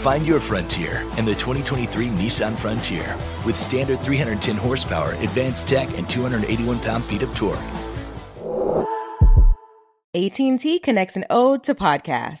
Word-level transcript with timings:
Find 0.00 0.26
your 0.26 0.40
frontier 0.40 1.02
in 1.18 1.26
the 1.26 1.34
2023 1.34 2.06
Nissan 2.06 2.56
Frontier 2.56 3.18
with 3.44 3.54
standard 3.54 4.00
310 4.00 4.56
horsepower, 4.56 5.12
advanced 5.16 5.68
tech, 5.68 5.90
and 5.98 6.08
281 6.08 6.80
pound-feet 6.80 7.22
of 7.22 7.34
torque. 7.34 7.58
AT&T 10.14 10.78
connects 10.78 11.16
an 11.16 11.26
ode 11.28 11.62
to 11.64 11.74
podcast. 11.74 12.40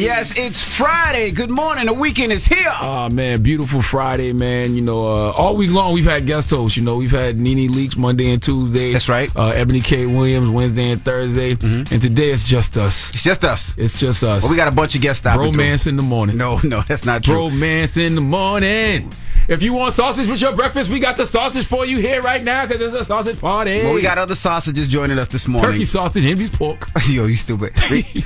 Yes, 0.00 0.32
it's 0.38 0.62
Friday. 0.62 1.30
Good 1.30 1.50
morning. 1.50 1.84
The 1.84 1.92
weekend 1.92 2.32
is 2.32 2.46
here. 2.46 2.72
Oh 2.80 3.10
man, 3.10 3.42
beautiful 3.42 3.82
Friday, 3.82 4.32
man. 4.32 4.74
You 4.74 4.80
know, 4.80 5.06
uh, 5.06 5.32
all 5.32 5.56
week 5.56 5.70
long 5.70 5.92
we've 5.92 6.06
had 6.06 6.24
guest 6.24 6.48
hosts. 6.48 6.78
You 6.78 6.82
know, 6.82 6.96
we've 6.96 7.10
had 7.10 7.38
NeNe 7.38 7.70
Leakes 7.70 7.98
Monday 7.98 8.32
and 8.32 8.42
Tuesday. 8.42 8.94
That's 8.94 9.10
right. 9.10 9.30
Uh, 9.36 9.50
Ebony 9.50 9.82
K. 9.82 10.06
Williams 10.06 10.48
Wednesday 10.48 10.92
and 10.92 11.04
Thursday. 11.04 11.50
And 11.60 12.00
today 12.00 12.30
it's 12.30 12.48
just 12.48 12.78
us. 12.78 13.10
It's 13.10 13.22
just 13.22 13.44
us. 13.44 13.74
It's 13.76 14.00
just 14.00 14.24
us. 14.24 14.42
Well, 14.42 14.50
we 14.50 14.56
got 14.56 14.68
a 14.68 14.72
bunch 14.72 14.94
of 14.94 15.02
guests 15.02 15.20
through. 15.20 15.38
Romance 15.38 15.86
in 15.86 15.96
the 15.96 16.02
morning. 16.02 16.38
No, 16.38 16.58
no, 16.64 16.80
that's 16.80 17.04
not 17.04 17.22
true. 17.22 17.34
Romance 17.34 17.98
in 17.98 18.14
the 18.14 18.22
morning. 18.22 19.12
If 19.48 19.64
you 19.64 19.72
want 19.72 19.94
sausage 19.94 20.28
with 20.28 20.40
your 20.40 20.54
breakfast, 20.54 20.90
we 20.90 21.00
got 21.00 21.16
the 21.16 21.26
sausage 21.26 21.66
for 21.66 21.84
you 21.84 21.98
here 21.98 22.22
right 22.22 22.42
now 22.42 22.66
because 22.66 22.80
it's 22.80 23.02
a 23.02 23.04
sausage 23.04 23.40
party. 23.40 23.82
Well, 23.82 23.94
we 23.94 24.00
got 24.00 24.16
other 24.16 24.36
sausages 24.36 24.86
joining 24.86 25.18
us 25.18 25.26
this 25.26 25.48
morning. 25.48 25.72
turkey 25.72 25.84
sausage, 25.84 26.22
Henry's 26.22 26.50
pork. 26.50 26.88
Yo, 27.08 27.26
you 27.26 27.34
stupid. 27.34 27.72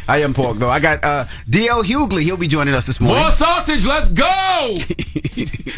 I 0.07 0.19
am 0.19 0.35
pork 0.35 0.59
though. 0.59 0.69
I 0.69 0.81
got 0.81 1.03
uh, 1.03 1.25
D.L. 1.65 1.83
Hughley. 1.83 2.25
He'll 2.25 2.37
be 2.37 2.47
joining 2.47 2.75
us 2.75 2.85
this 2.85 3.01
morning. 3.01 3.23
More 3.23 3.31
sausage, 3.31 3.87
let's 3.87 4.11
go! 4.11 4.77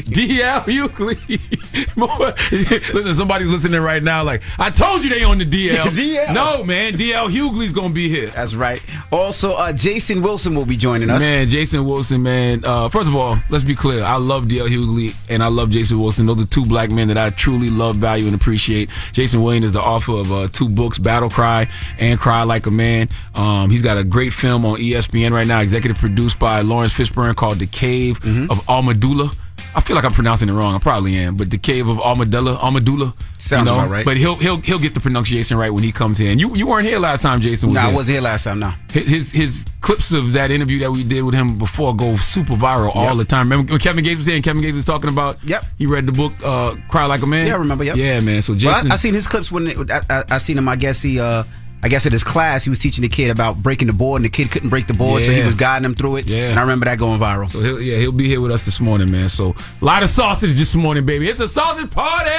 DL 0.06 0.62
Hughley. 0.64 1.96
More. 1.96 2.08
Listen, 2.50 3.14
somebody's 3.14 3.48
listening 3.48 3.80
right 3.80 4.02
now. 4.02 4.22
Like 4.22 4.42
I 4.58 4.70
told 4.70 5.04
you, 5.04 5.10
they 5.10 5.24
on 5.24 5.38
the 5.38 5.46
DL. 5.46 5.76
DL. 5.84 6.34
No, 6.34 6.64
man, 6.64 6.94
DL 6.94 7.30
Hughley's 7.30 7.72
gonna 7.72 7.92
be 7.92 8.08
here. 8.08 8.28
That's 8.28 8.54
right. 8.54 8.82
Also, 9.12 9.54
uh, 9.54 9.72
Jason 9.72 10.22
Wilson 10.22 10.54
will 10.54 10.64
be 10.64 10.76
joining 10.76 11.10
us. 11.10 11.20
Man, 11.20 11.48
Jason 11.48 11.84
Wilson, 11.84 12.22
man. 12.22 12.64
Uh, 12.64 12.88
first 12.88 13.08
of 13.08 13.14
all, 13.14 13.38
let's 13.50 13.64
be 13.64 13.74
clear. 13.74 14.02
I 14.02 14.16
love 14.16 14.44
DL 14.44 14.68
Hughley 14.68 15.14
and 15.28 15.42
I 15.42 15.48
love 15.48 15.70
Jason 15.70 16.00
Wilson. 16.00 16.26
Those 16.26 16.42
are 16.42 16.46
two 16.46 16.64
black 16.64 16.90
men 16.90 17.08
that 17.08 17.18
I 17.18 17.30
truly 17.30 17.70
love, 17.70 17.96
value, 17.96 18.26
and 18.26 18.34
appreciate. 18.34 18.90
Jason 19.12 19.42
Williams 19.42 19.66
is 19.66 19.72
the 19.72 19.82
author 19.82 20.12
of 20.12 20.32
uh, 20.32 20.48
two 20.48 20.68
books, 20.68 20.98
Battle 20.98 21.30
Cry 21.30 21.68
and 21.98 22.18
Cry 22.18 22.42
Like 22.42 22.66
a 22.66 22.70
Man. 22.70 23.08
Um, 23.34 23.70
he's 23.70 23.82
got 23.82 23.98
a 23.98 24.04
great 24.04 24.32
film 24.32 24.64
on 24.64 24.78
ESPN 24.78 25.32
right 25.32 25.46
now, 25.46 25.60
executive 25.76 25.98
produced 26.00 26.38
by 26.38 26.62
Laurence 26.62 26.92
Fishburne 26.92 27.36
called 27.36 27.58
The 27.58 27.66
Cave 27.66 28.18
Mm-hmm. 28.20 28.50
of 28.50 28.58
Armadula. 28.66 29.34
I 29.74 29.80
feel 29.80 29.94
like 29.94 30.04
I'm 30.06 30.12
pronouncing 30.12 30.48
it 30.48 30.52
wrong. 30.52 30.74
I 30.74 30.78
probably 30.78 31.16
am, 31.16 31.36
but 31.36 31.50
the 31.50 31.58
Cave 31.58 31.86
of 31.88 32.00
Armadillo, 32.00 32.56
Armadula. 32.56 33.12
Sounds 33.38 33.70
about 33.70 33.90
right. 33.90 34.04
But 34.06 34.16
he'll 34.16 34.36
he'll 34.36 34.60
he'll 34.62 34.78
get 34.78 34.94
the 34.94 35.00
pronunciation 35.00 35.56
right 35.58 35.70
when 35.70 35.82
he 35.84 35.92
comes 35.92 36.16
here. 36.16 36.30
And 36.30 36.40
you 36.40 36.54
you 36.56 36.66
weren't 36.66 36.86
here 36.86 36.98
last 36.98 37.20
time, 37.20 37.40
Jason. 37.42 37.68
Was 37.68 37.74
No, 37.74 37.80
I 37.82 37.86
here. 37.88 37.94
wasn't 37.94 38.14
here 38.14 38.22
last 38.22 38.44
time. 38.44 38.58
No. 38.58 38.72
His, 38.90 39.06
his 39.06 39.32
his 39.32 39.64
clips 39.82 40.12
of 40.12 40.32
that 40.32 40.50
interview 40.50 40.78
that 40.80 40.90
we 40.92 41.04
did 41.04 41.22
with 41.22 41.34
him 41.34 41.58
before 41.58 41.94
go 41.94 42.16
super 42.16 42.54
viral 42.54 42.94
all 42.96 43.14
the 43.16 43.24
time. 43.26 43.50
Remember 43.50 43.72
when 43.72 43.80
Kevin 43.80 44.02
Gates 44.02 44.16
was 44.18 44.26
here 44.26 44.34
and 44.36 44.44
Kevin 44.44 44.62
Gates 44.62 44.74
was 44.74 44.84
talking 44.84 45.10
about? 45.10 45.42
Yep. 45.44 45.64
He 45.78 45.84
read 45.86 46.06
the 46.06 46.12
book 46.12 46.32
uh, 46.42 46.76
"Cry 46.88 47.04
Like 47.04 47.22
a 47.22 47.26
Man." 47.26 47.46
Yeah, 47.46 47.54
I 47.54 47.58
remember, 47.58 47.84
yep. 47.84 47.96
Yeah, 47.96 48.20
man. 48.20 48.40
So 48.42 48.52
Well, 48.52 48.58
Jason, 48.60 48.90
I, 48.90 48.94
I 48.94 48.96
seen 48.96 49.14
his 49.14 49.26
clips 49.26 49.52
when 49.52 49.66
it, 49.66 49.90
I, 49.90 50.00
I, 50.08 50.24
I 50.30 50.38
seen 50.38 50.56
him. 50.58 50.68
I 50.68 50.76
guess 50.76 51.02
he, 51.02 51.20
uh, 51.20 51.44
I 51.86 51.88
guess 51.88 52.04
at 52.04 52.10
his 52.10 52.24
class, 52.24 52.64
he 52.64 52.70
was 52.70 52.80
teaching 52.80 53.02
the 53.02 53.08
kid 53.08 53.30
about 53.30 53.62
breaking 53.62 53.86
the 53.86 53.92
board, 53.92 54.18
and 54.18 54.24
the 54.24 54.28
kid 54.28 54.50
couldn't 54.50 54.70
break 54.70 54.88
the 54.88 54.92
board, 54.92 55.22
so 55.22 55.30
he 55.30 55.44
was 55.44 55.54
guiding 55.54 55.84
him 55.84 55.94
through 55.94 56.16
it. 56.16 56.26
Yeah. 56.26 56.50
And 56.50 56.58
I 56.58 56.62
remember 56.62 56.86
that 56.86 56.98
going 56.98 57.20
viral. 57.20 57.48
so 57.48 57.60
he'll, 57.60 57.80
yeah, 57.80 57.98
he'll 57.98 58.10
be 58.10 58.26
here 58.26 58.40
with 58.40 58.50
us 58.50 58.64
this 58.64 58.80
morning, 58.80 59.08
man. 59.08 59.28
So 59.28 59.54
a 59.80 59.84
lot 59.84 60.02
of 60.02 60.10
sausage 60.10 60.54
this 60.54 60.74
morning, 60.74 61.06
baby. 61.06 61.28
It's 61.28 61.38
a 61.38 61.46
sausage 61.46 61.92
party. 61.92 62.30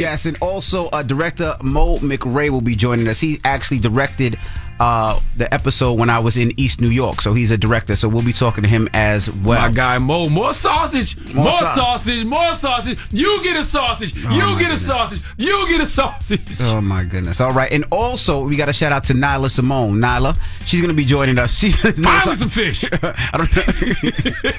Yes, 0.00 0.26
and 0.26 0.36
also 0.42 0.86
uh, 0.88 1.04
director 1.04 1.56
Mo 1.62 1.98
McRae 1.98 2.50
will 2.50 2.60
be 2.60 2.74
joining 2.74 3.06
us. 3.06 3.20
He 3.20 3.40
actually 3.44 3.78
directed 3.78 4.40
uh, 4.80 5.20
the 5.36 5.52
episode 5.52 5.94
when 5.94 6.10
I 6.10 6.18
was 6.18 6.36
in 6.36 6.52
East 6.58 6.80
New 6.80 6.88
York, 6.90 7.22
so 7.22 7.32
he's 7.34 7.50
a 7.50 7.56
director. 7.56 7.96
So 7.96 8.08
we'll 8.08 8.22
be 8.24 8.32
talking 8.32 8.62
to 8.62 8.68
him 8.68 8.88
as 8.92 9.30
well. 9.30 9.60
My 9.60 9.70
guy 9.74 9.98
Mo, 9.98 10.28
more 10.28 10.52
sausage, 10.54 11.16
more, 11.34 11.44
More 11.44 11.52
sau- 11.52 11.74
sausage, 11.74 12.24
more 12.24 12.54
sausage. 12.56 12.98
You 13.10 13.42
get 13.42 13.56
a 13.58 13.64
sausage. 13.64 14.14
you 14.14 14.28
my 14.28 14.60
get 14.60 14.70
a 14.70 14.76
sausage. 14.76 15.22
You 15.38 15.66
get 15.68 15.80
a 15.80 15.86
sausage. 15.86 16.40
Oh 16.60 16.80
my 16.80 17.04
goodness! 17.04 17.40
All 17.40 17.52
right, 17.52 17.72
and 17.72 17.84
also 17.90 18.44
we 18.46 18.56
got 18.56 18.68
a 18.68 18.72
shout 18.72 18.92
out 18.92 19.04
to 19.04 19.14
Nyla 19.14 19.50
Simone. 19.50 19.94
Nyla, 19.98 20.36
she's 20.66 20.80
going 20.80 20.88
to 20.90 20.94
be 20.96 21.04
joining 21.04 21.38
us. 21.38 21.56
She's 21.66 21.74
Finally 21.80 22.36
some 22.36 22.48
fish. 22.50 22.84
I 23.02 23.30
don't 23.38 23.56
know. 23.56 23.62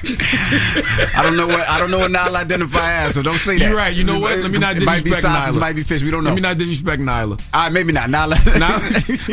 I 1.14 1.20
don't 1.22 1.36
know 1.36 1.46
what 1.46 1.68
I 1.68 1.78
don't 1.78 1.90
know 1.90 1.98
what 1.98 2.10
Nyla 2.10 2.34
identify 2.36 2.92
as, 3.04 3.14
so 3.14 3.22
don't 3.22 3.38
say 3.38 3.58
that. 3.58 3.68
You're 3.68 3.76
right. 3.76 3.94
You 3.94 4.04
know 4.04 4.18
what? 4.18 4.38
Let 4.38 4.50
me 4.50 4.58
not 4.58 4.76
It 4.76 4.82
might 4.84 5.04
be 5.04 5.10
disrespect 5.10 5.22
sausage, 5.34 5.54
Nyla. 5.54 5.56
it 5.56 5.60
might 5.60 5.76
be 5.76 5.82
fish. 5.82 6.02
We 6.02 6.10
don't 6.10 6.24
know. 6.24 6.30
Let 6.30 6.36
me 6.36 6.40
not 6.42 6.58
disrespect 6.58 7.00
Nyla. 7.02 7.40
All 7.54 7.62
right, 7.64 7.72
maybe 7.72 7.92
not. 7.92 8.08
Nyla. 8.10 8.58
Now, 8.58 8.78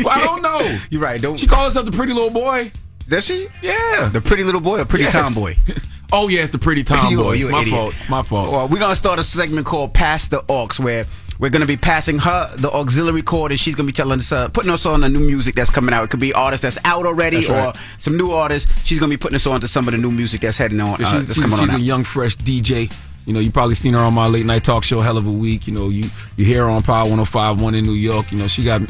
well, 0.04 0.14
I 0.14 0.22
don't 0.24 0.42
know. 0.42 0.75
You're 0.90 1.00
right. 1.02 1.20
Don't. 1.20 1.38
She 1.38 1.46
called 1.46 1.66
herself 1.66 1.86
the 1.86 1.92
pretty 1.92 2.12
little 2.12 2.30
boy. 2.30 2.70
Does 3.08 3.24
she? 3.26 3.46
Yeah. 3.62 4.08
The 4.12 4.20
pretty 4.20 4.42
little 4.44 4.60
boy 4.60 4.80
or 4.80 4.84
pretty 4.84 5.04
Yes. 5.04 5.12
tomboy? 5.12 5.56
Oh 6.12 6.28
yeah, 6.28 6.42
it's 6.42 6.52
the 6.52 6.58
pretty 6.58 6.84
tomboy. 6.84 7.32
You 7.32 7.46
you 7.46 7.50
my 7.50 7.62
idiot. 7.62 7.74
fault. 7.76 7.94
My 8.08 8.22
fault. 8.22 8.52
Well, 8.52 8.68
we're 8.68 8.78
gonna 8.78 8.94
start 8.94 9.18
a 9.18 9.24
segment 9.24 9.66
called 9.66 9.92
"Pass 9.92 10.28
the 10.28 10.44
Aux," 10.48 10.68
where 10.78 11.04
we're 11.40 11.50
gonna 11.50 11.66
be 11.66 11.76
passing 11.76 12.20
her 12.20 12.48
the 12.56 12.70
auxiliary 12.70 13.22
cord, 13.22 13.50
and 13.50 13.58
she's 13.58 13.74
gonna 13.74 13.88
be 13.88 13.92
telling 13.92 14.20
us, 14.20 14.30
uh, 14.30 14.46
putting 14.50 14.70
us 14.70 14.86
on 14.86 15.00
the 15.00 15.08
new 15.08 15.18
music 15.18 15.56
that's 15.56 15.68
coming 15.68 15.92
out. 15.92 16.04
It 16.04 16.10
could 16.10 16.20
be 16.20 16.32
artists 16.32 16.62
that's 16.62 16.78
out 16.84 17.06
already, 17.06 17.38
That's 17.38 17.48
right. 17.50 17.66
or 17.76 17.80
some 17.98 18.16
new 18.16 18.30
artists. 18.30 18.70
She's 18.84 19.00
gonna 19.00 19.10
be 19.10 19.16
putting 19.16 19.34
us 19.34 19.48
on 19.48 19.60
to 19.62 19.66
some 19.66 19.88
of 19.88 19.92
the 19.92 19.98
new 19.98 20.12
music 20.12 20.42
that's 20.42 20.56
heading 20.56 20.80
on. 20.80 21.00
Yeah, 21.00 21.08
Uh, 21.08 21.10
she's 21.18 21.26
that's 21.26 21.34
she's, 21.34 21.44
coming 21.44 21.58
she's 21.58 21.68
on 21.68 21.70
a 21.70 21.78
out. 21.78 21.80
young, 21.80 22.04
fresh 22.04 22.36
DJ. 22.36 22.88
You 23.26 23.32
know, 23.32 23.40
you 23.40 23.50
probably 23.50 23.74
seen 23.74 23.94
her 23.94 24.00
on 24.00 24.14
my 24.14 24.28
late 24.28 24.46
night 24.46 24.62
talk 24.62 24.84
show, 24.84 25.00
Hell 25.00 25.18
of 25.18 25.26
a 25.26 25.32
Week. 25.32 25.66
You 25.66 25.74
know, 25.74 25.88
you 25.88 26.08
you 26.36 26.44
hear 26.44 26.62
her 26.62 26.70
on 26.70 26.84
Power 26.84 27.08
105.1 27.10 27.74
in 27.76 27.84
New 27.84 27.94
York. 27.94 28.30
You 28.30 28.38
know, 28.38 28.46
she 28.46 28.62
got 28.62 28.82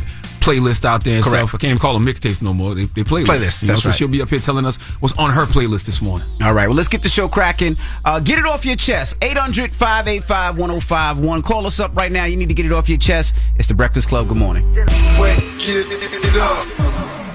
playlists 0.47 0.85
out 0.85 1.03
there 1.03 1.17
and 1.17 1.25
Correct. 1.25 1.49
stuff. 1.49 1.55
I 1.55 1.59
can't 1.59 1.71
even 1.71 1.79
call 1.81 1.95
them 1.95 2.07
mixtapes 2.07 2.41
no 2.41 2.55
more. 2.55 2.75
They, 2.75 2.85
they 2.85 3.03
playlists. 3.03 3.27
Playlists, 3.27 3.63
You 3.63 3.69
know, 3.69 3.73
that's 3.73 3.83
so 3.83 3.89
right. 3.89 3.99
she'll 3.99 4.07
be 4.09 4.23
up 4.23 4.29
here 4.31 4.39
telling 4.39 4.65
us 4.65 4.77
what's 5.01 5.15
on 5.19 5.31
her 5.31 5.45
playlist 5.45 5.85
this 5.87 6.01
morning. 6.01 6.29
All 6.43 6.53
right, 6.55 6.69
well, 6.69 6.77
let's 6.77 6.89
get 6.89 7.03
the 7.03 7.09
show 7.09 7.29
cracking. 7.29 7.77
Uh, 8.05 8.21
get 8.21 8.39
it 8.39 8.47
off 8.47 8.65
your 8.65 8.77
chest. 8.77 9.17
800 9.23 9.75
585 9.75 10.59
1051. 10.59 11.43
Call 11.43 11.67
us 11.67 11.81
up 11.81 11.97
right 11.97 12.13
now. 12.13 12.25
You 12.27 12.37
need 12.37 12.49
to 12.49 12.55
get 12.55 12.65
it 12.65 12.73
off 12.73 12.89
your 12.89 12.99
chest. 12.99 13.35
It's 13.57 13.67
The 13.67 13.75
Breakfast 13.75 14.09
Club. 14.09 14.29
Good 14.29 14.39
morning. 14.39 14.71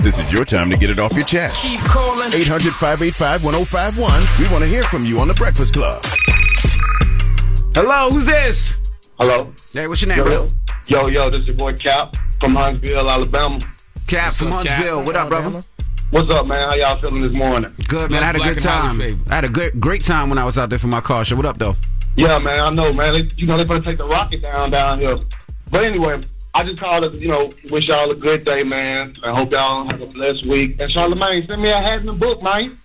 This 0.01 0.17
is 0.19 0.31
your 0.33 0.45
time 0.45 0.69
to 0.71 0.77
get 0.77 0.89
it 0.89 0.97
off 0.97 1.13
your 1.13 1.25
chest. 1.25 1.61
Keep 1.61 1.81
calling. 1.81 2.31
800 2.33 2.73
585 2.73 3.43
1051. 3.43 4.21
We 4.39 4.51
want 4.51 4.63
to 4.63 4.69
hear 4.69 4.83
from 4.83 5.05
you 5.05 5.19
on 5.19 5.27
The 5.27 5.33
Breakfast 5.35 5.73
Club. 5.73 6.01
Hello, 7.75 8.09
who's 8.09 8.25
this? 8.25 8.75
Hello. 9.19 9.51
Hey, 9.73 9.87
what's 9.87 10.01
your 10.01 10.09
name, 10.09 10.17
Yo, 10.19 10.23
bro? 10.23 10.47
yo, 10.87 11.07
yo, 11.07 11.29
this 11.29 11.41
is 11.43 11.47
your 11.49 11.57
boy 11.57 11.73
Cap 11.73 12.15
from 12.41 12.55
Huntsville, 12.55 13.09
Alabama. 13.09 13.59
Cap 14.07 14.33
from 14.33 14.51
up, 14.51 14.65
Cap? 14.65 14.75
Huntsville. 14.75 15.05
What 15.05 15.15
up, 15.15 15.29
brother? 15.29 15.61
What's 16.09 16.29
up, 16.31 16.47
man? 16.47 16.69
How 16.69 16.75
y'all 16.75 16.97
feeling 16.97 17.21
this 17.21 17.31
morning? 17.31 17.71
Good, 17.88 18.11
man. 18.11 18.23
I 18.23 18.25
had 18.25 18.35
a 18.35 18.39
good 18.39 18.59
time. 18.59 18.99
I 19.29 19.35
had 19.35 19.45
a 19.45 19.49
good, 19.49 19.79
great 19.79 20.03
time 20.03 20.27
when 20.29 20.38
I 20.38 20.43
was 20.43 20.57
out 20.57 20.69
there 20.69 20.79
for 20.79 20.88
my 20.88 20.99
car 20.99 21.23
show. 21.23 21.35
What 21.35 21.45
up, 21.45 21.57
though? 21.57 21.77
Yeah, 22.17 22.39
man, 22.39 22.59
I 22.59 22.69
know, 22.71 22.91
man. 22.91 23.13
They, 23.13 23.29
you 23.38 23.45
know, 23.45 23.55
they're 23.55 23.65
going 23.65 23.81
to 23.81 23.89
take 23.89 23.99
the 23.99 24.07
rocket 24.07 24.41
down 24.41 24.71
down 24.71 24.99
here. 24.99 25.17
But 25.71 25.83
anyway, 25.83 26.19
I 26.53 26.63
just 26.63 26.81
called 26.81 27.13
to, 27.13 27.17
you 27.17 27.29
know, 27.29 27.49
wish 27.69 27.88
y'all 27.88 28.09
a 28.11 28.15
good 28.15 28.44
day, 28.44 28.63
man. 28.63 29.13
I 29.23 29.33
hope 29.33 29.53
y'all 29.53 29.89
have 29.89 30.01
a 30.01 30.11
blessed 30.11 30.45
week. 30.47 30.81
And 30.81 30.91
Charlamagne, 30.91 31.47
send 31.47 31.61
me 31.61 31.69
a 31.69 31.77
hat 31.77 31.99
and 31.99 32.09
a 32.09 32.13
book, 32.13 32.44
man. 32.44 32.77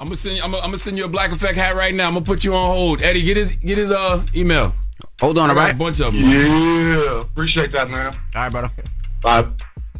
I'm 0.00 0.08
gonna 0.08 0.16
send 0.16 0.36
you, 0.36 0.42
I'm 0.42 0.50
gonna, 0.50 0.64
I'm 0.64 0.70
gonna 0.70 0.78
send 0.78 0.98
you 0.98 1.04
a 1.04 1.08
Black 1.08 1.30
Effect 1.30 1.56
hat 1.56 1.76
right 1.76 1.94
now. 1.94 2.08
I'm 2.08 2.14
gonna 2.14 2.24
put 2.24 2.42
you 2.42 2.54
on 2.54 2.66
hold. 2.74 3.02
Eddie, 3.02 3.22
get 3.22 3.36
his 3.36 3.52
get 3.58 3.78
his 3.78 3.92
uh 3.92 4.20
email. 4.34 4.74
Hold 5.20 5.38
on, 5.38 5.48
I 5.48 5.52
all 5.52 5.54
got 5.54 5.62
right? 5.62 5.74
a 5.74 5.78
bunch 5.78 6.00
of 6.00 6.12
them. 6.12 6.24
Yeah, 6.24 7.20
appreciate 7.20 7.70
that, 7.72 7.88
man. 7.88 8.12
All 8.12 8.42
right, 8.42 8.50
brother. 8.50 8.70
Bye. 9.22 9.46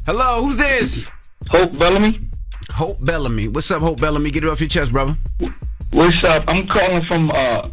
Hello, 0.07 0.43
who's 0.45 0.57
this? 0.57 1.07
Hope 1.49 1.77
Bellamy. 1.79 2.19
Hope 2.73 3.05
Bellamy. 3.05 3.49
What's 3.49 3.71
up, 3.71 3.81
Hope 3.83 4.01
Bellamy? 4.01 4.31
Get 4.31 4.45
it 4.45 4.51
off 4.51 4.61
your 4.61 4.69
chest, 4.69 4.93
brother. 4.93 5.17
What's 5.93 6.25
up? 6.25 6.45
I'm 6.49 6.67
calling 6.69 7.05
from 7.07 7.31
uh, 7.31 7.69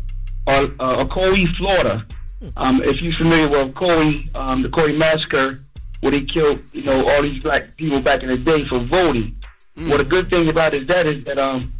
uh, 0.47 0.67
uh, 0.79 1.03
Ocoee, 1.05 1.55
Florida. 1.55 2.05
Um, 2.57 2.81
if 2.83 3.01
you're 3.01 3.13
familiar 3.17 3.47
with 3.49 3.73
Ocoee, 3.73 4.33
um, 4.35 4.61
the 4.63 4.69
Ocoee 4.69 4.97
massacre, 4.97 5.59
where 6.01 6.11
they 6.11 6.21
killed, 6.21 6.61
you 6.73 6.83
know, 6.83 7.07
all 7.09 7.21
these 7.21 7.41
black 7.41 7.75
people 7.77 7.99
back 7.99 8.21
in 8.23 8.29
the 8.29 8.37
day 8.37 8.67
for 8.67 8.79
voting. 8.79 9.35
What 9.77 10.01
a 10.01 10.03
good 10.03 10.29
thing 10.29 10.49
about 10.49 10.73
it 10.73 10.81
is 10.83 10.87
that 10.89 11.05
is 11.07 11.23
that 11.23 11.37
um, 11.37 11.71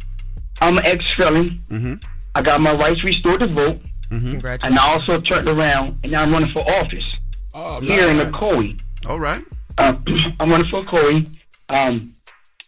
I'm 0.62 0.78
an 0.78 0.86
ex-felon. 0.86 2.00
I 2.34 2.42
got 2.42 2.60
my 2.60 2.74
rights 2.74 3.04
restored 3.04 3.40
to 3.40 3.46
vote, 3.46 3.80
and 4.10 4.78
I 4.78 4.92
also 4.92 5.20
turned 5.20 5.48
around 5.48 5.98
and 6.02 6.12
now 6.12 6.22
I'm 6.22 6.32
running 6.32 6.50
for 6.52 6.60
office 6.70 7.04
Oh, 7.52 7.78
here 7.80 8.08
in 8.08 8.16
man. 8.16 8.32
Ocoee. 8.32 8.80
All 9.06 9.18
right. 9.20 9.42
Uh, 9.80 9.96
I'm 10.40 10.50
running 10.50 10.70
for 10.70 10.82
Corey. 10.82 11.26
Um, 11.70 12.06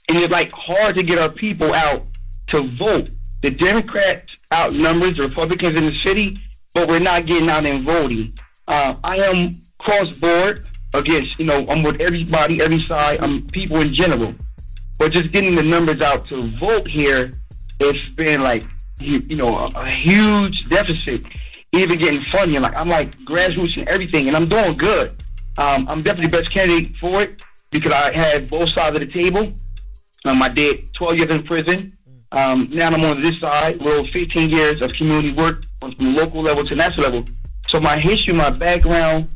and 0.08 0.18
it's 0.18 0.32
like 0.32 0.50
hard 0.52 0.96
to 0.96 1.02
get 1.02 1.18
our 1.18 1.30
people 1.30 1.72
out 1.74 2.06
to 2.48 2.68
vote. 2.76 3.10
The 3.42 3.50
Democrats 3.50 4.32
outnumbers 4.52 5.16
the 5.16 5.28
Republicans 5.28 5.78
in 5.78 5.86
the 5.86 5.94
city, 5.98 6.36
but 6.74 6.88
we're 6.88 7.00
not 7.00 7.26
getting 7.26 7.50
out 7.50 7.66
and 7.66 7.84
voting. 7.84 8.36
Uh, 8.66 8.94
I 9.04 9.16
am 9.16 9.62
cross 9.78 10.08
board 10.20 10.66
against, 10.94 11.38
you 11.38 11.44
know, 11.44 11.64
I'm 11.68 11.82
with 11.82 12.00
everybody, 12.00 12.62
every 12.62 12.84
side, 12.88 13.20
I'm 13.20 13.46
people 13.48 13.78
in 13.78 13.94
general. 13.94 14.34
But 14.98 15.12
just 15.12 15.30
getting 15.32 15.54
the 15.54 15.62
numbers 15.62 16.00
out 16.00 16.26
to 16.28 16.40
vote 16.58 16.88
here, 16.88 17.32
it's 17.80 18.10
been 18.10 18.42
like, 18.42 18.64
you, 19.00 19.36
know, 19.36 19.48
a, 19.48 19.66
a 19.74 19.90
huge 20.02 20.68
deficit. 20.68 21.24
Even 21.72 21.98
getting 21.98 22.22
funding, 22.26 22.60
like 22.60 22.74
I'm 22.74 22.90
like 22.90 23.16
grassroots 23.20 23.78
and 23.78 23.88
everything, 23.88 24.28
and 24.28 24.36
I'm 24.36 24.46
doing 24.46 24.76
good. 24.76 25.22
Um, 25.58 25.86
I'm 25.88 26.02
definitely 26.02 26.30
the 26.30 26.38
best 26.38 26.52
candidate 26.52 26.96
for 26.96 27.22
it 27.22 27.42
because 27.70 27.92
I 27.92 28.16
had 28.16 28.48
both 28.48 28.70
sides 28.74 28.96
of 28.98 29.06
the 29.06 29.12
table. 29.12 29.52
Um, 30.24 30.42
I 30.42 30.48
did 30.48 30.92
12 30.94 31.18
years 31.18 31.30
in 31.30 31.42
prison. 31.44 31.96
Um, 32.32 32.68
now 32.70 32.88
I'm 32.88 33.04
on 33.04 33.20
this 33.20 33.38
side, 33.40 33.80
with 33.82 34.08
15 34.12 34.50
years 34.50 34.80
of 34.80 34.92
community 34.94 35.32
work 35.32 35.64
from 35.80 35.94
local 35.98 36.42
level 36.42 36.64
to 36.64 36.74
national 36.74 37.10
level. 37.10 37.24
So 37.68 37.80
my 37.80 37.98
history, 37.98 38.32
my 38.32 38.50
background, 38.50 39.30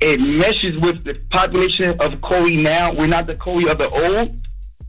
it 0.00 0.20
meshes 0.20 0.78
with 0.80 1.04
the 1.04 1.14
population 1.30 1.90
of 2.00 2.12
Ocoee 2.12 2.62
now. 2.62 2.92
We're 2.92 3.06
not 3.06 3.26
the 3.26 3.34
Ocoee 3.34 3.70
of 3.70 3.78
the 3.78 3.88
old. 3.88 4.36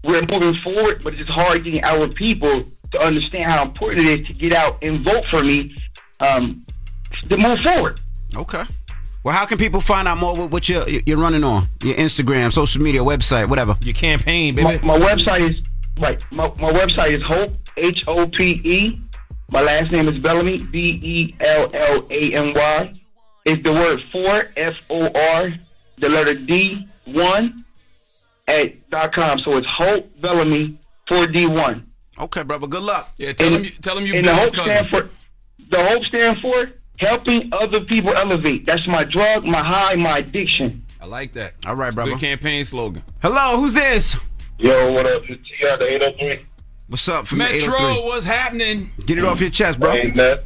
We're 0.03 0.21
moving 0.31 0.59
forward, 0.61 1.03
but 1.03 1.13
it's 1.13 1.29
hard 1.29 1.63
getting 1.63 1.83
our 1.83 2.07
people 2.07 2.63
to 2.91 3.01
understand 3.01 3.43
how 3.43 3.63
important 3.63 4.05
it 4.05 4.21
is 4.21 4.27
to 4.27 4.33
get 4.33 4.53
out 4.53 4.77
and 4.81 4.99
vote 4.99 5.25
for 5.29 5.43
me 5.43 5.75
um, 6.19 6.65
to 7.29 7.37
move 7.37 7.59
forward. 7.59 7.99
Okay. 8.35 8.63
Well, 9.27 9.35
how 9.35 9.45
can 9.45 9.57
people 9.57 9.81
find 9.81 10.07
out 10.07 10.19
more 10.19 10.33
what 10.33 10.51
what 10.51 10.69
you're, 10.69 10.87
you're 10.87 11.17
running 11.17 11.43
on? 11.43 11.67
Your 11.83 11.95
Instagram, 11.95 12.53
social 12.53 12.81
media, 12.81 13.01
website, 13.01 13.49
whatever. 13.49 13.75
Your 13.81 13.93
campaign, 13.93 14.55
my, 14.55 14.63
baby. 14.63 14.85
my 14.85 14.97
website 14.97 15.49
is 15.49 15.57
right. 15.99 16.23
My, 16.31 16.47
my 16.61 16.71
website 16.71 17.17
is 17.17 17.21
Hope 17.27 17.51
H 17.75 17.99
O 18.07 18.25
P 18.25 18.61
E. 18.63 19.01
My 19.51 19.59
last 19.59 19.91
name 19.91 20.07
is 20.07 20.17
Bellamy 20.19 20.59
B 20.71 20.79
E 21.03 21.35
L 21.41 21.69
L 21.73 22.07
A 22.09 22.33
M 22.35 22.53
Y. 22.53 22.93
It's 23.43 23.61
the 23.63 23.73
word 23.73 24.01
for 24.13 24.49
F 24.55 24.75
O 24.89 25.07
R 25.13 25.53
the 25.97 26.07
letter 26.07 26.33
D 26.33 26.87
one 27.03 27.65
at 28.47 28.89
dot 28.91 29.13
com. 29.13 29.39
So 29.39 29.57
it's 29.57 29.67
Hope 29.77 30.09
Bellamy 30.21 30.79
four 31.09 31.27
D 31.27 31.47
one. 31.47 31.85
Okay, 32.17 32.43
brother. 32.43 32.67
Good 32.67 32.83
luck. 32.83 33.11
Yeah, 33.17 33.33
tell 33.33 33.49
him 33.49 33.65
you, 33.65 33.71
tell 33.71 33.97
him 33.97 34.05
you 34.05 34.13
and 34.13 34.23
Bill's 34.23 34.51
the 34.53 34.61
hope 34.61 34.67
cousin. 34.67 34.87
stand 34.87 34.87
for 34.87 35.09
the 35.69 35.83
hope 35.83 36.05
stand 36.05 36.37
for 36.39 36.71
helping 36.97 37.49
other 37.53 37.81
people 37.81 38.15
elevate. 38.15 38.65
That's 38.65 38.85
my 38.87 39.03
drug, 39.03 39.45
my 39.45 39.59
high, 39.65 39.95
my 39.95 40.19
addiction. 40.19 40.83
I 40.99 41.05
like 41.05 41.33
that. 41.33 41.53
All 41.65 41.75
right, 41.75 41.93
brother. 41.93 42.11
Good 42.11 42.19
campaign 42.19 42.65
slogan. 42.65 43.03
Hello, 43.21 43.57
who's 43.57 43.73
this? 43.73 44.17
Yo, 44.57 44.91
what 44.91 45.05
up? 45.07 45.21
It's 45.29 45.41
T 45.61 45.67
out 45.67 45.79
the 45.79 45.91
eight 45.91 46.03
oh 46.03 46.11
three. 46.17 46.45
What's 46.87 47.07
up 47.09 47.27
from 47.27 47.39
Metro, 47.39 47.73
803? 47.75 48.03
what's 48.07 48.25
happening? 48.25 48.91
Get 49.05 49.17
it 49.17 49.23
off 49.25 49.39
your 49.41 49.49
chest, 49.49 49.79
bro. 49.79 49.93
Ain't 49.93 50.15
that? 50.17 50.45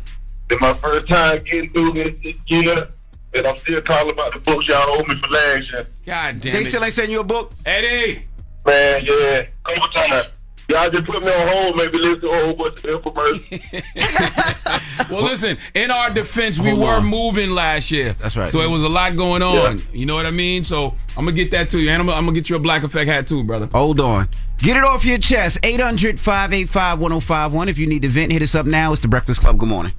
It's 0.50 0.60
my 0.60 0.74
first 0.74 1.08
time 1.08 1.43
getting 1.43 1.72
through 1.72 1.93
this, 1.93 2.10
this 2.24 2.36
year, 2.48 2.89
and 3.36 3.48
I'm 3.48 3.55
still 3.58 3.81
calling 3.84 4.12
about 4.12 4.34
the 4.34 4.39
books 4.39 4.67
y'all 4.67 4.84
owe 4.89 5.03
me 5.08 5.15
for 5.22 5.27
last 5.29 5.72
year. 5.72 5.88
God 6.05 6.41
damn 6.41 6.53
They 6.53 6.62
it. 6.63 6.65
still 6.67 6.84
ain't 6.84 6.93
sending 6.93 7.13
you 7.13 7.22
a 7.22 7.24
book? 7.24 7.53
Eddie! 7.65 8.25
Man, 8.65 9.00
yeah, 9.03 9.43
couple 9.63 9.89
times. 9.93 10.29
Y'all 10.71 10.89
just 10.89 11.05
put 11.05 11.21
me 11.21 11.29
on 11.29 11.47
hold, 11.49 11.75
maybe 11.75 11.97
listen 11.97 12.21
to 12.21 12.29
a 12.29 12.45
whole 12.45 12.53
bunch 12.53 12.83
of 12.83 13.01
infomercials. 13.01 14.77
Well, 15.09 15.23
listen, 15.23 15.57
in 15.73 15.91
our 15.91 16.09
defense, 16.09 16.57
we 16.57 16.67
oh, 16.67 16.75
Hold 16.75 16.79
were 16.79 16.93
on. 16.93 17.05
moving 17.05 17.49
last 17.49 17.91
year. 17.91 18.13
That's 18.13 18.37
right. 18.37 18.49
So 18.49 18.61
it 18.61 18.69
was 18.69 18.81
a 18.81 18.87
lot 18.87 19.17
going 19.17 19.41
on. 19.41 19.79
Yeah. 19.79 19.83
You 19.91 20.05
know 20.05 20.15
what 20.15 20.25
I 20.25 20.31
mean? 20.31 20.63
So 20.63 20.95
I'm 21.17 21.25
going 21.25 21.35
to 21.35 21.43
get 21.43 21.51
that 21.51 21.69
to 21.71 21.79
you. 21.79 21.89
And 21.89 22.01
I'm 22.01 22.07
going 22.07 22.27
to 22.27 22.31
get 22.31 22.49
you 22.49 22.55
a 22.55 22.59
Black 22.59 22.83
Effect 22.83 23.09
hat 23.09 23.27
too, 23.27 23.43
brother. 23.43 23.67
Hold 23.73 23.99
on. 23.99 24.29
Get 24.59 24.77
it 24.77 24.85
off 24.85 25.03
your 25.03 25.17
chest. 25.17 25.59
800 25.63 26.17
585 26.17 27.01
1051. 27.01 27.67
If 27.67 27.77
you 27.77 27.87
need 27.87 28.03
to 28.03 28.07
vent, 28.07 28.31
hit 28.31 28.41
us 28.41 28.55
up 28.55 28.65
now. 28.65 28.93
It's 28.93 29.01
The 29.01 29.09
Breakfast 29.09 29.41
Club. 29.41 29.57
Good 29.57 29.67
morning. 29.67 29.91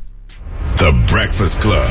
The 0.78 1.04
Breakfast 1.08 1.60
Club. 1.60 1.90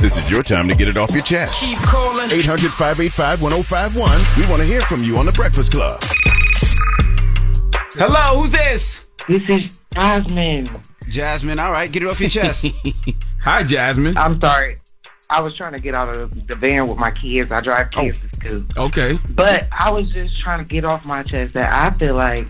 This 0.00 0.16
is 0.16 0.30
your 0.30 0.42
time 0.42 0.66
to 0.68 0.74
get 0.74 0.88
it 0.88 0.96
off 0.96 1.10
your 1.10 1.22
chest. 1.22 1.60
Keep 1.60 1.76
calling. 1.80 2.30
800 2.30 2.70
585 2.70 3.42
1051. 3.42 4.10
We 4.38 4.50
want 4.50 4.62
to 4.62 4.66
hear 4.66 4.80
from 4.80 5.02
you 5.04 5.18
on 5.18 5.26
The 5.26 5.32
Breakfast 5.32 5.72
Club. 5.72 6.00
Hello, 7.98 8.40
who's 8.40 8.50
this? 8.50 9.10
This 9.28 9.42
is 9.50 9.80
Jasmine. 9.92 10.68
Jasmine. 11.10 11.58
All 11.58 11.70
right, 11.70 11.92
get 11.92 12.02
it 12.02 12.08
off 12.08 12.18
your 12.18 12.30
chest. 12.30 12.64
Hi, 13.42 13.62
Jasmine. 13.62 14.16
I'm 14.16 14.40
sorry. 14.40 14.80
I 15.28 15.42
was 15.42 15.54
trying 15.54 15.74
to 15.74 15.80
get 15.80 15.94
out 15.94 16.16
of 16.16 16.46
the 16.46 16.54
van 16.54 16.86
with 16.86 16.96
my 16.96 17.10
kids. 17.10 17.52
I 17.52 17.60
drive 17.60 17.88
oh, 17.96 18.00
kids 18.00 18.22
to 18.22 18.36
school. 18.36 18.84
Okay. 18.84 19.18
But 19.28 19.68
I 19.70 19.90
was 19.90 20.10
just 20.12 20.40
trying 20.40 20.60
to 20.60 20.64
get 20.64 20.86
off 20.86 21.04
my 21.04 21.22
chest 21.22 21.52
that 21.52 21.70
I 21.74 21.94
feel 21.98 22.14
like 22.14 22.48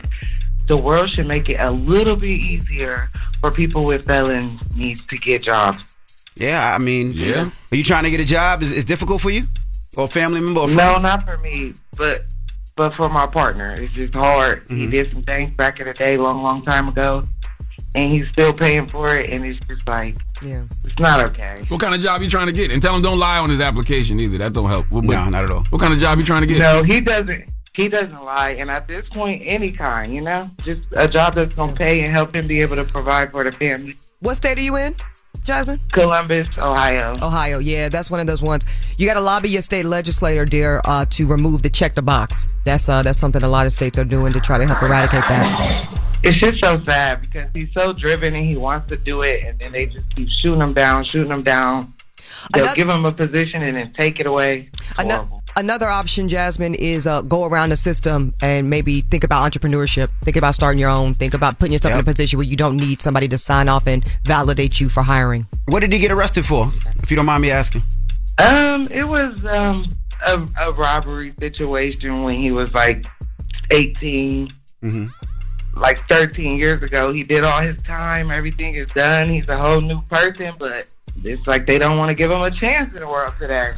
the 0.69 0.76
world 0.76 1.11
should 1.11 1.26
make 1.26 1.49
it 1.49 1.59
a 1.59 1.73
little 1.73 2.14
bit 2.14 2.30
easier 2.30 3.11
for 3.40 3.50
people 3.50 3.85
with 3.85 4.07
felons 4.07 4.76
needs 4.76 5.04
to 5.07 5.16
get 5.16 5.42
jobs. 5.42 5.83
Yeah, 6.40 6.75
I 6.75 6.78
mean, 6.78 7.12
Yeah. 7.12 7.50
Are 7.73 7.76
you 7.76 7.85
trying 7.85 8.04
to 8.04 8.11
get 8.11 8.20
a 8.20 8.25
job? 8.25 8.62
Is 8.62 8.73
it 8.73 8.87
difficult 8.87 9.20
for 9.20 9.30
you? 9.30 9.44
Or 9.97 10.09
family 10.09 10.40
member? 10.40 10.61
Or? 10.61 10.68
No, 10.68 10.99
not 10.99 11.25
for 11.25 11.37
me, 11.38 11.75
but 11.97 12.25
but 12.76 12.94
for 12.94 13.09
my 13.11 13.26
partner. 13.26 13.75
It's 13.78 13.92
just 13.92 14.14
hard. 14.14 14.64
He 14.68 14.75
mm-hmm. 14.75 14.90
did 14.90 15.11
some 15.11 15.23
things 15.23 15.54
back 15.54 15.80
in 15.80 15.87
the 15.87 15.92
day, 15.92 16.16
long, 16.16 16.42
long 16.42 16.64
time 16.64 16.88
ago, 16.88 17.23
and 17.94 18.16
he's 18.16 18.28
still 18.28 18.54
paying 18.54 18.87
for 18.87 19.18
it, 19.18 19.28
and 19.28 19.44
it's 19.44 19.64
just 19.66 19.87
like, 19.87 20.16
yeah, 20.42 20.64
it's 20.85 20.99
not 20.99 21.20
okay. 21.20 21.62
What 21.68 21.80
kind 21.80 21.94
of 21.94 22.00
job 22.00 22.23
you 22.23 22.30
trying 22.30 22.47
to 22.47 22.52
get? 22.52 22.70
And 22.70 22.80
tell 22.80 22.97
him 22.97 23.02
don't 23.02 23.18
lie 23.18 23.38
on 23.38 23.50
his 23.50 23.61
application 23.61 24.18
either. 24.20 24.38
That 24.38 24.52
don't 24.54 24.70
help. 24.70 24.90
What, 24.90 25.04
No, 25.04 25.28
not 25.28 25.44
at 25.44 25.50
all. 25.50 25.64
What 25.70 25.80
kind 25.80 25.92
of 25.92 25.99
job 25.99 26.18
you 26.18 26.25
trying 26.25 26.42
to 26.42 26.47
get? 26.47 26.59
No, 26.59 26.82
he 26.82 27.00
doesn't. 27.00 27.50
He 27.75 27.88
doesn't 27.88 28.25
lie, 28.25 28.56
and 28.59 28.70
at 28.70 28.88
this 28.88 29.09
point, 29.11 29.42
any 29.44 29.73
kind, 29.73 30.12
you 30.12 30.23
know, 30.23 30.50
just 30.64 30.87
a 30.92 31.06
job 31.06 31.35
that's 31.35 31.54
gonna 31.54 31.73
pay 31.73 32.00
and 32.00 32.11
help 32.11 32.35
him 32.35 32.47
be 32.47 32.61
able 32.61 32.76
to 32.76 32.85
provide 32.85 33.30
for 33.30 33.44
the 33.44 33.52
family. 33.52 33.94
What 34.20 34.37
state 34.37 34.59
are 34.59 34.62
you 34.62 34.76
in, 34.76 34.97
Jasmine? 35.44 35.80
Columbus, 35.92 36.49
Ohio. 36.58 37.12
Ohio, 37.22 37.58
yeah, 37.58 37.88
that's 37.88 38.10
one 38.10 38.20
of 38.20 38.26
those 38.26 38.42
ones. 38.42 38.64
You 38.99 39.06
got 39.06 39.14
to 39.14 39.20
lobby 39.20 39.49
your 39.49 39.62
state 39.62 39.87
legislator, 39.87 40.44
dear, 40.44 40.80
uh, 40.84 41.06
to 41.10 41.26
remove 41.26 41.62
the 41.62 41.70
check 41.70 41.94
the 41.94 42.02
box. 42.02 42.44
That's 42.64 42.88
uh, 42.88 43.02
that's 43.02 43.18
something 43.18 43.42
a 43.42 43.49
lot 43.49 43.66
of 43.66 43.72
states 43.72 43.96
are 43.99 44.04
doing 44.04 44.32
to 44.32 44.40
try 44.40 44.58
to 44.58 44.66
help 44.66 44.82
eradicate 44.82 45.22
that. 45.28 45.99
It's 46.22 46.37
just 46.37 46.62
so 46.62 46.82
sad 46.84 47.22
because 47.22 47.46
he's 47.54 47.72
so 47.72 47.92
driven 47.94 48.34
and 48.34 48.44
he 48.50 48.56
wants 48.56 48.88
to 48.88 48.96
do 48.96 49.22
it, 49.22 49.44
and 49.46 49.58
then 49.58 49.72
they 49.72 49.87
just 49.87 50.14
keep 50.14 50.28
shooting 50.28 50.60
him 50.60 50.72
down, 50.72 51.04
shooting 51.04 51.32
him 51.32 51.42
down. 51.42 51.92
They'll 52.52 52.64
Another- 52.64 52.76
give 52.76 52.88
him 52.90 53.04
a 53.06 53.12
position 53.12 53.62
and 53.62 53.76
then 53.76 53.92
take 53.94 54.20
it 54.20 54.26
away. 54.26 54.68
It's 54.72 54.99
Ano- 54.99 55.14
horrible. 55.16 55.39
Another 55.57 55.88
option, 55.88 56.28
Jasmine, 56.28 56.75
is 56.75 57.07
uh, 57.07 57.23
go 57.23 57.45
around 57.45 57.71
the 57.71 57.76
system 57.76 58.35
and 58.42 58.69
maybe 58.71 59.00
think 59.00 59.25
about 59.25 59.50
entrepreneurship. 59.50 60.09
Think 60.23 60.37
about 60.37 60.54
starting 60.54 60.78
your 60.78 60.90
own. 60.90 61.14
Think 61.14 61.35
about 61.35 61.59
putting 61.59 61.73
yourself 61.73 61.95
in 61.95 62.00
a 62.00 62.04
position 62.04 62.38
where 62.38 62.47
you 62.47 62.57
don't 62.57 62.76
need 62.76 63.00
somebody 63.00 63.28
to 63.28 63.38
sign 63.38 63.69
off 63.69 63.87
and 63.87 64.04
validate 64.25 64.80
you 64.80 64.88
for 64.88 65.02
hiring. 65.02 65.47
What 65.66 65.80
did 65.80 65.92
he 65.92 65.99
get 65.99 66.11
arrested 66.11 66.47
for? 66.47 66.73
If 67.02 67.11
you 67.11 67.16
don't 67.16 67.26
mind 67.26 67.42
me 67.42 67.50
asking. 67.50 67.83
Um, 68.38 68.88
it 68.90 69.04
was 69.07 69.45
um 69.47 69.90
a, 70.26 70.47
a 70.61 70.73
robbery 70.73 71.35
situation 71.38 72.23
when 72.23 72.35
he 72.37 72.52
was 72.52 72.75
like 72.75 73.07
18, 73.71 74.49
Mm-hmm. 74.83 75.09
like 75.78 76.09
13 76.09 76.57
years 76.59 76.83
ago. 76.83 77.12
He 77.12 77.23
did 77.23 77.45
all 77.45 77.61
his 77.61 77.83
time. 77.83 78.30
Everything 78.30 78.75
is 78.76 78.88
done. 78.92 79.28
He's 79.28 79.47
a 79.50 79.59
whole 79.59 79.80
new 79.83 79.99
person, 80.11 80.52
but 80.59 80.88
it's 81.23 81.47
like 81.47 81.66
they 81.66 81.76
don't 81.78 81.99
want 81.99 82.09
to 82.09 82.14
give 82.14 82.30
him 82.30 82.40
a 82.40 82.50
chance 82.50 82.95
in 82.95 83.00
the 83.00 83.07
world 83.07 83.35
today. 83.38 83.73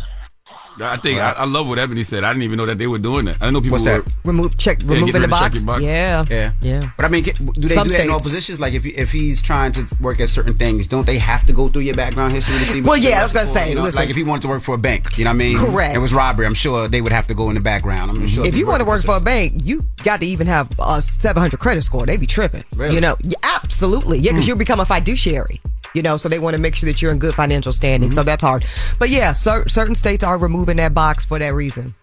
I 0.81 0.97
think 0.97 1.21
I, 1.21 1.33
I 1.33 1.45
love 1.45 1.67
what 1.67 1.79
Ebony 1.79 2.02
said. 2.02 2.25
I 2.25 2.33
didn't 2.33 2.45
even 2.45 2.57
know 2.57 2.67
that 2.67 2.79
they 2.79 2.87
were 2.87 2.99
doing 2.99 3.26
that. 3.26 3.37
I 3.37 3.47
didn't 3.47 3.55
know 3.55 3.61
people 3.61 3.75
What's 3.75 3.85
that? 3.85 4.05
were. 4.07 4.12
Remove 4.25 4.57
check, 4.57 4.79
get 4.79 4.88
removing 4.88 5.23
the 5.23 5.29
box. 5.29 5.64
box. 5.64 5.83
Yeah, 5.83 6.25
Yeah. 6.29 6.52
yeah. 6.61 6.91
But 6.97 7.05
I 7.07 7.09
mean, 7.09 7.25
do 7.25 7.33
they 7.33 7.75
Some 7.75 7.88
do 7.88 7.95
that 7.95 8.05
in 8.05 8.11
all 8.11 8.21
positions? 8.21 8.61
Like 8.61 8.75
if 8.75 8.87
if 8.87 9.12
he's 9.12 9.43
trying 9.43 9.73
to 9.73 9.87
work 10.00 10.21
at 10.21 10.29
certain 10.29 10.55
things, 10.55 10.87
don't 10.88 11.07
they 11.07 11.19
have 11.19 11.47
to 11.47 11.52
go 11.52 11.69
through 11.69 11.83
your 11.83 11.95
background 11.95 12.33
history 12.33 12.59
to 12.59 12.64
see? 12.64 12.81
what 12.81 12.88
Well, 12.88 12.97
yeah, 12.97 13.21
I 13.21 13.23
was 13.25 13.33
gonna 13.33 13.47
for? 13.47 13.52
say, 13.52 13.69
You 13.71 13.75
know, 13.76 13.83
listen. 13.83 14.00
like 14.00 14.11
if 14.11 14.17
he 14.17 14.25
wanted 14.25 14.43
to 14.43 14.49
work 14.49 14.62
for 14.62 14.75
a 14.75 14.79
bank, 14.79 15.19
you 15.19 15.25
know 15.25 15.31
what 15.31 15.35
I 15.35 15.38
mean? 15.38 15.59
Correct. 15.59 15.95
It 15.95 15.99
was 15.99 16.14
robbery. 16.14 16.47
I'm 16.47 16.55
sure 16.55 16.88
they 16.88 17.00
would 17.00 17.12
have 17.12 17.26
to 17.29 17.35
go 17.35 17.49
in 17.49 17.55
the 17.55 17.61
background. 17.61 18.11
I'm 18.11 18.26
sure. 18.26 18.47
If 18.47 18.57
you 18.57 18.67
want 18.67 18.81
to 18.81 18.87
work 18.87 19.02
for 19.02 19.17
a 19.17 19.21
bank, 19.21 19.62
you 19.64 19.83
got 20.05 20.21
to 20.21 20.26
even 20.26 20.47
have 20.47 20.71
a 20.79 21.02
700 21.02 21.59
credit 21.61 21.83
score. 21.83 22.07
They'd 22.07 22.21
be 22.21 22.26
tripping. 22.26 22.64
Really? 22.76 22.95
You 22.95 23.00
know, 23.00 23.17
yeah, 23.21 23.38
absolutely. 23.43 24.19
Yeah, 24.19 24.33
because 24.33 24.47
hmm. 24.47 24.50
you 24.50 24.57
become 24.57 24.81
a 24.81 24.85
fiduciary. 24.85 25.61
You 25.95 26.03
know, 26.03 26.17
so 26.17 26.29
they 26.29 26.39
want 26.39 26.55
to 26.57 26.61
make 26.61 26.75
sure 26.75 26.87
that 26.89 27.03
you're 27.03 27.13
in 27.13 27.19
good 27.19 27.35
financial 27.35 27.73
standing. 27.73 28.13
So 28.13 28.23
that's 28.23 28.43
hard. 28.43 28.65
But 28.99 29.11
yeah, 29.11 29.33
cer- 29.33 29.69
certain 29.69 29.95
states 29.95 30.25
are 30.25 30.39
removing 30.39 30.79
that 30.79 30.95
box 30.95 31.25
for 31.25 31.39
that 31.39 31.51
reason. 31.55 31.95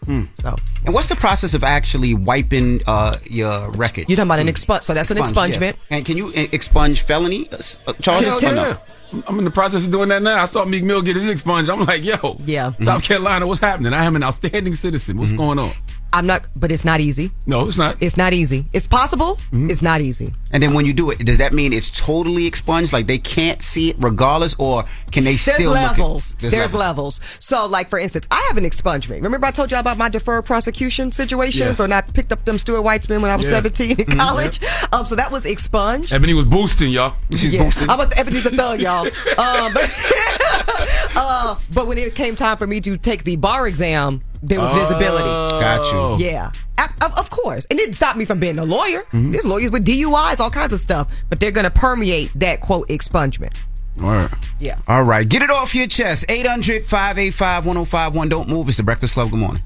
So 0.42 0.56
And 0.86 0.94
what's 0.94 1.08
the 1.08 1.16
process 1.16 1.54
of 1.54 1.64
actually 1.64 2.14
wiping 2.14 2.82
uh, 2.88 3.18
your 3.26 3.70
record? 3.72 4.06
you're 4.10 4.16
talking 4.18 4.28
about 4.28 4.40
an 4.40 4.48
expunge. 4.48 4.84
So 4.84 4.94
that's 4.94 5.10
an 5.12 5.18
expungement. 5.18 5.60
yes. 5.62 5.76
And 5.90 6.06
can 6.06 6.18
you 6.18 6.30
e- 6.34 6.50
expunge 6.52 7.02
felony 7.02 7.50
uh, 7.52 7.58
uh, 7.88 7.94
charges? 7.94 8.38
Tim- 8.38 8.54
or 8.54 8.56
no? 8.56 8.62
Yeah. 8.70 8.78
I'm- 9.12 9.24
I'm 9.28 9.40
in 9.40 9.44
the 9.46 9.50
process 9.50 9.84
of 9.84 9.90
doing 9.92 10.10
that 10.10 10.22
now. 10.22 10.44
I 10.44 10.46
saw 10.46 10.66
Meek 10.66 10.84
Mill 10.84 11.02
get 11.02 11.16
his 11.16 11.28
expunged. 11.28 11.68
I'm 11.68 11.84
like, 11.84 12.04
yo, 12.04 12.38
Yeah. 12.46 12.74
South 12.84 13.02
Carolina, 13.02 13.48
what's 13.48 13.60
happening? 13.60 13.92
I 13.92 14.06
am 14.06 14.16
an 14.16 14.22
outstanding 14.24 14.76
citizen. 14.76 15.18
What's 15.18 15.32
going 15.32 15.58
on? 15.58 15.72
I'm 16.12 16.26
not, 16.26 16.48
but 16.56 16.72
it's 16.72 16.84
not 16.86 17.00
easy. 17.00 17.32
No, 17.46 17.68
it's 17.68 17.78
not. 17.78 17.98
It's 18.02 18.18
not 18.18 18.34
easy. 18.34 18.66
It's 18.74 18.88
possible. 18.88 19.38
It's 19.52 19.82
not 19.82 20.02
easy. 20.02 20.34
And 20.52 20.64
then 20.64 20.74
when 20.74 20.86
you 20.86 20.94
do 20.94 21.12
it, 21.12 21.20
does 21.24 21.38
that 21.38 21.54
mean 21.54 21.72
it's 21.74 21.90
totally 21.92 22.46
expunged? 22.48 22.92
Like 22.92 23.06
they 23.08 23.20
can't 23.20 23.62
see 23.62 23.90
it 23.92 23.96
regardless, 24.00 24.56
or 24.58 24.86
can 25.12 25.24
they 25.24 25.32
There's 25.32 25.42
still 25.42 25.72
levels. 25.72 26.34
look 26.36 26.46
at 26.46 26.52
There's, 26.52 26.74
levels. 26.74 27.20
So, 27.40 27.68
like 27.68 27.90
for 27.90 28.00
instance, 28.00 28.28
I 28.32 28.44
have 28.48 28.58
an 28.58 28.64
expungement. 28.64 29.22
Remember, 29.22 29.46
I 29.46 29.52
told 29.52 29.72
you 29.72 29.78
about 29.78 29.98
my 29.98 30.10
deferred 30.10 30.46
prosecution 30.46 31.12
situation 31.12 31.68
Yes. 31.68 31.80
when 31.80 31.92
I 31.92 32.02
picked 32.02 32.32
up 32.32 32.44
them 32.46 32.58
Stuart 32.58 32.82
Weitzman 32.82 33.22
when 33.22 33.30
I 33.32 33.36
was 33.36 33.46
Yeah. 33.46 33.52
17 33.62 34.00
in 34.00 34.06
college. 34.18 34.60
Um, 34.92 35.06
so 35.06 35.16
that 35.16 35.32
was 35.32 35.46
expunged. 35.46 36.12
Ebony 36.14 36.34
was 36.34 36.46
boosting, 36.46 36.92
y'all. 36.92 37.16
She's 37.32 37.54
Yeah, 37.54 37.64
boosting. 37.66 37.90
I'm 37.90 38.00
a 38.00 38.10
Ebenezer 38.18 38.50
thug, 38.52 38.82
y'all. 38.82 39.06
Um, 39.06 39.74
but, 39.74 39.90
uh, 41.16 41.56
but 41.74 41.88
when 41.88 41.98
it 41.98 42.16
came 42.16 42.36
time 42.36 42.58
for 42.58 42.68
me 42.68 42.82
to 42.82 42.98
take 42.98 43.24
the 43.24 43.36
bar 43.36 43.68
exam, 43.68 44.22
there 44.42 44.60
was 44.60 44.74
visibility. 44.74 45.24
Got 45.60 45.82
Oh. 45.94 46.18
you. 46.18 46.26
Yeah, 46.26 46.52
Of- 46.78 46.94
of, 47.12 47.20
of 47.20 47.30
course. 47.30 47.66
And 47.70 47.80
it 47.80 47.84
didn't 47.84 47.96
stop 47.96 48.16
me 48.16 48.26
from 48.26 48.40
being 48.40 48.58
a 48.60 48.66
lawyer. 48.66 49.02
Mm-hmm. 49.14 49.32
There's 49.32 49.46
lawyers 49.46 49.72
with 49.72 49.86
DUIs, 49.86 50.40
all 50.40 50.50
kinds 50.52 50.74
of 50.74 50.80
stuff, 50.80 51.08
but 51.30 51.40
they're 51.40 51.52
going 51.52 51.66
to 51.66 51.70
permeate 51.72 52.32
that 52.36 52.62
quote 52.62 52.88
expungement. 52.90 53.54
All 54.02 54.10
right. 54.12 54.32
Yeah. 54.60 54.78
All 54.88 55.04
right, 55.04 55.28
get 55.28 55.42
it 55.42 55.50
off 55.50 55.76
your 55.76 55.88
chest. 55.88 56.26
800 56.30 56.86
585 56.86 57.66
1051. 57.66 58.30
Don't 58.30 58.48
move. 58.48 58.68
It's 58.70 58.78
the 58.78 58.84
Breakfast 58.84 59.14
Club. 59.16 59.30
Good 59.32 59.40
morning. 59.40 59.62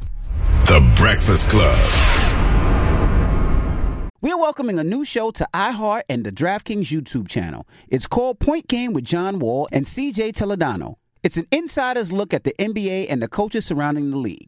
The 0.66 0.82
Breakfast 0.96 1.50
Club. 1.50 1.78
We 4.22 4.32
are 4.32 4.38
welcoming 4.40 4.80
a 4.80 4.84
new 4.86 5.04
show 5.04 5.32
to 5.32 5.46
iHeart 5.54 6.04
and 6.08 6.24
the 6.26 6.32
DraftKings 6.32 6.86
YouTube 6.86 7.28
channel. 7.28 7.68
It's 7.90 8.08
called 8.08 8.40
Point 8.40 8.68
Game 8.70 8.94
with 8.94 9.04
John 9.04 9.38
Wall 9.38 9.68
and 9.72 9.86
CJ 9.86 10.32
Toledano. 10.32 10.96
It's 11.24 11.36
an 11.36 11.46
insider's 11.52 12.14
look 12.14 12.34
at 12.34 12.46
the 12.46 12.54
NBA 12.58 13.08
and 13.10 13.22
the 13.22 13.28
coaches 13.28 13.66
surrounding 13.66 14.12
the 14.12 14.18
league. 14.18 14.48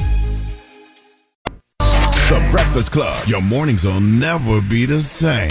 The 2.31 2.47
Breakfast 2.49 2.93
Club. 2.93 3.27
Your 3.27 3.41
mornings 3.41 3.85
will 3.85 3.99
never 3.99 4.61
be 4.61 4.85
the 4.85 5.01
same. 5.01 5.49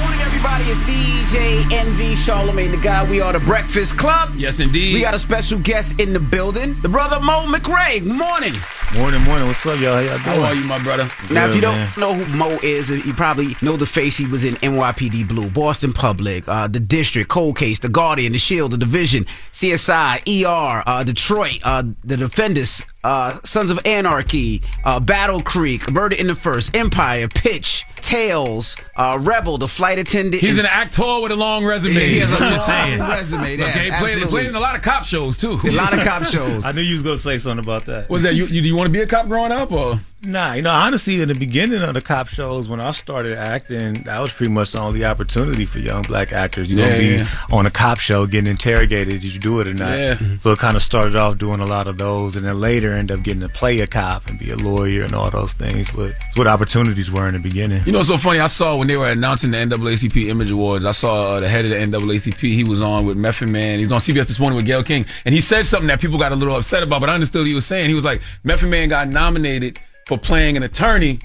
Morning, 0.00 0.20
everybody. 0.20 0.64
It's 0.70 0.80
DJ 0.80 1.70
Envy 1.70 2.14
Charlamagne 2.14 2.70
the 2.70 2.78
guy. 2.78 3.06
We 3.06 3.20
are 3.20 3.34
the 3.34 3.40
Breakfast 3.40 3.98
Club. 3.98 4.30
Yes, 4.34 4.60
indeed. 4.60 4.94
We 4.94 5.02
got 5.02 5.12
a 5.12 5.18
special 5.18 5.58
guest 5.58 6.00
in 6.00 6.14
the 6.14 6.20
building, 6.20 6.74
the 6.80 6.88
brother 6.88 7.20
Mo 7.20 7.46
McRae. 7.46 8.02
Morning. 8.02 8.54
Morning, 8.96 9.20
morning. 9.22 9.48
What's 9.48 9.66
up, 9.66 9.80
y'all? 9.80 9.94
How 9.94 10.00
y'all 10.00 10.08
doing? 10.10 10.20
How 10.20 10.42
are 10.42 10.54
you, 10.54 10.64
my 10.66 10.80
brother? 10.80 11.02
Now, 11.32 11.48
if 11.48 11.54
you 11.56 11.60
Good, 11.60 11.66
don't 11.66 11.96
know 11.98 12.14
who 12.14 12.36
Mo 12.36 12.58
is, 12.62 12.90
you 12.90 13.12
probably 13.12 13.56
know 13.60 13.76
the 13.76 13.86
face. 13.86 14.16
He 14.16 14.24
was 14.24 14.44
in 14.44 14.54
NYPD 14.56 15.26
Blue, 15.26 15.50
Boston 15.50 15.92
Public, 15.92 16.46
uh, 16.46 16.68
The 16.68 16.78
District, 16.78 17.28
Cold 17.28 17.56
Case, 17.58 17.80
The 17.80 17.88
Guardian, 17.88 18.32
The 18.32 18.38
Shield, 18.38 18.70
The 18.70 18.76
Division, 18.76 19.26
CSI, 19.52 20.44
ER, 20.46 20.84
uh, 20.86 21.02
Detroit, 21.02 21.58
uh, 21.64 21.82
The 22.04 22.16
Defenders, 22.16 22.84
uh, 23.02 23.40
Sons 23.44 23.72
of 23.72 23.80
Anarchy, 23.84 24.62
uh, 24.84 25.00
Battle 25.00 25.42
Creek, 25.42 25.90
Murder 25.90 26.14
in 26.14 26.28
the 26.28 26.34
First, 26.36 26.74
Empire, 26.76 27.26
Pitch, 27.28 27.84
Tales, 27.96 28.76
uh, 28.96 29.18
Rebel, 29.20 29.58
The 29.58 29.68
Flight 29.68 29.98
Attendant. 29.98 30.40
He's 30.40 30.56
and 30.56 30.60
an 30.60 30.72
actor 30.72 31.20
with 31.20 31.32
a 31.32 31.36
long 31.36 31.64
resume. 31.64 31.94
He 31.94 32.20
has 32.20 32.30
a 32.30 32.34
I'm 32.34 32.40
just 32.48 32.68
long 32.68 32.76
saying. 32.88 33.00
resume, 33.00 33.56
yeah, 33.56 33.68
okay, 33.70 33.90
played, 33.98 34.28
played 34.28 34.46
in 34.46 34.54
a 34.54 34.60
lot 34.60 34.76
of 34.76 34.82
cop 34.82 35.04
shows 35.04 35.36
too. 35.36 35.58
A 35.64 35.70
lot 35.72 35.92
of 35.96 36.04
cop 36.04 36.24
shows. 36.24 36.64
I 36.66 36.72
knew 36.72 36.80
you 36.80 36.94
was 36.94 37.02
gonna 37.02 37.18
say 37.18 37.38
something 37.38 37.64
about 37.64 37.86
that. 37.86 38.08
Was 38.08 38.22
that 38.22 38.34
you? 38.34 38.46
you 38.46 38.62
do 38.62 38.68
you 38.68 38.76
want 38.76 38.83
to 38.84 38.90
be 38.90 39.00
a 39.00 39.06
cop 39.06 39.26
growing 39.28 39.52
up, 39.52 39.72
or 39.72 40.00
Nah, 40.26 40.54
you 40.54 40.62
know, 40.62 40.70
honestly, 40.70 41.20
in 41.20 41.28
the 41.28 41.34
beginning 41.34 41.82
of 41.82 41.92
the 41.92 42.00
cop 42.00 42.28
shows, 42.28 42.66
when 42.68 42.80
I 42.80 42.92
started 42.92 43.36
acting, 43.36 44.04
that 44.04 44.18
was 44.20 44.32
pretty 44.32 44.52
much 44.52 44.72
the 44.72 44.80
only 44.80 45.04
opportunity 45.04 45.66
for 45.66 45.80
young 45.80 46.02
black 46.02 46.32
actors. 46.32 46.70
You're 46.70 46.80
Yeah, 46.80 46.88
gonna 46.88 46.98
be 46.98 47.06
yeah. 47.16 47.26
on 47.56 47.66
a 47.66 47.70
cop 47.70 47.98
show 47.98 48.26
getting 48.26 48.50
interrogated. 48.50 49.20
Did 49.20 49.34
you 49.34 49.38
do 49.38 49.60
it 49.60 49.68
or 49.68 49.74
not? 49.74 49.98
Yeah. 49.98 50.18
So 50.40 50.52
it 50.52 50.58
kind 50.58 50.76
of 50.76 50.82
started 50.82 51.14
off 51.14 51.36
doing 51.36 51.60
a 51.60 51.66
lot 51.66 51.86
of 51.88 51.98
those, 51.98 52.36
and 52.36 52.46
then 52.46 52.58
later 52.60 52.92
end 52.94 53.12
up 53.12 53.22
getting 53.22 53.42
to 53.42 53.48
play 53.50 53.80
a 53.80 53.86
cop 53.86 54.26
and 54.28 54.38
be 54.38 54.50
a 54.50 54.56
lawyer 54.56 55.02
and 55.02 55.14
all 55.14 55.30
those 55.30 55.52
things. 55.52 55.90
But 55.90 56.14
it's 56.26 56.36
what 56.38 56.46
opportunities 56.46 57.10
were 57.10 57.28
in 57.28 57.34
the 57.34 57.40
beginning. 57.40 57.82
You 57.84 57.92
know, 57.92 58.00
it's 58.00 58.08
so 58.08 58.16
funny. 58.16 58.40
I 58.40 58.46
saw 58.46 58.76
when 58.76 58.88
they 58.88 58.96
were 58.96 59.08
announcing 59.10 59.50
the 59.50 59.58
NAACP 59.58 60.28
Image 60.28 60.50
Awards. 60.50 60.84
I 60.86 60.92
saw 60.92 61.34
uh, 61.34 61.40
the 61.40 61.48
head 61.48 61.64
of 61.66 61.70
the 61.70 61.76
NAACP. 61.76 62.40
He 62.40 62.64
was 62.64 62.80
on 62.80 63.04
with 63.04 63.18
Method 63.18 63.50
Man. 63.50 63.78
He 63.78 63.84
was 63.84 63.92
on 63.92 64.00
CBS 64.00 64.26
this 64.26 64.40
morning 64.40 64.56
with 64.56 64.64
Gayle 64.66 64.82
King, 64.82 65.04
and 65.26 65.34
he 65.34 65.40
said 65.42 65.66
something 65.66 65.88
that 65.88 66.00
people 66.00 66.18
got 66.18 66.32
a 66.32 66.36
little 66.36 66.56
upset 66.56 66.82
about. 66.82 67.00
But 67.00 67.10
I 67.10 67.14
understood 67.14 67.40
what 67.40 67.46
he 67.48 67.54
was 67.54 67.66
saying. 67.66 67.88
He 67.88 67.94
was 67.94 68.04
like, 68.04 68.22
Method 68.42 68.68
Man 68.70 68.88
got 68.88 69.08
nominated 69.08 69.78
for 70.06 70.18
playing 70.18 70.56
an 70.56 70.62
attorney, 70.62 71.18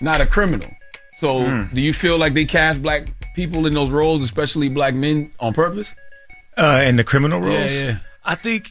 not 0.00 0.20
a 0.20 0.26
criminal. 0.26 0.68
So, 1.18 1.44
Hmm. 1.46 1.74
do 1.74 1.80
you 1.80 1.92
feel 1.92 2.18
like 2.18 2.34
they 2.34 2.44
cast 2.44 2.82
black 2.82 3.06
people 3.34 3.66
in 3.66 3.74
those 3.74 3.90
roles, 3.90 4.22
especially 4.22 4.68
black 4.68 4.94
men, 4.94 5.30
on 5.40 5.52
purpose? 5.54 5.94
Uh, 6.56 6.82
in 6.84 6.96
the 6.96 7.04
criminal 7.04 7.40
roles, 7.40 7.80
yeah. 7.80 7.98
I 8.24 8.34
think 8.34 8.70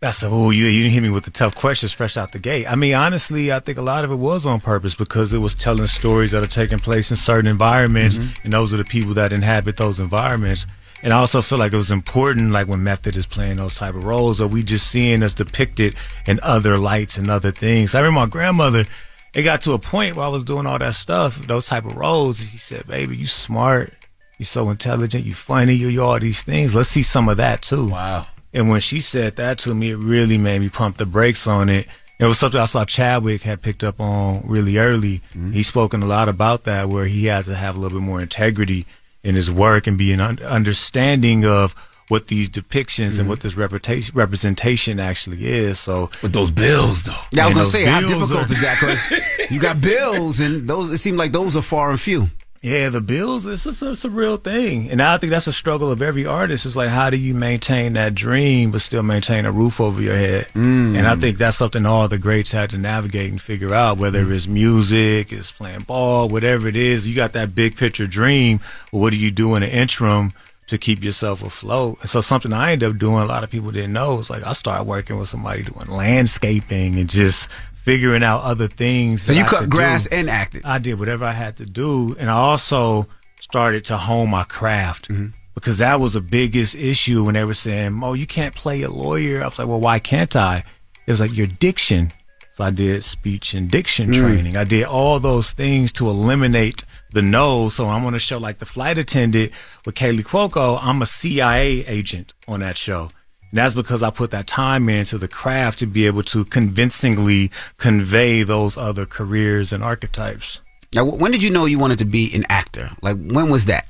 that's 0.00 0.22
a 0.22 0.28
oh 0.28 0.50
you 0.50 0.66
you 0.66 0.82
didn't 0.82 0.92
hit 0.94 1.02
me 1.02 1.08
with 1.10 1.24
the 1.24 1.30
tough 1.30 1.54
questions 1.54 1.92
fresh 1.92 2.16
out 2.16 2.32
the 2.32 2.38
gate. 2.38 2.66
I 2.68 2.74
mean, 2.74 2.94
honestly, 2.94 3.50
I 3.52 3.60
think 3.60 3.78
a 3.78 3.82
lot 3.82 4.04
of 4.04 4.10
it 4.10 4.16
was 4.16 4.44
on 4.46 4.60
purpose 4.60 4.94
because 4.94 5.32
it 5.32 5.38
was 5.38 5.54
telling 5.54 5.86
stories 5.86 6.32
that 6.32 6.42
are 6.42 6.46
taking 6.48 6.78
place 6.78 7.10
in 7.10 7.16
certain 7.16 7.46
environments, 7.48 8.18
and 8.44 8.52
those 8.52 8.74
are 8.74 8.76
the 8.76 8.84
people 8.84 9.14
that 9.14 9.32
inhabit 9.32 9.76
those 9.78 9.98
environments. 10.00 10.66
And 11.04 11.12
I 11.12 11.18
also 11.18 11.42
feel 11.42 11.58
like 11.58 11.74
it 11.74 11.76
was 11.76 11.90
important, 11.90 12.50
like 12.50 12.66
when 12.66 12.82
Method 12.82 13.14
is 13.14 13.26
playing 13.26 13.58
those 13.58 13.76
type 13.76 13.94
of 13.94 14.04
roles, 14.04 14.40
are 14.40 14.46
we 14.46 14.62
just 14.62 14.88
seeing 14.88 15.22
us 15.22 15.34
depicted 15.34 15.96
in 16.26 16.40
other 16.42 16.78
lights 16.78 17.18
and 17.18 17.30
other 17.30 17.50
things? 17.52 17.94
I 17.94 18.00
remember 18.00 18.20
my 18.20 18.26
grandmother. 18.26 18.86
It 19.34 19.42
got 19.42 19.60
to 19.62 19.74
a 19.74 19.78
point 19.78 20.16
where 20.16 20.24
I 20.24 20.30
was 20.30 20.44
doing 20.44 20.64
all 20.64 20.78
that 20.78 20.94
stuff, 20.94 21.46
those 21.46 21.66
type 21.66 21.84
of 21.84 21.94
roles. 21.94 22.40
and 22.40 22.48
She 22.48 22.56
said, 22.56 22.86
"Baby, 22.86 23.18
you 23.18 23.26
smart, 23.26 23.92
you're 24.38 24.46
so 24.46 24.70
intelligent, 24.70 25.26
you 25.26 25.34
funny, 25.34 25.74
you 25.74 25.88
you 25.88 26.02
all 26.02 26.18
these 26.18 26.42
things. 26.42 26.74
Let's 26.74 26.88
see 26.88 27.02
some 27.02 27.28
of 27.28 27.36
that 27.36 27.60
too." 27.60 27.88
Wow. 27.88 28.26
And 28.54 28.70
when 28.70 28.80
she 28.80 29.00
said 29.00 29.36
that 29.36 29.58
to 29.58 29.74
me, 29.74 29.90
it 29.90 29.96
really 29.96 30.38
made 30.38 30.60
me 30.60 30.70
pump 30.70 30.96
the 30.96 31.04
brakes 31.04 31.46
on 31.46 31.68
it. 31.68 31.86
It 32.18 32.24
was 32.24 32.38
something 32.38 32.60
I 32.60 32.64
saw 32.64 32.86
Chadwick 32.86 33.42
had 33.42 33.60
picked 33.60 33.84
up 33.84 34.00
on 34.00 34.42
really 34.46 34.78
early. 34.78 35.20
Mm-hmm. 35.36 35.52
He's 35.52 35.66
spoken 35.66 36.02
a 36.02 36.06
lot 36.06 36.30
about 36.30 36.64
that, 36.64 36.88
where 36.88 37.04
he 37.04 37.26
had 37.26 37.44
to 37.44 37.54
have 37.54 37.76
a 37.76 37.78
little 37.78 37.98
bit 37.98 38.06
more 38.06 38.22
integrity 38.22 38.86
in 39.24 39.34
his 39.34 39.50
work 39.50 39.86
and 39.86 39.98
be 39.98 40.12
an 40.12 40.20
un- 40.20 40.38
understanding 40.40 41.44
of 41.44 41.74
what 42.08 42.28
these 42.28 42.50
depictions 42.50 43.18
and 43.18 43.28
what 43.28 43.38
mm-hmm. 43.38 43.48
this 43.48 43.56
reputation 43.56 44.14
representation 44.14 45.00
actually 45.00 45.46
is. 45.46 45.80
So, 45.80 46.10
with 46.22 46.32
those 46.34 46.50
bills, 46.50 47.02
though, 47.02 47.16
Yeah, 47.32 47.44
I 47.44 47.46
was 47.46 47.54
gonna 47.54 47.66
say 47.66 47.84
how 47.86 48.00
difficult 48.00 48.50
are- 48.50 48.52
is 48.52 48.60
that? 48.60 48.78
Because 48.78 49.50
you 49.50 49.58
got 49.58 49.80
bills, 49.80 50.40
and 50.40 50.68
those 50.68 50.90
it 50.90 50.98
seemed 50.98 51.18
like 51.18 51.32
those 51.32 51.56
are 51.56 51.62
far 51.62 51.90
and 51.90 52.00
few. 52.00 52.30
Yeah, 52.64 52.88
the 52.88 53.02
bills, 53.02 53.44
it's, 53.44 53.66
it's, 53.66 53.82
it's 53.82 54.06
a 54.06 54.10
real 54.10 54.38
thing. 54.38 54.90
And 54.90 55.02
I 55.02 55.18
think 55.18 55.30
that's 55.30 55.46
a 55.46 55.52
struggle 55.52 55.92
of 55.92 56.00
every 56.00 56.24
artist. 56.24 56.64
It's 56.64 56.76
like, 56.76 56.88
how 56.88 57.10
do 57.10 57.18
you 57.18 57.34
maintain 57.34 57.92
that 57.92 58.14
dream, 58.14 58.70
but 58.70 58.80
still 58.80 59.02
maintain 59.02 59.44
a 59.44 59.52
roof 59.52 59.82
over 59.82 60.00
your 60.00 60.16
head? 60.16 60.46
Mm. 60.54 60.96
And 60.96 61.06
I 61.06 61.14
think 61.14 61.36
that's 61.36 61.58
something 61.58 61.84
all 61.84 62.08
the 62.08 62.16
greats 62.16 62.52
had 62.52 62.70
to 62.70 62.78
navigate 62.78 63.30
and 63.30 63.38
figure 63.38 63.74
out, 63.74 63.98
whether 63.98 64.32
it's 64.32 64.46
music, 64.46 65.30
it's 65.30 65.52
playing 65.52 65.80
ball, 65.80 66.30
whatever 66.30 66.66
it 66.66 66.74
is. 66.74 67.06
You 67.06 67.14
got 67.14 67.34
that 67.34 67.54
big 67.54 67.76
picture 67.76 68.06
dream, 68.06 68.60
but 68.90 68.96
what 68.96 69.10
do 69.10 69.18
you 69.18 69.30
do 69.30 69.54
in 69.56 69.60
the 69.60 69.68
interim 69.68 70.32
to 70.68 70.78
keep 70.78 71.04
yourself 71.04 71.42
afloat? 71.42 71.98
And 72.00 72.08
so 72.08 72.22
something 72.22 72.54
I 72.54 72.72
ended 72.72 72.88
up 72.88 72.96
doing, 72.96 73.24
a 73.24 73.26
lot 73.26 73.44
of 73.44 73.50
people 73.50 73.72
didn't 73.72 73.92
know, 73.92 74.20
is 74.20 74.30
like 74.30 74.42
I 74.42 74.52
started 74.52 74.84
working 74.84 75.18
with 75.18 75.28
somebody 75.28 75.64
doing 75.64 75.88
landscaping 75.88 76.98
and 76.98 77.10
just 77.10 77.50
figuring 77.84 78.22
out 78.24 78.42
other 78.42 78.66
things. 78.68 79.22
So 79.22 79.32
you 79.32 79.42
I 79.42 79.46
cut 79.46 79.68
grass 79.70 80.06
do. 80.08 80.16
and 80.16 80.30
acted. 80.30 80.62
I 80.64 80.78
did 80.78 80.98
whatever 80.98 81.24
I 81.24 81.32
had 81.32 81.56
to 81.58 81.64
do, 81.66 82.16
and 82.18 82.28
I 82.30 82.34
also 82.34 83.06
started 83.40 83.84
to 83.86 83.96
hone 83.98 84.30
my 84.30 84.44
craft 84.44 85.08
because 85.54 85.78
that 85.78 86.00
was 86.00 86.14
the 86.14 86.20
biggest 86.20 86.74
issue 86.74 87.24
when 87.24 87.34
they 87.34 87.44
were 87.44 87.54
saying, 87.54 88.00
"Oh, 88.02 88.14
you 88.14 88.26
can't 88.26 88.54
play 88.54 88.82
a 88.82 88.90
lawyer." 88.90 89.42
I 89.42 89.46
was 89.46 89.58
like, 89.58 89.68
"Well, 89.68 89.80
why 89.80 89.98
can't 89.98 90.34
I?" 90.34 90.64
It 91.06 91.10
was 91.10 91.20
like 91.20 91.36
your 91.36 91.46
diction. 91.46 92.12
So 92.52 92.62
I 92.64 92.70
did 92.70 93.02
speech 93.02 93.52
and 93.52 93.68
diction 93.68 94.10
Mm. 94.12 94.18
training. 94.20 94.56
I 94.56 94.62
did 94.64 94.84
all 94.84 95.18
those 95.18 95.50
things 95.52 95.90
to 95.94 96.08
eliminate 96.08 96.84
the 97.12 97.20
no. 97.20 97.68
So 97.68 97.88
I'm 97.88 98.04
on 98.06 98.14
a 98.14 98.18
show 98.20 98.38
like 98.38 98.58
the 98.58 98.64
flight 98.66 98.96
attendant 98.96 99.50
with 99.84 99.96
Kaley 99.96 100.22
Cuoco. 100.22 100.78
I'm 100.80 101.02
a 101.02 101.06
CIA 101.06 101.84
agent 101.86 102.32
on 102.46 102.60
that 102.60 102.76
show. 102.78 103.10
And 103.54 103.60
that's 103.60 103.72
because 103.72 104.02
I 104.02 104.10
put 104.10 104.32
that 104.32 104.48
time 104.48 104.88
into 104.88 105.16
the 105.16 105.28
craft 105.28 105.78
to 105.78 105.86
be 105.86 106.08
able 106.08 106.24
to 106.24 106.44
convincingly 106.44 107.52
convey 107.76 108.42
those 108.42 108.76
other 108.76 109.06
careers 109.06 109.72
and 109.72 109.80
archetypes. 109.80 110.58
Now, 110.92 111.04
when 111.04 111.30
did 111.30 111.40
you 111.40 111.50
know 111.50 111.64
you 111.64 111.78
wanted 111.78 112.00
to 112.00 112.04
be 112.04 112.34
an 112.34 112.44
actor? 112.48 112.90
Like, 113.00 113.16
when 113.16 113.50
was 113.50 113.66
that? 113.66 113.86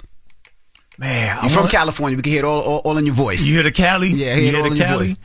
Man, 0.99 1.39
You're 1.41 1.49
from 1.49 1.69
California. 1.69 2.15
We 2.15 2.23
can 2.23 2.33
hear 2.33 2.41
it 2.41 2.45
all, 2.45 2.61
all, 2.61 2.79
all 2.81 2.99
in 2.99 3.07
your 3.07 3.15
voice. 3.15 3.47
You 3.47 3.55
hear 3.55 3.63
the 3.63 3.73
Cali? 3.73 4.09
Yeah, 4.11 4.35
hear 4.35 4.45
you 4.45 4.51
hear 4.53 4.69
the 4.69 4.77
Cali? 4.77 5.17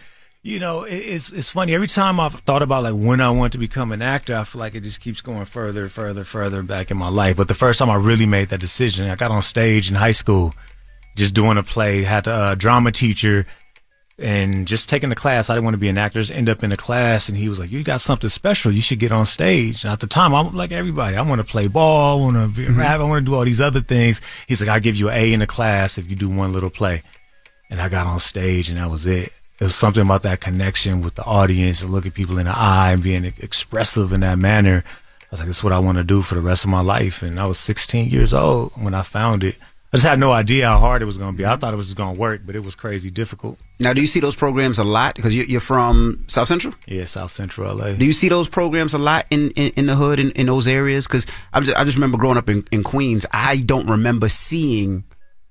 You 0.41 0.59
know, 0.61 0.83
it, 0.83 0.95
it's 0.95 1.33
it's 1.33 1.49
funny. 1.49 1.73
Every 1.73 1.87
time 1.87 2.17
I've 2.17 2.35
thought 2.35 2.61
about 2.61 2.83
like 2.83 2.95
when 2.95 3.19
I 3.19 3.31
want 3.31 3.51
to 3.51 3.57
become 3.57 3.91
an 3.91 4.01
actor, 4.01 4.37
I 4.37 4.45
feel 4.45 4.61
like 4.61 4.73
it 4.73 4.83
just 4.83 5.01
keeps 5.01 5.19
going 5.19 5.43
further, 5.43 5.89
further, 5.89 6.23
further 6.23 6.63
back 6.63 6.91
in 6.91 6.97
my 6.97 7.09
life. 7.09 7.35
But 7.35 7.49
the 7.49 7.53
first 7.53 7.77
time 7.77 7.89
I 7.89 7.95
really 7.95 8.25
made 8.25 8.47
that 8.49 8.61
decision, 8.61 9.09
I 9.09 9.15
got 9.15 9.31
on 9.31 9.41
stage 9.41 9.89
in 9.89 9.95
high 9.95 10.11
school, 10.11 10.53
just 11.17 11.35
doing 11.35 11.57
a 11.57 11.63
play. 11.63 12.03
Had 12.03 12.27
a 12.27 12.33
uh, 12.33 12.55
drama 12.55 12.93
teacher, 12.93 13.45
and 14.21 14.67
just 14.67 14.89
taking 14.89 15.09
the 15.09 15.15
class. 15.15 15.49
I 15.49 15.53
didn't 15.55 15.63
want 15.65 15.75
to 15.75 15.79
be 15.79 15.89
an 15.89 15.97
actor. 15.97 16.19
Just 16.19 16.31
end 16.31 16.49
up 16.49 16.63
in 16.63 16.69
the 16.69 16.77
class, 16.77 17.29
and 17.29 17.37
he 17.37 17.49
was 17.49 17.59
like, 17.59 17.71
"You 17.71 17.83
got 17.83 18.01
something 18.01 18.29
special. 18.29 18.71
You 18.71 18.81
should 18.81 18.99
get 18.99 19.11
on 19.11 19.25
stage." 19.25 19.83
And 19.83 19.93
at 19.93 19.99
the 19.99 20.07
time, 20.07 20.33
I'm 20.35 20.55
like 20.55 20.71
everybody. 20.71 21.15
I 21.17 21.21
want 21.21 21.39
to 21.39 21.47
play 21.47 21.67
ball. 21.67 22.19
I 22.19 22.21
want 22.21 22.35
to 22.37 22.47
be 22.47 22.67
Mm-hmm. 22.67 22.79
rap. 22.79 22.99
I 22.99 23.03
want 23.03 23.25
to 23.25 23.31
do 23.31 23.35
all 23.35 23.45
these 23.45 23.61
other 23.61 23.81
things. 23.81 24.21
He's 24.47 24.61
like, 24.61 24.69
"I'll 24.69 24.79
give 24.79 24.95
you 24.97 25.09
an 25.09 25.17
A 25.17 25.33
in 25.33 25.39
the 25.39 25.47
class 25.47 25.97
if 25.97 26.09
you 26.09 26.15
do 26.15 26.29
one 26.29 26.53
little 26.53 26.69
play." 26.69 27.01
And 27.69 27.79
I 27.81 27.87
got 27.89 28.07
on 28.07 28.19
stage, 28.19 28.69
and 28.69 28.77
that 28.77 28.89
was 28.89 29.05
it. 29.05 29.31
It 29.59 29.63
was 29.65 29.75
something 29.75 30.01
about 30.03 30.23
that 30.23 30.39
connection 30.39 31.01
with 31.01 31.15
the 31.15 31.23
audience 31.23 31.81
and 31.81 31.91
looking 31.91 32.11
people 32.11 32.37
in 32.39 32.45
the 32.45 32.57
eye 32.57 32.91
and 32.93 33.03
being 33.03 33.25
expressive 33.25 34.13
in 34.13 34.21
that 34.21 34.39
manner 34.39 34.83
I 34.85 35.33
was 35.33 35.39
like, 35.41 35.47
this 35.47 35.57
is 35.57 35.63
what 35.63 35.73
I 35.73 35.77
want 35.79 35.99
to 35.99 36.03
do 36.03 36.23
for 36.23 36.33
the 36.33 36.41
rest 36.41 36.63
of 36.63 36.71
my 36.71 36.81
life. 36.81 37.21
And 37.21 37.39
I 37.39 37.45
was 37.45 37.59
16 37.59 38.09
years 38.09 38.33
old 38.33 38.71
when 38.73 38.95
I 38.95 39.03
found 39.03 39.43
it. 39.43 39.57
I 39.91 39.97
just 39.97 40.07
had 40.07 40.19
no 40.19 40.31
idea 40.31 40.67
how 40.67 40.77
hard 40.77 41.01
it 41.01 41.05
was 41.05 41.17
going 41.17 41.33
to 41.33 41.37
be. 41.37 41.45
I 41.45 41.55
thought 41.55 41.73
it 41.73 41.77
was 41.77 41.87
just 41.87 41.97
going 41.97 42.13
to 42.13 42.19
work, 42.19 42.41
but 42.45 42.55
it 42.55 42.59
was 42.63 42.75
crazy 42.75 43.09
difficult. 43.09 43.57
Now, 43.79 43.91
do 43.93 44.01
you 44.01 44.07
see 44.07 44.19
those 44.19 44.35
programs 44.35 44.77
a 44.77 44.83
lot? 44.83 45.15
Because 45.15 45.35
you're, 45.35 45.45
you're 45.45 45.61
from 45.61 46.25
South 46.27 46.47
Central. 46.47 46.75
Yeah, 46.85 47.05
South 47.05 47.31
Central 47.31 47.75
LA. 47.75 47.93
Do 47.93 48.05
you 48.05 48.13
see 48.13 48.29
those 48.29 48.47
programs 48.49 48.93
a 48.93 48.99
lot 48.99 49.25
in, 49.31 49.49
in, 49.51 49.71
in 49.75 49.85
the 49.87 49.95
hood 49.95 50.19
in, 50.19 50.29
in 50.31 50.45
those 50.45 50.67
areas? 50.67 51.07
Because 51.07 51.25
I 51.53 51.59
just, 51.61 51.75
I 51.75 51.83
just 51.85 51.97
remember 51.97 52.17
growing 52.19 52.37
up 52.37 52.49
in, 52.49 52.67
in 52.71 52.83
Queens. 52.83 53.25
I 53.31 53.57
don't 53.57 53.87
remember 53.87 54.29
seeing 54.29 55.05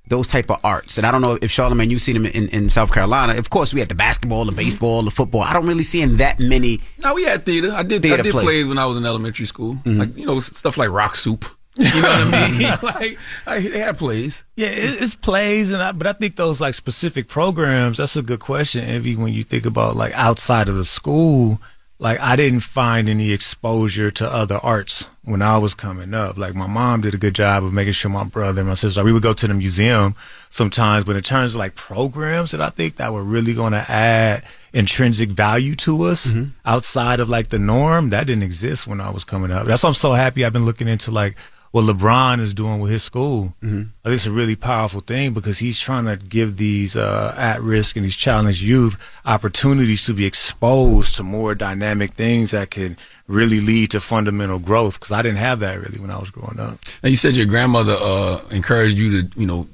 those 0.09 0.29
type 0.29 0.51
of 0.53 0.59
arts. 0.63 0.99
And 0.99 1.07
I 1.07 1.11
don't 1.11 1.21
know 1.21 1.37
if 1.43 1.51
Charlamagne, 1.51 1.91
you've 1.91 2.01
seen 2.01 2.15
them 2.15 2.27
in, 2.27 2.49
in 2.51 2.71
South 2.71 2.93
Carolina. 2.93 3.35
Of 3.35 3.51
course, 3.51 3.75
we 3.75 3.81
had 3.81 3.89
the 3.89 3.95
basketball, 3.97 4.45
the 4.45 4.53
baseball, 4.53 5.03
the 5.03 5.11
football. 5.11 5.43
I 5.43 5.53
don't 5.53 5.67
really 5.67 5.85
see 5.85 6.01
in 6.01 6.17
that 6.19 6.39
many. 6.39 6.81
No, 7.03 7.15
we 7.15 7.25
had 7.25 7.45
theater. 7.45 7.73
I 7.73 7.83
did 7.83 8.03
Theater 8.03 8.21
I 8.21 8.23
did 8.23 8.33
play. 8.33 8.45
plays 8.45 8.67
when 8.67 8.79
I 8.79 8.87
was 8.87 8.97
in 8.97 9.05
elementary 9.05 9.47
school. 9.47 9.75
Mhm. 9.85 9.99
Like 9.99 10.17
you 10.17 10.27
know 10.27 10.39
stuff 10.41 10.77
like 10.79 10.91
Rock 10.91 11.17
Soup. 11.17 11.45
You 11.79 12.03
know 12.03 12.09
what 12.09 12.35
I 12.35 12.51
mean? 12.53 12.63
like 12.83 13.19
I, 13.47 13.61
they 13.61 13.79
had 13.79 13.99
plays. 13.99 14.43
Yeah, 14.57 14.69
it, 14.69 15.03
it's 15.03 15.15
plays, 15.15 15.73
and 15.73 15.83
I, 15.83 15.93
but 15.93 16.07
I 16.07 16.13
think 16.13 16.37
those 16.37 16.61
like 16.61 16.75
specific 16.75 17.29
programs. 17.29 17.99
That's 17.99 18.17
a 18.17 18.23
good 18.23 18.41
question, 18.41 18.85
Envy. 18.85 19.17
When 19.17 19.33
you 19.33 19.45
think 19.45 19.65
about 19.65 19.97
like 19.97 20.13
outside 20.15 20.69
of 20.69 20.77
the 20.77 20.85
school, 20.85 21.61
like 21.99 22.21
I 22.21 22.37
didn't 22.37 22.61
find 22.61 23.09
any 23.09 23.33
exposure 23.33 24.11
to 24.13 24.31
other 24.31 24.59
arts 24.59 25.09
when 25.25 25.43
I 25.43 25.59
was 25.59 25.75
coming 25.75 26.15
up. 26.15 26.39
Like 26.39 26.55
my 26.55 26.67
mom 26.67 27.01
did 27.03 27.15
a 27.15 27.19
good 27.19 27.35
job 27.35 27.65
of 27.65 27.73
making 27.73 27.93
sure 27.93 28.11
my 28.11 28.25
brother 28.25 28.61
and 28.61 28.69
my 28.69 28.75
sister. 28.75 29.05
we 29.05 29.13
would 29.13 29.23
go 29.23 29.33
to 29.33 29.47
the 29.47 29.55
museum 29.55 30.15
sometimes, 30.49 31.05
but 31.05 31.17
in 31.17 31.23
terms 31.23 31.55
of 31.55 31.59
like 31.59 31.75
programs 31.75 32.53
that 32.53 32.61
I 32.61 32.71
think 32.71 32.97
that 32.97 33.13
were 33.13 33.23
really 33.23 33.53
going 33.53 33.73
to 33.73 33.91
add 33.91 34.45
intrinsic 34.73 35.31
value 35.31 35.75
to 35.77 36.05
us 36.05 36.29
mm-hmm. 36.29 36.51
outside 36.65 37.21
of 37.21 37.29
like 37.29 37.49
the 37.49 37.59
norm, 37.59 38.11
that 38.11 38.27
didn't 38.27 38.45
exist 38.45 38.87
when 38.87 39.01
I 39.01 39.11
was 39.11 39.25
coming 39.25 39.51
up. 39.51 39.67
That's 39.67 39.83
why 39.83 39.89
I'm 39.89 39.95
so 39.95 40.13
happy. 40.13 40.45
I've 40.45 40.53
been 40.53 40.67
looking 40.67 40.89
into 40.89 41.11
like 41.11 41.37
what 41.71 41.85
LeBron 41.85 42.41
is 42.41 42.55
doing 42.55 42.81
with 42.81 42.91
his 42.91 43.03
school. 43.03 43.55
I 43.63 43.67
think 43.67 43.89
it's 44.05 44.27
a 44.27 44.31
really 44.33 44.57
powerful 44.57 45.01
thing 45.01 45.35
because 45.35 45.59
he's 45.59 45.79
trying 45.79 46.07
to 46.07 46.17
give 46.17 46.57
these 46.57 46.97
uh, 46.97 47.35
at 47.37 47.61
risk 47.61 47.97
and 47.97 48.05
these 48.05 48.17
challenged 48.17 48.63
youth 48.63 48.97
opportunities 49.27 50.07
to 50.07 50.15
be 50.15 50.25
exposed 50.25 51.15
to 51.17 51.23
more 51.23 51.55
dynamic 51.55 52.13
things 52.13 52.53
that 52.53 52.71
can 52.71 52.97
really 53.27 53.61
lead 53.61 53.91
to 53.91 54.01
fundamental 54.01 54.59
growth. 54.59 54.95
Because 54.99 55.13
I 55.13 55.23
didn't 55.23 55.39
have 55.39 55.61
that 55.61 55.79
really 55.79 56.01
when 56.01 56.11
I 56.11 56.19
was 56.19 56.31
growing 56.31 56.59
up. 56.59 56.79
Now 57.03 57.11
you 57.11 57.17
said 57.17 57.37
your 57.37 57.47
grandmother 57.47 57.97
uh, 58.01 58.41
encouraged 58.51 58.97
you 58.97 59.23
to 59.23 59.41
you 59.41 59.47
know 59.47 59.67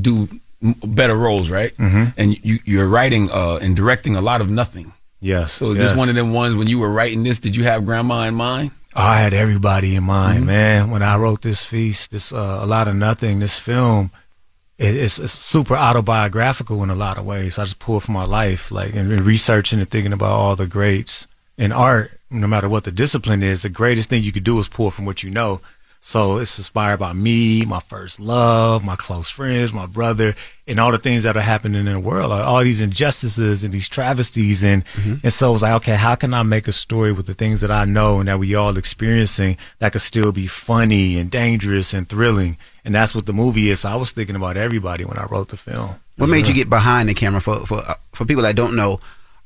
do 0.00 0.28
better 0.62 1.16
roles, 1.16 1.50
right? 1.50 1.76
Mhm. 1.76 2.14
And 2.16 2.42
you 2.44 2.60
you're 2.64 2.88
writing 2.88 3.30
uh, 3.30 3.56
and 3.56 3.76
directing 3.76 4.16
a 4.16 4.20
lot 4.20 4.40
of 4.40 4.48
nothing. 4.48 4.92
Yes. 5.20 5.52
So 5.52 5.72
is 5.72 5.76
yes. 5.76 5.90
this 5.90 5.98
one 5.98 6.08
of 6.08 6.14
them 6.14 6.32
ones 6.32 6.56
when 6.56 6.66
you 6.66 6.78
were 6.78 6.90
writing 6.90 7.24
this? 7.24 7.38
Did 7.38 7.54
you 7.54 7.64
have 7.64 7.84
grandma 7.84 8.22
in 8.22 8.34
mind? 8.34 8.70
I 8.94 9.20
had 9.20 9.32
everybody 9.32 9.94
in 9.94 10.04
mind, 10.04 10.44
Mhm. 10.44 10.46
man. 10.46 10.90
When 10.90 11.02
I 11.02 11.16
wrote 11.16 11.42
this 11.42 11.64
feast, 11.64 12.10
this 12.10 12.32
uh, 12.32 12.58
a 12.60 12.66
lot 12.66 12.88
of 12.88 12.96
nothing, 12.96 13.38
this 13.38 13.58
film, 13.58 14.10
it, 14.78 14.96
it's, 14.96 15.18
it's 15.18 15.32
super 15.32 15.76
autobiographical 15.76 16.82
in 16.82 16.90
a 16.90 16.94
lot 16.94 17.18
of 17.18 17.24
ways. 17.24 17.58
I 17.58 17.62
just 17.64 17.78
pulled 17.78 18.02
from 18.02 18.14
my 18.14 18.24
life, 18.24 18.70
like 18.72 18.94
and 18.96 19.08
researching 19.20 19.78
and 19.78 19.88
thinking 19.88 20.12
about 20.12 20.32
all 20.32 20.56
the 20.56 20.66
greats 20.66 21.26
in 21.56 21.70
art. 21.72 22.12
No 22.30 22.46
matter 22.46 22.68
what 22.68 22.84
the 22.84 22.92
discipline 22.92 23.42
is, 23.42 23.62
the 23.62 23.68
greatest 23.68 24.08
thing 24.08 24.22
you 24.22 24.32
could 24.32 24.44
do 24.44 24.58
is 24.58 24.68
pull 24.68 24.90
from 24.90 25.04
what 25.04 25.22
you 25.22 25.30
know. 25.30 25.60
So 26.02 26.38
it's 26.38 26.56
inspired 26.56 26.98
by 26.98 27.12
me, 27.12 27.66
my 27.66 27.78
first 27.78 28.20
love, 28.20 28.82
my 28.84 28.96
close 28.96 29.28
friends, 29.28 29.74
my 29.74 29.84
brother, 29.84 30.34
and 30.66 30.80
all 30.80 30.92
the 30.92 30.98
things 30.98 31.24
that 31.24 31.36
are 31.36 31.42
happening 31.42 31.86
in 31.86 31.92
the 31.92 32.00
world, 32.00 32.32
all 32.32 32.62
these 32.64 32.80
injustices 32.80 33.64
and 33.64 33.74
these 33.74 33.86
travesties, 33.86 34.64
and 34.64 34.82
and 35.22 35.30
so 35.30 35.50
it 35.50 35.52
was 35.52 35.62
like, 35.62 35.72
okay, 35.74 35.96
how 35.96 36.14
can 36.14 36.32
I 36.32 36.42
make 36.42 36.66
a 36.68 36.72
story 36.72 37.12
with 37.12 37.26
the 37.26 37.34
things 37.34 37.60
that 37.60 37.70
I 37.70 37.84
know 37.84 38.18
and 38.18 38.28
that 38.28 38.38
we 38.38 38.54
all 38.54 38.78
experiencing 38.78 39.58
that 39.78 39.92
could 39.92 40.00
still 40.00 40.32
be 40.32 40.46
funny 40.46 41.18
and 41.18 41.30
dangerous 41.30 41.92
and 41.92 42.08
thrilling, 42.08 42.56
and 42.82 42.94
that's 42.94 43.14
what 43.14 43.26
the 43.26 43.34
movie 43.34 43.68
is. 43.68 43.80
So 43.80 43.90
I 43.90 43.96
was 43.96 44.10
thinking 44.10 44.36
about 44.36 44.56
everybody 44.56 45.04
when 45.04 45.18
I 45.18 45.26
wrote 45.26 45.50
the 45.50 45.58
film. 45.58 45.96
What 46.16 46.30
made 46.30 46.48
you 46.48 46.54
get 46.54 46.70
behind 46.70 47.10
the 47.10 47.14
camera? 47.14 47.42
For 47.42 47.66
for 47.66 47.78
uh, 47.78 47.94
for 48.12 48.24
people 48.24 48.44
that 48.44 48.56
don't 48.56 48.74
know, 48.74 49.00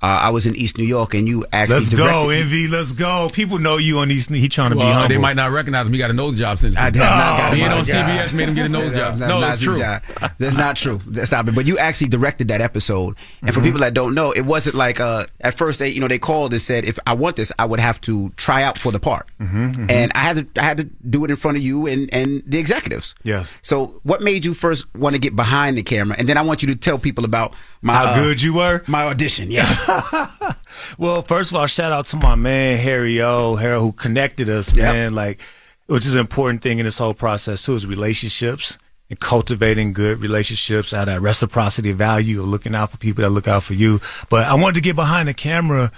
uh, 0.04 0.18
I 0.26 0.30
was 0.30 0.44
in 0.44 0.54
East 0.56 0.76
New 0.76 0.84
York, 0.84 1.14
and 1.14 1.26
you 1.26 1.46
actually 1.52 1.76
Let's 1.76 1.88
go, 1.88 2.04
directed- 2.28 2.42
Envy. 2.44 2.68
Let's 2.68 2.92
go. 2.92 3.30
People 3.32 3.58
know 3.58 3.78
you 3.78 3.98
on 4.00 4.08
these. 4.08 4.28
He 4.28 4.48
trying 4.50 4.70
to 4.70 4.76
be 4.76 4.80
Well, 4.80 4.92
humble. 4.92 5.08
they 5.08 5.18
might 5.18 5.36
not 5.36 5.50
recognize 5.50 5.86
him. 5.86 5.92
He 5.92 5.98
got 5.98 6.10
a 6.10 6.12
nose 6.12 6.36
job 6.38 6.58
since. 6.58 6.76
I 6.76 6.90
then. 6.90 7.02
have 7.02 7.16
not 7.18 7.38
got 7.38 7.50
Being 7.52 7.66
my 7.68 7.72
on 7.78 7.84
God. 7.84 7.86
CBS 7.86 8.32
made 8.34 8.48
him 8.48 8.54
get 8.54 8.66
a 8.66 8.68
nose 8.68 8.94
job. 8.94 9.18
That's 9.18 9.28
No, 9.28 9.40
not 9.40 9.52
it's 9.54 9.62
true. 9.62 9.78
job. 9.78 10.02
That's 10.38 10.56
not 10.56 10.76
true. 10.76 11.00
That's 11.06 11.30
not. 11.32 11.54
But 11.54 11.64
you 11.66 11.78
actually 11.78 12.08
directed 12.08 12.48
that 12.48 12.60
episode, 12.60 13.16
and 13.42 13.54
for 13.54 13.60
Mhm. 13.60 13.64
people 13.64 13.80
that 13.80 13.94
don't 13.94 14.14
know, 14.14 14.32
it 14.32 14.42
wasn't 14.42 14.74
like 14.76 15.00
uh, 15.00 15.24
at 15.40 15.56
first 15.56 15.78
they 15.78 15.88
you 15.88 16.00
know 16.00 16.08
they 16.08 16.18
called 16.18 16.52
and 16.52 16.60
said 16.60 16.84
if 16.84 16.98
I 17.06 17.14
want 17.14 17.36
this, 17.36 17.50
I 17.58 17.64
would 17.64 17.80
have 17.80 17.98
to 18.02 18.30
try 18.36 18.62
out 18.62 18.78
for 18.78 18.92
the 18.92 19.00
part, 19.00 19.26
Mhm, 19.40 19.90
and 19.90 20.12
I 20.14 20.18
had 20.20 20.36
to 20.54 20.60
I 20.60 20.64
had 20.64 20.76
to 20.76 20.84
do 21.08 21.24
it 21.24 21.30
in 21.30 21.36
front 21.36 21.56
of 21.56 21.62
you 21.62 21.86
and 21.86 22.10
and 22.12 22.42
the 22.46 22.58
executives. 22.58 23.14
Yes. 23.24 23.54
So 23.62 24.00
what 24.02 24.20
made 24.20 24.44
you 24.44 24.52
first 24.54 24.84
want 24.94 25.14
to 25.14 25.18
get 25.18 25.34
behind 25.34 25.78
the 25.78 25.82
camera, 25.82 26.16
and 26.18 26.28
then 26.28 26.36
I 26.36 26.42
want 26.42 26.62
you 26.62 26.68
to 26.68 26.76
tell 26.76 26.98
people 26.98 27.24
about 27.24 27.54
my 27.84 27.92
How 27.92 28.04
uh, 28.06 28.14
good 28.14 28.42
you 28.42 28.54
were? 28.54 28.82
My 28.86 29.04
audition, 29.04 29.50
yeah. 29.50 29.68
Well, 30.98 31.22
first 31.22 31.50
of 31.50 31.56
all, 31.56 31.66
shout 31.66 31.92
out 31.92 32.06
to 32.06 32.16
my 32.16 32.34
man 32.34 32.78
Harry 32.78 33.20
O, 33.22 33.56
Harry 33.56 33.78
who 33.78 33.92
connected 33.92 34.48
us, 34.48 34.74
man. 34.74 35.14
Like, 35.14 35.40
which 35.86 36.06
is 36.06 36.14
an 36.14 36.20
important 36.20 36.62
thing 36.62 36.78
in 36.78 36.84
this 36.84 36.98
whole 36.98 37.14
process 37.14 37.64
too, 37.64 37.74
is 37.74 37.86
relationships 37.86 38.78
and 39.10 39.20
cultivating 39.20 39.92
good 39.92 40.20
relationships 40.20 40.94
out 40.94 41.08
of 41.08 41.22
reciprocity 41.22 41.92
value 41.92 42.40
of 42.40 42.48
looking 42.48 42.74
out 42.74 42.90
for 42.90 42.96
people 42.96 43.22
that 43.22 43.30
look 43.30 43.46
out 43.46 43.62
for 43.62 43.74
you. 43.74 44.00
But 44.28 44.46
I 44.46 44.54
wanted 44.54 44.76
to 44.76 44.80
get 44.80 44.96
behind 44.96 45.28
the 45.28 45.34
camera 45.34 45.92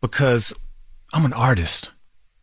because 0.00 0.54
I'm 1.12 1.24
an 1.24 1.32
artist. 1.32 1.90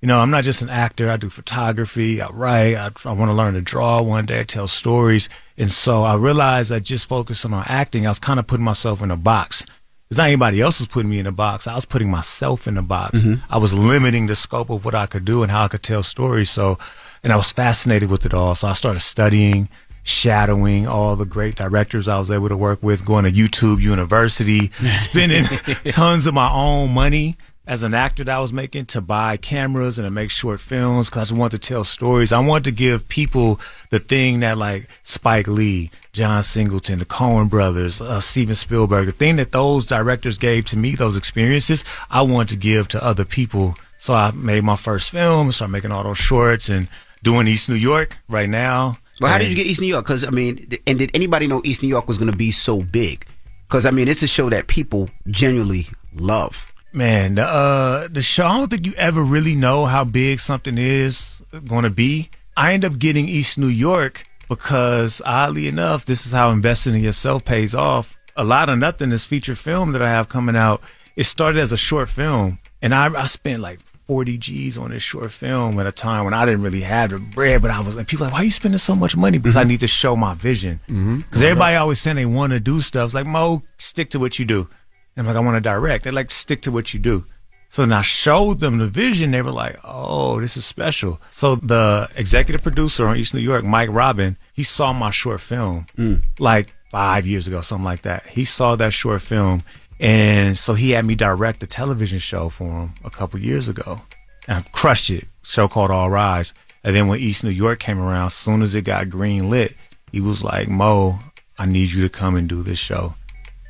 You 0.04 0.08
know, 0.08 0.20
I'm 0.20 0.32
not 0.32 0.44
just 0.44 0.62
an 0.62 0.70
actor. 0.70 1.10
I 1.10 1.16
do 1.16 1.30
photography. 1.30 2.22
I 2.22 2.28
write. 2.28 2.76
I, 2.76 2.90
I 3.06 3.14
want 3.14 3.30
to 3.30 3.34
learn 3.34 3.54
to 3.54 3.62
draw 3.62 4.02
one 4.02 4.26
day, 4.26 4.44
tell 4.44 4.68
stories. 4.68 5.30
And 5.58 5.72
so 5.72 6.04
I 6.04 6.16
realized 6.16 6.72
that 6.72 6.82
just 6.84 7.08
focusing 7.08 7.54
on 7.54 7.64
acting, 7.70 8.06
I 8.06 8.10
was 8.10 8.20
kind 8.20 8.38
of 8.38 8.46
putting 8.46 8.66
myself 8.66 9.02
in 9.02 9.12
a 9.12 9.16
box. 9.16 9.66
It's 10.10 10.18
not 10.18 10.28
anybody 10.28 10.60
else 10.60 10.82
was 10.82 10.90
putting 10.90 11.10
me 11.10 11.20
in 11.20 11.26
a 11.26 11.32
box. 11.32 11.68
I 11.68 11.76
was 11.76 11.86
putting 11.86 12.12
myself 12.12 12.68
in 12.68 12.78
a 12.78 12.82
box. 12.82 13.24
Mhm. 13.24 13.44
I 13.50 13.58
was 13.58 13.74
limiting 13.74 14.28
the 14.28 14.36
scope 14.36 14.70
of 14.70 14.84
what 14.84 14.94
I 14.94 15.06
could 15.06 15.24
do 15.24 15.42
and 15.42 15.50
how 15.50 15.64
I 15.64 15.68
could 15.70 15.84
tell 15.84 16.04
stories. 16.04 16.50
So, 16.50 16.78
and 17.24 17.32
I 17.32 17.38
was 17.38 17.54
fascinated 17.54 18.10
with 18.10 18.26
it 18.26 18.34
all. 18.34 18.56
So 18.56 18.68
I 18.68 18.74
started 18.74 19.00
studying, 19.00 19.70
shadowing 20.04 20.86
all 20.86 21.16
the 21.16 21.24
great 21.24 21.56
directors 21.56 22.10
I 22.10 22.20
was 22.20 22.30
able 22.30 22.50
to 22.50 22.58
work 22.58 22.84
with, 22.84 23.06
going 23.06 23.24
to 23.24 23.32
YouTube 23.32 23.80
University, 23.82 24.70
spending 24.98 25.46
tons 25.92 26.28
of 26.28 26.34
my 26.34 26.52
own 26.52 26.94
money 26.94 27.38
as 27.66 27.84
an 27.84 27.94
actor 27.94 28.24
that 28.24 28.36
I 28.36 28.40
was 28.40 28.52
making 28.52 28.88
to 28.88 29.02
buy 29.02 29.38
cameras 29.38 29.98
and 29.98 30.06
to 30.06 30.12
make 30.12 30.30
short 30.30 30.60
films 30.60 31.10
because 31.10 31.32
I 31.32 31.36
wanted 31.36 31.62
to 31.62 31.68
tell 31.68 31.84
stories. 31.84 32.32
I 32.32 32.40
wanted 32.40 32.66
to 32.66 32.72
give 32.72 33.08
people 33.08 33.60
the 33.90 34.00
thing 34.00 34.42
that 34.42 34.58
like 34.58 34.90
Spike 35.04 35.48
Lee, 35.48 35.90
John 36.12 36.44
Singleton, 36.44 37.00
the 37.00 37.06
Coen 37.06 37.50
brothers, 37.50 38.02
uh, 38.02 38.20
Steven 38.20 38.56
Spielberg, 38.56 39.06
the 39.06 39.12
thing 39.14 39.38
that 39.38 39.54
those 39.54 39.86
directors 39.86 40.38
gave 40.38 40.66
to 40.66 40.78
me, 40.78 40.96
those 40.96 41.16
experiences, 41.16 41.86
I 42.10 42.22
wanted 42.24 42.50
to 42.50 42.58
give 42.58 42.90
to 42.90 43.04
other 43.04 43.26
people. 43.26 43.76
So 43.98 44.14
I 44.14 44.32
made 44.32 44.64
my 44.66 44.76
first 44.76 45.12
film, 45.12 45.52
started 45.54 45.72
making 45.72 45.92
all 45.92 46.04
those 46.04 46.18
shorts 46.18 46.68
and 46.68 46.90
doing 47.24 47.48
East 47.48 47.70
New 47.70 47.76
York 47.76 48.20
right 48.28 48.50
now. 48.50 48.98
Well, 49.22 49.32
how 49.32 49.38
did 49.38 49.50
you 49.50 49.56
get 49.56 49.68
East 49.68 49.80
New 49.80 49.88
York? 49.88 50.04
Because 50.04 50.26
I 50.26 50.32
mean, 50.32 50.70
and 50.86 51.00
did 51.00 51.12
anybody 51.14 51.48
know 51.48 51.62
East 51.64 51.82
New 51.82 51.88
York 51.88 52.10
was 52.10 52.18
going 52.18 52.32
to 52.32 52.38
be 52.38 52.52
so 52.52 52.82
big? 52.82 53.26
Because 53.68 53.86
I 53.86 53.92
mean, 53.92 54.10
it's 54.10 54.22
a 54.22 54.28
show 54.28 54.50
that 54.50 54.68
people 54.68 55.10
genuinely 55.28 55.88
love. 56.14 56.73
Man, 56.94 57.36
the 57.36 57.48
uh, 57.48 58.08
the 58.08 58.22
show. 58.22 58.46
I 58.46 58.58
don't 58.58 58.70
think 58.70 58.86
you 58.86 58.94
ever 58.94 59.24
really 59.24 59.56
know 59.56 59.88
how 59.88 60.04
big 60.04 60.40
something 60.40 60.78
is 60.78 61.42
going 61.66 61.84
to 61.84 61.90
be. 61.90 62.30
I 62.56 62.74
end 62.74 62.86
up 62.86 63.00
getting 63.00 63.28
East 63.28 63.58
New 63.58 63.68
York 63.68 64.28
because, 64.48 65.20
oddly 65.26 65.68
enough, 65.68 66.06
this 66.06 66.28
is 66.28 66.32
how 66.32 66.52
investing 66.52 66.94
in 66.94 67.02
yourself 67.02 67.46
pays 67.46 67.74
off. 67.74 68.20
A 68.36 68.44
lot 68.44 68.70
of 68.70 68.78
nothing. 68.78 69.10
This 69.10 69.26
feature 69.26 69.56
film 69.56 69.94
that 69.94 70.04
I 70.04 70.10
have 70.10 70.30
coming 70.30 70.56
out. 70.56 70.82
It 71.16 71.24
started 71.24 71.60
as 71.60 71.72
a 71.72 71.78
short 71.78 72.10
film, 72.10 72.60
and 72.82 72.94
I, 72.94 73.08
I 73.14 73.26
spent 73.26 73.62
like 73.62 73.80
40 73.80 74.38
G's 74.38 74.78
on 74.78 74.92
this 74.92 75.02
short 75.02 75.32
film 75.32 75.80
at 75.80 75.88
a 75.88 75.92
time 75.92 76.26
when 76.26 76.34
I 76.34 76.46
didn't 76.46 76.62
really 76.62 76.82
have 76.82 77.12
the 77.12 77.20
bread, 77.20 77.62
but 77.62 77.72
I 77.72 77.80
was, 77.80 77.96
like, 77.96 78.08
people 78.08 78.26
like, 78.26 78.34
why 78.34 78.42
are 78.42 78.46
you 78.46 78.52
spending 78.52 78.78
so 78.78 78.96
much 78.96 79.16
money? 79.16 79.38
Because 79.38 79.56
I 79.56 79.64
need 79.64 79.80
to 79.80 79.88
show 79.88 80.16
my 80.16 80.34
vision. 80.34 80.80
Mm-hmm. 80.84 81.18
Because 81.18 81.42
everybody 81.42 81.76
always 81.76 82.02
saying 82.02 82.18
they 82.18 82.26
want 82.26 82.54
to 82.54 82.60
do 82.60 82.82
stuff. 82.82 83.06
It's 83.06 83.14
like, 83.14 83.26
Mo, 83.26 83.64
stick 83.78 84.10
to 84.12 84.20
what 84.20 84.38
you 84.38 84.46
do. 84.46 84.68
And 85.16 85.28
I'm 85.28 85.34
like, 85.34 85.42
I 85.42 85.46
want 85.46 85.56
to 85.56 85.62
direct. 85.62 86.04
They're 86.04 86.14
like, 86.14 86.32
stick 86.32 86.62
to 86.64 86.72
what 86.72 86.94
you 86.94 87.00
do. 87.00 87.26
So 87.70 87.82
then 87.82 87.94
I 87.94 88.04
showed 88.04 88.60
them 88.60 88.78
the 88.78 88.86
vision. 88.86 89.32
They 89.32 89.42
were 89.42 89.52
like, 89.52 89.80
oh, 89.84 90.40
this 90.40 90.58
is 90.58 90.66
special. 90.66 91.20
So 91.32 91.56
the 91.56 92.08
executive 92.16 92.62
producer 92.62 93.08
on 93.08 93.18
East 93.18 93.34
New 93.34 93.40
York, 93.40 93.64
Mike 93.64 93.90
Robin, 93.92 94.38
he 94.54 94.62
saw 94.62 94.94
my 94.94 95.10
short 95.10 95.42
film 95.42 95.88
mm. 95.98 96.22
like 96.38 96.74
five 96.92 97.26
years 97.26 97.48
ago, 97.48 97.62
something 97.62 97.84
like 97.84 98.04
that. 98.04 98.28
He 98.28 98.46
saw 98.46 98.76
that 98.76 98.94
short 98.94 99.24
film. 99.24 99.64
And 100.00 100.56
so 100.56 100.76
he 100.76 100.92
had 100.92 101.04
me 101.06 101.16
direct 101.16 101.64
a 101.64 101.68
television 101.68 102.20
show 102.20 102.50
for 102.50 102.66
him 102.66 102.94
a 103.04 103.10
couple 103.10 103.40
years 103.40 103.68
ago. 103.68 104.02
And 104.48 104.60
I 104.60 104.70
crushed 104.70 105.10
it. 105.10 105.26
Show 105.44 105.68
called 105.68 105.90
All 105.90 106.12
Rise. 106.12 106.54
And 106.84 106.96
then 106.96 107.08
when 107.08 107.20
East 107.20 107.44
New 107.44 107.50
York 107.50 107.80
came 107.80 108.00
around, 108.00 108.28
as 108.28 108.34
soon 108.36 108.62
as 108.62 108.76
it 108.76 108.84
got 108.84 109.10
green 109.10 109.50
lit, 109.50 109.76
he 110.12 110.22
was 110.22 110.44
like, 110.44 110.68
Mo, 110.68 111.18
I 111.58 111.66
need 111.66 111.92
you 111.92 112.04
to 112.04 112.10
come 112.10 112.36
and 112.36 112.48
do 112.48 112.62
this 112.62 112.78
show. 112.78 113.16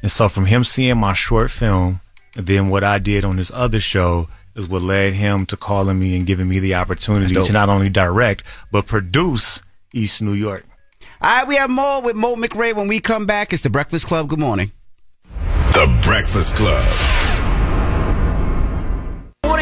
And 0.04 0.12
so 0.12 0.30
from 0.30 0.46
him 0.46 0.64
seeing 0.64 1.00
my 1.00 1.14
short 1.14 1.50
film 1.50 2.02
and 2.36 2.46
then 2.46 2.70
what 2.70 2.84
I 2.84 3.00
did 3.00 3.26
on 3.26 3.38
this 3.38 3.52
other 3.54 3.80
show, 3.80 4.28
is 4.56 4.68
what 4.68 4.82
led 4.82 5.14
him 5.14 5.46
to 5.48 5.58
calling 5.58 6.00
me 6.00 6.16
and 6.16 6.28
giving 6.28 6.48
me 6.48 6.60
the 6.60 6.76
opportunity 6.76 7.34
to 7.34 7.52
not 7.52 7.70
only 7.70 7.90
direct 7.90 8.44
but 8.72 8.86
produce 8.86 9.62
East 9.94 10.22
New 10.22 10.34
York. 10.34 10.66
All 11.22 11.38
right, 11.38 11.48
we 11.48 11.56
have 11.56 11.70
more 11.70 12.02
with 12.02 12.16
Mo 12.16 12.36
McRae 12.36 12.76
when 12.76 12.88
we 12.88 13.00
come 13.00 13.26
back. 13.26 13.54
It's 13.54 13.64
the 13.64 13.70
Breakfast 13.70 14.08
Club. 14.08 14.28
Good 14.28 14.40
morning. 14.40 14.72
The 15.72 16.02
Breakfast 16.04 16.56
Club. 16.56 17.33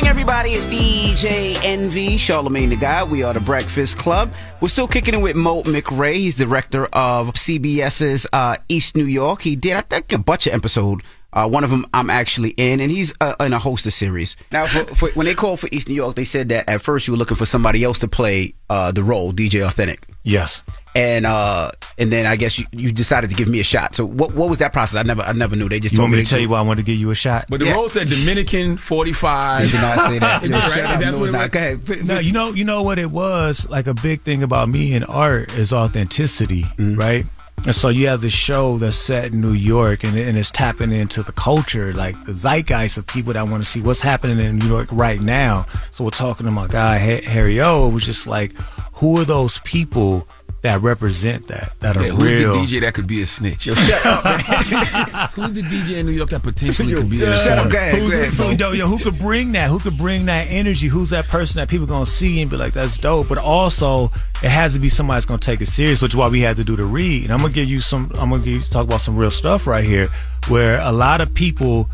Morning, 0.01 0.09
everybody. 0.09 0.49
It's 0.53 0.65
DJ 0.65 1.63
Envy, 1.63 2.15
Charlamagne 2.15 2.69
the 2.69 2.75
Guy. 2.75 3.03
We 3.03 3.21
are 3.21 3.35
the 3.35 3.39
Breakfast 3.39 3.99
Club. 3.99 4.33
We're 4.59 4.69
still 4.69 4.87
kicking 4.87 5.13
it 5.13 5.21
with 5.21 5.35
Mo 5.35 5.61
McRae. 5.61 6.15
He's 6.15 6.33
director 6.33 6.85
of 6.87 7.35
CBS's 7.35 8.25
uh, 8.33 8.55
East 8.67 8.97
New 8.97 9.05
York. 9.05 9.43
He 9.43 9.55
did, 9.55 9.73
I 9.73 9.81
think, 9.81 10.11
a 10.11 10.17
bunch 10.17 10.47
of 10.47 10.55
episodes. 10.55 11.03
Uh, 11.33 11.47
one 11.47 11.63
of 11.63 11.69
them 11.69 11.85
I'm 11.93 12.09
actually 12.09 12.49
in, 12.51 12.79
and 12.81 12.91
he's 12.91 13.13
uh, 13.21 13.35
in 13.39 13.53
a 13.53 13.59
host 13.59 13.85
of 13.85 13.93
series. 13.93 14.35
Now, 14.51 14.67
for, 14.67 14.83
for, 14.95 15.09
when 15.11 15.25
they 15.25 15.33
called 15.35 15.59
for 15.61 15.69
East 15.71 15.87
New 15.87 15.95
York, 15.95 16.15
they 16.15 16.25
said 16.25 16.49
that 16.49 16.67
at 16.67 16.81
first 16.81 17.07
you 17.07 17.13
were 17.13 17.17
looking 17.17 17.37
for 17.37 17.45
somebody 17.45 17.83
else 17.83 17.99
to 17.99 18.07
play 18.07 18.53
uh, 18.69 18.91
the 18.91 19.01
role, 19.03 19.31
DJ 19.31 19.65
Authentic. 19.65 20.05
Yes. 20.23 20.61
And 20.93 21.25
uh, 21.25 21.71
and 21.97 22.11
then 22.11 22.25
I 22.25 22.35
guess 22.35 22.59
you, 22.59 22.65
you 22.73 22.91
decided 22.91 23.29
to 23.29 23.35
give 23.37 23.47
me 23.47 23.61
a 23.61 23.63
shot. 23.63 23.95
So 23.95 24.05
what 24.05 24.33
what 24.33 24.49
was 24.49 24.57
that 24.57 24.73
process? 24.73 24.99
I 24.99 25.03
never 25.03 25.21
I 25.21 25.31
never 25.31 25.55
knew. 25.55 25.69
They 25.69 25.79
just 25.79 25.93
You 25.93 25.99
told 25.99 26.07
want 26.07 26.11
me 26.11 26.17
me 26.17 26.23
to 26.25 26.29
tell 26.29 26.39
you 26.39 26.49
why 26.49 26.59
I 26.59 26.63
wanted 26.63 26.81
to 26.85 26.91
give 26.91 26.99
you 26.99 27.11
a 27.11 27.15
shot? 27.15 27.45
But 27.47 27.61
the 27.61 27.71
role 27.71 27.87
said 27.87 28.07
Dominican 28.07 28.75
45. 28.75 29.61
They 29.63 29.71
did 29.71 29.81
not 29.81 30.09
say 30.09 30.19
that. 30.19 30.43
No, 30.49 30.57
right? 30.59 30.79
up. 30.79 30.99
That's 30.99 31.11
No, 31.11 31.17
what 31.19 31.29
it's 31.29 31.29
it 31.29 31.31
not. 31.31 31.41
was. 31.41 31.49
Go 31.49 31.59
ahead. 31.59 32.07
No, 32.07 32.19
you 32.19 32.31
know, 32.33 32.49
you 32.51 32.65
know 32.65 32.83
what 32.83 32.99
it 32.99 33.09
was. 33.09 33.69
Like 33.69 33.87
a 33.87 33.93
big 33.93 34.23
thing 34.23 34.43
about 34.43 34.67
me 34.67 34.93
in 34.93 35.05
art 35.05 35.53
is 35.53 35.71
authenticity, 35.71 36.63
Mm-hmm. 36.63 36.95
right? 36.99 37.25
And 37.63 37.75
so 37.75 37.89
you 37.89 38.07
have 38.07 38.21
this 38.21 38.33
show 38.33 38.79
that's 38.79 38.95
set 38.95 39.25
in 39.25 39.39
New 39.39 39.53
York, 39.53 40.03
and, 40.03 40.17
and 40.17 40.35
it's 40.35 40.49
tapping 40.49 40.91
into 40.91 41.21
the 41.21 41.31
culture, 41.31 41.93
like 41.93 42.15
the 42.25 42.33
zeitgeist 42.33 42.97
of 42.97 43.05
people 43.05 43.33
that 43.33 43.47
want 43.47 43.63
to 43.63 43.69
see 43.69 43.81
what's 43.81 44.01
happening 44.01 44.39
in 44.39 44.57
New 44.57 44.67
York 44.67 44.89
right 44.91 45.21
now. 45.21 45.67
So 45.91 46.03
we're 46.03 46.09
talking 46.09 46.47
to 46.47 46.51
my 46.51 46.67
guy 46.67 46.97
Harry 46.97 47.61
O. 47.61 47.87
It 47.87 47.93
was 47.93 48.05
just 48.05 48.25
like, 48.25 48.53
who 48.93 49.19
are 49.19 49.25
those 49.25 49.59
people 49.59 50.27
that 50.61 50.79
represent 50.81 51.47
that, 51.47 51.73
that 51.79 51.95
Yeah, 51.95 52.01
are 52.03 52.05
who's 52.09 52.23
real? 52.23 52.53
the 52.53 52.59
DJ 52.59 52.81
that 52.81 52.93
could 52.93 53.07
be 53.07 53.21
a 53.21 53.25
snitch? 53.25 53.65
Yo, 53.65 53.73
shut 53.73 54.05
up, 54.05 54.23
man. 54.23 54.39
who's 55.33 55.53
the 55.53 55.61
DJ 55.63 55.97
in 55.97 56.05
New 56.05 56.11
York 56.11 56.29
that 56.29 56.43
potentially 56.43 56.93
could 56.93 57.09
be 57.09 57.23
a 57.23 57.35
Shut 57.35 57.57
up, 57.57 57.71
snitch? 57.71 57.93
go 57.93 57.99
Who's 57.99 58.15
go 58.15 58.29
so 58.29 58.43
Mo. 58.45 58.51
yo, 58.51 58.71
yo, 58.73 58.87
who 58.87 58.99
could 59.03 59.17
bring 59.17 59.51
that? 59.53 59.69
Who 59.69 59.79
could 59.79 59.97
bring 59.97 60.25
that 60.27 60.43
energy? 60.49 60.87
Who's 60.87 61.09
that 61.09 61.25
person 61.25 61.55
that 61.55 61.67
people 61.69 61.87
gonna 61.87 62.05
see 62.05 62.41
and 62.41 62.49
be 62.51 62.57
like, 62.57 62.73
"That's 62.73 62.97
dope"? 62.97 63.27
But 63.27 63.39
also, 63.39 64.11
it 64.43 64.49
has 64.51 64.73
to 64.75 64.79
be 64.79 64.89
somebody 64.89 65.15
that's 65.15 65.25
gonna 65.25 65.39
take 65.39 65.61
it 65.61 65.67
serious, 65.67 66.01
which 66.01 66.11
is 66.11 66.15
why 66.15 66.27
we 66.27 66.41
had 66.41 66.57
to 66.57 66.63
do 66.63 66.75
the 66.75 66.85
read. 66.85 67.23
And 67.23 67.33
I'm 67.33 67.39
gonna 67.39 67.53
give 67.53 67.67
you 67.67 67.81
some. 67.81 68.11
I'm 68.19 68.29
gonna 68.29 68.43
give 68.43 68.53
you 68.53 68.61
talk 68.61 68.83
about 68.85 69.01
some 69.01 69.15
real 69.17 69.31
stuff 69.31 69.65
right 69.65 69.83
here, 69.83 70.09
where 70.47 70.79
a 70.81 70.91
lot 70.91 71.21
of 71.21 71.33
people 71.33 71.89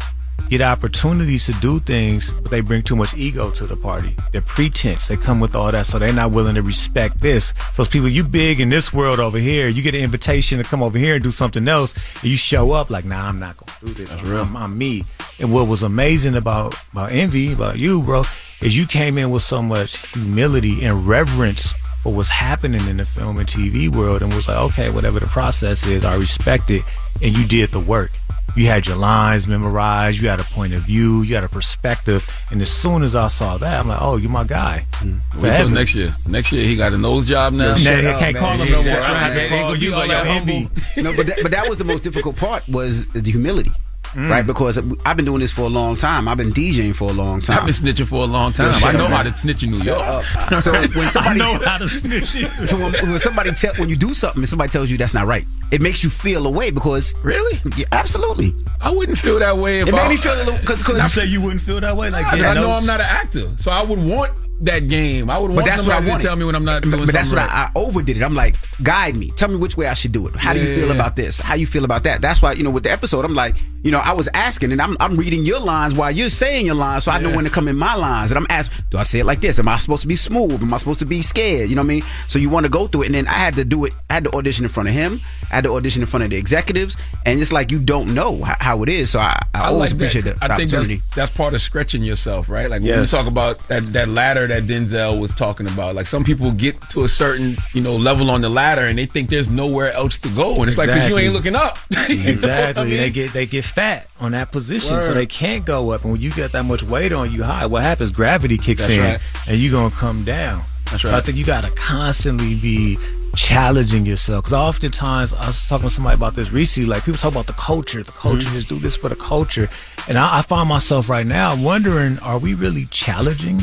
get 0.50 0.62
opportunities 0.62 1.46
to 1.46 1.54
do 1.54 1.80
things, 1.80 2.32
but 2.32 2.52
they 2.52 2.62
bring 2.62 2.82
too 2.82 2.96
much 2.96 3.14
ego 3.16 3.52
to 3.52 3.66
the 3.66 3.76
party. 3.76 4.16
They're 4.32 4.42
pretense. 4.42 5.08
They 5.08 5.18
come 5.18 5.40
with 5.40 5.56
all 5.56 5.72
that, 5.72 5.86
so 5.86 6.00
they're 6.00 6.14
not 6.14 6.32
willing 6.32 6.56
to 6.56 6.62
respect 6.62 7.20
this. 7.22 7.54
So 7.74 7.84
people, 7.86 8.08
you 8.10 8.24
big 8.24 8.60
in 8.60 8.70
this 8.70 8.94
world 8.94 9.20
over 9.20 9.38
here, 9.38 9.68
you 9.68 9.82
get 9.82 9.96
an 9.96 10.02
invitation 10.02 10.58
to 10.58 10.64
come 10.64 10.82
over 10.82 10.98
here 10.98 11.16
and 11.16 11.24
do 11.24 11.32
something 11.32 11.68
else, 11.68 12.16
and 12.22 12.30
you 12.32 12.38
show 12.38 12.72
up 12.72 12.90
like, 12.90 13.06
nah, 13.06 13.28
I'm 13.28 13.40
not 13.40 13.58
gonna 13.58 13.94
do 13.94 13.94
this. 13.94 14.16
I'm, 14.16 14.56
I'm 14.56 14.78
me. 14.78 15.04
And 15.40 15.54
what 15.54 15.68
was 15.68 15.84
amazing 15.84 16.36
about 16.36 16.76
about 16.92 17.12
envy, 17.12 17.54
about 17.54 17.78
you, 17.78 18.04
bro, 18.04 18.24
is 18.62 18.78
you 18.78 18.88
came 18.88 19.18
in 19.18 19.30
with 19.32 19.44
so 19.44 19.62
much 19.62 19.98
humility 20.14 20.84
and 20.84 21.08
reverence 21.08 21.74
for 22.04 22.14
what's 22.14 22.30
happening 22.30 22.88
in 22.88 22.98
the 22.98 23.06
film 23.06 23.38
and 23.38 23.48
TV 23.48 23.94
world, 23.94 24.22
and 24.22 24.34
was 24.34 24.48
like, 24.48 24.58
okay, 24.58 24.90
whatever 24.90 25.20
the 25.20 25.28
process 25.28 25.86
is, 25.86 26.06
I 26.06 26.16
respect 26.16 26.70
it, 26.72 26.84
and 27.22 27.36
you 27.36 27.46
did 27.46 27.72
the 27.72 27.80
work. 27.80 28.12
You 28.58 28.66
had 28.68 28.88
your 28.88 28.98
lines 28.98 29.48
memorized. 29.48 30.20
You 30.22 30.30
had 30.30 30.40
a 30.40 30.44
point 30.44 30.74
of 30.74 30.82
view. 30.82 31.22
You 31.22 31.36
had 31.36 31.44
a 31.44 31.50
perspective. 31.50 32.28
And 32.52 32.62
as 32.62 32.72
soon 32.72 33.04
as 33.04 33.16
I 33.16 33.28
saw 33.28 33.58
that, 33.58 33.80
I'm 33.80 33.88
like, 33.88 34.02
"Oh, 34.02 34.18
you're 34.18 34.32
my 34.32 34.44
guy." 34.44 34.86
Mm-hmm. 34.94 35.12
Wait 35.42 35.50
till 35.50 35.58
Forever. 35.58 35.70
next 35.76 35.96
year. 35.96 36.10
Next 36.30 36.52
year 36.52 36.66
he 36.66 36.76
got 36.76 36.92
a 36.94 36.98
nose 36.98 37.28
job 37.28 37.54
now. 37.54 37.70
Now 37.70 37.76
Shut 37.76 38.04
they 38.04 38.12
can't 38.14 38.34
man. 38.34 38.36
call 38.36 38.54
him 38.54 38.68
He 38.68 38.74
no 38.74 38.84
more. 38.84 38.94
Right? 39.00 39.30
They- 39.30 39.36
they 39.36 39.50
man. 39.52 39.62
gonna- 39.64 39.78
You 39.78 39.86
You 39.86 39.92
go 39.92 39.98
like 39.98 40.10
that 40.10 40.28
envy. 40.28 40.70
no, 40.98 41.16
but 41.16 41.28
that, 41.28 41.40
but 41.44 41.52
that 41.52 41.70
was 41.70 41.78
the 41.78 41.84
most 41.84 42.02
difficult 42.04 42.36
part 42.38 42.68
was 42.68 43.06
the 43.14 43.22
humility, 43.32 43.72
Mm. 44.14 44.30
right? 44.30 44.46
Because 44.46 44.78
I've 45.06 45.18
been 45.18 45.26
doing 45.26 45.40
this 45.40 45.52
for 45.52 45.62
a 45.64 45.70
long 45.70 45.96
time. 45.96 46.28
I've 46.28 46.38
been 46.38 46.52
DJing 46.54 46.96
for 46.96 47.10
a 47.10 47.14
long 47.14 47.42
time. 47.42 47.60
I've 47.60 47.66
been 47.66 47.74
snitching 47.74 48.08
for 48.08 48.24
a 48.24 48.26
long 48.26 48.52
time. 48.52 48.72
I 48.84 48.92
know 48.94 49.08
how 49.08 49.24
to 49.24 49.34
snitch 49.34 49.64
in 49.64 49.72
New 49.72 49.80
York. 49.80 50.24
So 50.62 50.72
when 50.72 51.10
somebody 51.10 51.30
I 51.30 51.34
know 51.36 51.60
how 51.66 51.78
to 51.78 51.90
snitch. 51.90 52.38
so 52.68 52.78
when, 52.78 52.94
when 52.94 53.20
somebody 53.20 53.52
tell 53.52 53.74
when 53.76 53.90
you 53.90 53.96
do 53.96 54.14
something 54.14 54.42
and 54.42 54.50
somebody 54.50 54.72
tells 54.72 54.90
you 54.90 54.98
that's 54.98 55.14
not 55.14 55.28
right, 55.28 55.46
it 55.72 55.82
makes 55.82 56.04
you 56.04 56.10
feel 56.10 56.46
away 56.48 56.70
because 56.72 57.14
Really? 57.24 57.60
yeah, 57.76 57.86
absolutely. 57.92 58.56
I 58.80 58.92
wouldn't 58.92 59.18
feel 59.18 59.40
that 59.40 59.58
way 59.58 59.82
if 59.82 59.88
It 59.88 59.92
made 59.92 60.02
I, 60.02 60.10
me 60.10 60.18
feel 60.18 60.34
a 60.34 60.38
little 60.38 60.58
because 60.58 60.88
You 60.88 61.02
say 61.10 61.26
you 61.26 61.42
wouldn't 61.42 61.62
feel 61.62 61.82
that 61.82 61.96
way, 61.98 62.10
like 62.10 62.26
Because 62.26 62.42
getting 62.42 62.58
I 62.58 62.62
know? 62.62 62.72
I'm 62.72 62.86
not 62.86 63.02
an 63.02 63.08
actor, 63.08 63.52
so 63.60 63.72
I 63.72 63.84
would 63.84 64.00
want 64.00 64.32
that 64.62 64.88
game. 64.88 65.30
I 65.30 65.38
would 65.38 65.50
But 65.50 65.56
want 65.56 65.66
that's 65.68 65.84
what 65.86 65.92
I 65.94 65.98
somebody 65.98 66.18
to 66.22 66.28
tell 66.28 66.36
me 66.36 66.44
when 66.46 66.56
I'm 66.56 66.66
not 66.66 66.82
But, 66.84 66.90
doing 66.92 67.06
but 67.06 67.14
that's 67.14 67.30
what 67.30 67.38
right. 67.38 67.50
I, 67.50 67.64
I 67.66 67.72
overdid 67.76 68.18
it. 68.18 68.24
I'm 68.24 68.34
like, 68.34 68.56
guide 68.82 69.16
me. 69.16 69.30
Tell 69.32 69.50
me 69.50 69.56
which 69.58 69.78
way 69.78 69.88
I 69.88 69.94
should 69.94 70.12
do 70.12 70.28
it. 70.28 70.36
How 70.36 70.54
do 70.54 70.60
you 70.62 70.74
feel 70.74 70.88
yeah, 70.88 70.94
about 70.96 71.16
this? 71.16 71.40
How 71.40 71.54
you 71.54 71.68
feel 71.68 71.86
about 71.86 72.04
that? 72.04 72.22
That's 72.22 72.42
why 72.42 72.54
you 72.54 72.64
know 72.64 72.72
with 72.72 72.84
the 72.84 72.92
episode, 72.92 73.24
I'm 73.26 73.36
like, 73.36 73.56
you 73.84 73.92
know, 73.92 74.00
I 74.00 74.14
was 74.14 74.28
asking 74.34 74.72
and 74.72 74.82
I'm 74.82 74.98
I'm 75.00 75.16
reading 75.16 75.46
your 75.46 75.60
lines 75.60 75.94
while 75.94 76.10
you're 76.12 76.30
saying 76.30 76.66
your 76.66 76.76
lines, 76.76 77.04
so 77.04 77.12
I 77.12 77.20
know 77.20 77.36
when 77.36 77.46
to 77.46 77.52
come 77.52 77.68
in 77.68 77.76
my 77.76 77.96
lines. 77.96 78.32
And 78.32 78.38
I'm 78.40 78.48
asking, 78.50 78.84
do 78.90 78.98
I 78.98 79.04
say 79.04 79.20
it 79.20 79.26
like 79.26 79.42
this? 79.42 79.60
Am 79.60 79.68
I 79.68 79.78
supposed 79.78 80.02
to 80.02 80.08
be 80.08 80.16
smooth? 80.16 80.62
Am 80.62 80.74
I 80.74 80.78
supposed 80.78 81.00
to 81.00 81.06
be 81.06 81.22
scared? 81.22 81.70
You 81.70 81.76
know 81.76 81.82
what 81.84 81.86
I 81.86 81.96
mean? 81.96 82.04
So 82.28 82.40
you 82.40 82.50
want 82.50 82.66
to 82.66 82.70
go 82.72 82.88
through 82.88 83.04
it, 83.04 83.06
and 83.08 83.16
then 83.16 83.28
I 83.28 83.34
had 83.34 83.56
to 83.56 83.66
do 83.66 83.86
it. 83.86 83.94
I 84.10 84.16
had 84.16 84.24
to 84.24 84.32
audition 84.36 84.66
in 84.66 84.70
front 84.70 84.90
of 84.90 84.96
him. 84.96 85.20
I 85.52 85.56
had 85.56 85.64
to 85.66 85.74
audition 85.76 86.02
in 86.02 86.08
front 86.08 86.24
of 86.24 86.30
the 86.32 86.36
executives, 86.38 86.98
and 87.26 87.40
it's 87.40 87.54
like 87.54 87.72
you 87.72 87.80
don't 87.80 88.14
know 88.14 88.44
how, 88.44 88.56
how 88.60 88.84
it 88.84 88.90
is. 88.90 89.12
So 89.12 89.20
I, 89.20 89.40
I, 89.54 89.68
always 89.68 89.92
like 89.92 89.98
appreciate 90.00 90.24
that. 90.26 90.40
the, 90.40 90.48
the 90.48 90.54
I 90.54 90.58
think 90.58 90.70
opportunity. 90.74 90.96
that's, 90.96 91.16
that's 91.16 91.32
part 91.38 91.54
of 91.54 91.62
stretching 91.62 92.04
yourself, 92.04 92.50
right? 92.50 92.70
Like 92.70 92.82
when 92.82 92.88
Yes. 92.90 93.12
we 93.12 93.18
talk 93.18 93.28
about 93.28 93.66
that 93.68 93.84
that 93.94 94.08
ladder 94.10 94.47
that 94.48 94.64
Denzel 94.64 95.20
was 95.20 95.34
talking 95.34 95.68
about. 95.68 95.96
Like 95.96 96.08
some 96.08 96.24
people 96.24 96.52
get 96.52 96.82
to 96.94 97.04
a 97.04 97.08
certain 97.08 97.56
you 97.74 97.82
know 97.82 97.96
level 97.96 98.30
on 98.32 98.42
the 98.42 98.50
ladder 98.50 98.88
and 98.88 98.98
they 98.98 99.06
think 99.06 99.30
there's 99.30 99.50
nowhere 99.50 99.92
else 99.94 100.18
to 100.22 100.30
go, 100.30 100.56
and 100.62 100.68
it's 100.70 100.78
like 100.78 100.88
because 100.88 101.08
you 101.08 101.18
ain't 101.18 101.34
looking 101.34 101.56
up. 101.56 101.78
What 101.98 102.10
I 102.10 102.14
Exactly. 102.30 102.88
mean? 102.90 102.98
They 102.98 103.10
get 103.10 103.34
they 103.34 103.46
get 103.46 103.64
fat 103.66 104.08
on 104.20 104.32
that 104.32 104.52
position, 104.52 105.02
so 105.02 105.14
they 105.14 105.26
can't 105.26 105.66
go 105.66 105.92
up. 105.92 106.04
And 106.04 106.14
when 106.14 106.22
you 106.22 106.32
get 106.32 106.52
that 106.54 106.64
much 106.64 106.84
weight 106.84 107.12
on 107.12 107.32
you 107.32 107.44
high, 107.44 107.66
what 107.66 107.84
happens? 107.84 108.12
Gravity 108.12 108.58
kicks 108.58 108.88
That's 108.88 108.94
in, 108.94 109.00
right. 109.02 109.48
and 109.48 109.58
you're 109.60 109.72
gonna 109.72 109.94
come 109.94 110.24
down. 110.24 110.64
That's 110.92 111.02
So 111.04 111.14
I 111.16 111.22
think 111.22 111.38
you 111.38 111.46
gotta 111.46 111.70
constantly 111.72 112.56
be 112.56 112.98
challenging 113.36 114.06
yourself. 114.06 114.46
Because 114.46 114.54
oftentimes 114.54 115.34
I 115.34 115.48
was 115.48 115.68
talking 115.68 115.90
to 115.90 115.94
somebody 115.94 116.16
about 116.16 116.34
this 116.36 116.52
recently. 116.52 116.90
Like 116.90 117.04
people 117.06 117.20
talk 117.20 117.32
about 117.34 117.48
the 117.48 117.54
culture, 117.54 118.02
the 118.04 118.12
culture, 118.12 118.38
Mm-hmm. 118.48 118.54
just 118.54 118.70
do 118.70 118.80
this 118.80 118.96
for 118.96 119.10
the 119.10 119.16
culture, 119.16 119.70
and 120.08 120.18
I, 120.18 120.40
I 120.40 120.42
find 120.42 120.68
myself 120.70 121.10
right 121.10 121.26
now 121.26 121.56
wondering: 121.62 122.18
Are 122.20 122.38
we 122.40 122.54
really 122.54 122.86
challenging? 122.86 123.60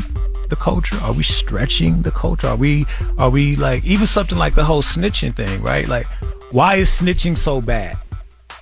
The 0.49 0.55
culture? 0.55 0.97
Are 1.01 1.13
we 1.13 1.23
stretching 1.23 2.01
the 2.01 2.11
culture? 2.11 2.47
Are 2.47 2.55
we 2.55 2.85
are 3.17 3.29
we 3.29 3.55
like 3.55 3.85
even 3.85 4.07
something 4.07 4.37
like 4.37 4.55
the 4.55 4.63
whole 4.63 4.81
snitching 4.81 5.33
thing, 5.35 5.61
right? 5.61 5.87
Like 5.87 6.07
why 6.51 6.75
is 6.75 6.89
snitching 6.89 7.37
so 7.37 7.61
bad? 7.61 7.97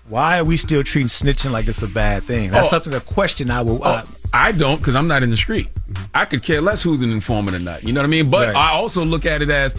Why 0.09 0.39
are 0.39 0.43
we 0.43 0.57
still 0.57 0.83
treating 0.83 1.07
snitching 1.07 1.51
like 1.51 1.67
it's 1.67 1.81
a 1.81 1.87
bad 1.87 2.23
thing? 2.23 2.51
That's 2.51 2.67
Oh. 2.67 2.69
something 2.71 2.93
a 2.93 2.99
question 2.99 3.49
I 3.49 3.61
will. 3.61 3.79
Oh, 3.83 4.03
I, 4.33 4.49
I 4.49 4.51
don't 4.51 4.77
because 4.77 4.95
I'm 4.95 5.07
not 5.07 5.23
in 5.23 5.29
the 5.29 5.37
street. 5.37 5.69
I 6.13 6.25
could 6.25 6.43
care 6.43 6.61
less 6.61 6.81
who's 6.83 7.01
an 7.01 7.09
informant 7.09 7.55
or 7.55 7.59
not. 7.59 7.83
You 7.83 7.93
know 7.93 8.01
what 8.01 8.07
I 8.07 8.09
mean? 8.09 8.29
But 8.29 8.47
Right. 8.49 8.55
I 8.55 8.71
also 8.71 9.03
look 9.05 9.25
at 9.25 9.41
it 9.41 9.49
as 9.49 9.75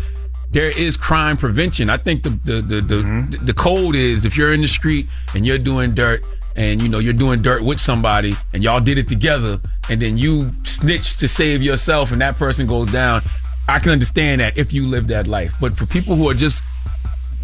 there 0.51 0.71
is 0.71 0.97
crime 0.97 1.37
prevention. 1.37 1.91
I 1.91 1.97
think 1.99 2.23
the 2.23 2.31
the 2.31 2.63
the 2.63 2.81
the, 2.81 2.95
Mm-hmm. 3.03 3.45
the 3.47 3.53
code 3.55 3.97
is 3.97 4.25
if 4.25 4.37
you're 4.37 4.53
in 4.53 4.61
the 4.63 4.69
street 4.69 5.11
and 5.35 5.45
you're 5.45 5.59
doing 5.59 5.95
dirt 5.95 6.25
and 6.57 6.81
you 6.81 6.89
know 6.89 6.99
you're 6.99 7.13
doing 7.13 7.43
dirt 7.43 7.63
with 7.63 7.81
somebody 7.81 8.35
and 8.53 8.63
y'all 8.63 8.81
did 8.81 8.99
it 8.99 9.09
together 9.09 9.61
and 9.89 10.01
then 10.01 10.17
you 10.17 10.53
snitch 10.65 11.17
to 11.17 11.29
save 11.29 11.63
yourself 11.63 12.13
and 12.13 12.21
that 12.21 12.37
person 12.37 12.67
goes 12.67 12.91
down. 12.93 13.23
I 13.69 13.79
can 13.79 13.93
understand 13.93 14.41
that 14.41 14.59
if 14.59 14.73
you 14.73 14.87
live 14.87 15.09
that 15.09 15.27
life. 15.27 15.57
But 15.61 15.73
for 15.73 15.87
people 15.87 16.17
who 16.17 16.29
are 16.29 16.35
just 16.35 16.63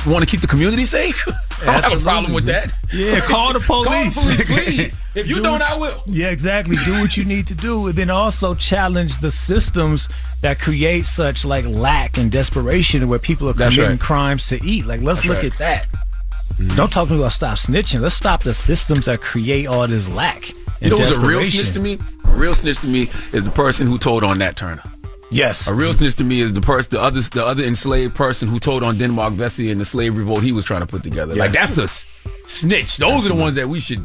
want 0.06 0.22
to 0.22 0.30
keep 0.30 0.40
the 0.40 0.46
community 0.46 0.86
safe, 0.86 1.26
I 1.62 1.80
don't 1.80 1.82
have 1.82 2.00
a 2.00 2.04
problem 2.04 2.32
with 2.32 2.46
that. 2.46 2.72
Yeah, 2.92 3.20
call 3.26 3.52
the 3.52 3.60
police. 3.60 4.14
Call 4.14 4.36
the 4.36 4.44
police. 4.44 4.96
If 5.12 5.26
you 5.26 5.36
Do 5.36 5.42
don't, 5.42 5.60
I 5.60 5.76
will. 5.76 6.04
Yeah, 6.06 6.30
exactly. 6.30 6.76
Do 6.84 7.00
what 7.00 7.16
you 7.16 7.24
need 7.24 7.48
to 7.48 7.54
do, 7.56 7.88
and 7.88 7.98
then 7.98 8.10
also 8.10 8.54
challenge 8.54 9.18
the 9.18 9.32
systems 9.32 10.08
that 10.40 10.60
create 10.60 11.04
such 11.04 11.44
like 11.44 11.64
lack 11.64 12.16
and 12.16 12.30
desperation, 12.30 13.08
where 13.08 13.18
people 13.18 13.48
are 13.48 13.52
committing 13.52 13.84
right. 13.84 14.00
crimes 14.00 14.46
to 14.50 14.64
eat. 14.64 14.86
Like, 14.86 15.00
let's 15.00 15.22
That's 15.22 15.28
look 15.28 15.42
right. 15.42 15.52
at 15.52 15.58
that. 15.58 15.88
Mm-hmm. 16.58 16.76
Don't 16.76 16.92
talk 16.92 17.08
to 17.08 17.14
me 17.14 17.20
about 17.20 17.32
stop 17.32 17.58
snitching. 17.58 18.00
Let's 18.00 18.14
stop 18.14 18.42
the 18.42 18.54
systems 18.54 19.06
that 19.06 19.20
create 19.20 19.66
all 19.66 19.86
this 19.86 20.08
lack. 20.08 20.50
You 20.80 20.90
know 20.90 20.96
what's 20.96 21.16
a 21.16 21.20
real 21.20 21.44
snitch 21.44 21.72
to 21.72 21.80
me? 21.80 21.98
A 22.24 22.30
real 22.30 22.54
snitch 22.54 22.78
to 22.78 22.86
me 22.86 23.10
is 23.32 23.44
the 23.44 23.50
person 23.50 23.86
who 23.86 23.98
told 23.98 24.24
on 24.24 24.38
Nat 24.38 24.56
Turner. 24.56 24.82
Yes. 25.30 25.68
A 25.68 25.74
real 25.74 25.94
snitch 25.94 26.16
to 26.16 26.24
me 26.24 26.40
is 26.40 26.52
the 26.52 26.60
person, 26.60 26.90
the 26.90 27.00
other, 27.00 27.20
the 27.20 27.44
other 27.44 27.62
enslaved 27.62 28.14
person 28.14 28.48
who 28.48 28.58
told 28.58 28.82
on 28.82 28.98
Denmark 28.98 29.34
Vesey 29.34 29.70
and 29.70 29.80
the 29.80 29.84
slave 29.84 30.16
revolt 30.16 30.42
he 30.42 30.52
was 30.52 30.64
trying 30.64 30.80
to 30.80 30.86
put 30.86 31.02
together. 31.02 31.34
Like 31.34 31.52
that's 31.52 31.78
a 31.78 31.88
snitch. 32.48 32.96
Those 32.96 33.26
are 33.26 33.28
the 33.28 33.34
ones 33.34 33.56
that 33.56 33.68
we 33.68 33.78
should 33.78 34.04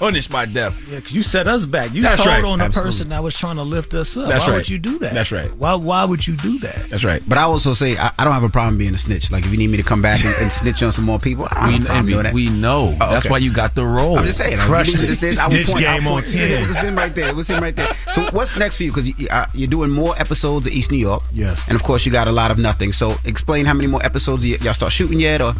punished 0.00 0.32
by 0.32 0.46
death. 0.46 0.74
Yeah, 0.90 0.96
because 0.96 1.14
you 1.14 1.22
set 1.22 1.46
us 1.46 1.64
back. 1.66 1.92
You 1.94 2.02
That's 2.02 2.16
told 2.16 2.28
right. 2.28 2.44
on 2.44 2.58
the 2.58 2.64
Absolutely. 2.64 2.88
person 2.88 3.08
that 3.10 3.22
was 3.22 3.36
trying 3.36 3.56
to 3.56 3.62
lift 3.62 3.94
us 3.94 4.16
up. 4.16 4.28
That's 4.28 4.40
why 4.46 4.50
right. 4.50 4.56
would 4.56 4.68
you 4.68 4.78
do 4.78 4.98
that? 4.98 5.14
That's 5.14 5.30
right. 5.30 5.54
Why? 5.56 5.74
Why 5.74 6.04
would 6.04 6.26
you 6.26 6.36
do 6.36 6.58
that? 6.60 6.88
That's 6.90 7.04
right. 7.04 7.22
But 7.28 7.38
I 7.38 7.42
also 7.42 7.74
say 7.74 7.96
I, 7.96 8.10
I 8.18 8.24
don't 8.24 8.32
have 8.32 8.42
a 8.42 8.48
problem 8.48 8.78
being 8.78 8.94
a 8.94 8.98
snitch. 8.98 9.30
Like 9.30 9.44
if 9.44 9.50
you 9.52 9.56
need 9.58 9.68
me 9.70 9.76
to 9.76 9.82
come 9.84 10.02
back 10.02 10.24
and, 10.24 10.34
and 10.40 10.50
snitch 10.50 10.82
on 10.82 10.90
some 10.90 11.04
more 11.04 11.18
people, 11.20 11.46
I 11.50 11.54
don't 11.54 11.66
We, 11.68 11.72
have 11.74 11.82
a 11.82 11.86
problem 11.86 11.98
and 11.98 12.08
doing 12.08 12.22
that. 12.24 12.34
we 12.34 12.48
know. 12.50 12.96
Oh, 13.00 13.10
That's 13.12 13.28
why 13.30 13.38
you 13.38 13.52
got 13.52 13.74
the 13.76 13.86
role. 13.86 14.18
I'm 14.18 14.24
just 14.24 14.38
saying. 14.38 14.58
Crushed 14.58 14.94
it. 14.94 14.98
this, 14.98 15.18
this, 15.18 15.38
I 15.38 15.46
will 15.48 15.54
Snitch 15.56 15.68
point- 15.68 15.84
game 15.84 16.06
on 16.06 16.12
point- 16.22 16.26
10. 16.32 16.50
Yeah, 16.50 16.56
it 16.64 16.68
was 16.68 16.76
him 16.78 16.96
right 16.96 17.14
there. 17.14 17.28
It 17.28 17.36
was 17.36 17.48
him 17.48 17.62
right 17.62 17.76
there. 17.76 17.94
So 18.14 18.22
what's 18.32 18.56
next 18.56 18.76
for 18.78 18.84
you? 18.84 18.90
Because 18.90 19.18
you, 19.18 19.28
uh, 19.28 19.46
you're 19.54 19.68
doing 19.68 19.90
more 19.90 20.18
episodes 20.18 20.66
of 20.66 20.72
East 20.72 20.90
New 20.90 20.96
York. 20.98 21.22
Yes. 21.32 21.62
And 21.68 21.76
of 21.76 21.82
course 21.82 22.06
you 22.06 22.10
got 22.12 22.26
a 22.26 22.32
lot 22.32 22.50
of 22.50 22.58
nothing. 22.58 22.92
So 22.92 23.16
explain 23.24 23.66
how 23.66 23.74
many 23.74 23.86
more 23.86 24.04
episodes 24.04 24.42
y- 24.42 24.56
y'all 24.62 24.74
start 24.74 24.92
shooting 24.92 25.20
yet, 25.20 25.40
or 25.42 25.54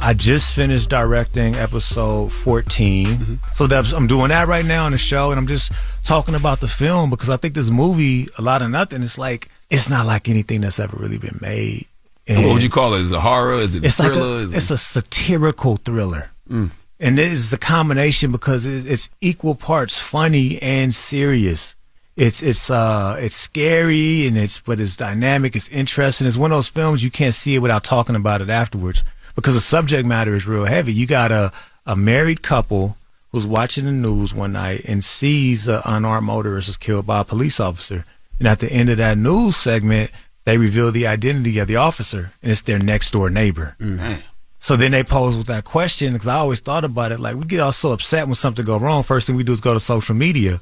I 0.00 0.14
just 0.14 0.54
finished 0.54 0.90
directing 0.90 1.56
episode 1.56 2.32
14. 2.32 3.06
Mm-hmm. 3.06 3.34
So 3.52 3.66
that's, 3.66 3.92
I'm 3.92 4.06
doing 4.06 4.28
that 4.28 4.46
right 4.46 4.64
now 4.64 4.84
on 4.84 4.92
the 4.92 4.98
show, 4.98 5.30
and 5.30 5.38
I'm 5.38 5.46
just 5.46 5.72
talking 6.04 6.34
about 6.36 6.60
the 6.60 6.68
film 6.68 7.10
because 7.10 7.28
I 7.28 7.36
think 7.36 7.54
this 7.54 7.68
movie, 7.68 8.28
A 8.38 8.42
Lot 8.42 8.62
of 8.62 8.70
Nothing, 8.70 9.02
it's 9.02 9.18
like, 9.18 9.48
it's 9.70 9.90
not 9.90 10.06
like 10.06 10.28
anything 10.28 10.60
that's 10.60 10.78
ever 10.78 10.96
really 10.96 11.18
been 11.18 11.38
made. 11.40 11.86
what 12.28 12.44
would 12.44 12.62
you 12.62 12.70
call 12.70 12.94
it? 12.94 13.02
Is 13.02 13.10
it 13.10 13.18
horror? 13.18 13.54
Is 13.54 13.74
it 13.74 13.84
it's 13.84 13.98
like 13.98 14.12
thriller? 14.12 14.42
a, 14.42 14.50
it's 14.50 14.70
a 14.70 14.78
satirical 14.78 15.76
thriller. 15.76 16.30
Mm. 16.48 16.70
And 17.00 17.18
it 17.18 17.32
is 17.32 17.52
a 17.52 17.58
combination 17.58 18.30
because 18.32 18.66
it's 18.66 19.08
equal 19.20 19.54
parts 19.54 19.98
funny 19.98 20.60
and 20.62 20.94
serious. 20.94 21.76
It's 22.16 22.42
it's 22.42 22.70
uh 22.70 23.16
it's 23.20 23.36
scary 23.36 24.26
and 24.26 24.36
it's 24.36 24.58
but 24.58 24.80
it's 24.80 24.96
dynamic. 24.96 25.54
It's 25.54 25.68
interesting. 25.68 26.26
It's 26.26 26.36
one 26.36 26.50
of 26.50 26.56
those 26.56 26.68
films 26.68 27.04
you 27.04 27.10
can't 27.12 27.34
see 27.34 27.54
it 27.54 27.60
without 27.60 27.84
talking 27.84 28.16
about 28.16 28.40
it 28.40 28.50
afterwards 28.50 29.04
because 29.38 29.54
the 29.54 29.60
subject 29.60 30.06
matter 30.06 30.34
is 30.34 30.46
real 30.46 30.64
heavy. 30.64 30.92
You 30.92 31.06
got 31.06 31.30
a 31.32 31.52
a 31.86 31.96
married 31.96 32.42
couple 32.42 32.96
who's 33.32 33.46
watching 33.46 33.84
the 33.86 33.92
news 33.92 34.34
one 34.34 34.52
night 34.52 34.82
and 34.86 35.02
sees 35.04 35.68
an 35.68 35.80
unarmed 35.84 36.26
motorist 36.26 36.68
is 36.68 36.76
killed 36.76 37.06
by 37.06 37.20
a 37.20 37.24
police 37.24 37.60
officer. 37.60 38.04
And 38.38 38.46
at 38.48 38.58
the 38.60 38.70
end 38.70 38.90
of 38.90 38.98
that 38.98 39.16
news 39.18 39.56
segment, 39.56 40.10
they 40.44 40.56
reveal 40.58 40.90
the 40.92 41.06
identity 41.06 41.58
of 41.58 41.68
the 41.68 41.76
officer, 41.76 42.32
and 42.42 42.52
it's 42.52 42.62
their 42.62 42.78
next 42.78 43.10
door 43.10 43.28
neighbor. 43.30 43.74
Man. 43.78 44.22
So 44.58 44.76
then 44.76 44.90
they 44.90 45.04
pose 45.04 45.36
with 45.36 45.46
that 45.46 45.64
question 45.64 46.12
because 46.14 46.26
I 46.26 46.34
always 46.36 46.60
thought 46.60 46.84
about 46.84 47.12
it 47.12 47.20
like 47.20 47.36
we 47.36 47.44
get 47.44 47.60
all 47.60 47.72
so 47.72 47.92
upset 47.92 48.26
when 48.26 48.34
something 48.34 48.64
go 48.64 48.76
wrong. 48.76 49.02
First 49.02 49.26
thing 49.26 49.36
we 49.36 49.44
do 49.44 49.52
is 49.52 49.60
go 49.60 49.72
to 49.74 49.80
social 49.80 50.14
media. 50.14 50.60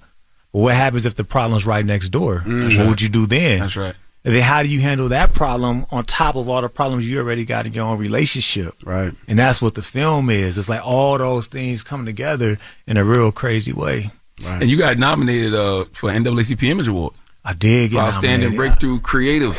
But 0.53 0.59
what 0.61 0.75
happens 0.75 1.07
if 1.07 1.15
the 1.15 1.25
problem's 1.25 1.67
right 1.67 1.85
next 1.85 2.11
door? 2.11 2.43
Mhm. 2.47 2.79
What 2.79 2.89
would 2.89 3.01
you 3.01 3.09
do 3.09 3.27
then? 3.27 3.61
That's 3.61 3.77
right. 3.77 3.95
And 4.27 4.35
then 4.35 4.43
how 4.43 4.65
do 4.65 4.69
you 4.69 4.81
handle 4.81 5.09
that 5.11 5.35
problem 5.35 5.87
on 5.93 6.05
top 6.05 6.35
of 6.35 6.49
all 6.49 6.61
the 6.61 6.69
problems 6.69 7.09
you 7.09 7.21
already 7.21 7.45
got 7.45 7.65
in 7.65 7.73
your 7.73 7.85
own 7.85 7.97
relationship? 7.97 8.75
Right. 8.85 9.13
And 9.29 9.39
that's 9.39 9.63
what 9.63 9.75
the 9.75 9.83
film 9.83 10.31
is. 10.31 10.59
It's 10.59 10.69
like 10.69 10.85
all 10.85 11.17
those 11.17 11.47
things 11.47 11.85
come 11.85 12.05
together 12.05 12.59
in 12.89 12.97
a 12.97 13.05
real 13.05 13.31
crazy 13.31 13.73
way. 13.73 14.11
Right. 14.43 14.63
And 14.63 14.69
you 14.69 14.79
got 14.79 14.99
nominated 14.99 15.55
uh, 15.55 15.85
for 15.93 16.11
NAACP 16.11 16.61
Image 16.65 16.89
Award. 16.89 17.15
I 17.45 17.53
did 17.53 17.93
get 17.93 17.99
for 17.99 18.03
outstanding 18.03 18.51
nominated. 18.51 18.57
breakthrough 18.57 18.99
creative. 18.99 19.57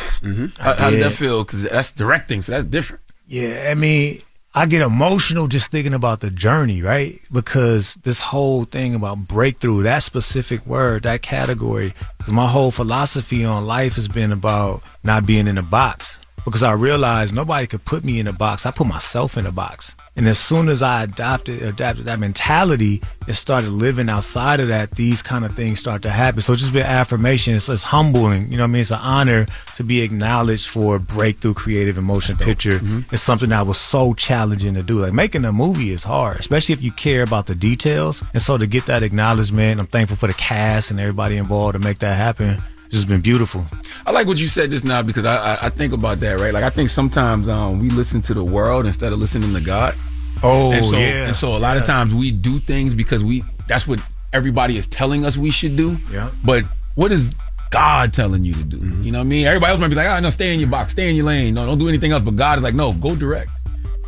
How, 0.58 0.72
I 0.72 0.74
how 0.74 0.90
did 0.90 1.02
that 1.02 1.12
feel? 1.12 1.44
Because 1.44 1.62
that's 1.62 1.90
directing, 1.92 2.42
so 2.42 2.52
that's 2.52 2.64
different. 2.64 3.02
Yeah, 3.26 3.68
I 3.70 3.74
mean, 3.74 4.20
I 4.58 4.66
get 4.66 4.82
emotional 4.82 5.46
just 5.46 5.70
thinking 5.70 5.94
about 5.94 6.18
the 6.18 6.30
journey, 6.30 6.82
right? 6.82 7.20
Because 7.30 7.94
this 8.02 8.20
whole 8.20 8.64
thing 8.64 8.96
about 8.96 9.28
breakthrough, 9.28 9.84
that 9.84 10.02
specific 10.02 10.66
word, 10.66 11.04
that 11.04 11.22
category, 11.22 11.94
because 12.16 12.32
my 12.32 12.48
whole 12.48 12.72
philosophy 12.72 13.44
on 13.44 13.68
life 13.68 13.94
has 13.94 14.08
been 14.08 14.32
about 14.32 14.82
not 15.04 15.24
being 15.24 15.46
in 15.46 15.58
a 15.58 15.62
box. 15.62 16.20
Because 16.48 16.62
I 16.62 16.72
realized 16.72 17.34
nobody 17.34 17.66
could 17.66 17.84
put 17.84 18.04
me 18.04 18.20
in 18.20 18.26
a 18.26 18.32
box. 18.32 18.66
I 18.66 18.70
put 18.70 18.86
myself 18.86 19.36
in 19.36 19.46
a 19.46 19.52
box. 19.52 19.94
And 20.16 20.26
as 20.26 20.38
soon 20.38 20.68
as 20.68 20.82
I 20.82 21.04
adopted 21.04 21.62
adapted 21.62 22.06
that 22.06 22.18
mentality 22.18 23.00
and 23.26 23.36
started 23.36 23.70
living 23.70 24.08
outside 24.08 24.58
of 24.58 24.66
that, 24.68 24.92
these 24.92 25.22
kind 25.22 25.44
of 25.44 25.54
things 25.54 25.78
start 25.78 26.02
to 26.02 26.10
happen. 26.10 26.40
So 26.40 26.52
it's 26.52 26.62
just 26.62 26.72
been 26.72 26.84
affirmation. 26.84 27.54
It's, 27.54 27.68
it's 27.68 27.84
humbling. 27.84 28.50
You 28.50 28.56
know 28.56 28.64
what 28.64 28.70
I 28.70 28.72
mean? 28.72 28.80
It's 28.80 28.90
an 28.90 28.98
honor 28.98 29.46
to 29.76 29.84
be 29.84 30.00
acknowledged 30.00 30.68
for 30.68 30.98
breakthrough 30.98 31.54
creative 31.54 31.98
emotion 31.98 32.36
picture. 32.36 32.80
Mm-hmm. 32.80 33.14
It's 33.14 33.22
something 33.22 33.50
that 33.50 33.66
was 33.66 33.78
so 33.78 34.12
challenging 34.14 34.74
to 34.74 34.82
do. 34.82 35.00
Like 35.00 35.12
making 35.12 35.44
a 35.44 35.52
movie 35.52 35.92
is 35.92 36.02
hard, 36.02 36.38
especially 36.40 36.72
if 36.72 36.82
you 36.82 36.90
care 36.90 37.22
about 37.22 37.46
the 37.46 37.54
details. 37.54 38.24
And 38.32 38.42
so 38.42 38.58
to 38.58 38.66
get 38.66 38.86
that 38.86 39.04
acknowledgement, 39.04 39.78
I'm 39.78 39.86
thankful 39.86 40.16
for 40.16 40.26
the 40.26 40.34
cast 40.34 40.90
and 40.90 40.98
everybody 40.98 41.36
involved 41.36 41.74
to 41.74 41.78
make 41.78 41.98
that 41.98 42.16
happen. 42.16 42.60
It's 42.88 42.96
just 42.96 43.08
been 43.08 43.20
beautiful. 43.20 43.66
I 44.06 44.12
like 44.12 44.26
what 44.26 44.38
you 44.38 44.48
said 44.48 44.70
just 44.70 44.84
now 44.86 45.02
because 45.02 45.26
I, 45.26 45.36
I, 45.36 45.66
I 45.66 45.68
think 45.68 45.92
about 45.92 46.18
that, 46.18 46.40
right? 46.40 46.54
Like 46.54 46.64
I 46.64 46.70
think 46.70 46.88
sometimes 46.88 47.46
um, 47.46 47.80
we 47.80 47.90
listen 47.90 48.22
to 48.22 48.34
the 48.34 48.42
world 48.42 48.86
instead 48.86 49.12
of 49.12 49.18
listening 49.18 49.52
to 49.52 49.60
God. 49.60 49.94
Oh, 50.42 50.72
and 50.72 50.84
so, 50.84 50.96
yeah. 50.96 51.26
And 51.26 51.36
so 51.36 51.54
a 51.54 51.58
lot 51.58 51.76
of 51.76 51.84
times 51.84 52.14
we 52.14 52.30
do 52.30 52.58
things 52.58 52.94
because 52.94 53.22
we 53.22 53.44
that's 53.66 53.86
what 53.86 54.00
everybody 54.32 54.78
is 54.78 54.86
telling 54.86 55.26
us 55.26 55.36
we 55.36 55.50
should 55.50 55.76
do. 55.76 55.98
Yeah. 56.10 56.30
But 56.44 56.64
what 56.94 57.12
is 57.12 57.36
God 57.70 58.14
telling 58.14 58.42
you 58.42 58.54
to 58.54 58.62
do? 58.62 58.78
Mm-hmm. 58.78 59.02
You 59.02 59.12
know 59.12 59.18
what 59.18 59.24
I 59.24 59.28
mean? 59.28 59.46
Everybody 59.46 59.72
else 59.72 59.80
might 59.80 59.88
be 59.88 59.94
like, 59.94 60.06
oh, 60.06 60.20
no, 60.20 60.30
stay 60.30 60.54
in 60.54 60.60
your 60.60 60.70
box, 60.70 60.92
stay 60.92 61.10
in 61.10 61.16
your 61.16 61.26
lane. 61.26 61.54
No, 61.54 61.66
don't 61.66 61.78
do 61.78 61.88
anything 61.88 62.12
else. 62.12 62.24
But 62.24 62.36
God 62.36 62.58
is 62.58 62.64
like, 62.64 62.74
no, 62.74 62.94
go 62.94 63.14
direct. 63.14 63.50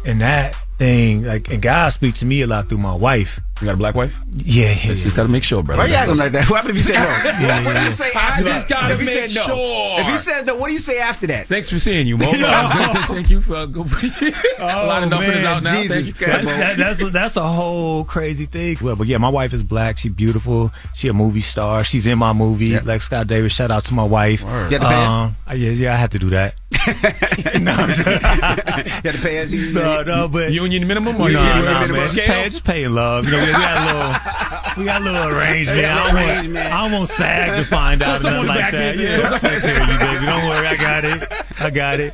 And 0.07 0.23
that 0.23 0.55
thing, 0.79 1.25
like, 1.25 1.51
and 1.51 1.61
God 1.61 1.90
speaks 1.90 2.21
to 2.21 2.27
me 2.27 2.40
a 2.40 2.47
lot 2.47 2.71
through 2.71 2.79
my 2.79 2.95
wife. 2.95 3.40
You 3.61 3.66
got 3.66 3.75
a 3.75 3.77
black 3.77 3.94
wife? 3.94 4.18
Yeah, 4.33 4.70
yeah. 4.70 4.94
Just 4.94 5.14
got 5.14 5.25
to 5.25 5.29
make 5.29 5.44
sure, 5.44 5.62
brother. 5.62 5.83
Why 5.83 5.88
you 5.88 5.94
acting 5.94 6.16
like 6.16 6.33
that? 6.33 6.40
What 6.51 6.57
happened 6.62 6.77
if 6.77 6.87
you 6.87 6.94
say 6.94 6.94
no? 6.94 7.05
Yeah, 7.05 7.64
what 7.64 7.77
do 7.77 7.83
you 7.83 7.92
say 7.92 8.11
I 8.14 8.20
after 8.20 8.44
just 8.44 8.68
that? 8.68 8.81
gotta 8.81 8.94
if 8.94 9.01
he 9.01 9.07
make 9.07 9.29
said 9.29 9.46
no. 9.49 9.96
If 9.99 10.07
he 10.07 10.18
said 10.18 10.46
no, 10.46 10.57
what 10.57 10.68
do 10.68 10.73
you 10.73 10.81
say 10.81 10.99
after 10.99 11.27
that? 11.27 11.46
Thanks 11.46 11.70
for 11.70 11.79
seeing 11.79 12.07
you, 12.07 12.16
Mo. 12.16 12.33
Thank 12.33 13.31
you 13.31 13.42
for 13.42 13.55
uh, 13.55 13.66
go. 13.66 13.83
a 14.59 14.87
lot 14.87 15.03
of 15.03 15.11
nothing 15.11 15.31
is 15.31 15.44
out 15.44 15.62
now. 15.62 15.75
Thank 15.75 16.07
you. 16.07 16.27
That's, 16.27 16.46
that, 16.46 16.77
that's, 16.79 17.03
a, 17.03 17.11
that's 17.11 17.37
a 17.37 17.46
whole 17.46 18.05
crazy 18.05 18.46
thing. 18.46 18.79
Well, 18.81 18.96
but 18.96 19.07
yeah, 19.07 19.18
my 19.18 19.29
wife 19.29 19.53
is 19.53 19.62
black. 19.62 19.99
She's 19.99 20.12
beautiful. 20.12 20.73
She 20.94 21.09
a 21.09 21.12
movie 21.12 21.40
star. 21.40 21.85
She's 21.85 22.07
in 22.07 22.18
my 22.18 22.33
movie. 22.33 22.81
Like 22.81 23.03
Scott 23.03 23.27
Davis. 23.27 23.53
Shout 23.53 23.70
out 23.70 23.85
to 23.85 23.94
my 23.94 24.05
wife. 24.05 24.40
You 24.40 24.49
had 24.49 24.70
to 24.70 24.79
pay? 24.79 25.05
Um, 25.05 25.37
yeah, 25.49 25.70
yeah, 25.70 25.92
I 25.94 25.96
had 25.96 26.12
to 26.12 26.18
do 26.18 26.31
that. 26.31 26.55
no, 27.61 27.73
I'm 27.73 27.88
just- 27.88 27.99
You 28.07 28.12
had 28.21 29.03
to 29.14 29.19
pay 29.23 29.38
as 29.38 29.53
you. 29.55 29.73
no, 29.73 30.03
no, 30.03 30.29
but 30.29 30.53
Union 30.53 30.87
minimum 30.87 31.16
or 31.16 31.19
no, 31.19 31.27
you 31.29 31.33
no, 31.35 31.43
get 31.43 31.64
man. 31.64 31.81
minimum 31.88 32.09
scale? 32.09 32.27
pay, 32.27 32.45
just 32.45 32.64
pay 32.64 32.85
in 32.85 32.95
love. 32.95 33.25
You 33.27 33.33
know, 33.33 33.38
we, 33.40 33.47
we 33.47 33.53
got 33.53 33.77
a 33.77 33.85
little, 33.87 34.79
we 34.79 34.85
got 34.85 35.03
a 35.03 35.05
little 35.05 35.29
arrangement. 35.38 35.85
I 35.85 36.05
don't 36.12 36.14
want, 36.55 36.57
I 36.57 36.83
don't 36.83 36.93
want 36.93 37.09
SAG 37.09 37.57
to 37.57 37.64
find 37.71 38.03
out 38.03 38.23
nothing 38.23 38.47
like 38.47 38.71
that. 38.73 38.95
in, 38.95 39.01
Yeah, 39.01 39.19
yeah. 39.19 39.29
I'll 39.31 39.38
take 39.38 39.61
care 39.62 39.83
of 39.83 39.88
you, 39.88 39.99
baby. 39.99 40.27
Don't 40.27 40.49
worry, 40.49 40.66
I 40.66 40.77
got 40.77 41.05
it. 41.05 41.33
I 41.61 41.71
got 41.71 42.01
it. 42.01 42.12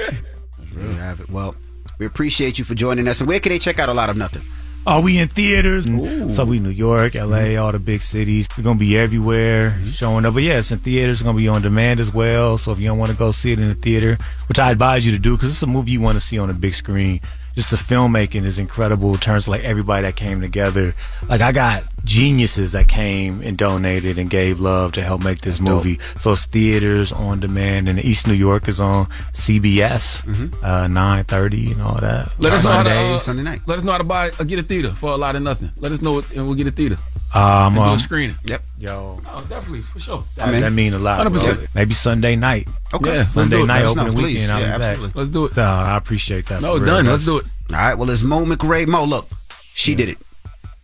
There 0.72 0.84
you 0.90 0.94
have 0.96 1.20
it. 1.20 1.30
Well, 1.30 1.54
we 1.98 2.06
appreciate 2.06 2.58
you 2.58 2.64
for 2.64 2.74
joining 2.74 3.08
us. 3.08 3.20
And 3.20 3.28
where 3.28 3.40
can 3.40 3.50
they 3.50 3.58
check 3.58 3.78
out 3.78 3.88
a 3.88 3.94
lot 3.94 4.10
of 4.10 4.16
nothing? 4.16 4.42
Are 4.86 5.02
we 5.02 5.18
in 5.18 5.26
theaters? 5.26 5.84
So 6.32 6.44
we 6.44 6.60
New 6.60 6.68
York, 6.68 7.14
LA, 7.14 7.20
mm-hmm. 7.20 7.60
all 7.60 7.72
the 7.72 7.80
big 7.80 8.02
cities. 8.02 8.46
We're 8.56 8.62
gonna 8.62 8.78
be 8.78 8.96
everywhere 8.96 9.70
mm-hmm. 9.70 9.88
showing 9.88 10.24
up. 10.24 10.34
But 10.34 10.44
yeah, 10.44 10.58
in 10.58 10.62
theaters. 10.62 11.18
It's 11.18 11.22
gonna 11.22 11.36
be 11.36 11.48
on 11.48 11.62
demand 11.62 11.98
as 11.98 12.14
well. 12.14 12.56
So 12.56 12.70
if 12.70 12.78
you 12.78 12.86
don't 12.86 12.98
want 12.98 13.10
to 13.10 13.16
go 13.18 13.32
see 13.32 13.50
it 13.50 13.58
in 13.58 13.66
the 13.68 13.74
theater, 13.74 14.16
which 14.48 14.60
I 14.60 14.70
advise 14.70 15.04
you 15.04 15.10
to 15.12 15.18
do, 15.18 15.36
because 15.36 15.50
it's 15.50 15.62
a 15.62 15.66
movie 15.66 15.90
you 15.90 16.00
want 16.00 16.14
to 16.14 16.20
see 16.20 16.38
on 16.38 16.50
a 16.50 16.54
big 16.54 16.74
screen. 16.74 17.20
Just 17.56 17.70
the 17.70 17.76
filmmaking 17.78 18.44
is 18.44 18.58
incredible 18.58 19.14
in 19.14 19.18
terms 19.18 19.44
of 19.44 19.48
like 19.48 19.62
everybody 19.62 20.02
that 20.02 20.14
came 20.14 20.40
together. 20.40 20.94
Like 21.28 21.40
I 21.40 21.50
got 21.50 21.82
geniuses 22.06 22.72
that 22.72 22.86
came 22.88 23.42
and 23.42 23.58
donated 23.58 24.16
and 24.18 24.30
gave 24.30 24.60
love 24.60 24.92
to 24.92 25.02
help 25.02 25.22
make 25.22 25.40
this 25.40 25.60
movie. 25.60 25.98
So 26.18 26.32
it's 26.32 26.46
theaters 26.46 27.10
on 27.12 27.40
demand, 27.40 27.88
and 27.88 28.02
East 28.02 28.26
New 28.26 28.34
York 28.34 28.68
is 28.68 28.80
on 28.80 29.06
CBS, 29.34 30.22
uh, 30.62 30.86
nine 30.86 31.24
thirty 31.24 31.72
and 31.72 31.82
all 31.82 31.96
that. 32.00 32.32
Let 32.38 32.52
us 32.54 32.64
know 32.64 32.70
how 32.70 32.82
to 32.84 32.90
Sunday, 32.90 33.14
uh, 33.14 33.18
Sunday 33.18 33.42
night. 33.42 33.60
Let 33.66 33.78
us 33.78 33.84
know 33.84 33.92
how 33.92 33.98
to 33.98 34.04
buy 34.04 34.30
uh, 34.38 34.44
get 34.44 34.58
a 34.58 34.62
theater 34.62 34.90
for 34.90 35.10
a 35.10 35.16
lot 35.16 35.36
of 35.36 35.42
nothing. 35.42 35.70
Let 35.78 35.92
us 35.92 36.00
know 36.00 36.18
and 36.34 36.46
we'll 36.46 36.54
get 36.54 36.66
a 36.68 36.70
theater. 36.70 36.96
Um, 37.34 37.42
And 37.42 37.74
do 37.74 37.80
a 37.80 37.84
um, 37.92 37.98
screening. 37.98 38.36
Yep. 38.44 38.62
yo, 38.78 39.20
Oh, 39.26 39.40
definitely 39.48 39.82
for 39.82 39.98
sure. 39.98 40.22
that, 40.36 40.48
I'm 40.48 40.54
in. 40.54 40.60
that 40.62 40.70
mean 40.72 40.94
a 40.94 40.98
lot. 40.98 41.26
100%. 41.26 41.74
Maybe 41.74 41.92
Sunday 41.92 42.36
night. 42.36 42.68
Okay. 42.94 43.16
Yeah, 43.16 43.24
Sunday 43.24 43.62
night, 43.64 43.80
Let 43.80 43.86
us 43.88 43.94
know, 43.96 44.02
opening 44.02 44.18
please. 44.20 44.34
weekend. 44.34 44.52
I'll 44.52 44.60
Yeah, 44.60 44.66
be 44.76 44.78
back. 44.78 44.90
absolutely. 44.90 45.20
Let's 45.20 45.30
do 45.32 45.44
it. 45.46 45.56
No, 45.56 45.62
I 45.64 45.96
appreciate 45.96 46.46
that. 46.46 46.62
No, 46.62 46.74
for 46.78 46.84
real. 46.84 46.94
done. 46.94 47.06
Let's 47.06 47.24
do 47.24 47.38
it. 47.38 47.46
All 47.70 47.76
right. 47.76 47.94
Well, 47.94 48.08
it's 48.10 48.22
Mo 48.22 48.44
McRae. 48.44 48.86
Mo, 48.86 49.04
look, 49.04 49.26
she 49.74 49.94
did 49.94 50.08
it. 50.08 50.18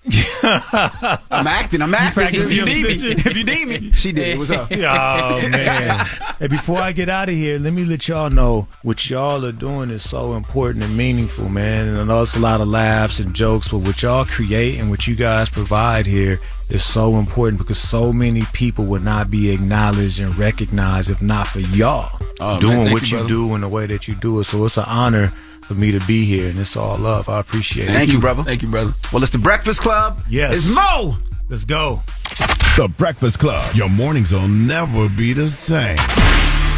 I'm 0.43 1.47
acting. 1.47 1.81
I'm 1.81 1.95
acting. 1.95 2.27
If 2.35 2.51
you 2.51 2.65
need 2.65 2.85
me, 2.85 3.12
if 3.12 3.37
you 3.37 3.45
need 3.45 3.69
me, 3.69 3.93
she 3.93 4.11
did 4.11 4.29
it. 4.31 4.38
What's 4.38 4.51
up? 4.51 4.71
Oh 4.83 5.49
man! 5.49 6.07
hey, 6.38 6.47
before 6.49 6.81
I 6.81 6.93
get 6.93 7.09
out 7.09 7.29
of 7.29 7.35
here, 7.35 7.59
let 7.59 7.73
me 7.73 7.85
let 7.85 8.09
y'all 8.09 8.31
know 8.31 8.67
what 8.83 9.09
y'all 9.09 9.45
are 9.45 9.53
doing 9.53 9.91
is 9.91 10.09
so 10.09 10.35
important 10.35 10.85
and 10.85 10.97
meaningful, 10.97 11.49
man. 11.49 11.87
And 11.88 11.99
I 11.99 12.05
know 12.05 12.23
it's 12.23 12.37
a 12.37 12.41
lot 12.41 12.61
of 12.61 12.69
laughs 12.69 13.21
and 13.21 13.33
jokes, 13.33 13.69
but 13.69 13.79
what 13.79 14.03
y'all 14.03 14.25
create 14.25 14.81
and 14.81 14.91
what 14.91 15.07
you 15.07 15.15
guys 15.15 15.49
provide 15.49 16.07
here 16.07 16.41
is 16.71 16.85
so 16.85 17.17
important 17.17 17.59
because 17.59 17.79
so 17.79 18.12
many 18.12 18.43
people 18.53 18.87
would 18.87 19.05
not 19.05 19.31
be 19.31 19.51
acknowledged 19.51 20.19
and 20.21 20.37
recognized 20.37 21.11
if 21.11 21.23
not 21.23 21.47
for 21.47 21.61
y'all 21.61 22.11
Oh, 22.41 22.59
doing 22.59 22.87
thank 22.87 22.93
what 22.93 23.11
you, 23.12 23.19
you, 23.21 23.29
do 23.29 23.55
in 23.55 23.61
the 23.61 23.69
way 23.69 23.87
that 23.87 24.09
you 24.09 24.15
do 24.17 24.41
it. 24.41 24.45
So 24.45 24.65
it's 24.65 24.79
an 24.79 24.85
honor 24.87 25.33
for 25.64 25.75
me 25.75 25.92
to 25.92 26.01
be 26.07 26.25
here, 26.25 26.49
and 26.49 26.59
it's 26.59 26.76
all 26.76 26.99
love. 26.99 27.28
I 27.28 27.41
appreciate 27.41 27.89
it. 27.89 27.93
Thank 27.93 28.12
you, 28.12 28.20
brother. 28.20 28.43
Thank 28.43 28.62
you, 28.62 28.68
brother. 28.68 28.93
Well, 29.12 29.22
it's 29.22 29.32
the 29.32 29.39
Breakfast 29.39 29.80
Club. 29.80 30.22
Yes. 30.28 30.59
It's 30.59 30.74
Mo. 30.74 31.16
Let's 31.49 31.64
go. 31.64 32.01
The 32.76 32.93
Breakfast 32.97 33.39
Club. 33.39 33.74
Your 33.74 33.89
mornings 33.89 34.32
will 34.32 34.49
never 34.49 35.09
be 35.09 35.32
the 35.32 35.47
same. 35.47 35.97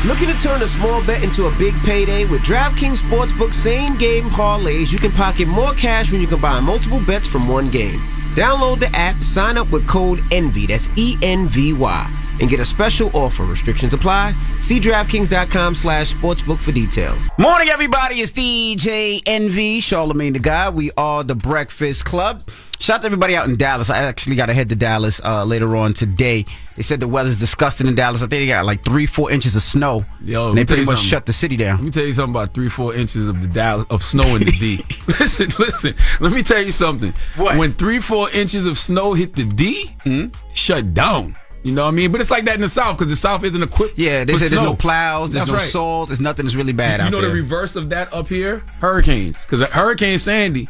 Looking 0.07 0.29
to 0.29 0.39
turn 0.41 0.61
a 0.61 0.69
small 0.69 1.03
bet 1.07 1.23
into 1.23 1.47
a 1.47 1.59
big 1.59 1.75
payday? 1.85 2.27
With 2.27 2.43
DraftKings 2.43 3.01
Sportsbook 3.01 3.55
same 3.55 3.97
game 3.97 4.29
parlays, 4.31 4.93
you 4.93 4.99
can 4.99 5.13
pocket 5.13 5.49
more 5.49 5.73
cash 5.73 6.13
when 6.13 6.21
you 6.21 6.27
combine 6.27 6.65
multiple 6.65 7.01
bets 7.07 7.27
from 7.27 7.49
one 7.49 7.71
game. 7.71 8.01
Download 8.35 8.79
the 8.81 8.89
app, 8.97 9.23
sign 9.23 9.57
up 9.57 9.71
with 9.71 9.87
code 9.89 10.19
ENVY, 10.31 10.67
that's 10.67 10.91
E 10.97 11.17
N 11.23 11.47
V 11.47 11.73
Y, 11.73 12.11
and 12.41 12.51
get 12.51 12.61
a 12.61 12.65
special 12.65 13.11
offer. 13.15 13.45
Restrictions 13.45 13.93
apply. 13.95 14.35
See 14.61 14.81
DraftKings.com 14.81 15.75
slash 15.75 16.15
sportsbook 16.15 16.59
for 16.59 16.73
details. 16.73 17.21
Morning, 17.39 17.69
everybody. 17.69 18.21
It's 18.21 18.33
DJ 18.33 19.23
Envy, 19.27 19.81
Charlamagne 19.81 20.33
the 20.33 20.39
Guy. 20.39 20.69
We 20.71 20.91
are 20.97 21.23
the 21.25 21.35
Breakfast 21.35 22.05
Club. 22.05 22.49
Shout 22.81 22.97
out 22.97 23.01
to 23.03 23.07
everybody 23.07 23.35
out 23.37 23.49
in 23.49 23.57
Dallas. 23.57 23.89
I 23.89 23.99
actually 24.03 24.37
got 24.37 24.47
to 24.47 24.53
head 24.55 24.69
to 24.69 24.75
Dallas 24.77 25.21
uh, 25.25 25.45
later 25.45 25.75
on 25.77 25.95
today. 25.95 26.45
They 26.77 26.83
said 26.83 27.01
the 27.01 27.09
weather's 27.09 27.39
disgusting 27.39 27.87
in 27.87 27.95
Dallas. 27.95 28.21
I 28.21 28.27
think 28.27 28.41
they 28.43 28.47
got 28.49 28.67
like 28.67 28.85
three, 28.85 29.07
four 29.07 29.31
inches 29.31 29.55
of 29.57 29.63
snow. 29.63 30.05
Yo, 30.23 30.49
and 30.51 30.59
they 30.59 30.63
let 30.63 30.63
me 30.63 30.65
tell 30.65 30.77
pretty 30.77 30.81
much 30.87 30.97
something. 30.99 31.09
shut 31.09 31.27
the 31.27 31.33
city 31.33 31.57
down. 31.57 31.77
Let 31.77 31.85
me 31.85 31.91
tell 31.93 32.05
you 32.05 32.13
something 32.13 32.35
about 32.35 32.53
three, 32.53 32.69
four 32.69 32.95
inches 32.95 33.27
of 33.29 33.41
the 33.41 33.47
Dallas 33.47 33.87
of 33.91 34.03
snow 34.03 34.35
in 34.35 34.45
the 34.45 34.51
D. 34.53 34.85
listen, 35.07 35.51
listen. 35.59 35.95
Let 36.21 36.33
me 36.33 36.43
tell 36.43 36.61
you 36.63 36.73
something. 36.73 37.15
What? 37.37 37.57
When 37.57 37.73
three, 37.73 38.01
four 38.01 38.29
inches 38.31 38.67
of 38.67 38.77
snow 38.77 39.15
hit 39.15 39.35
the 39.37 39.45
D, 39.45 39.95
Hmm? 40.03 40.27
shut 40.53 40.93
down. 40.93 41.37
You 41.65 41.73
know 41.73 41.85
what 41.85 41.89
I 41.89 41.93
mean? 41.93 42.13
But 42.13 42.21
it's 42.21 42.31
like 42.31 42.45
that 42.45 42.57
in 42.57 42.61
the 42.61 42.69
South 42.69 42.99
because 42.99 43.11
the 43.11 43.17
South 43.17 43.43
isn't 43.43 43.63
equipped. 43.63 43.99
Yeah, 43.99 44.25
they 44.25 44.35
for 44.35 44.39
said 44.39 44.51
there's 44.51 44.63
no 44.63 44.77
plows, 44.77 45.31
there's 45.31 45.47
That's 45.47 45.51
no 45.51 45.57
right. 45.57 45.67
salt, 45.67 46.09
there's 46.11 46.21
nothing 46.21 46.45
that's 46.45 46.55
really 46.55 46.75
bad 46.75 47.01
out 47.01 47.05
there. 47.05 47.07
you 47.07 47.11
know 47.11 47.21
there. 47.23 47.31
the 47.31 47.35
reverse 47.35 47.75
of 47.75 47.89
that 47.89 48.13
up 48.13 48.29
here? 48.29 48.59
Hurricanes. 48.81 49.43
Because 49.45 49.67
Hurricane 49.71 50.19
Sandy, 50.19 50.69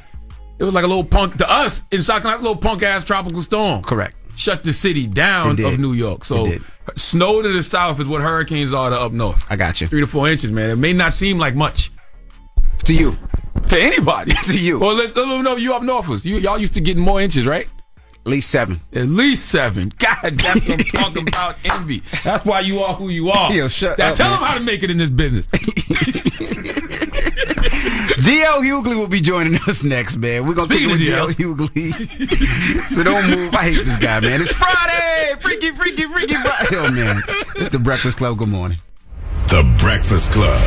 it 0.59 0.65
was 0.65 0.73
like 0.73 0.85
a 0.85 0.87
little 0.87 1.05
punk 1.05 1.37
to 1.39 1.51
us 1.51 1.83
in 1.91 2.01
South 2.01 2.23
Carolina, 2.23 2.41
a 2.41 2.45
little 2.45 2.57
punk 2.63 2.85
ass 2.85 3.03
tropical 3.03 3.43
storm. 3.43 3.83
Correct. 3.83 4.15
Shut 4.37 4.63
the 4.63 4.73
city 4.73 5.07
down 5.09 5.61
of 5.61 5.79
New 5.81 5.95
York. 5.95 6.25
So 6.25 6.59
snow 6.97 7.43
to 7.43 7.53
the 7.53 7.63
south 7.63 7.99
is 8.01 8.07
what 8.07 8.23
hurricanes 8.23 8.73
are 8.73 8.91
to 8.91 8.97
up 9.01 9.13
north. 9.13 9.45
I 9.51 9.57
got 9.57 9.81
you. 9.81 9.89
Three 9.89 10.01
to 10.01 10.07
four 10.07 10.29
inches, 10.29 10.53
man. 10.53 10.71
It 10.71 10.77
may 10.77 10.93
not 10.93 11.13
seem 11.15 11.39
like 11.39 11.55
much 11.57 11.91
to 12.85 12.95
you, 12.95 13.17
to 13.69 13.81
anybody, 13.81 14.33
to 14.47 14.59
you. 14.59 14.79
Well, 14.79 14.95
let's 14.95 15.15
let 15.17 15.27
them 15.29 15.43
know 15.43 15.57
you 15.57 15.75
up 15.75 15.83
northers. 15.83 16.25
You 16.27 16.37
y'all 16.39 16.59
used 16.59 16.75
to 16.75 16.81
getting 16.81 17.03
more 17.03 17.21
inches, 17.21 17.47
right? 17.47 17.69
At 18.27 18.31
least 18.31 18.51
seven. 18.51 18.81
At 18.95 19.07
least 19.09 19.49
seven. 19.51 19.93
God, 19.99 20.17
that's 20.23 20.67
what 20.67 20.81
I'm 20.81 20.85
talking 20.87 21.29
about. 21.29 21.57
Envy. 21.65 22.03
That's 22.23 22.45
why 22.47 22.61
you 22.61 22.81
are 22.81 22.95
who 22.95 23.11
you 23.11 23.31
are. 23.31 23.53
Yo, 23.53 23.69
shut 23.69 23.99
now 23.99 24.11
up, 24.11 24.17
tell 24.17 24.31
man. 24.31 24.41
them 24.41 24.49
how 24.49 24.59
to 24.59 24.65
make 24.65 24.83
it 24.83 24.91
in 24.91 24.97
this 24.97 25.11
business. 25.11 25.47
DL 28.25 28.63
Hughley 28.63 28.97
will 28.97 29.07
be 29.09 29.21
joining 29.21 29.57
us 29.69 29.83
next, 29.83 30.17
man. 30.17 30.47
We're 30.47 30.55
gonna 30.55 30.73
Speaking 30.73 30.97
kick 30.97 31.09
it 31.09 31.13
of 31.19 31.27
with 31.27 31.37
DL 31.39 31.69
Hughley. 31.69 32.81
so 32.89 33.03
don't 33.03 33.29
move. 33.31 33.55
I 33.55 33.65
hate 33.71 33.85
this 33.85 33.97
guy, 33.99 34.21
man. 34.21 34.41
It's 34.41 34.53
Friday. 34.53 35.35
Freaky, 35.41 35.73
freaky, 35.73 36.05
freaky 36.05 36.35
Friday. 36.35 36.77
Oh 36.77 36.91
man, 36.93 37.23
it's 37.57 37.71
the 37.71 37.79
Breakfast 37.79 38.17
Club. 38.17 38.39
Good 38.39 38.49
morning. 38.49 38.79
The 39.49 39.63
Breakfast 39.79 40.31
Club. 40.33 40.61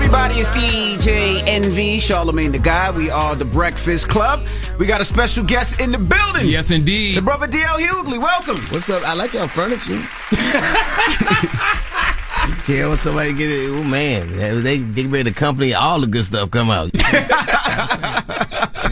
Morning, 0.00 0.14
everybody. 0.14 0.40
It's 0.40 0.48
DJ 0.50 1.42
Envy, 1.46 1.98
Charlamagne 1.98 2.52
the 2.52 2.58
Guy. 2.58 2.90
We 2.90 3.10
are 3.10 3.36
the 3.36 3.44
Breakfast 3.44 4.08
Club. 4.08 4.46
We 4.78 4.86
got 4.86 5.02
a 5.02 5.04
special 5.04 5.44
guest 5.44 5.78
in 5.78 5.92
the 5.92 5.98
building. 5.98 6.46
Yes, 6.46 6.70
indeed. 6.70 7.18
The 7.18 7.22
brother 7.22 7.46
DL 7.46 7.78
Hughley. 7.78 8.18
Welcome. 8.18 8.56
What's 8.72 8.88
up? 8.88 9.06
I 9.06 9.12
like 9.12 9.34
y'all 9.34 9.46
furniture. 9.46 10.02
Tell 12.64 12.88
when 12.88 12.96
somebody 12.98 13.34
get 13.34 13.48
it, 13.50 13.68
oh 13.70 13.84
man, 13.84 14.62
they 14.62 14.78
they 14.78 15.06
ready 15.06 15.30
to 15.30 15.36
company, 15.36 15.74
all 15.74 16.00
the 16.00 16.06
good 16.06 16.24
stuff 16.24 16.50
come 16.50 16.70
out. 16.70 16.90
it 16.94 17.04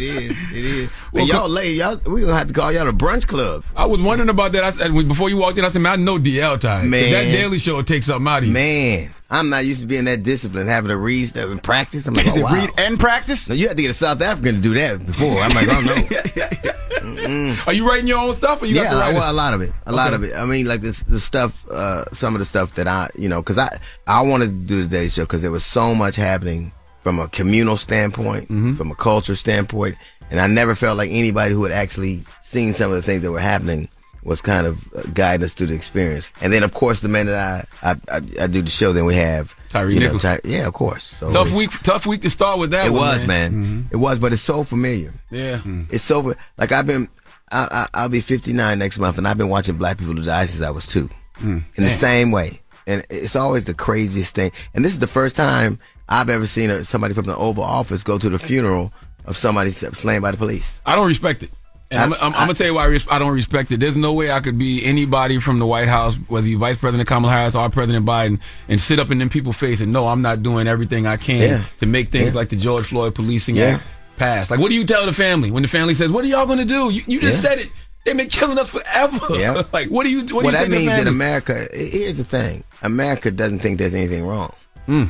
is, 0.00 0.30
it 0.52 0.64
is. 0.64 0.90
But 1.12 1.26
y'all 1.26 1.48
late, 1.48 1.74
y'all 1.74 1.96
we 2.06 2.20
gonna 2.20 2.36
have 2.36 2.48
to 2.48 2.52
call 2.52 2.70
y'all 2.70 2.84
the 2.84 2.92
brunch 2.92 3.26
club. 3.26 3.64
I 3.74 3.86
was 3.86 4.00
wondering 4.02 4.28
about 4.28 4.52
that. 4.52 4.78
I 4.80 4.88
before 5.02 5.30
you 5.30 5.38
walked 5.38 5.56
in, 5.58 5.64
I 5.64 5.70
said, 5.70 5.80
man, 5.80 6.00
I 6.00 6.02
know 6.02 6.18
DL 6.18 6.60
time. 6.60 6.82
'Cause 6.82 6.90
Man. 6.90 7.10
That 7.12 7.24
Daily 7.32 7.58
Show 7.58 7.76
will 7.76 7.84
take 7.84 8.02
something 8.02 8.28
out 8.30 8.38
of 8.42 8.46
you. 8.46 8.52
Man, 8.52 9.14
I'm 9.30 9.50
not 9.50 9.66
used 9.66 9.82
to 9.82 9.86
being 9.86 10.04
that 10.06 10.22
disciplined, 10.22 10.70
having 10.70 10.88
to 10.88 10.96
read 10.96 11.26
stuff 11.26 11.50
and 11.50 11.62
practice. 11.62 12.06
I'm 12.06 12.14
like, 12.14 12.26
Is 12.26 12.36
oh, 12.38 12.40
it 12.40 12.44
wow. 12.44 12.54
read 12.54 12.70
and 12.78 12.98
practice? 12.98 13.48
No, 13.48 13.54
you 13.54 13.68
had 13.68 13.76
to 13.76 13.82
get 13.82 13.90
a 13.90 13.94
South 13.94 14.22
African 14.22 14.56
to 14.56 14.60
do 14.62 14.74
that 14.74 15.04
before. 15.04 15.40
I'm 15.42 15.50
like, 15.50 15.68
oh 15.70 15.80
no. 17.02 17.56
Are 17.66 17.72
you 17.72 17.86
writing 17.88 18.06
your 18.06 18.18
own 18.18 18.34
stuff 18.34 18.62
or 18.62 18.66
you 18.66 18.76
yeah, 18.76 18.84
got 18.84 19.14
well, 19.14 19.30
a 19.30 19.34
lot 19.34 19.52
of 19.54 19.60
it. 19.60 19.72
A 19.86 19.92
lot 19.92 20.14
of 20.14 20.22
it. 20.24 20.34
I 20.34 20.44
mean, 20.46 20.66
like 20.66 20.80
this, 20.80 21.02
the 21.02 21.20
stuff, 21.20 21.64
uh, 21.70 22.04
some 22.10 22.34
of 22.34 22.38
the 22.38 22.44
stuff 22.44 22.74
that 22.76 22.86
I, 22.86 23.10
you 23.16 23.28
know, 23.28 23.42
because 23.42 23.58
I, 23.58 23.68
I 24.06 24.22
wanted 24.22 24.46
to 24.46 24.66
do 24.66 24.82
today's 24.82 25.14
Show 25.14 25.24
because 25.24 25.42
there 25.42 25.50
was 25.50 25.64
so 25.64 25.94
much 25.94 26.16
happening 26.16 26.72
from 27.02 27.18
a 27.18 27.28
communal 27.28 27.76
standpoint, 27.76 28.44
Mm-hmm. 28.48 28.74
from 28.74 28.90
a 28.90 28.94
culture 28.94 29.34
standpoint, 29.34 29.96
and 30.30 30.40
I 30.40 30.46
never 30.46 30.74
felt 30.74 30.96
like 30.98 31.10
anybody 31.10 31.54
who 31.54 31.62
had 31.64 31.72
actually 31.72 32.22
seen 32.42 32.72
some 32.74 32.90
of 32.90 32.96
the 32.96 33.02
things 33.02 33.22
that 33.22 33.30
were 33.32 33.40
happening 33.40 33.88
was 34.28 34.42
kind 34.42 34.66
of 34.66 35.14
guiding 35.14 35.44
us 35.44 35.54
through 35.54 35.68
the 35.68 35.74
experience. 35.74 36.28
And 36.40 36.52
then, 36.52 36.62
of 36.62 36.74
course, 36.74 37.00
the 37.00 37.08
minute 37.08 37.34
I, 37.34 37.64
I, 37.82 37.96
I, 38.10 38.16
I 38.42 38.46
do 38.46 38.62
the 38.62 38.70
show, 38.70 38.92
then 38.92 39.06
we 39.06 39.14
have 39.14 39.56
Tyre 39.70 39.90
you 39.90 40.00
know, 40.00 40.18
Ty- 40.18 40.40
yeah, 40.44 40.66
of 40.66 40.74
course. 40.74 41.04
So 41.04 41.32
tough 41.32 41.54
week, 41.54 41.70
tough 41.82 42.06
week 42.06 42.22
to 42.22 42.30
start 42.30 42.58
with 42.58 42.70
that. 42.70 42.86
It 42.86 42.90
one, 42.90 43.00
was, 43.00 43.26
man. 43.26 43.52
Mm-hmm. 43.52 43.82
It 43.90 43.96
was, 43.96 44.18
but 44.18 44.32
it's 44.32 44.42
so 44.42 44.64
familiar. 44.64 45.14
Yeah. 45.30 45.56
Mm-hmm. 45.58 45.84
It's 45.90 46.04
so 46.04 46.34
like 46.56 46.72
I've 46.72 46.86
been. 46.86 47.08
I, 47.50 47.86
I, 47.94 48.02
I'll 48.02 48.08
be 48.10 48.20
59 48.20 48.78
next 48.78 48.98
month, 48.98 49.16
and 49.16 49.26
I've 49.26 49.38
been 49.38 49.48
watching 49.48 49.78
black 49.78 49.96
people 49.96 50.12
die 50.12 50.44
since 50.44 50.62
I 50.62 50.70
was 50.70 50.86
two, 50.86 51.08
mm. 51.36 51.62
in 51.76 51.82
the 51.82 51.88
same 51.88 52.30
way. 52.30 52.60
And 52.86 53.06
it's 53.08 53.36
always 53.36 53.64
the 53.64 53.72
craziest 53.72 54.34
thing. 54.34 54.52
And 54.74 54.84
this 54.84 54.92
is 54.92 54.98
the 54.98 55.06
first 55.06 55.34
time 55.34 55.78
I've 56.10 56.28
ever 56.28 56.46
seen 56.46 56.68
a, 56.68 56.84
somebody 56.84 57.14
from 57.14 57.24
the 57.24 57.34
Oval 57.34 57.64
Office 57.64 58.02
go 58.02 58.18
to 58.18 58.28
the 58.28 58.38
funeral 58.38 58.92
of 59.24 59.38
somebody 59.38 59.70
slain 59.70 60.20
by 60.20 60.30
the 60.30 60.36
police. 60.36 60.78
I 60.84 60.94
don't 60.94 61.06
respect 61.06 61.42
it. 61.42 61.50
I'm, 61.90 62.12
I'm, 62.12 62.20
I'm 62.22 62.32
gonna 62.32 62.54
tell 62.54 62.66
you 62.66 62.74
why 62.74 62.82
I, 62.84 62.86
res- 62.86 63.06
I 63.10 63.18
don't 63.18 63.32
respect 63.32 63.72
it. 63.72 63.80
There's 63.80 63.96
no 63.96 64.12
way 64.12 64.30
I 64.30 64.40
could 64.40 64.58
be 64.58 64.84
anybody 64.84 65.38
from 65.40 65.58
the 65.58 65.66
White 65.66 65.88
House, 65.88 66.16
whether 66.28 66.46
you 66.46 66.58
Vice 66.58 66.76
President 66.78 67.08
Kamala 67.08 67.32
Harris 67.32 67.54
or 67.54 67.68
President 67.70 68.04
Biden, 68.04 68.40
and 68.68 68.78
sit 68.80 68.98
up 68.98 69.10
in 69.10 69.18
them 69.18 69.30
people's 69.30 69.56
face 69.56 69.80
and 69.80 69.92
no, 69.92 70.06
I'm 70.08 70.20
not 70.20 70.42
doing 70.42 70.66
everything 70.68 71.06
I 71.06 71.16
can 71.16 71.40
Yeah. 71.40 71.64
to 71.80 71.86
make 71.86 72.10
things 72.10 72.26
Yeah. 72.34 72.38
like 72.40 72.50
the 72.50 72.56
George 72.56 72.86
Floyd 72.86 73.14
Policing 73.14 73.56
Yeah. 73.56 73.64
Act 73.76 73.84
pass. 74.18 74.50
Like, 74.50 74.60
what 74.60 74.68
do 74.68 74.74
you 74.74 74.84
tell 74.84 75.06
the 75.06 75.12
family 75.12 75.50
when 75.50 75.62
the 75.62 75.68
family 75.68 75.94
says, 75.94 76.10
"What 76.10 76.24
are 76.24 76.28
y'all 76.28 76.46
gonna 76.46 76.64
do? 76.66 76.90
You, 76.90 77.02
you 77.06 77.20
just 77.20 77.40
said 77.40 77.58
it. 77.58 77.68
They've 78.04 78.16
been 78.16 78.28
killing 78.28 78.58
us 78.58 78.68
forever." 78.68 79.18
Yeah. 79.38 79.62
like, 79.72 79.88
what 79.88 80.02
do 80.04 80.10
you? 80.10 80.20
What 80.34 80.42
do 80.42 80.48
you 80.48 80.52
that 80.52 80.68
think 80.68 80.72
means 80.86 80.96
that 80.96 81.06
America. 81.08 81.56
Here's 81.72 82.18
the 82.18 82.24
thing: 82.24 82.64
America 82.82 83.30
doesn't 83.30 83.60
think 83.60 83.78
there's 83.78 83.94
anything 83.94 84.26
wrong. 84.26 84.52
Mm. 84.86 85.08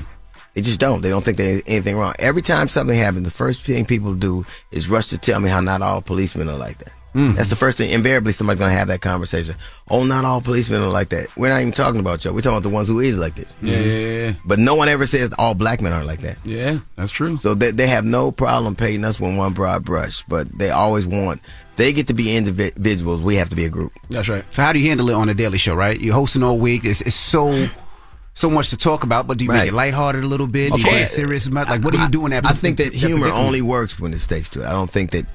They 0.54 0.62
just 0.62 0.80
don't. 0.80 1.02
They 1.02 1.10
don't 1.10 1.24
think 1.24 1.36
there's 1.36 1.62
anything 1.66 1.96
wrong. 1.96 2.14
Every 2.18 2.42
time 2.42 2.68
something 2.68 2.96
happens, 2.96 3.24
the 3.24 3.30
first 3.30 3.62
thing 3.62 3.84
people 3.84 4.14
do 4.14 4.44
is 4.72 4.88
rush 4.88 5.08
to 5.08 5.18
tell 5.18 5.40
me 5.40 5.48
how 5.48 5.60
not 5.60 5.82
all 5.82 6.02
policemen 6.02 6.48
are 6.48 6.56
like 6.56 6.78
that. 6.78 6.92
Mm. 7.14 7.36
That's 7.36 7.50
the 7.50 7.56
first 7.56 7.78
thing. 7.78 7.90
Invariably, 7.90 8.32
somebody's 8.32 8.60
gonna 8.60 8.72
have 8.72 8.88
that 8.88 9.00
conversation. 9.00 9.56
Oh, 9.88 10.04
not 10.04 10.24
all 10.24 10.40
policemen 10.40 10.82
are 10.82 10.88
like 10.88 11.08
that. 11.08 11.34
We're 11.36 11.48
not 11.48 11.60
even 11.60 11.72
talking 11.72 12.00
about 12.00 12.24
you. 12.24 12.32
We're 12.32 12.42
talking 12.42 12.58
about 12.58 12.68
the 12.68 12.74
ones 12.74 12.88
who 12.88 13.00
is 13.00 13.16
like 13.16 13.34
this. 13.34 13.52
Yeah, 13.62 13.80
yeah, 13.80 14.08
yeah. 14.26 14.32
But 14.44 14.58
no 14.58 14.74
one 14.74 14.88
ever 14.88 15.06
says 15.06 15.32
all 15.38 15.54
black 15.54 15.80
men 15.80 15.92
aren't 15.92 16.06
like 16.06 16.20
that. 16.20 16.36
Yeah, 16.44 16.78
that's 16.96 17.12
true. 17.12 17.36
So 17.38 17.54
they, 17.54 17.70
they 17.70 17.86
have 17.86 18.04
no 18.04 18.30
problem 18.30 18.76
painting 18.76 19.04
us 19.04 19.18
with 19.18 19.36
one 19.36 19.52
broad 19.54 19.84
brush, 19.84 20.22
but 20.28 20.48
they 20.58 20.70
always 20.70 21.06
want. 21.06 21.40
They 21.76 21.92
get 21.92 22.08
to 22.08 22.14
be 22.14 22.36
individuals. 22.36 23.22
We 23.22 23.36
have 23.36 23.48
to 23.50 23.56
be 23.56 23.64
a 23.64 23.70
group. 23.70 23.92
That's 24.10 24.28
right. 24.28 24.44
So 24.52 24.62
how 24.62 24.72
do 24.72 24.78
you 24.78 24.88
handle 24.88 25.08
it 25.10 25.14
on 25.14 25.28
the 25.28 25.34
Daily 25.34 25.58
Show? 25.58 25.74
Right, 25.74 25.98
you're 25.98 26.14
hosting 26.14 26.42
all 26.42 26.58
week. 26.58 26.84
It's, 26.84 27.00
it's 27.00 27.16
so 27.16 27.68
so 28.38 28.48
much 28.48 28.70
to 28.70 28.76
talk 28.76 29.02
about, 29.02 29.26
but 29.26 29.36
do 29.38 29.44
you 29.44 29.50
Right. 29.50 29.58
make 29.60 29.68
it 29.68 29.74
lighthearted 29.74 30.22
a 30.22 30.26
little 30.26 30.46
bit? 30.46 30.68
Do 30.68 30.74
Of 30.74 30.80
you 30.80 30.86
get 30.86 31.08
serious 31.08 31.46
about 31.46 31.68
like 31.68 31.82
what 31.84 31.94
are 31.94 32.02
you 32.02 32.08
doing? 32.08 32.30
That 32.30 32.46
I 32.46 32.52
think 32.52 32.76
that 32.78 32.94
humor 32.94 33.28
only 33.28 33.62
works 33.62 33.98
when 33.98 34.12
it 34.14 34.20
stakes 34.20 34.48
to 34.50 34.62
it. 34.62 34.66
I 34.66 34.72
don't 34.72 34.90
think 34.90 35.10
that 35.10 35.26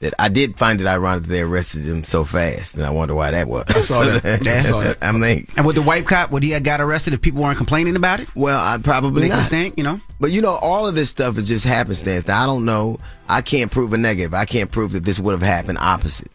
that 0.00 0.14
I 0.18 0.28
did 0.28 0.58
find 0.58 0.80
it 0.80 0.86
ironic 0.86 1.22
that 1.22 1.28
they 1.28 1.42
arrested 1.42 1.84
him 1.84 2.02
so 2.02 2.24
fast, 2.24 2.74
and 2.76 2.84
I 2.84 2.90
wonder 2.90 3.14
why 3.14 3.30
that 3.30 3.46
was. 3.46 3.64
I 3.68 3.80
saw 3.82 4.02
that. 4.04 4.46
I 4.48 4.62
saw 4.64 4.80
that. 4.80 4.98
I 5.00 5.12
mean, 5.12 5.46
And 5.56 5.64
with 5.64 5.76
the 5.76 5.82
white 5.82 6.06
cop, 6.08 6.32
would 6.32 6.42
he 6.42 6.50
have 6.50 6.64
got 6.64 6.80
arrested 6.80 7.14
if 7.14 7.20
people 7.22 7.40
weren't 7.40 7.56
complaining 7.56 7.94
about 7.94 8.18
it? 8.18 8.26
well, 8.34 8.58
I 8.58 8.78
probably 8.78 9.28
not. 9.28 9.44
stink, 9.44 9.74
you 9.76 9.84
know. 9.84 10.00
But 10.18 10.32
you 10.32 10.40
know, 10.42 10.56
all 10.56 10.88
of 10.88 10.94
this 10.96 11.08
stuff 11.08 11.38
is 11.38 11.46
just 11.46 11.64
happenstance. 11.64 12.26
Now 12.26 12.42
I 12.42 12.46
don't 12.46 12.64
know. 12.64 12.98
I 13.28 13.42
can't 13.42 13.70
prove 13.70 13.92
a 13.92 13.96
negative. 13.98 14.34
I 14.34 14.44
can't 14.44 14.70
prove 14.72 14.90
that 14.92 15.04
this 15.04 15.20
would 15.20 15.32
have 15.32 15.42
happened 15.42 15.78
opposite. 15.80 16.30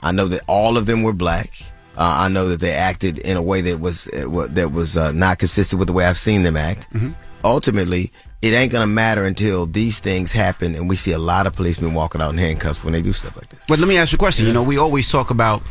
I 0.00 0.12
know 0.12 0.28
that 0.28 0.42
all 0.46 0.76
of 0.76 0.86
them 0.86 1.02
were 1.02 1.12
black. 1.12 1.50
Uh, 1.98 2.14
I 2.24 2.28
know 2.28 2.48
that 2.50 2.60
they 2.60 2.70
acted 2.72 3.18
in 3.18 3.36
a 3.36 3.42
way 3.42 3.60
that 3.62 3.80
was 3.80 4.08
uh, 4.08 4.46
that 4.50 4.70
was 4.72 4.96
uh, 4.96 5.10
not 5.12 5.38
consistent 5.38 5.80
with 5.80 5.88
the 5.88 5.92
way 5.92 6.04
I've 6.06 6.16
seen 6.18 6.44
them 6.44 6.56
act. 6.56 6.86
Ultimately, 7.44 8.12
it 8.42 8.52
ain't 8.52 8.72
gonna 8.72 8.86
matter 8.86 9.24
until 9.24 9.66
these 9.66 10.00
things 10.00 10.32
happen, 10.32 10.74
and 10.74 10.88
we 10.88 10.96
see 10.96 11.12
a 11.12 11.18
lot 11.18 11.46
of 11.46 11.54
policemen 11.56 11.94
walking 11.94 12.20
out 12.20 12.30
in 12.30 12.38
handcuffs 12.38 12.84
when 12.84 12.92
they 12.92 13.02
do 13.02 13.12
stuff 13.12 13.36
like 13.36 13.48
this. 13.48 13.64
But 13.68 13.78
let 13.78 13.88
me 13.88 13.96
ask 13.96 14.12
you 14.12 14.16
a 14.16 14.18
question. 14.18 14.46
You 14.46 14.52
know, 14.52 14.62
we 14.62 14.76
always 14.78 15.10
talk 15.10 15.30
about 15.30 15.62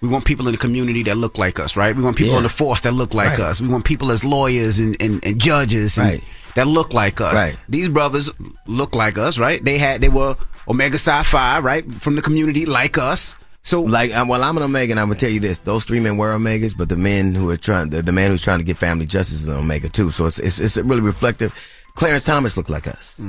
we 0.00 0.08
want 0.08 0.24
people 0.24 0.46
in 0.48 0.52
the 0.52 0.58
community 0.58 1.02
that 1.04 1.16
look 1.16 1.38
like 1.38 1.58
us, 1.58 1.76
right? 1.76 1.94
We 1.94 2.02
want 2.02 2.16
people 2.16 2.32
Yeah. 2.32 2.36
on 2.38 2.42
the 2.44 2.48
force 2.48 2.80
that 2.80 2.92
look 2.92 3.14
like 3.14 3.30
Right. 3.38 3.40
us. 3.48 3.60
We 3.60 3.66
want 3.68 3.84
people 3.84 4.12
as 4.12 4.22
lawyers 4.24 4.78
and, 4.78 4.96
and, 5.00 5.22
and 5.26 5.40
judges 5.40 5.98
and 5.98 6.06
Right. 6.12 6.24
that 6.54 6.68
look 6.68 6.94
like 6.94 7.20
us. 7.20 7.34
Right. 7.34 7.56
These 7.68 7.88
brothers 7.88 8.30
look 8.66 8.94
like 8.94 9.18
us, 9.18 9.38
right? 9.38 9.62
They 9.64 9.76
had 9.78 10.00
they 10.00 10.08
were 10.08 10.36
Omega 10.68 10.98
Psi 10.98 11.24
Phi, 11.24 11.58
right? 11.58 11.92
From 11.92 12.14
the 12.16 12.22
community 12.22 12.64
like 12.64 12.96
us. 12.96 13.34
So 13.68 13.82
like, 13.82 14.14
um, 14.14 14.28
well, 14.28 14.42
I'm 14.42 14.56
an 14.56 14.62
Omega, 14.62 14.94
and 14.94 14.98
I'm 14.98 15.08
gonna 15.08 15.18
tell 15.18 15.28
you 15.28 15.40
this: 15.40 15.58
those 15.58 15.84
three 15.84 16.00
men 16.00 16.16
were 16.16 16.32
Omegas, 16.32 16.74
but 16.74 16.88
the 16.88 16.96
men 16.96 17.34
who 17.34 17.50
are 17.50 17.58
trying, 17.58 17.90
the, 17.90 18.00
the 18.00 18.12
man 18.12 18.30
who's 18.30 18.40
trying 18.40 18.60
to 18.60 18.64
get 18.64 18.78
family 18.78 19.04
justice 19.04 19.42
is 19.42 19.46
an 19.46 19.52
Omega 19.52 19.90
too. 19.90 20.10
So 20.10 20.24
it's 20.24 20.38
it's, 20.38 20.58
it's 20.58 20.78
really 20.78 21.02
reflective. 21.02 21.54
Clarence 21.94 22.24
Thomas 22.24 22.56
looked 22.56 22.70
like 22.70 22.86
us, 22.86 23.20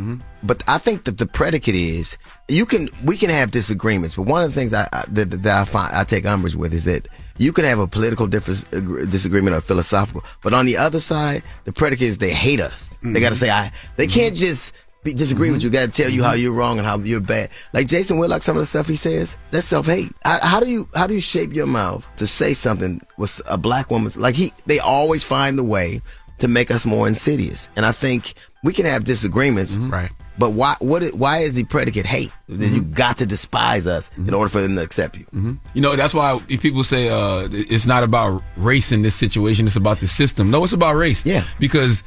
but 0.43 0.63
I 0.65 0.77
think 0.77 1.03
that 1.03 1.17
the 1.17 1.25
predicate 1.25 1.75
is 1.75 2.17
you 2.47 2.65
can 2.65 2.87
we 3.03 3.17
can 3.17 3.29
have 3.29 3.51
disagreements, 3.51 4.15
but 4.15 4.27
one 4.27 4.41
of 4.41 4.47
the 4.47 4.55
things 4.55 4.73
I, 4.73 4.87
I 4.93 5.03
that, 5.09 5.25
that 5.43 5.61
I 5.61 5.65
find 5.65 5.93
I 5.93 6.05
take 6.05 6.25
umbrage 6.25 6.55
with 6.55 6.73
is 6.73 6.85
that 6.85 7.09
you 7.37 7.51
can 7.51 7.65
have 7.65 7.79
a 7.79 7.87
political 7.87 8.25
difference, 8.25 8.63
disagreement 8.63 9.57
or 9.57 9.61
philosophical, 9.61 10.23
but 10.41 10.53
on 10.53 10.65
the 10.65 10.77
other 10.77 11.01
side, 11.01 11.43
the 11.65 11.73
predicate 11.73 12.07
is 12.07 12.17
they 12.17 12.31
hate 12.31 12.61
us. 12.61 12.95
They 13.03 13.19
got 13.19 13.31
to 13.31 13.35
say 13.35 13.49
I. 13.49 13.73
They 13.97 14.07
can't 14.07 14.35
just 14.35 14.73
be, 15.03 15.13
disagree 15.13 15.49
with 15.49 15.61
mm-hmm. 15.61 15.67
you, 15.67 15.71
got 15.71 15.93
to 15.93 16.01
tell 16.03 16.11
you 16.11 16.23
how 16.23 16.33
mm-hmm. 16.33 16.41
you're 16.41 16.53
wrong 16.53 16.77
and 16.77 16.85
how 16.85 16.97
you're 16.99 17.21
bad. 17.21 17.49
Like 17.73 17.87
Jason 17.87 18.17
Whitlock, 18.17 18.41
some 18.41 18.57
of 18.57 18.61
the 18.61 18.67
stuff 18.67 18.87
he 18.87 18.95
says, 18.95 19.37
that's 19.51 19.67
self 19.67 19.85
hate. 19.85 20.11
How 20.23 20.59
do 20.59 20.69
you 20.69 20.87
how 20.95 21.07
do 21.07 21.13
you 21.13 21.21
shape 21.21 21.53
your 21.53 21.67
mouth 21.67 22.07
to 22.17 22.27
say 22.27 22.53
something 22.53 23.01
with 23.17 23.41
a 23.45 23.57
black 23.57 23.91
woman? 23.91 24.11
Like 24.15 24.35
he, 24.35 24.51
they 24.65 24.79
always 24.79 25.23
find 25.23 25.57
a 25.59 25.63
way 25.63 26.01
to 26.39 26.47
make 26.47 26.71
us 26.71 26.85
more 26.85 27.07
insidious. 27.07 27.69
And 27.75 27.85
I 27.85 27.91
think 27.91 28.33
we 28.63 28.73
can 28.73 28.85
have 28.85 29.03
disagreements, 29.03 29.71
mm-hmm. 29.71 29.89
right? 29.89 30.11
But 30.37 30.51
why? 30.51 30.75
What? 30.79 31.03
Why 31.13 31.39
is 31.39 31.55
the 31.55 31.63
predicate 31.65 32.05
hate? 32.05 32.31
That 32.47 32.69
you 32.69 32.81
got 32.81 33.17
to 33.19 33.25
despise 33.25 33.85
us 33.85 34.09
in 34.17 34.33
order 34.33 34.49
for 34.49 34.61
them 34.61 34.75
to 34.75 34.81
accept 34.81 35.17
you. 35.17 35.25
You 35.73 35.81
know, 35.81 35.95
that's 35.95 36.13
why 36.13 36.39
if 36.47 36.61
people 36.61 36.83
say 36.83 37.09
uh, 37.09 37.47
it's 37.51 37.85
not 37.85 38.03
about 38.03 38.41
race 38.57 38.91
in 38.91 39.01
this 39.01 39.15
situation, 39.15 39.67
it's 39.67 39.75
about 39.75 39.99
the 39.99 40.07
system. 40.07 40.49
No, 40.49 40.63
it's 40.63 40.73
about 40.73 40.95
race. 40.95 41.25
Yeah. 41.25 41.43
Because 41.59 42.03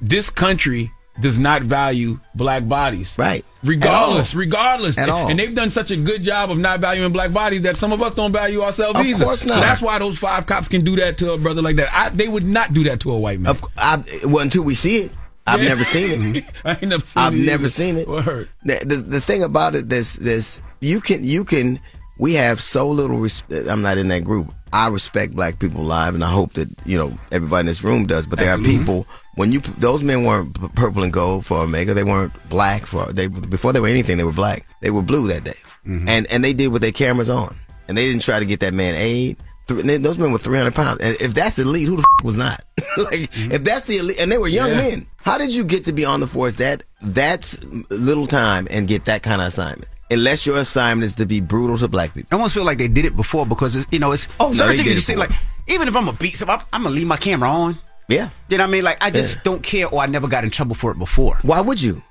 this 0.00 0.30
country 0.30 0.90
does 1.20 1.38
not 1.38 1.62
value 1.62 2.18
black 2.34 2.66
bodies. 2.68 3.14
Right. 3.18 3.44
Regardless, 3.62 4.34
regardless. 4.34 4.96
At 4.98 5.08
all. 5.10 5.28
And 5.28 5.38
they've 5.38 5.54
done 5.54 5.70
such 5.70 5.90
a 5.90 5.96
good 5.96 6.22
job 6.22 6.50
of 6.50 6.58
not 6.58 6.80
valuing 6.80 7.12
black 7.12 7.32
bodies 7.32 7.62
that 7.62 7.76
some 7.76 7.92
of 7.92 8.00
us 8.02 8.14
don't 8.14 8.32
value 8.32 8.62
ourselves 8.62 8.98
Of 8.98 9.04
either. 9.06 9.24
course 9.24 9.42
So 9.42 9.48
not. 9.54 9.60
that's 9.60 9.82
why 9.82 9.98
those 9.98 10.18
five 10.18 10.46
cops 10.46 10.68
can 10.68 10.82
do 10.82 10.96
that 10.96 11.18
to 11.18 11.32
a 11.32 11.38
brother 11.38 11.60
like 11.60 11.76
that. 11.76 11.92
I, 11.94 12.08
they 12.08 12.26
would 12.28 12.44
not 12.44 12.72
do 12.72 12.84
that 12.84 13.00
to 13.00 13.12
a 13.12 13.18
white 13.18 13.38
man. 13.40 13.50
Of, 13.50 13.64
I, 13.76 14.02
well, 14.24 14.38
until 14.40 14.62
we 14.62 14.74
see 14.74 14.98
it, 15.02 15.12
I've 15.46 15.62
Yeah. 15.62 15.68
never 15.70 15.84
seen 15.84 16.36
it. 16.36 16.44
I 16.64 16.70
ain't 16.72 16.82
never 16.82 17.04
seen 17.04 17.22
I've 17.22 17.34
it 17.34 17.38
never 17.44 17.68
seen 17.68 17.96
it. 17.98 18.06
The, 18.06 18.48
the 18.84 18.96
the 18.96 19.20
thing 19.20 19.42
about 19.42 19.74
it, 19.74 19.88
this 19.88 20.14
this 20.16 20.62
you 20.80 21.00
can 21.00 21.24
you 21.24 21.44
can 21.44 21.80
we 22.20 22.34
have 22.34 22.60
so 22.60 22.88
little 22.88 23.18
respect. 23.18 23.66
I'm 23.68 23.82
not 23.82 23.98
in 23.98 24.08
that 24.08 24.24
group. 24.24 24.52
I 24.72 24.86
respect 24.88 25.34
black 25.34 25.58
people 25.58 25.82
live, 25.82 26.14
and 26.14 26.22
I 26.22 26.30
hope 26.30 26.52
that 26.52 26.68
you 26.86 26.96
know 26.96 27.18
everybody 27.32 27.60
in 27.60 27.66
this 27.66 27.82
room 27.82 28.06
does. 28.06 28.26
But 28.26 28.38
there 28.38 28.50
Absolutely. 28.50 28.76
are 28.76 28.78
people 28.78 29.06
when 29.34 29.50
you 29.50 29.60
those 29.60 30.02
men 30.04 30.24
weren't 30.24 30.54
purple 30.76 31.02
and 31.02 31.12
gold 31.12 31.44
for 31.46 31.58
Omega. 31.58 31.94
They 31.94 32.04
weren't 32.04 32.32
black 32.48 32.86
for 32.86 33.06
they 33.06 33.26
before 33.26 33.72
they 33.72 33.80
were 33.80 33.88
anything. 33.88 34.16
They 34.18 34.24
were 34.24 34.32
black. 34.32 34.66
They 34.80 34.90
were 34.90 35.02
blue 35.02 35.26
that 35.28 35.42
day, 35.44 35.56
mm-hmm. 35.86 36.08
and 36.08 36.26
and 36.30 36.44
they 36.44 36.52
did 36.52 36.68
with 36.68 36.82
their 36.82 36.92
cameras 36.92 37.30
on, 37.30 37.56
and 37.88 37.96
they 37.96 38.06
didn't 38.06 38.22
try 38.22 38.38
to 38.38 38.46
get 38.46 38.60
that 38.60 38.74
man 38.74 38.94
aid. 38.94 39.38
Th- 39.66 39.80
and 39.80 39.88
they- 39.88 39.96
Those 39.96 40.18
men 40.18 40.30
were 40.32 40.38
300 40.38 40.74
pounds. 40.74 41.00
And 41.00 41.16
if 41.20 41.32
that's 41.34 41.58
elite, 41.58 41.86
who 41.88 41.96
the 41.96 42.02
f- 42.20 42.24
was 42.24 42.36
not? 42.36 42.60
like, 42.96 43.30
mm-hmm. 43.30 43.52
if 43.52 43.62
that's 43.64 43.86
the 43.86 43.98
elite, 43.98 44.18
and 44.18 44.30
they 44.30 44.38
were 44.38 44.48
young 44.48 44.70
Yeah. 44.70 44.76
men. 44.76 45.06
How 45.22 45.38
did 45.38 45.54
you 45.54 45.64
get 45.64 45.84
to 45.86 45.92
be 45.92 46.04
on 46.04 46.18
the 46.20 46.26
force 46.26 46.56
that 46.56 46.82
that's 47.02 47.56
little 47.90 48.26
time 48.26 48.66
and 48.70 48.88
get 48.88 49.04
that 49.04 49.22
kind 49.22 49.40
of 49.40 49.48
assignment? 49.48 49.86
Unless 50.10 50.44
your 50.46 50.58
assignment 50.58 51.04
is 51.04 51.14
to 51.16 51.26
be 51.26 51.40
brutal 51.40 51.78
to 51.78 51.88
black 51.88 52.14
people. 52.14 52.28
I 52.32 52.34
almost 52.36 52.54
feel 52.54 52.64
like 52.64 52.78
they 52.78 52.88
did 52.88 53.04
it 53.04 53.14
before 53.16 53.46
because 53.46 53.76
it's, 53.76 53.86
you 53.92 53.98
know 53.98 54.12
it's 54.12 54.28
Oh, 54.40 54.48
no, 54.48 54.52
certain 54.54 54.70
they 54.70 54.76
things 54.78 54.90
you 54.90 54.96
it 54.96 55.00
see 55.02 55.16
like 55.16 55.30
even 55.68 55.86
if 55.88 55.94
I'm 55.96 56.08
a 56.08 56.12
beat 56.12 56.36
something, 56.36 56.56
I'm, 56.58 56.64
I'm 56.72 56.82
gonna 56.82 56.94
leave 56.94 57.06
my 57.06 57.16
camera 57.16 57.48
on. 57.50 57.78
Yeah. 58.08 58.30
You 58.48 58.58
know 58.58 58.64
what 58.64 58.68
I 58.70 58.72
mean? 58.72 58.82
Like 58.84 58.98
I 59.02 59.10
just 59.10 59.36
Yeah. 59.36 59.42
don't 59.44 59.62
care, 59.62 59.86
or 59.88 60.02
I 60.02 60.06
never 60.06 60.26
got 60.26 60.42
in 60.44 60.50
trouble 60.50 60.74
for 60.74 60.90
it 60.90 60.98
before. 60.98 61.36
Why 61.42 61.60
would 61.60 61.80
you? 61.80 62.02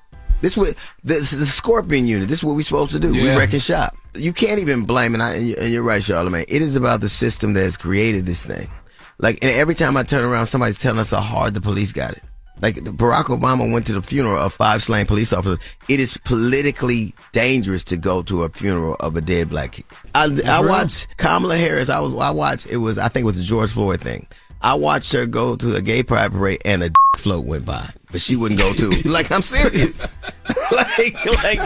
This 0.41 0.55
what 0.55 0.73
the, 1.03 1.15
the 1.15 1.45
Scorpion 1.45 2.07
unit. 2.07 2.29
This 2.29 2.37
is 2.39 2.43
what 2.45 2.55
we're 2.55 2.61
supposed 2.63 2.91
to 2.93 2.99
do. 2.99 3.11
We 3.11 3.27
wreck 3.35 3.51
and 3.51 3.61
shop. 3.61 3.93
You 4.15 4.31
can't 4.31 4.61
even 4.61 4.85
blame 4.85 5.13
it. 5.13 5.19
I- 5.19 5.33
And 5.33 5.47
you- 5.49 5.55
and 5.59 5.73
you're 5.73 5.83
right, 5.83 6.01
Charlamagne. 6.01 6.45
It 6.47 6.61
is 6.61 6.77
about 6.77 7.01
the 7.01 7.09
system 7.09 7.53
that 7.55 7.63
has 7.63 7.75
created 7.75 8.25
this 8.25 8.45
thing. 8.45 8.69
Like, 9.17 9.39
and 9.41 9.51
every 9.51 9.75
time 9.75 9.97
I 9.97 10.03
turn 10.03 10.23
around, 10.23 10.45
somebody's 10.45 10.79
telling 10.79 10.99
us 10.99 11.11
how 11.11 11.19
hard 11.19 11.53
the 11.53 11.59
police 11.59 11.91
got 11.91 12.13
it. 12.13 12.23
Like 12.61 12.75
Barack 12.75 13.25
Obama 13.25 13.71
went 13.71 13.85
to 13.87 13.93
the 13.93 14.01
funeral 14.01 14.37
of 14.37 14.53
five 14.53 14.83
slain 14.83 15.05
police 15.05 15.31
officers. 15.31 15.59
It 15.87 15.99
is 15.99 16.17
politically 16.17 17.13
dangerous 17.31 17.83
to 17.85 17.97
go 17.97 18.21
to 18.23 18.43
a 18.43 18.49
funeral 18.49 18.95
of 18.99 19.15
a 19.15 19.21
dead 19.21 19.49
black 19.49 19.73
kid. 19.73 19.85
I, 20.13 20.29
I 20.45 20.61
watched 20.61 21.17
Kamala 21.17 21.57
Harris. 21.57 21.89
I 21.89 21.99
was 21.99 22.13
I 22.15 22.31
watched 22.31 22.67
it 22.67 22.77
was 22.77 22.97
I 22.97 23.07
think 23.07 23.23
it 23.23 23.27
was 23.27 23.37
the 23.37 23.43
George 23.43 23.71
Floyd 23.71 24.01
thing. 24.01 24.27
I 24.61 24.73
watched 24.73 25.13
her 25.13 25.25
go 25.25 25.55
to 25.55 25.75
a 25.75 25.81
gay 25.81 26.03
pride 26.03 26.31
parade 26.31 26.61
and 26.65 26.83
a 26.83 26.91
float 27.17 27.45
went 27.45 27.65
by, 27.65 27.89
but 28.11 28.21
she 28.21 28.35
wouldn't 28.35 28.59
go 28.59 28.73
to. 28.73 28.89
like 29.09 29.31
I'm 29.31 29.41
serious. 29.41 30.01
like 30.71 31.25
like 31.43 31.59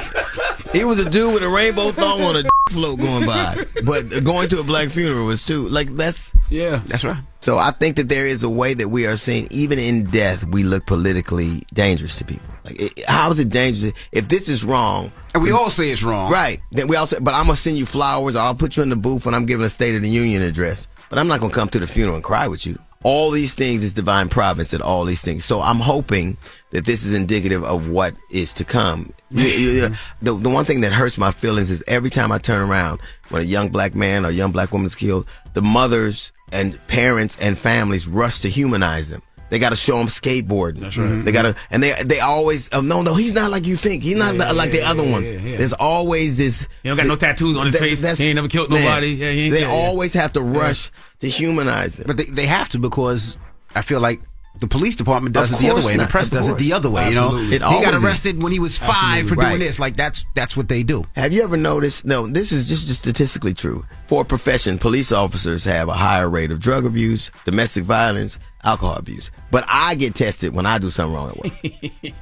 he 0.73 0.83
was 0.83 0.99
a 0.99 1.09
dude 1.09 1.33
with 1.33 1.43
a 1.43 1.49
rainbow 1.49 1.91
thong 1.91 2.21
on 2.21 2.35
a 2.37 2.43
float 2.69 2.99
going 2.99 3.25
by, 3.25 3.65
but 3.83 4.23
going 4.23 4.49
to 4.49 4.59
a 4.59 4.63
black 4.63 4.89
funeral 4.89 5.25
was 5.25 5.43
too. 5.43 5.67
Like 5.69 5.89
that's 5.89 6.33
Yeah. 6.49 6.81
That's 6.85 7.03
right. 7.03 7.21
so 7.41 7.57
I 7.57 7.71
think 7.71 7.95
that 7.97 8.09
there 8.09 8.25
is 8.25 8.43
a 8.43 8.49
way 8.49 8.73
that 8.73 8.89
we 8.89 9.05
are 9.05 9.15
seeing, 9.17 9.47
even 9.51 9.79
in 9.79 10.05
death, 10.05 10.43
we 10.45 10.63
look 10.63 10.85
politically 10.85 11.63
dangerous 11.73 12.17
to 12.19 12.25
people. 12.25 12.47
Like, 12.65 12.79
it, 12.79 13.05
how 13.07 13.29
is 13.31 13.39
it 13.39 13.49
dangerous 13.49 13.93
if 14.11 14.27
this 14.29 14.47
is 14.47 14.63
wrong? 14.63 15.11
And 15.33 15.43
we 15.43 15.51
all 15.51 15.69
say 15.69 15.91
it's 15.91 16.03
wrong. 16.03 16.31
right? 16.31 16.61
Then 16.71 16.87
we 16.87 16.95
all 16.95 17.07
say, 17.07 17.17
but 17.21 17.33
I'm 17.33 17.45
gonna 17.45 17.57
send 17.57 17.77
you 17.77 17.85
flowers, 17.85 18.35
or 18.35 18.39
I'll 18.39 18.55
put 18.55 18.77
you 18.77 18.83
in 18.83 18.89
the 18.89 18.95
booth 18.95 19.25
when 19.25 19.33
I'm 19.33 19.45
giving 19.45 19.65
a 19.65 19.69
State 19.69 19.95
of 19.95 20.01
the 20.01 20.09
Union 20.09 20.41
address. 20.41 20.87
But 21.09 21.19
I'm 21.19 21.27
not 21.27 21.41
gonna 21.41 21.53
come 21.53 21.69
to 21.69 21.79
the 21.79 21.87
funeral 21.87 22.15
and 22.15 22.23
cry 22.23 22.47
with 22.47 22.65
you. 22.65 22.77
All 23.03 23.31
these 23.31 23.53
things 23.53 23.83
is 23.83 23.93
divine 23.93 24.29
providence. 24.29 24.71
That 24.71 24.81
all 24.81 25.03
these 25.05 25.21
things. 25.21 25.43
So 25.45 25.61
I'm 25.61 25.79
hoping 25.79 26.37
that 26.71 26.85
this 26.85 27.05
is 27.05 27.13
indicative 27.13 27.63
of 27.63 27.89
what 27.89 28.13
is 28.31 28.53
to 28.55 28.63
come. 28.63 29.11
You- 29.33 29.43
you- 29.47 29.71
you- 29.71 29.95
the, 30.21 30.33
the 30.35 30.49
one 30.49 30.63
thing 30.63 30.81
that 30.81 30.93
hurts 30.93 31.17
my 31.17 31.31
feelings 31.31 31.71
is 31.71 31.83
every 31.87 32.11
time 32.11 32.31
I 32.31 32.37
turn 32.37 32.69
around 32.69 32.99
when 33.29 33.41
a 33.41 33.45
young 33.45 33.69
black 33.69 33.95
man 33.95 34.25
or 34.27 34.29
young 34.29 34.51
black 34.51 34.71
woman 34.71 34.85
is 34.85 34.93
killed, 34.95 35.25
the 35.53 35.61
mothers 35.63 36.31
and 36.51 36.77
parents 36.87 37.35
and 37.41 37.57
families 37.57 38.07
rush 38.07 38.41
to 38.41 38.49
humanize 38.49 39.09
them. 39.09 39.23
They 39.53 39.59
got 39.59 39.69
to 39.69 39.75
show 39.75 39.97
him 39.99 40.07
skateboarding. 40.07 40.79
That's 40.79 40.97
right. 40.97 41.23
They 41.23 41.31
got 41.31 41.43
to, 41.43 41.55
and 41.69 41.83
they 41.83 41.93
they 42.03 42.19
always, 42.21 42.69
oh, 42.73 42.81
no, 42.81 43.03
no, 43.03 43.13
he's 43.13 43.35
not 43.35 43.51
like 43.51 43.67
you 43.67 43.77
think. 43.77 44.01
He's 44.01 44.15
not 44.17 44.33
Yeah, 44.33 44.51
like 44.51 44.71
the 44.71 44.77
yeah, 44.79 44.89
other 44.89 45.03
yeah, 45.03 45.11
ones. 45.11 45.29
yeah, 45.29 45.37
yeah. 45.39 45.57
There's 45.57 45.73
always 45.73 46.39
this. 46.39 46.67
He 46.81 46.89
don't 46.89 46.97
got 46.97 47.05
no 47.05 47.15
tattoos 47.15 47.55
on 47.55 47.67
his 47.67 47.73
that- 47.73 47.79
face. 47.79 48.01
that's- 48.01 48.17
He 48.17 48.29
ain't 48.29 48.35
never 48.37 48.47
killed 48.47 48.71
man, 48.71 48.81
nobody. 48.83 49.09
Yeah, 49.09 49.29
he 49.31 49.39
ain't 49.41 49.53
they 49.53 49.59
killed, 49.59 49.71
yeah. 49.71 49.77
always 49.79 50.13
have 50.15 50.33
to 50.33 50.41
rush 50.41 50.89
to 51.19 51.29
humanize 51.29 51.99
it. 51.99 52.07
But 52.07 52.17
they, 52.17 52.23
they 52.25 52.47
have 52.47 52.67
to 52.69 52.79
because 52.79 53.37
I 53.75 53.83
feel 53.83 53.99
like 53.99 54.21
the 54.59 54.67
police 54.67 54.95
department 54.95 55.33
does 55.33 55.51
it 55.51 55.59
the 55.59 55.69
other 55.69 55.85
way, 55.85 55.93
and 55.93 56.01
the 56.01 56.05
press 56.07 56.29
does 56.29 56.47
it 56.47 56.57
the 56.57 56.73
other 56.73 56.89
way. 56.89 57.09
You 57.09 57.15
know, 57.15 57.37
It 57.37 57.53
he 57.53 57.59
got 57.59 57.73
always 57.73 57.95
is. 57.95 58.03
arrested 58.03 58.41
when 58.41 58.51
he 58.51 58.59
was 58.59 58.77
five 58.77 58.89
Absolutely. 58.91 59.27
for 59.29 59.35
doing 59.35 59.47
Right. 59.51 59.59
this. 59.59 59.79
Like 59.79 59.95
that's 59.97 60.25
that's 60.35 60.55
what 60.55 60.67
they 60.69 60.83
do. 60.83 61.05
Have 61.15 61.33
you 61.33 61.43
ever 61.43 61.57
noticed? 61.57 62.05
No, 62.05 62.27
this 62.27 62.51
is 62.51 62.69
just, 62.69 62.87
just 62.87 62.99
statistically 63.01 63.53
true. 63.53 63.83
For 64.07 64.21
a 64.21 64.25
profession, 64.25 64.77
police 64.77 65.11
officers 65.11 65.63
have 65.65 65.89
a 65.89 65.93
higher 65.93 66.29
rate 66.29 66.51
of 66.51 66.59
drug 66.59 66.85
abuse, 66.85 67.31
domestic 67.45 67.83
violence, 67.83 68.37
alcohol 68.63 68.95
abuse. 68.95 69.31
But 69.51 69.65
I 69.67 69.95
get 69.95 70.15
tested 70.15 70.53
when 70.53 70.65
I 70.65 70.77
do 70.77 70.89
something 70.91 71.15
wrong 71.15 71.29
at 71.31 71.37
work. 71.43 71.53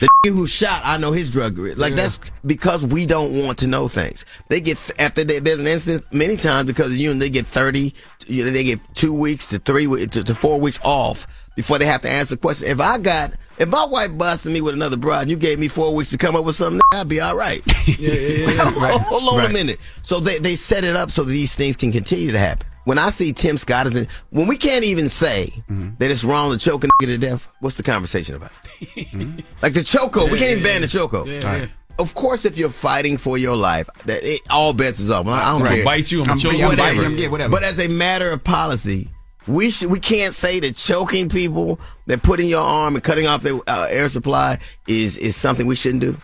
the 0.00 0.08
who 0.24 0.46
shot, 0.46 0.80
I 0.84 0.96
know 0.96 1.12
his 1.12 1.28
drug. 1.30 1.58
Like 1.58 1.90
Yeah. 1.90 1.96
that's 1.96 2.18
because 2.44 2.82
we 2.82 3.04
don't 3.06 3.44
want 3.44 3.58
to 3.58 3.66
know 3.66 3.86
things. 3.86 4.24
They 4.48 4.60
get 4.60 4.78
after 4.98 5.24
they, 5.24 5.38
there's 5.40 5.60
an 5.60 5.66
incident 5.66 6.06
many 6.10 6.36
times 6.36 6.66
because 6.66 6.86
of 6.86 6.96
you, 6.96 7.10
and 7.10 7.20
they 7.20 7.28
get 7.30 7.46
thirty. 7.46 7.94
You 8.26 8.44
know, 8.46 8.50
they 8.50 8.64
get 8.64 8.80
two 8.94 9.12
weeks 9.12 9.48
to 9.50 9.58
three 9.58 9.86
to, 10.06 10.24
to 10.24 10.34
four 10.36 10.58
weeks 10.60 10.78
off 10.82 11.26
before 11.60 11.78
they 11.78 11.86
have 11.86 12.02
to 12.02 12.10
answer 12.10 12.36
questions. 12.36 12.70
If 12.70 12.80
I 12.80 12.98
got 12.98 13.32
if 13.58 13.68
my 13.68 13.84
wife 13.84 14.16
busted 14.16 14.52
me 14.52 14.60
with 14.62 14.74
another 14.74 14.96
broad 14.96 15.20
and 15.22 15.30
you 15.30 15.36
gave 15.36 15.58
me 15.58 15.68
four 15.68 15.94
weeks 15.94 16.10
to 16.10 16.18
come 16.18 16.34
up 16.34 16.44
with 16.44 16.54
something, 16.56 16.80
I'd 16.92 17.08
be 17.08 17.20
all 17.20 17.36
right. 17.36 17.60
Yeah, 17.86 17.94
yeah, 17.98 18.12
yeah. 18.12 18.48
yeah. 18.54 18.70
Hold- 18.70 19.02
Hold 19.02 19.34
on 19.34 19.38
Right. 19.38 19.50
a 19.50 19.52
minute. 19.52 19.78
So 20.02 20.18
they, 20.20 20.38
they 20.38 20.56
set 20.56 20.84
it 20.84 20.96
up 20.96 21.10
so 21.10 21.24
that 21.24 21.30
these 21.30 21.54
things 21.54 21.76
can 21.76 21.92
continue 21.92 22.32
to 22.32 22.38
happen. 22.38 22.66
When 22.84 22.96
I 22.98 23.10
see 23.10 23.32
Tim 23.34 23.58
Scott 23.58 23.86
is 23.86 23.94
in, 23.96 24.08
when 24.30 24.46
we 24.48 24.56
can't 24.56 24.84
even 24.84 25.10
say 25.10 25.52
Mm-hmm. 25.70 25.90
that 25.98 26.10
it's 26.10 26.24
wrong 26.24 26.52
to 26.52 26.58
choke 26.58 26.84
a 26.84 26.86
nigga 26.86 27.06
to 27.06 27.18
death, 27.18 27.46
what's 27.60 27.76
the 27.76 27.82
conversation 27.82 28.34
about? 28.36 28.50
like 29.62 29.74
the 29.74 29.82
choco, 29.84 30.24
we 30.30 30.38
can't 30.38 30.52
even 30.52 30.62
ban 30.64 30.80
the 30.80 30.88
choco. 30.88 31.24
Yeah, 31.26 31.56
yeah. 31.56 31.66
Of 31.98 32.14
course, 32.14 32.46
if 32.46 32.56
you're 32.56 32.70
fighting 32.70 33.18
for 33.18 33.36
your 33.36 33.56
life, 33.56 33.90
that 34.06 34.20
it, 34.22 34.40
all 34.48 34.72
bets 34.72 35.00
is 35.00 35.10
off. 35.10 35.26
I 35.26 35.52
don't 35.52 35.60
Right. 35.62 35.74
care. 35.76 35.84
Bite 35.84 36.10
you, 36.10 36.20
I'm 36.20 36.24
gonna 36.24 36.40
choke 36.40 36.52
you, 36.54 36.60
I'm 36.64 36.70
whatever. 36.70 36.96
biting 36.96 37.12
him, 37.12 37.18
yeah, 37.18 37.28
whatever. 37.28 37.50
But 37.52 37.62
as 37.62 37.78
a 37.78 37.88
matter 37.88 38.30
of 38.30 38.42
policy, 38.42 39.08
we 39.50 39.70
should 39.70 39.90
we 39.90 39.98
can't 40.00 40.32
say 40.34 40.60
that 40.60 40.76
choking 40.76 41.28
people, 41.28 41.80
that 42.06 42.22
putting 42.22 42.48
your 42.48 42.62
arm 42.62 42.94
and 42.94 43.04
cutting 43.04 43.26
off 43.26 43.42
their 43.42 43.58
uh, 43.68 43.86
air 43.90 44.08
supply 44.08 44.58
is 44.86 45.16
is 45.18 45.36
something 45.36 45.66
we 45.66 45.76
shouldn't 45.76 46.02
do. 46.02 46.16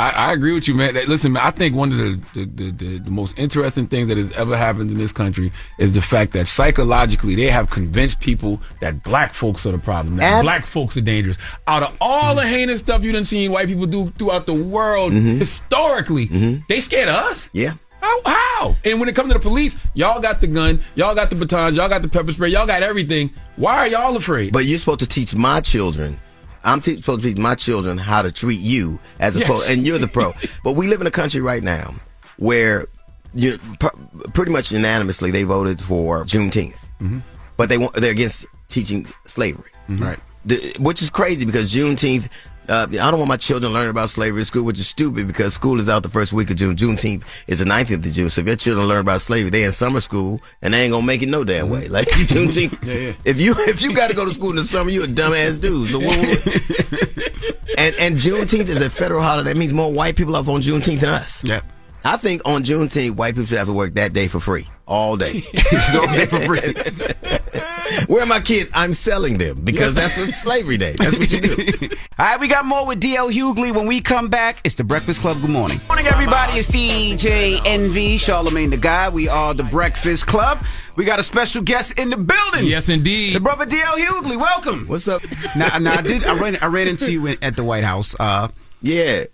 I, 0.00 0.10
I 0.28 0.32
agree 0.32 0.52
with 0.54 0.68
you, 0.68 0.74
man. 0.74 0.94
That- 0.94 1.08
Listen, 1.08 1.32
man, 1.32 1.42
I 1.42 1.50
think 1.50 1.74
one 1.74 1.90
of 1.90 1.98
the 1.98 2.44
the, 2.44 2.70
the, 2.70 2.98
the 2.98 3.10
most 3.10 3.36
interesting 3.36 3.88
things 3.88 4.06
that 4.08 4.16
has 4.16 4.30
ever 4.34 4.56
happened 4.56 4.92
in 4.92 4.96
this 4.98 5.10
country 5.10 5.50
is 5.80 5.90
the 5.90 6.00
fact 6.00 6.32
that 6.34 6.46
psychologically 6.46 7.34
they 7.34 7.50
have 7.50 7.68
convinced 7.68 8.20
people 8.20 8.60
that 8.80 9.02
black 9.02 9.34
folks 9.34 9.66
are 9.66 9.72
the 9.72 9.78
problem, 9.78 10.16
that 10.18 10.34
Abs- 10.34 10.44
black 10.44 10.66
folks 10.66 10.96
are 10.96 11.00
dangerous. 11.00 11.36
Out 11.66 11.82
of 11.82 11.96
all 12.00 12.36
the 12.36 12.46
heinous 12.46 12.78
stuff 12.78 13.02
you 13.02 13.10
done 13.10 13.24
seen 13.24 13.50
white 13.50 13.66
people 13.66 13.86
do 13.86 14.10
throughout 14.10 14.46
the 14.46 14.54
world 14.54 15.12
historically, 15.12 16.26
they 16.68 16.78
scared 16.80 17.08
of 17.08 17.16
us. 17.16 17.50
Yeah. 17.52 17.74
How? 18.00 18.20
How? 18.24 18.76
And 18.84 19.00
when 19.00 19.08
it 19.08 19.14
comes 19.16 19.32
to 19.32 19.34
the 19.38 19.42
police, 19.42 19.76
y'all 19.94 20.20
got 20.20 20.40
the 20.40 20.46
gun, 20.46 20.80
y'all 20.94 21.14
got 21.14 21.30
the 21.30 21.36
batons, 21.36 21.76
y'all 21.76 21.88
got 21.88 22.02
the 22.02 22.08
pepper 22.08 22.32
spray, 22.32 22.48
y'all 22.48 22.66
got 22.66 22.82
everything. 22.82 23.30
Why 23.56 23.76
are 23.78 23.86
y'all 23.88 24.16
afraid? 24.16 24.52
But 24.52 24.64
you're 24.66 24.78
supposed 24.78 25.00
to 25.00 25.08
teach 25.08 25.34
my 25.34 25.60
children. 25.60 26.16
I'm 26.64 26.80
te- 26.80 27.00
supposed 27.00 27.22
to 27.22 27.28
teach 27.28 27.38
my 27.38 27.54
children 27.54 27.98
how 27.98 28.22
to 28.22 28.30
treat 28.32 28.60
you 28.60 28.98
as 29.20 29.36
a 29.36 29.40
Yes. 29.40 29.48
pro, 29.48 29.60
and 29.72 29.86
you're 29.86 29.98
the 29.98 30.08
pro. 30.08 30.34
but 30.64 30.72
we 30.72 30.86
live 30.86 31.00
in 31.00 31.06
a 31.06 31.10
country 31.10 31.40
right 31.40 31.62
now 31.62 31.94
where 32.36 32.86
you 33.34 33.58
pr- 33.78 33.88
pretty 34.34 34.52
much 34.52 34.72
unanimously 34.72 35.30
they 35.30 35.42
voted 35.44 35.80
for 35.80 36.24
Juneteenth, 36.24 36.76
mm-hmm. 37.00 37.18
but 37.56 37.68
they 37.68 37.78
want 37.78 37.94
they're 37.94 38.10
against 38.12 38.46
teaching 38.68 39.06
slavery, 39.26 39.70
mm-hmm. 39.88 40.02
Right. 40.02 40.18
the, 40.44 40.74
which 40.78 41.00
is 41.02 41.10
crazy 41.10 41.44
because 41.46 41.72
Juneteenth 41.74 42.28
Uh, 42.68 42.86
I 42.90 43.10
don't 43.10 43.18
want 43.18 43.28
my 43.28 43.36
children 43.36 43.72
learning 43.72 43.90
about 43.90 44.10
slavery 44.10 44.40
in 44.40 44.44
school, 44.44 44.62
which 44.64 44.78
is 44.78 44.86
stupid 44.88 45.26
because 45.26 45.54
school 45.54 45.80
is 45.80 45.88
out 45.88 46.02
the 46.02 46.08
first 46.08 46.32
week 46.32 46.50
of 46.50 46.56
June. 46.56 46.76
Juneteenth 46.76 47.22
is 47.46 47.58
the 47.60 47.64
19th 47.64 48.04
of 48.06 48.12
June. 48.12 48.28
So 48.30 48.42
if 48.42 48.46
your 48.46 48.56
children 48.56 48.86
learn 48.86 49.00
about 49.00 49.20
slavery, 49.22 49.50
they 49.50 49.64
in 49.64 49.72
summer 49.72 50.00
school 50.00 50.40
and 50.60 50.74
they 50.74 50.82
ain't 50.82 50.92
gonna 50.92 51.06
make 51.06 51.22
it 51.22 51.28
no 51.28 51.44
damn 51.44 51.70
way. 51.70 51.88
Like 51.88 52.08
Juneteenth. 52.08 52.78
Yeah, 52.88 52.94
yeah. 52.94 53.12
If 53.24 53.40
you 53.40 53.54
if 53.56 53.80
you 53.82 53.94
got 53.94 54.08
to 54.08 54.14
go 54.14 54.24
to 54.24 54.32
school 54.34 54.50
in 54.50 54.56
the 54.56 54.64
summer, 54.64 54.90
you 54.90 55.02
a 55.04 55.06
dumbass 55.06 55.60
dude. 55.60 55.90
So 55.90 55.98
what, 55.98 56.18
what- 56.18 57.38
and 57.78 57.94
and 57.96 58.16
Juneteenth 58.18 58.68
is 58.68 58.82
a 58.82 58.90
federal 58.90 59.22
holiday. 59.22 59.52
That 59.52 59.58
means 59.58 59.72
more 59.72 59.92
white 59.92 60.16
people 60.16 60.36
off 60.36 60.48
on 60.48 60.60
Juneteenth 60.60 61.00
than 61.00 61.10
us. 61.10 61.42
Yeah. 61.44 61.60
I 62.04 62.16
think 62.16 62.42
on 62.44 62.62
Juneteenth, 62.62 63.16
white 63.16 63.34
people 63.34 63.46
should 63.46 63.58
have 63.58 63.66
to 63.66 63.72
work 63.72 63.94
that 63.94 64.12
day 64.12 64.28
for 64.28 64.40
free, 64.40 64.66
all 64.88 65.16
day. 65.16 65.44
So 65.92 66.04
they 66.06 66.26
for 66.26 66.40
free. 66.40 66.60
Where 68.06 68.22
are 68.22 68.26
my 68.26 68.40
kids? 68.40 68.70
I'm 68.74 68.94
selling 68.94 69.38
them 69.38 69.60
because 69.62 69.94
that's 69.94 70.16
what 70.16 70.34
slavery 70.34 70.76
day. 70.76 70.92
That's 70.98 71.18
what 71.18 71.30
you 71.30 71.40
do. 71.40 71.88
All 72.18 72.26
right, 72.26 72.40
we 72.40 72.48
got 72.48 72.64
more 72.66 72.86
with 72.86 73.00
DL 73.00 73.32
Hughley. 73.32 73.74
When 73.74 73.86
we 73.86 74.00
come 74.00 74.28
back, 74.28 74.60
it's 74.64 74.74
the 74.74 74.84
Breakfast 74.84 75.20
Club. 75.20 75.40
Good 75.40 75.50
morning. 75.50 75.80
Morning, 75.88 76.06
everybody. 76.06 76.58
It's 76.58 76.68
DJ 76.68 77.60
Envy, 77.64 78.18
Charlamagne 78.18 78.70
the 78.70 78.76
Guy. 78.76 79.08
We 79.08 79.28
are 79.28 79.54
the 79.54 79.64
Breakfast 79.64 80.26
Club. 80.26 80.62
We 80.96 81.04
got 81.04 81.18
a 81.18 81.22
special 81.22 81.62
guest 81.62 81.98
in 81.98 82.10
the 82.10 82.16
building. 82.16 82.66
Yes, 82.66 82.88
indeed. 82.88 83.34
The 83.34 83.40
brother 83.40 83.66
DL 83.66 83.96
Hughley. 83.96 84.36
Welcome. 84.36 84.86
What's 84.86 85.08
up? 85.08 85.22
Now, 85.56 85.78
now 85.78 85.98
I 85.98 86.02
did. 86.02 86.24
I 86.24 86.34
ran. 86.34 86.56
I 86.56 86.66
ran 86.66 86.88
into 86.88 87.12
you 87.12 87.26
in, 87.26 87.38
at 87.42 87.56
the 87.56 87.64
White 87.64 87.84
House. 87.84 88.16
Uh, 88.18 88.48
yeah. 88.82 89.24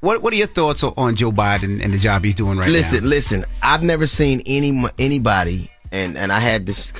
What 0.00 0.22
What 0.22 0.32
are 0.32 0.36
your 0.36 0.46
thoughts 0.46 0.82
on- 0.82 1.16
Joe 1.16 1.32
Biden 1.32 1.82
and 1.82 1.92
the 1.92 1.98
job 1.98 2.24
he's 2.24 2.34
doing 2.34 2.58
right 2.58 2.68
listen, 2.70 3.04
now? 3.04 3.08
listen. 3.10 3.40
Listen. 3.40 3.52
I've 3.62 3.82
never 3.82 4.06
seen 4.06 4.42
any 4.46 4.84
anybody, 4.98 5.70
and 5.92 6.16
and 6.16 6.32
I 6.32 6.38
had 6.40 6.66
this 6.66 6.92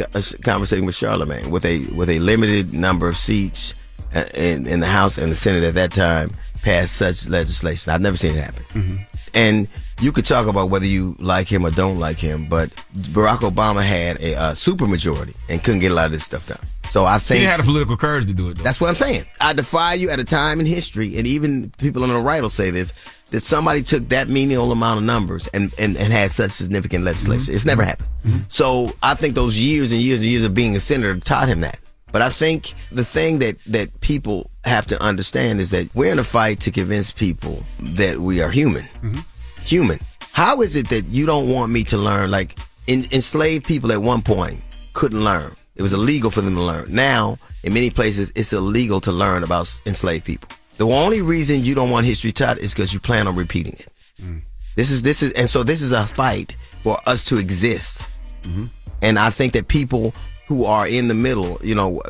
conversation 0.42 0.84
with 0.86 0.94
Charlamagne 0.94 1.50
with 1.50 1.64
a 1.64 1.86
with 1.94 2.10
a 2.10 2.18
limited 2.18 2.72
number 2.72 3.08
of 3.08 3.16
seats 3.16 3.74
uh, 4.14 4.24
in 4.34 4.66
in 4.66 4.80
the 4.80 4.86
House 4.86 5.18
and 5.18 5.30
the 5.30 5.36
Senate 5.36 5.64
at 5.64 5.74
that 5.74 5.92
time 5.92 6.34
pass 6.62 6.90
such 6.90 7.28
legislation. 7.28 7.92
I've 7.92 8.00
never 8.00 8.16
seen 8.16 8.36
it 8.36 8.42
happen. 8.42 8.64
Mm-hmm. 8.70 8.96
And 9.34 9.68
you 10.00 10.10
could 10.12 10.24
talk 10.26 10.46
about 10.46 10.70
whether 10.70 10.86
you 10.86 11.14
like 11.18 11.46
him 11.48 11.64
or 11.64 11.70
don't 11.70 11.98
like 11.98 12.18
him, 12.18 12.46
but 12.46 12.70
Barack 12.96 13.38
Obama 13.38 13.82
had 13.82 14.20
a 14.20 14.34
uh, 14.34 14.52
supermajority 14.52 15.34
and 15.48 15.62
couldn't 15.62 15.80
get 15.80 15.90
a 15.92 15.94
lot 15.94 16.06
of 16.06 16.12
this 16.12 16.24
stuff 16.24 16.46
done. 16.46 16.58
So 16.88 17.04
I 17.04 17.18
think 17.18 17.40
didn't 17.40 17.50
have 17.50 17.60
the 17.60 17.64
political 17.64 17.96
courage 17.96 18.26
to 18.26 18.32
do 18.32 18.48
it. 18.48 18.56
Though. 18.56 18.64
that's 18.64 18.80
what 18.80 18.88
I'm 18.88 18.96
saying. 18.96 19.24
I 19.40 19.52
defy 19.52 19.94
you 19.94 20.10
at 20.10 20.18
a 20.18 20.24
time 20.24 20.58
in 20.60 20.66
history, 20.66 21.16
and 21.18 21.26
even 21.26 21.70
people 21.78 22.02
on 22.02 22.08
the 22.08 22.18
right 22.18 22.42
will 22.42 22.50
say 22.50 22.70
this, 22.70 22.92
that 23.30 23.40
somebody 23.40 23.82
took 23.82 24.08
that 24.08 24.28
menial 24.28 24.72
amount 24.72 24.98
of 24.98 25.04
numbers 25.04 25.46
and, 25.48 25.72
and, 25.78 25.96
and 25.96 26.12
had 26.12 26.30
such 26.30 26.52
significant 26.52 27.04
legislation. 27.04 27.54
It's 27.54 27.66
never 27.66 27.82
happened. 27.82 28.08
Mm-hmm. 28.24 28.38
So 28.48 28.92
I 29.02 29.14
think 29.14 29.34
those 29.34 29.58
years 29.58 29.92
and 29.92 30.00
years 30.00 30.22
and 30.22 30.30
years 30.30 30.44
of 30.44 30.54
being 30.54 30.76
a 30.76 30.80
senator 30.80 31.18
taught 31.20 31.48
him 31.48 31.60
that. 31.60 31.78
But 32.10 32.22
I 32.22 32.30
think 32.30 32.72
the 32.90 33.04
thing 33.04 33.38
that, 33.40 33.58
that 33.66 34.00
people 34.00 34.50
have 34.64 34.86
to 34.86 35.02
understand 35.02 35.60
is 35.60 35.70
that 35.70 35.94
we're 35.94 36.10
in 36.10 36.18
a 36.18 36.24
fight 36.24 36.60
to 36.60 36.70
convince 36.70 37.10
people 37.10 37.62
that 37.80 38.18
we 38.18 38.40
are 38.40 38.50
human. 38.50 38.84
Mm-hmm. 39.02 39.18
Human. 39.64 39.98
How 40.32 40.62
is 40.62 40.74
it 40.74 40.88
that 40.88 41.04
you 41.08 41.26
don't 41.26 41.52
want 41.52 41.70
me 41.70 41.84
to 41.84 41.98
learn? 41.98 42.30
Like, 42.30 42.58
en- 42.86 43.08
enslaved 43.12 43.66
people 43.66 43.92
at 43.92 44.00
one 44.00 44.22
point 44.22 44.62
couldn't 44.94 45.22
learn. 45.22 45.52
It 45.78 45.82
was 45.82 45.92
illegal 45.92 46.30
for 46.30 46.40
them 46.40 46.54
to 46.56 46.60
learn. 46.60 46.92
Now, 46.92 47.38
in 47.62 47.72
many 47.72 47.88
places, 47.88 48.32
it's 48.34 48.52
illegal 48.52 49.00
to 49.02 49.12
learn 49.12 49.44
about 49.44 49.80
enslaved 49.86 50.24
people. 50.24 50.48
The 50.76 50.86
only 50.86 51.22
reason 51.22 51.64
you 51.64 51.74
don't 51.74 51.90
want 51.90 52.04
history 52.04 52.32
taught 52.32 52.58
is 52.58 52.74
because 52.74 52.92
you 52.92 53.00
plan 53.00 53.26
on 53.28 53.36
repeating 53.36 53.74
it. 53.74 53.88
Mm. 54.20 54.42
This 54.74 54.90
is 54.90 55.02
this 55.02 55.22
is, 55.22 55.32
and 55.32 55.48
so 55.48 55.62
this 55.62 55.82
is 55.82 55.92
a 55.92 56.04
fight 56.04 56.56
for 56.82 56.98
us 57.06 57.24
to 57.26 57.38
exist. 57.38 58.08
Mm-hmm. 58.42 58.66
And 59.02 59.18
I 59.18 59.30
think 59.30 59.52
that 59.54 59.68
people 59.68 60.14
who 60.46 60.64
are 60.64 60.86
in 60.86 61.08
the 61.08 61.14
middle, 61.14 61.58
you 61.62 61.74
know, 61.74 62.00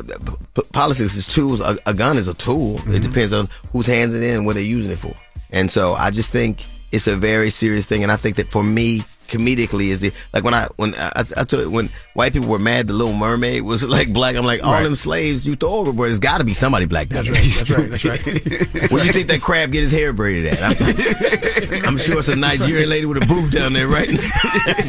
p- 0.55 0.61
politics 0.71 1.15
is 1.15 1.27
tools. 1.27 1.61
A, 1.61 1.77
a 1.85 1.93
gun 1.93 2.17
is 2.17 2.27
a 2.27 2.33
tool. 2.33 2.75
It 2.75 2.81
mm-hmm. 2.81 3.01
depends 3.01 3.33
on 3.33 3.49
whose 3.71 3.85
hands 3.85 4.13
it 4.13 4.23
in 4.23 4.37
and 4.37 4.45
what 4.45 4.53
they're 4.53 4.63
using 4.63 4.91
it 4.91 4.97
for. 4.97 5.15
And 5.51 5.69
so 5.69 5.93
I 5.93 6.11
just 6.11 6.31
think 6.31 6.63
it's 6.91 7.07
a 7.07 7.15
very 7.15 7.49
serious 7.49 7.85
thing. 7.85 8.03
And 8.03 8.11
I 8.11 8.15
think 8.17 8.35
that 8.37 8.51
for 8.51 8.63
me, 8.63 9.03
comedically, 9.27 9.89
is 9.89 10.01
the 10.01 10.11
like 10.33 10.43
when 10.43 10.55
I 10.55 10.67
when 10.77 10.95
I, 10.95 11.11
I 11.37 11.43
told 11.43 11.63
you, 11.63 11.69
when 11.69 11.89
white 12.15 12.33
people 12.33 12.47
were 12.49 12.57
mad, 12.57 12.87
the 12.87 12.93
Little 12.93 13.13
Mermaid 13.13 13.61
was 13.61 13.87
like 13.97 14.11
black. 14.11 14.35
I'm 14.35 14.43
like 14.45 14.63
all 14.63 14.71
Right. 14.73 14.83
them 14.83 14.95
slaves 14.95 15.45
you 15.45 15.55
throw 15.55 15.69
overboard. 15.69 16.09
There's 16.09 16.19
got 16.19 16.39
to 16.39 16.43
be 16.43 16.53
somebody 16.55 16.85
black 16.85 17.09
down 17.09 17.25
there. 17.25 17.33
That's 17.35 17.69
right. 17.69 17.91
That's 17.91 18.05
right. 18.05 18.25
Where 18.91 19.01
do 19.01 19.05
you 19.07 19.13
think 19.13 19.27
that 19.27 19.39
crab 19.41 19.71
get 19.71 19.81
his 19.81 19.91
hair 19.91 20.13
braided 20.13 20.47
at? 20.47 20.63
I'm, 20.63 21.85
I'm 21.85 21.97
sure 21.99 22.17
it's 22.19 22.27
a 22.27 22.35
Nigerian 22.35 22.89
lady 22.89 23.05
with 23.05 23.21
a 23.21 23.25
booth 23.27 23.51
down 23.51 23.73
there, 23.73 23.87
right? 23.87 24.09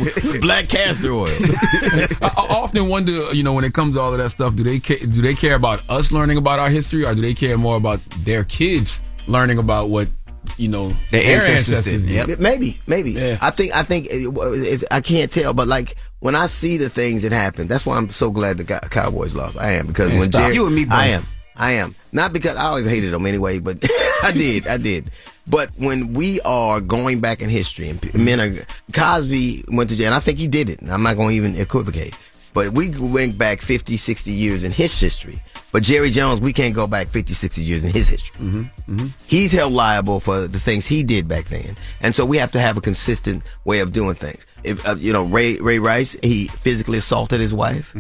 With 0.01 0.40
black 0.40 0.68
castor 0.68 1.12
oil. 1.12 1.36
I, 1.40 2.09
I 2.22 2.46
often 2.51 2.88
wonder, 2.88 3.34
you 3.34 3.42
know, 3.42 3.53
when 3.53 3.64
it 3.64 3.74
comes 3.74 3.94
to 3.96 4.01
all 4.01 4.12
of 4.12 4.18
that 4.18 4.30
stuff, 4.30 4.55
do 4.57 4.62
they 4.64 4.78
ca- 4.80 5.05
do 5.05 5.20
they 5.20 5.34
care 5.34 5.55
about 5.55 5.88
us 5.90 6.12
learning 6.12 6.38
about 6.38 6.59
our 6.59 6.70
history, 6.70 7.05
or 7.05 7.14
do 7.14 7.20
they 7.20 7.34
care 7.34 7.59
more 7.59 7.76
about 7.76 8.01
their 8.24 8.44
kids 8.44 9.01
learning 9.28 9.59
about 9.59 9.90
what 9.90 10.09
you 10.57 10.68
know 10.68 10.91
Their 11.11 11.36
ancestors 11.36 11.84
did, 11.84 12.03
yep. 12.03 12.38
Maybe, 12.38 12.78
maybe. 12.86 13.12
Yeah. 13.12 13.38
I 13.41 13.51
think, 13.51 13.74
I 13.74 13.82
think, 13.82 14.07
it- 14.11 14.32
it's, 14.36 14.84
I 14.91 15.01
can't 15.01 15.30
tell, 15.30 15.53
but 15.55 15.68
like 15.68 15.97
when 16.20 16.34
I 16.34 16.47
see 16.47 16.76
the 16.76 16.88
things 16.91 17.22
that 17.22 17.32
happen, 17.32 17.66
that's 17.66 17.84
why 17.86 17.97
I'm 17.97 18.11
so 18.11 18.30
glad 18.30 18.59
the 18.59 18.64
Cowboys 18.91 19.34
lost. 19.34 19.59
I 19.59 19.72
am 19.72 19.86
because 19.86 20.11
Man, 20.11 20.18
when 20.20 20.30
stop. 20.32 20.43
Jerry, 20.43 20.55
You 20.55 20.66
and 20.66 20.74
me 20.74 20.84
both. 20.84 20.95
I 20.95 21.07
am, 21.09 21.22
I 21.57 21.70
am 21.72 21.95
not 22.12 22.32
because 22.32 22.57
I 22.57 22.64
always 22.66 22.86
hated 22.86 23.12
them 23.12 23.26
anyway, 23.26 23.59
but 23.59 23.78
I 24.22 24.32
did, 24.32 24.66
I 24.66 24.76
did. 24.76 25.11
But 25.47 25.70
when 25.76 26.12
we 26.12 26.41
are 26.43 26.80
going 26.80 27.20
back 27.20 27.41
in 27.43 27.49
history 27.49 27.88
and 27.88 28.14
men 28.24 28.41
are, 28.41 28.64
Cosby 28.93 29.64
went 29.72 29.91
to 29.91 29.97
jail, 29.97 30.07
and 30.07 30.14
I 30.14 30.20
think 30.20 30.38
he 30.38 30.47
did 30.47 30.70
it. 30.70 30.80
I'm 30.88 31.03
not 31.03 31.16
going 31.16 31.30
to 31.30 31.34
even 31.34 31.57
equivocate. 31.61 32.14
But 32.53 32.70
we 32.70 32.91
went 32.99 33.38
back 33.38 33.61
50, 33.61 33.97
60 33.97 34.30
years 34.32 34.64
in 34.64 34.72
his 34.72 34.99
history. 34.99 35.41
But 35.72 35.82
Jerry 35.82 36.10
Jones, 36.10 36.40
we 36.40 36.52
can't 36.52 36.74
go 36.74 36.86
back 36.86 37.08
50, 37.08 37.32
60 37.34 37.62
years 37.62 37.84
in 37.84 37.92
his 37.92 38.08
history. 38.08 38.44
Mm-hmm. 38.44 39.06
He's 39.26 39.52
held 39.52 39.72
liable 39.72 40.20
for 40.20 40.46
the 40.46 40.58
things 40.58 40.86
he 40.86 41.02
did 41.02 41.28
back 41.28 41.44
then, 41.46 41.76
and 42.00 42.14
so 42.14 42.24
we 42.24 42.38
have 42.38 42.50
to 42.52 42.60
have 42.60 42.76
a 42.76 42.80
consistent 42.80 43.42
way 43.64 43.80
of 43.80 43.92
doing 43.92 44.14
things. 44.14 44.46
If 44.64 44.84
uh, 44.86 44.96
you 44.98 45.12
know 45.12 45.24
Ray 45.24 45.58
Ray 45.58 45.78
Rice, 45.78 46.16
he 46.22 46.48
physically 46.48 46.98
assaulted 46.98 47.40
his 47.40 47.54
wife, 47.54 47.94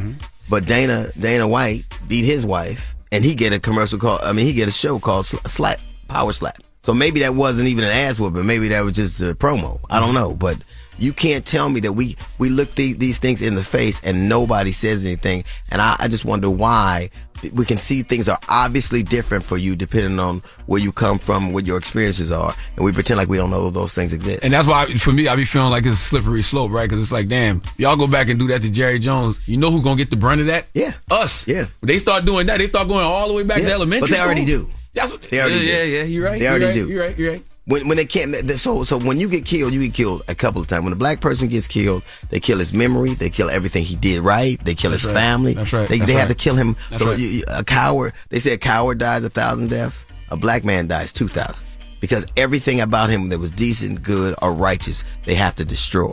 but 0.48 0.66
Dana 0.66 1.06
Dana 1.18 1.46
White 1.46 1.84
beat 2.08 2.24
his 2.24 2.44
wife, 2.44 2.94
and 3.12 3.24
he 3.24 3.34
get 3.34 3.52
a 3.52 3.60
commercial 3.60 3.98
call. 3.98 4.18
I 4.22 4.32
mean, 4.32 4.46
he 4.46 4.52
get 4.52 4.68
a 4.68 4.72
show 4.72 4.98
called 4.98 5.26
Slap 5.26 5.78
Power 6.08 6.32
Slap. 6.32 6.56
So 6.82 6.94
maybe 6.94 7.20
that 7.20 7.34
wasn't 7.34 7.68
even 7.68 7.84
an 7.84 7.90
ass 7.90 8.18
whooping. 8.18 8.46
Maybe 8.46 8.68
that 8.68 8.80
was 8.80 8.94
just 8.94 9.20
a 9.20 9.34
promo. 9.34 9.80
I 9.90 10.00
don't 10.00 10.14
know, 10.14 10.34
but 10.34 10.56
you 10.98 11.12
can't 11.12 11.44
tell 11.44 11.68
me 11.68 11.80
that 11.80 11.92
we 11.92 12.16
we 12.38 12.48
look 12.48 12.74
the, 12.74 12.94
these 12.94 13.18
things 13.18 13.42
in 13.42 13.54
the 13.54 13.64
face 13.64 14.00
and 14.02 14.28
nobody 14.28 14.72
says 14.72 15.04
anything. 15.04 15.44
And 15.70 15.80
I, 15.80 15.96
I 15.98 16.08
just 16.08 16.24
wonder 16.24 16.48
why 16.48 17.10
we 17.54 17.64
can 17.64 17.78
see 17.78 18.02
things 18.02 18.28
are 18.28 18.38
obviously 18.48 19.02
different 19.02 19.44
for 19.44 19.56
you 19.56 19.74
depending 19.76 20.18
on 20.18 20.42
where 20.66 20.80
you 20.80 20.92
come 20.92 21.18
from, 21.18 21.52
what 21.52 21.66
your 21.66 21.78
experiences 21.78 22.30
are, 22.30 22.54
and 22.76 22.84
we 22.84 22.92
pretend 22.92 23.18
like 23.18 23.28
we 23.28 23.36
don't 23.36 23.50
know 23.50 23.70
those 23.70 23.94
things 23.94 24.12
exist. 24.12 24.40
And 24.42 24.52
that's 24.52 24.68
why, 24.68 24.86
for 24.96 25.12
me, 25.12 25.28
I 25.28 25.36
be 25.36 25.44
feeling 25.44 25.70
like 25.70 25.86
it's 25.86 25.94
a 25.98 26.04
slippery 26.04 26.42
slope, 26.42 26.70
right? 26.70 26.88
Because 26.88 27.02
it's 27.02 27.12
like, 27.12 27.28
damn, 27.28 27.62
y'all 27.78 27.96
go 27.96 28.06
back 28.06 28.28
and 28.28 28.38
do 28.38 28.46
that 28.48 28.62
to 28.62 28.70
Jerry 28.70 28.98
Jones. 28.98 29.36
You 29.48 29.56
know 29.56 29.70
who's 29.70 29.82
gonna 29.82 29.96
get 29.96 30.10
the 30.10 30.16
brunt 30.16 30.40
of 30.40 30.46
that? 30.48 30.70
Yeah, 30.74 30.92
us. 31.10 31.46
Yeah. 31.46 31.66
When 31.80 31.88
they 31.88 31.98
start 31.98 32.24
doing 32.24 32.46
that, 32.46 32.58
they 32.58 32.68
start 32.68 32.88
going 32.88 33.04
all 33.04 33.28
the 33.28 33.34
way 33.34 33.42
back 33.42 33.58
to 33.58 33.70
elementary. 33.72 34.08
but 34.08 34.10
they 34.16 34.20
already 34.22 34.46
school. 34.46 34.66
do. 34.66 34.72
That's 34.92 35.12
what 35.12 35.22
They 35.30 35.40
already 35.40 35.54
yeah, 35.54 35.60
do. 35.60 35.66
yeah, 35.66 35.82
yeah. 35.82 36.02
You're 36.02 36.24
right. 36.24 36.38
They 36.38 36.44
you're 36.44 36.50
already 36.50 36.66
right, 36.66 36.74
do. 36.74 36.88
You're 36.88 37.02
right. 37.04 37.18
You're 37.18 37.32
right. 37.32 37.44
When 37.70 37.86
when 37.86 37.96
they 37.96 38.04
can't 38.04 38.50
so 38.50 38.82
so 38.82 38.98
when 38.98 39.20
you 39.20 39.28
get 39.28 39.44
killed, 39.44 39.72
you 39.72 39.80
get 39.80 39.94
killed 39.94 40.22
a 40.26 40.34
couple 40.34 40.60
of 40.60 40.66
times. 40.66 40.82
When 40.82 40.92
a 40.92 40.96
black 40.96 41.20
person 41.20 41.46
gets 41.46 41.68
killed, 41.68 42.02
they 42.30 42.40
kill 42.40 42.58
his 42.58 42.72
memory, 42.72 43.14
they 43.14 43.30
kill 43.30 43.48
everything 43.48 43.84
he 43.84 43.94
did 43.94 44.24
right, 44.24 44.58
they 44.64 44.74
kill 44.74 44.90
That's 44.90 45.04
his 45.04 45.12
right. 45.14 45.20
family. 45.20 45.54
That's 45.54 45.72
right. 45.72 45.88
They, 45.88 45.98
That's 45.98 46.10
they 46.10 46.18
have 46.18 46.28
to 46.28 46.34
kill 46.34 46.56
him. 46.56 46.76
So 46.98 47.06
right. 47.06 47.18
you- 47.18 47.44
a 47.46 47.62
coward. 47.62 48.12
They 48.28 48.40
say 48.40 48.54
a 48.54 48.58
coward 48.58 48.98
dies 48.98 49.22
a 49.24 49.30
thousand 49.30 49.70
deaths. 49.70 50.04
A 50.30 50.36
black 50.36 50.64
man 50.64 50.88
dies 50.88 51.12
two 51.12 51.28
thousand 51.28 51.64
because 52.00 52.26
everything 52.36 52.80
about 52.80 53.08
him 53.08 53.28
that 53.28 53.38
was 53.38 53.52
decent, 53.52 54.02
good, 54.02 54.34
or 54.42 54.52
righteous, 54.52 55.04
they 55.22 55.36
have 55.36 55.54
to 55.56 55.64
destroy. 55.64 56.10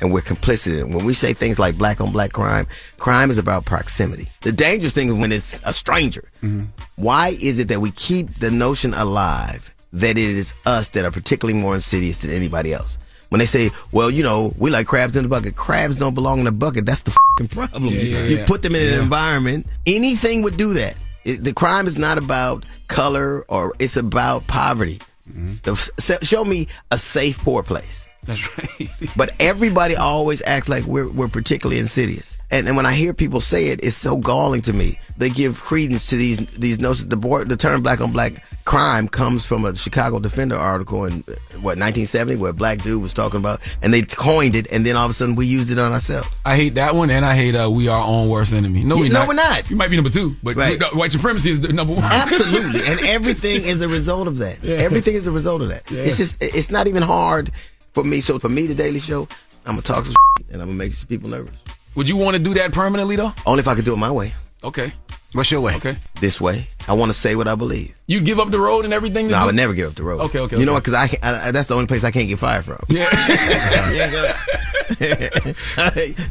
And 0.00 0.12
we're 0.12 0.22
complicit 0.22 0.78
in. 0.80 0.92
When 0.94 1.04
we 1.04 1.12
say 1.12 1.32
things 1.34 1.58
like 1.58 1.76
black 1.76 2.00
on 2.00 2.12
black 2.12 2.32
crime, 2.32 2.68
crime 2.98 3.30
is 3.32 3.36
about 3.38 3.64
proximity. 3.64 4.28
The 4.42 4.52
dangerous 4.52 4.94
thing 4.94 5.08
is 5.08 5.14
when 5.14 5.32
it's 5.32 5.60
a 5.64 5.72
stranger. 5.72 6.28
Mm-hmm. 6.42 6.66
Why 6.96 7.30
is 7.40 7.58
it 7.58 7.66
that 7.68 7.80
we 7.80 7.90
keep 7.90 8.34
the 8.38 8.50
notion 8.50 8.94
alive 8.94 9.74
that 9.92 10.10
it 10.10 10.18
is 10.18 10.54
us 10.66 10.90
that 10.90 11.04
are 11.04 11.10
particularly 11.10 11.58
more 11.58 11.74
insidious 11.74 12.18
than 12.18 12.30
anybody 12.30 12.72
else? 12.72 12.98
When 13.30 13.38
they 13.38 13.46
say, 13.46 13.70
well, 13.92 14.10
you 14.10 14.24
know, 14.24 14.52
we 14.58 14.70
like 14.70 14.88
crabs 14.88 15.16
in 15.16 15.22
the 15.22 15.28
bucket. 15.28 15.54
Crabs 15.54 15.96
don't 15.96 16.14
belong 16.14 16.40
in 16.40 16.44
the 16.44 16.52
bucket. 16.52 16.84
That's 16.84 17.02
the 17.02 17.12
fucking 17.12 17.48
problem. 17.48 17.94
Yeah, 17.94 18.00
yeah, 18.02 18.24
you 18.24 18.36
yeah. 18.38 18.46
put 18.46 18.62
them 18.62 18.74
in 18.74 18.92
an 18.92 19.00
environment, 19.00 19.66
anything 19.86 20.42
would 20.42 20.56
do 20.56 20.74
that. 20.74 20.96
It, 21.24 21.44
the 21.44 21.52
crime 21.52 21.86
is 21.86 21.96
not 21.96 22.18
about 22.18 22.66
color 22.88 23.44
or 23.48 23.72
it's 23.78 23.96
about 23.96 24.46
poverty. 24.48 24.98
Mm-hmm. 25.28 25.54
The- 25.62 26.18
show 26.24 26.44
me 26.44 26.66
a 26.90 26.98
safe 26.98 27.38
poor 27.38 27.62
place. 27.62 28.08
That's 28.30 28.58
right. 28.58 28.90
but 29.16 29.30
everybody 29.40 29.96
always 29.96 30.42
acts 30.46 30.68
like 30.68 30.84
we're, 30.84 31.10
we're 31.10 31.28
particularly 31.28 31.80
insidious. 31.80 32.36
And, 32.52 32.66
and 32.66 32.76
when 32.76 32.86
I 32.86 32.92
hear 32.92 33.12
people 33.14 33.40
say 33.40 33.66
it, 33.66 33.80
it's 33.82 33.96
so 33.96 34.16
galling 34.16 34.62
to 34.62 34.72
me. 34.72 34.98
They 35.18 35.30
give 35.30 35.60
credence 35.60 36.06
to 36.06 36.16
these 36.16 36.38
these 36.56 36.78
notions. 36.80 37.08
The, 37.08 37.16
board, 37.16 37.48
the 37.48 37.56
term 37.56 37.82
black 37.82 38.00
on 38.00 38.10
black 38.12 38.44
crime 38.64 39.06
comes 39.08 39.44
from 39.44 39.64
a 39.64 39.74
Chicago 39.76 40.18
Defender 40.18 40.56
article 40.56 41.04
in, 41.04 41.20
what, 41.60 41.76
1970, 41.78 42.36
where 42.36 42.50
a 42.50 42.54
black 42.54 42.82
dude 42.82 43.02
was 43.02 43.12
talking 43.12 43.38
about, 43.38 43.60
and 43.82 43.92
they 43.92 44.02
coined 44.02 44.54
it, 44.54 44.66
and 44.72 44.84
then 44.86 44.96
all 44.96 45.04
of 45.04 45.10
a 45.10 45.14
sudden 45.14 45.34
we 45.36 45.46
used 45.46 45.70
it 45.70 45.78
on 45.78 45.92
ourselves. 45.92 46.28
I 46.44 46.56
hate 46.56 46.70
that 46.74 46.94
one, 46.94 47.10
and 47.10 47.24
I 47.24 47.34
hate 47.34 47.54
uh, 47.54 47.70
we 47.70 47.88
are 47.88 48.00
our 48.00 48.06
own 48.06 48.28
worst 48.28 48.52
enemy. 48.52 48.82
No, 48.82 48.96
Yeah, 48.96 49.02
we 49.02 49.08
no, 49.10 49.14
not. 49.20 49.28
we're 49.28 49.34
not. 49.34 49.70
You 49.70 49.76
might 49.76 49.90
be 49.90 49.96
number 49.96 50.10
two, 50.10 50.34
but 50.42 50.56
Right. 50.56 50.78
we- 50.92 50.98
white 50.98 51.12
supremacy 51.12 51.52
is 51.52 51.60
the 51.60 51.72
number 51.72 51.94
one. 51.94 52.04
Absolutely. 52.04 52.84
and 52.86 53.00
everything 53.06 53.62
is 53.64 53.80
a 53.82 53.88
result 53.88 54.26
of 54.28 54.38
that. 54.38 54.62
Yeah. 54.64 54.76
Everything 54.76 55.14
is 55.14 55.26
a 55.26 55.32
result 55.32 55.60
of 55.62 55.68
that. 55.68 55.90
Yeah. 55.90 56.02
It's 56.02 56.16
just, 56.16 56.38
it's 56.42 56.70
not 56.70 56.86
even 56.88 57.02
hard 57.02 57.50
for 57.94 58.04
me. 58.04 58.20
So 58.20 58.38
for 58.38 58.48
me, 58.48 58.66
the 58.66 58.74
Daily 58.74 59.00
Show, 59.00 59.28
I'm 59.66 59.72
going 59.74 59.82
to 59.82 59.92
talk 59.92 60.04
some 60.06 60.14
and 60.52 60.60
I'm 60.62 60.68
going 60.68 60.78
to 60.78 60.84
make 60.84 60.94
some 60.94 61.08
people 61.08 61.28
nervous. 61.30 61.54
Would 61.96 62.08
you 62.08 62.16
want 62.16 62.36
to 62.36 62.42
do 62.42 62.54
that 62.54 62.72
permanently 62.72 63.16
though? 63.16 63.32
Only 63.46 63.60
if 63.60 63.68
I 63.68 63.74
could 63.74 63.84
do 63.84 63.92
it 63.92 63.96
my 63.96 64.10
way. 64.10 64.34
Okay. 64.62 64.92
What's 65.32 65.50
your 65.50 65.60
way? 65.60 65.76
Okay. 65.76 65.96
This 66.20 66.40
way. 66.40 66.68
I 66.88 66.92
want 66.94 67.12
to 67.12 67.16
say 67.18 67.36
what 67.36 67.46
I 67.46 67.54
believe. 67.54 67.94
You 68.08 68.20
give 68.20 68.40
up 68.40 68.50
the 68.50 68.58
road 68.58 68.84
and 68.84 68.92
everything? 68.92 69.28
to 69.28 69.32
No, 69.32 69.38
I 69.38 69.44
would 69.46 69.54
never 69.54 69.74
give 69.74 69.88
up 69.90 69.94
the 69.94 70.02
road. 70.02 70.20
Okay, 70.22 70.40
okay, 70.40 70.58
You 70.58 70.66
know 70.66 70.72
what? 70.72 70.82
Because 70.82 70.94
I, 70.94 71.06
can't- 71.08 71.24
I, 71.24 71.48
I- 71.48 71.50
that's 71.52 71.68
the 71.68 71.74
only 71.74 71.86
place 71.86 72.02
I 72.02 72.10
can't 72.10 72.28
get 72.28 72.38
fired 72.40 72.64
from. 72.64 72.78
Yeah. 72.88 73.08
you 75.00 75.06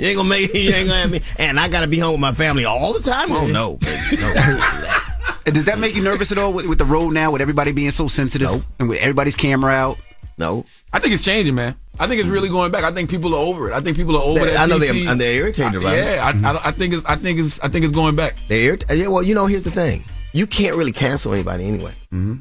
ain't 0.07 0.18
gonna 0.18 0.28
make 0.30 0.53
you 0.53 0.72
ain't 0.74 0.88
gonna 0.89 0.99
have 1.01 1.12
me. 1.12 1.22
And 1.38 1.57
I 1.60 1.70
gotta 1.70 1.88
be 1.88 1.97
home 1.97 2.14
with 2.14 2.20
my 2.22 2.34
family 2.34 2.66
all 2.66 2.91
the 2.93 2.99
time. 2.99 3.32
Oh 3.32 3.47
no, 3.47 3.78
baby, 3.78 4.18
no. 4.18 4.34
Does 5.45 5.66
that 5.66 5.80
make 5.80 5.95
you 5.95 6.03
nervous 6.03 6.32
at 6.32 6.38
all 6.38 6.51
with, 6.53 6.66
with 6.68 6.78
the 6.78 6.86
road 6.86 7.14
now, 7.14 7.32
with 7.32 7.41
everybody 7.41 7.72
being 7.72 7.91
so 7.91 8.07
sensitive 8.07 8.64
and 8.80 8.89
with 8.89 8.99
everybody's 8.99 9.36
camera 9.36 9.74
out? 9.74 9.97
No. 10.39 10.65
I 10.91 10.99
think 10.99 11.13
it's 11.13 11.23
changing, 11.23 11.53
man. 11.53 11.75
I 11.99 12.07
think 12.07 12.21
it's 12.21 12.29
really 12.29 12.47
going 12.49 12.71
back. 12.71 12.83
I 12.85 12.91
think 12.91 13.09
people 13.09 13.35
are 13.35 13.39
over 13.39 13.69
it. 13.69 13.73
I 13.73 13.81
think 13.81 13.97
people 13.97 14.15
are 14.15 14.23
over 14.23 14.39
They-. 14.39 14.55
I 14.55 14.65
know 14.65 14.79
they're- 14.79 15.07
and 15.09 15.19
they're 15.19 15.33
irritated. 15.33 15.81
Yeah, 15.81 16.31
I, 16.43 16.51
I, 16.53 16.67
I 16.69 16.71
think 16.71 16.93
it's. 16.93 17.05
I 17.05 17.17
think 17.17 17.39
it's. 17.39 17.59
I 17.59 17.67
think 17.67 17.83
it's 17.85 17.93
going 17.93 18.15
back. 18.15 18.37
They 18.47 18.65
irrit- 18.67 18.85
yeah, 18.97 19.07
well, 19.07 19.21
you 19.21 19.35
know, 19.35 19.45
here's 19.45 19.65
the 19.65 19.71
thing. 19.71 20.03
You 20.31 20.47
can't 20.47 20.75
really 20.77 20.93
cancel 20.93 21.33
anybody 21.33 21.65
anyway. 21.67 21.91
Mm-hmm. 22.13 22.35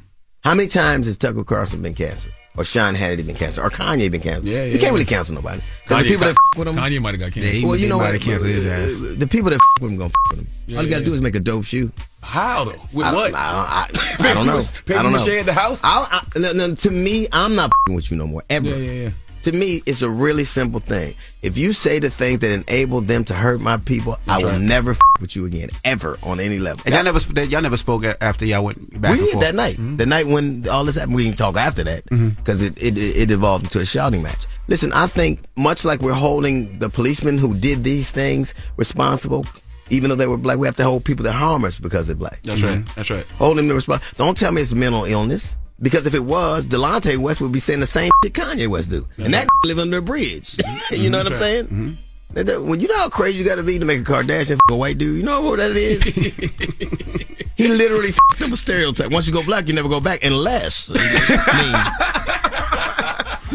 How 0.44 0.54
many 0.54 0.68
times 0.68 1.06
has 1.06 1.16
Tucker 1.16 1.42
Carlson 1.42 1.82
been 1.82 1.94
canceled? 1.94 2.32
Or 2.58 2.64
Sean 2.64 2.94
Hannity 2.96 3.24
been 3.24 3.36
canceled? 3.36 3.66
Or 3.66 3.70
Kanye 3.70 4.10
been 4.10 4.20
canceled? 4.20 4.46
Yeah, 4.46 4.64
You 4.64 4.80
can't 4.80 4.92
really 4.92 5.04
cancel 5.04 5.36
nobody. 5.36 5.60
Because 5.84 6.02
the 6.02 6.08
Kanye- 6.08 6.08
people 6.10 6.24
that 6.26 6.30
f- 6.32 6.58
with 6.58 6.66
him. 6.68 6.74
Kanye 6.74 7.00
might 7.00 7.14
have 7.14 7.20
got 7.20 7.32
canceled. 7.32 7.64
well, 7.64 7.76
you 7.76 7.86
know 7.88 7.98
what? 7.98 8.20
cancel 8.20 8.48
his 8.48 8.66
ass. 8.66 8.88
Uh, 8.88 9.14
The 9.16 9.26
people 9.28 9.50
that 9.50 9.60
f- 9.60 9.80
with 9.82 9.92
him 9.92 9.96
gonna 9.96 10.10
f- 10.10 10.30
with 10.30 10.40
him. 10.40 10.48
Yeah, 10.66 10.78
All 10.78 10.82
you 10.84 10.90
gotta 10.90 11.02
yeah, 11.02 11.04
do 11.06 11.10
yeah. 11.12 11.16
is 11.16 11.22
make 11.22 11.34
a 11.36 11.40
dope 11.40 11.64
shoe. 11.64 11.92
How 12.20 12.64
though? 12.64 12.72
With 12.92 13.06
I 13.06 13.10
don't- 13.12 13.14
what? 13.14 13.34
I 13.36 13.86
don't, 13.88 14.20
I, 14.26 14.30
I 14.30 14.34
don't 14.34 14.46
know. 14.46 14.64
Paper 14.86 14.98
I 14.98 15.02
don't 15.04 15.12
know. 15.12 15.18
mache 15.18 15.28
at 15.28 15.46
the 15.46 15.52
house? 15.52 15.78
I, 15.84 16.20
I, 16.34 16.38
no, 16.40 16.52
no, 16.52 16.74
to 16.74 16.90
me, 16.90 17.28
I'm 17.30 17.54
not 17.54 17.66
f***ing 17.70 17.94
with 17.94 18.10
you 18.10 18.16
no 18.16 18.26
more 18.26 18.42
ever. 18.50 18.66
Yeah, 18.68 18.76
yeah, 18.76 19.02
yeah. 19.04 19.10
To 19.48 19.56
me, 19.56 19.80
it's 19.86 20.02
a 20.02 20.10
really 20.10 20.44
simple 20.44 20.78
thing. 20.78 21.14
If 21.40 21.56
you 21.56 21.72
say 21.72 21.98
the 22.00 22.10
things 22.10 22.40
that 22.40 22.50
enable 22.50 23.00
them 23.00 23.24
to 23.24 23.32
hurt 23.32 23.62
my 23.62 23.78
people, 23.78 24.18
I 24.28 24.44
will 24.44 24.58
never 24.58 24.90
f- 24.90 24.98
with 25.22 25.36
you 25.36 25.46
again, 25.46 25.70
ever 25.86 26.18
on 26.22 26.38
any 26.38 26.58
level. 26.58 26.82
And 26.84 26.94
y'all 26.94 27.02
never 27.02 27.44
y'all 27.44 27.62
never 27.62 27.78
spoke 27.78 28.04
after 28.20 28.44
y'all 28.44 28.62
went 28.62 29.00
back 29.00 29.18
we 29.18 29.24
did 29.24 29.40
that 29.40 29.54
night. 29.54 29.76
Mm-hmm. 29.76 29.96
The 29.96 30.04
night 30.04 30.26
when 30.26 30.68
all 30.68 30.84
this 30.84 30.96
happened, 30.96 31.16
we 31.16 31.24
didn't 31.24 31.38
talk 31.38 31.56
after 31.56 31.82
that 31.84 32.04
mm-hmm. 32.10 32.28
because 32.28 32.60
it, 32.60 32.76
it 32.76 32.98
it 32.98 33.30
evolved 33.30 33.64
into 33.64 33.78
a 33.80 33.86
shouting 33.86 34.22
match. 34.22 34.44
Listen, 34.66 34.92
I 34.92 35.06
think 35.06 35.40
much 35.56 35.82
like 35.82 36.02
we're 36.02 36.12
holding 36.12 36.78
the 36.78 36.90
policemen 36.90 37.38
who 37.38 37.56
did 37.56 37.84
these 37.84 38.10
things 38.10 38.52
responsible, 38.76 39.46
even 39.88 40.10
though 40.10 40.16
they 40.16 40.26
were 40.26 40.36
black, 40.36 40.58
we 40.58 40.66
have 40.66 40.76
to 40.76 40.84
hold 40.84 41.06
people 41.06 41.24
that 41.24 41.32
harm 41.32 41.64
us 41.64 41.80
because 41.80 42.06
they're 42.06 42.16
black. 42.16 42.42
That's 42.42 42.60
right. 42.60 42.80
Mm-hmm. 42.80 42.94
That's 42.96 43.08
right. 43.08 43.32
Hold 43.38 43.56
them 43.56 43.70
responsible. 43.70 44.26
Don't 44.26 44.36
tell 44.36 44.52
me 44.52 44.60
it's 44.60 44.74
mental 44.74 45.06
illness. 45.06 45.56
Because 45.80 46.06
if 46.06 46.14
it 46.14 46.24
was, 46.24 46.66
Delonte 46.66 47.16
West 47.18 47.40
would 47.40 47.52
be 47.52 47.60
saying 47.60 47.80
the 47.80 47.86
same 47.86 48.10
shit 48.24 48.32
Kanye 48.34 48.66
West 48.66 48.90
do, 48.90 49.06
and 49.16 49.32
that 49.32 49.46
mm-hmm. 49.46 49.68
live 49.68 49.78
under 49.78 49.98
a 49.98 50.02
bridge. 50.02 50.58
you 50.58 50.64
mm-hmm. 50.64 51.10
know 51.12 51.18
what 51.18 51.26
I'm 51.28 51.32
mm-hmm. 51.34 51.40
saying? 51.40 51.98
That- 52.30 52.46
that- 52.46 52.62
When 52.62 52.80
you 52.80 52.88
know 52.88 52.98
how 52.98 53.08
crazy 53.08 53.38
you 53.38 53.44
got 53.44 53.56
to 53.56 53.62
be 53.62 53.78
to 53.78 53.84
make 53.84 54.00
a 54.00 54.04
Kardashian 54.04 54.54
f- 54.54 54.60
a 54.70 54.76
white 54.76 54.98
dude, 54.98 55.18
you 55.18 55.22
know 55.22 55.42
what 55.42 55.58
that 55.58 55.70
is? 55.70 56.02
he 57.56 57.68
literally 57.68 58.08
f- 58.08 58.42
up 58.42 58.50
a 58.52 58.56
stereotype. 58.56 59.12
Once 59.12 59.26
you 59.26 59.32
go 59.32 59.44
black, 59.44 59.68
you 59.68 59.74
never 59.74 59.88
go 59.88 60.00
back 60.00 60.24
unless. 60.24 60.90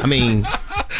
I 0.03 0.05
mean, 0.07 0.45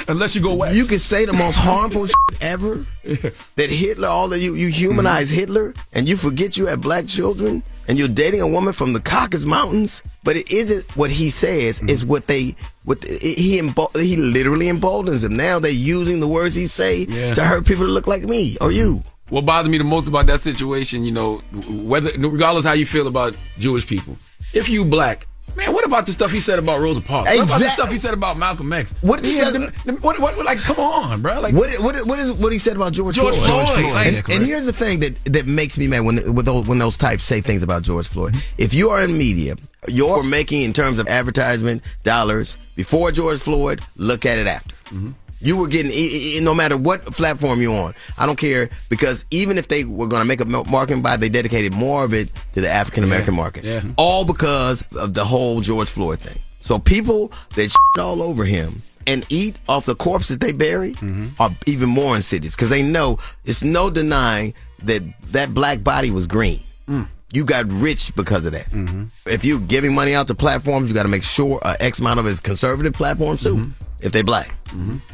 unless 0.07 0.35
you 0.35 0.41
go 0.41 0.53
west. 0.53 0.75
You 0.75 0.85
can 0.85 0.99
say 0.99 1.25
the 1.25 1.33
most 1.33 1.55
harmful 1.55 2.05
shit 2.05 2.15
ever. 2.41 2.85
That 3.55 3.69
Hitler, 3.69 4.07
all 4.07 4.29
that 4.29 4.39
you 4.39 4.55
you 4.55 4.69
humanize 4.69 5.29
Hitler, 5.29 5.73
and 5.93 6.07
you 6.09 6.15
forget 6.17 6.57
you 6.57 6.65
have 6.67 6.81
black 6.81 7.05
children, 7.05 7.61
and 7.87 7.99
you're 7.99 8.07
dating 8.07 8.41
a 8.41 8.47
woman 8.47 8.73
from 8.73 8.93
the 8.93 8.99
Caucasus 8.99 9.45
Mountains. 9.45 10.01
But 10.23 10.37
it 10.37 10.51
isn't 10.51 10.85
what 10.95 11.11
he 11.11 11.29
says; 11.29 11.81
it's 11.81 12.01
mm-hmm. 12.01 12.09
what 12.09 12.27
they 12.27 12.55
what 12.85 13.03
he 13.05 13.59
embo- 13.59 13.95
he 13.99 14.15
literally 14.15 14.67
emboldens 14.69 15.21
them. 15.21 15.35
Now 15.37 15.59
they're 15.59 15.71
using 15.71 16.19
the 16.19 16.27
words 16.27 16.55
he 16.55 16.67
say 16.67 17.05
Yeah. 17.09 17.33
to 17.33 17.43
hurt 17.43 17.65
people 17.65 17.85
that 17.85 17.91
look 17.91 18.07
like 18.07 18.23
me 18.23 18.57
or 18.61 18.69
mm-hmm. 18.69 18.77
you. 18.77 19.03
What 19.29 19.45
bothered 19.45 19.71
me 19.71 19.77
the 19.77 19.83
most 19.83 20.07
about 20.07 20.27
that 20.27 20.41
situation, 20.41 21.03
you 21.03 21.11
know, 21.11 21.37
whether 21.69 22.11
regardless 22.17 22.65
how 22.65 22.73
you 22.73 22.85
feel 22.85 23.07
about 23.07 23.35
Jewish 23.57 23.87
people, 23.87 24.15
if 24.53 24.69
you 24.69 24.85
black, 24.85 25.27
man, 25.55 25.73
what 25.73 25.85
about 25.85 26.05
the 26.05 26.11
stuff 26.11 26.31
he 26.31 26.39
said 26.39 26.59
about 26.59 26.79
Rosa 26.79 27.01
Parks? 27.01 27.29
What 27.29 27.45
about 27.45 27.59
the 27.59 27.69
stuff 27.69 27.91
he 27.91 27.97
said 27.97 28.13
about 28.13 28.37
Malcolm 28.37 28.71
X? 28.73 28.93
What 29.01 29.25
He 29.25 29.39
the- 29.39 29.45
had 29.45 29.53
them- 29.53 29.97
what, 30.01 30.19
what, 30.19 30.35
what, 30.37 30.45
like, 30.45 30.59
come 30.59 30.77
on, 30.79 31.21
bro. 31.21 31.39
Like, 31.41 31.53
what, 31.53 31.69
what, 31.79 31.95
what 32.07 32.19
is 32.19 32.31
what 32.31 32.51
he 32.51 32.59
said 32.59 32.75
about 32.75 32.93
George, 32.93 33.15
George 33.15 33.35
Floyd? 33.35 33.47
Floyd, 33.47 33.67
George 33.67 33.79
Floyd. 33.79 34.07
and, 34.07 34.15
Yeah, 34.27 34.35
and 34.35 34.43
here's 34.45 34.65
the 34.65 34.73
thing 34.73 34.99
that 35.01 35.23
that 35.25 35.45
makes 35.45 35.77
me 35.77 35.87
mad 35.87 36.01
when 36.01 36.33
with 36.33 36.45
those, 36.45 36.67
when 36.67 36.79
those 36.79 36.97
types 36.97 37.23
say 37.23 37.41
things 37.41 37.63
about 37.63 37.83
George 37.83 38.07
Floyd. 38.07 38.35
If 38.57 38.73
you 38.73 38.89
are 38.89 39.03
in 39.03 39.17
media, 39.17 39.55
you're 39.87 40.23
making 40.23 40.61
in 40.63 40.73
terms 40.73 40.99
of 40.99 41.07
advertisement 41.07 41.83
dollars 42.03 42.55
before 42.75 43.11
George 43.11 43.39
Floyd. 43.39 43.81
Look 43.97 44.25
at 44.25 44.37
it 44.37 44.47
after. 44.47 44.75
Mm-hmm. 44.85 45.09
You 45.43 45.57
were 45.57 45.67
getting, 45.67 46.43
no 46.43 46.55
matter 46.55 46.77
what 46.77 47.05
platform 47.05 47.61
you're 47.61 47.75
on. 47.75 47.93
I 48.17 48.25
don't 48.25 48.37
care 48.37 48.69
because 48.89 49.25
even 49.29 49.57
if 49.57 49.67
they 49.67 49.83
were 49.83 50.07
going 50.07 50.21
to 50.21 50.25
make 50.25 50.39
a 50.39 50.45
marketing 50.45 51.03
buy, 51.03 51.17
they 51.17 51.29
dedicated 51.29 51.73
more 51.73 52.05
of 52.05 52.13
it 52.13 52.29
to 52.53 52.61
the 52.61 52.69
African 52.69 53.03
American 53.03 53.33
Yeah, 53.33 53.39
market. 53.39 53.63
yeah. 53.65 53.81
All 53.97 54.25
because 54.25 54.83
of 54.95 55.13
the 55.13 55.25
whole 55.25 55.59
George 55.61 55.89
Floyd 55.89 56.19
thing. 56.19 56.41
So 56.61 56.79
people 56.79 57.31
that 57.55 57.63
shit 57.63 58.01
all 58.03 58.21
over 58.21 58.45
him 58.45 58.81
and 59.05 59.25
eat 59.29 59.57
off 59.67 59.85
the 59.85 59.95
corpse 59.95 60.29
that 60.29 60.39
they 60.39 60.53
bury 60.53 60.93
mm-hmm. 60.93 61.27
are 61.39 61.51
even 61.67 61.89
more 61.89 62.15
insidious 62.15 62.55
because 62.55 62.69
they 62.69 62.81
know 62.81 63.17
it's 63.43 63.63
no 63.63 63.89
denying 63.89 64.53
that 64.83 65.01
that 65.33 65.53
black 65.53 65.83
body 65.83 66.09
was 66.09 66.25
green. 66.25 66.61
Mm. 66.87 67.07
You 67.33 67.43
got 67.43 67.65
rich 67.67 68.15
because 68.15 68.45
of 68.45 68.53
that. 68.53 68.67
Mm-hmm. 68.67 69.05
If 69.25 69.43
you're 69.43 69.59
giving 69.59 69.93
money 69.93 70.13
out 70.13 70.27
to 70.27 70.35
platforms, 70.35 70.87
you 70.89 70.95
got 70.95 71.03
to 71.03 71.09
make 71.09 71.23
sure 71.23 71.59
a 71.63 71.75
X 71.81 71.99
amount 71.99 72.19
of 72.19 72.27
it 72.27 72.29
is 72.29 72.39
conservative 72.39 72.93
platforms 72.93 73.43
too. 73.43 73.57
Mm-hmm. 73.57 73.71
If 74.03 74.11
they 74.11 74.21
black, 74.21 74.53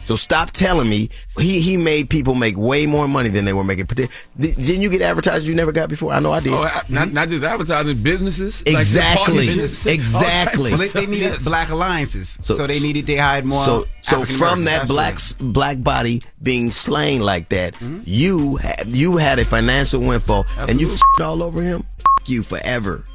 so 0.06 0.16
stop 0.16 0.52
telling 0.52 0.90
me 0.90 1.10
he 1.38 1.62
he 1.62 1.78
made 1.78 2.10
people 2.10 2.34
make 2.34 2.58
way 2.58 2.86
more 2.88 3.08
money 3.08 3.30
than 3.30 3.46
they 3.46 3.54
were 3.54 3.64
making. 3.64 3.86
Did, 3.86 4.10
didn't 4.40 4.82
you 4.82 4.90
get 4.90 5.02
advertisers 5.04 5.48
you 5.48 5.54
never 5.54 5.72
got 5.72 5.90
before? 5.90 6.12
I 6.12 6.20
know 6.20 6.32
I 6.32 6.40
did. 6.40 6.54
Oh, 6.54 6.64
I- 6.64 6.82
not, 6.90 7.12
not 7.14 7.30
just 7.30 7.44
advertising, 7.44 8.02
businesses. 8.02 8.66
like 8.66 8.76
Exactly. 8.78 9.46
businesses, 9.46 9.86
Exactly. 10.00 10.72
Well, 10.72 10.80
they, 10.80 10.88
they 10.88 11.06
needed 11.06 11.34
yes. 11.34 11.44
black 11.44 11.70
alliances, 11.70 12.40
so, 12.42 12.66
they 12.66 12.80
needed 12.80 13.06
they 13.06 13.18
hired 13.18 13.46
more. 13.46 13.64
So, 13.64 13.84
so 14.02 14.26
from 14.26 14.66
that 14.66 14.88
black 14.88 15.20
black 15.40 15.82
body 15.84 16.22
being 16.42 16.72
slain 16.72 17.22
like 17.22 17.50
that, 17.50 17.76
Mm-hmm. 17.76 18.02
you 18.06 18.56
had 18.56 18.88
you 18.88 19.18
had 19.18 19.38
a 19.40 19.46
financial 19.46 20.02
windfall, 20.02 20.46
and 20.58 20.82
you 20.82 20.92
f- 20.94 21.00
all 21.22 21.44
over 21.44 21.62
him. 21.62 21.84
F- 22.00 22.30
you 22.30 22.42
forever, 22.44 23.06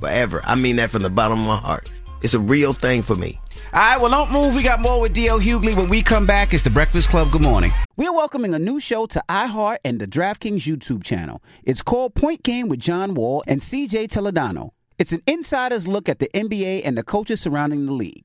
forever. 0.00 0.42
I 0.44 0.54
mean 0.56 0.76
that 0.76 0.90
from 0.90 1.02
the 1.02 1.10
bottom 1.10 1.40
of 1.40 1.46
my 1.46 1.56
heart. 1.56 1.90
It's 2.22 2.34
a 2.34 2.40
real 2.40 2.72
thing 2.72 3.02
for 3.02 3.16
me. 3.16 3.40
All 3.72 3.80
right, 3.80 4.00
well, 4.00 4.10
don't 4.10 4.30
move. 4.30 4.54
We 4.54 4.62
got 4.62 4.80
more 4.80 5.00
with 5.00 5.14
DL 5.14 5.40
Hughley 5.40 5.74
when 5.76 5.88
we 5.88 6.02
come 6.02 6.24
back. 6.24 6.54
It's 6.54 6.62
the 6.62 6.70
Breakfast 6.70 7.08
Club. 7.08 7.32
Good 7.32 7.42
morning. 7.42 7.72
We're 7.96 8.12
welcoming 8.12 8.54
a 8.54 8.58
new 8.60 8.78
show 8.78 9.06
to 9.06 9.22
iHeart 9.28 9.78
and 9.84 10.00
the 10.00 10.06
DraftKings 10.06 10.60
YouTube 10.60 11.02
channel. 11.02 11.42
It's 11.64 11.82
called 11.82 12.14
Point 12.14 12.44
Game 12.44 12.68
with 12.68 12.78
John 12.78 13.14
Wall 13.14 13.42
and 13.48 13.60
CJ 13.60 14.06
Toledano. 14.06 14.70
It's 14.98 15.12
an 15.12 15.22
insider's 15.26 15.88
look 15.88 16.08
at 16.08 16.20
the 16.20 16.28
NBA 16.28 16.82
and 16.84 16.96
the 16.96 17.02
coaches 17.02 17.40
surrounding 17.40 17.86
the 17.86 17.92
league. 17.92 18.24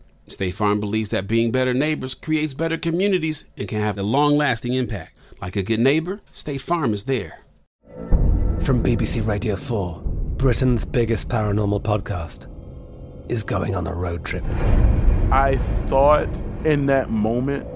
State 0.27 0.51
Farm 0.51 0.79
believes 0.79 1.09
that 1.09 1.27
being 1.27 1.51
better 1.51 1.73
neighbors 1.73 2.13
creates 2.13 2.53
better 2.53 2.77
communities 2.77 3.45
and 3.57 3.67
can 3.67 3.81
have 3.81 3.97
a 3.97 4.03
long 4.03 4.37
lasting 4.37 4.73
impact. 4.73 5.17
Like 5.41 5.55
a 5.55 5.63
good 5.63 5.79
neighbor, 5.79 6.21
State 6.31 6.61
Farm 6.61 6.93
is 6.93 7.05
there. 7.05 7.39
From 8.59 8.83
BBC 8.83 9.25
Radio 9.25 9.55
4, 9.55 10.01
Britain's 10.37 10.85
biggest 10.85 11.29
paranormal 11.29 11.81
podcast 11.81 12.47
is 13.29 13.43
going 13.43 13.75
on 13.75 13.87
a 13.87 13.93
road 13.93 14.23
trip. 14.23 14.43
I 15.31 15.57
thought 15.87 16.27
in 16.63 16.85
that 16.87 17.09
moment, 17.09 17.67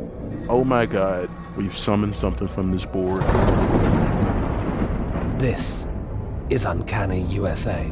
oh 0.47 0.63
my 0.63 0.85
God, 0.85 1.29
we've 1.57 1.75
summoned 1.75 2.15
something 2.15 2.47
from 2.47 2.71
this 2.71 2.85
board. 2.85 3.21
This 5.39 5.89
is 6.49 6.65
Uncanny 6.65 7.21
USA. 7.23 7.91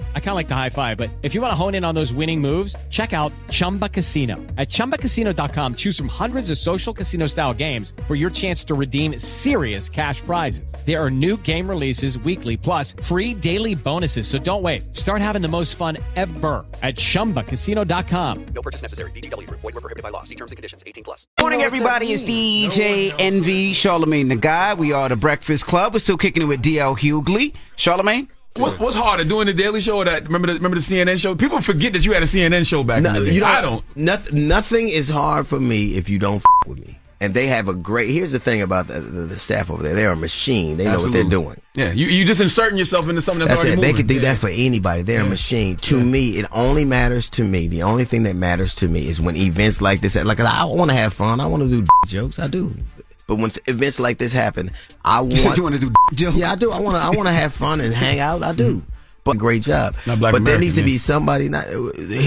I 0.15 0.19
kind 0.19 0.29
of 0.29 0.35
like 0.35 0.47
the 0.47 0.55
high 0.55 0.69
five, 0.69 0.97
but 0.97 1.09
if 1.21 1.35
you 1.35 1.41
want 1.41 1.51
to 1.51 1.55
hone 1.55 1.75
in 1.75 1.83
on 1.83 1.93
those 1.93 2.13
winning 2.13 2.39
moves, 2.39 2.75
check 2.89 3.11
out 3.11 3.33
Chumba 3.49 3.89
Casino. 3.89 4.35
At 4.57 4.69
ChumbaCasino.com, 4.69 5.75
choose 5.75 5.97
from 5.97 6.07
hundreds 6.07 6.49
of 6.49 6.57
social 6.57 6.93
casino 6.93 7.27
style 7.27 7.53
games 7.53 7.93
for 8.07 8.15
your 8.15 8.29
chance 8.29 8.63
to 8.65 8.73
redeem 8.73 9.19
serious 9.19 9.89
cash 9.89 10.21
prizes. 10.21 10.73
There 10.85 10.97
are 11.03 11.11
new 11.11 11.35
game 11.37 11.69
releases 11.69 12.17
weekly, 12.19 12.55
plus 12.55 12.93
free 13.03 13.33
daily 13.33 13.75
bonuses. 13.75 14.27
So 14.27 14.37
don't 14.37 14.63
wait. 14.63 14.95
Start 14.95 15.21
having 15.21 15.41
the 15.41 15.49
most 15.49 15.75
fun 15.75 15.97
ever 16.15 16.65
at 16.81 16.95
ChumbaCasino.com. 16.95 18.45
No 18.55 18.61
purchase 18.61 18.81
necessary. 18.81 19.11
VGW. 19.11 19.49
Void 19.49 19.63
were 19.63 19.81
prohibited 19.81 20.03
by 20.03 20.09
law. 20.09 20.23
See 20.23 20.35
terms 20.35 20.51
and 20.51 20.57
conditions. 20.57 20.83
18 20.87 21.03
plus. 21.03 21.27
Morning, 21.39 21.61
everybody. 21.61 22.07
It's 22.07 22.23
DJ 22.23 23.13
Envy, 23.19 23.73
Charlamagne 23.73 24.29
the 24.29 24.35
Guy. 24.35 24.73
We 24.73 24.93
are 24.93 25.09
the 25.09 25.15
Breakfast 25.15 25.65
Club. 25.65 25.93
We're 25.93 25.99
still 25.99 26.17
kicking 26.17 26.43
it 26.43 26.45
with 26.45 26.61
DL 26.61 26.97
Hughley. 26.97 27.53
Charlamagne? 27.75 28.27
What, 28.57 28.79
what's 28.79 28.95
harder, 28.97 29.23
doing 29.23 29.47
the 29.47 29.53
Daily 29.53 29.79
Show 29.79 29.97
or 29.97 30.05
that? 30.05 30.23
Remember 30.25 30.47
the 30.47 30.53
remember 30.55 30.75
the 30.77 30.81
CNN 30.83 31.19
show? 31.19 31.35
People 31.35 31.61
forget 31.61 31.93
that 31.93 32.05
you 32.05 32.11
had 32.13 32.21
a 32.21 32.25
CNN 32.25 32.65
show 32.67 32.83
back 32.83 32.97
in 32.97 33.03
the 33.03 33.25
day. 33.25 33.31
you 33.33 33.45
I 33.45 33.61
don't. 33.61 33.83
Nothing, 33.95 34.47
nothing 34.47 34.89
is 34.89 35.09
hard 35.09 35.47
for 35.47 35.59
me 35.59 35.95
if 35.95 36.09
you 36.09 36.19
don't 36.19 36.37
f- 36.37 36.43
with 36.67 36.79
me. 36.85 36.97
And 37.21 37.35
they 37.35 37.45
have 37.47 37.67
a 37.67 37.75
great. 37.75 38.09
Here's 38.09 38.31
the 38.31 38.39
thing 38.39 38.63
about 38.63 38.87
the, 38.87 38.99
the, 38.99 39.21
the 39.21 39.37
staff 39.37 39.69
over 39.69 39.83
there. 39.83 39.93
They're 39.93 40.11
a 40.11 40.15
machine. 40.15 40.77
They 40.77 40.85
know 40.85 41.01
what 41.01 41.11
they're 41.11 41.23
doing. 41.23 41.61
Yeah, 41.75 41.91
you 41.91 42.07
you 42.07 42.25
just 42.25 42.41
inserting 42.41 42.79
yourself 42.79 43.07
into 43.07 43.21
something 43.21 43.47
that's, 43.47 43.61
That's 43.61 43.65
already 43.73 43.81
it. 43.81 43.85
They 43.85 43.93
could 43.93 44.07
do 44.07 44.15
Yeah. 44.15 44.21
that 44.21 44.37
for 44.39 44.49
anybody. 44.51 45.03
They're 45.03 45.21
a 45.21 45.29
machine. 45.29 45.75
To 45.77 46.03
me, 46.03 46.31
it 46.31 46.47
only 46.51 46.83
matters 46.83 47.29
to 47.31 47.43
me. 47.43 47.67
The 47.67 47.83
only 47.83 48.05
thing 48.05 48.23
that 48.23 48.35
matters 48.35 48.73
to 48.75 48.87
me 48.89 49.07
is 49.07 49.21
when 49.21 49.35
events 49.37 49.81
like 49.83 50.01
this. 50.01 50.15
Like 50.21 50.39
I 50.39 50.65
want 50.65 50.89
to 50.89 50.97
have 50.97 51.13
fun. 51.13 51.39
I 51.39 51.45
want 51.45 51.61
to 51.63 51.69
do 51.69 51.85
jokes. 52.07 52.39
I 52.39 52.47
do. 52.47 52.73
But 53.31 53.37
when 53.39 53.51
th- 53.51 53.65
events 53.67 53.97
like 53.97 54.17
this 54.17 54.33
happen, 54.33 54.71
I 55.05 55.21
want. 55.21 55.55
you 55.55 55.63
wanna 55.63 55.79
do 55.79 55.89
jokes? 56.13 56.35
Yeah, 56.35 56.51
I 56.51 56.55
do. 56.57 56.69
I 56.69 56.81
want 56.81 56.97
to. 56.97 57.01
I 57.01 57.11
want 57.11 57.29
to 57.29 57.33
have 57.33 57.53
fun 57.53 57.79
and 57.79 57.93
hang 57.93 58.19
out. 58.19 58.43
I 58.43 58.51
do. 58.51 58.79
Mm-hmm. 58.79 58.89
But 59.23 59.37
great 59.37 59.61
job. 59.61 59.95
But 60.05 60.43
there 60.43 60.59
needs 60.59 60.77
to 60.79 60.83
be 60.83 60.97
somebody. 60.97 61.47
Not 61.47 61.63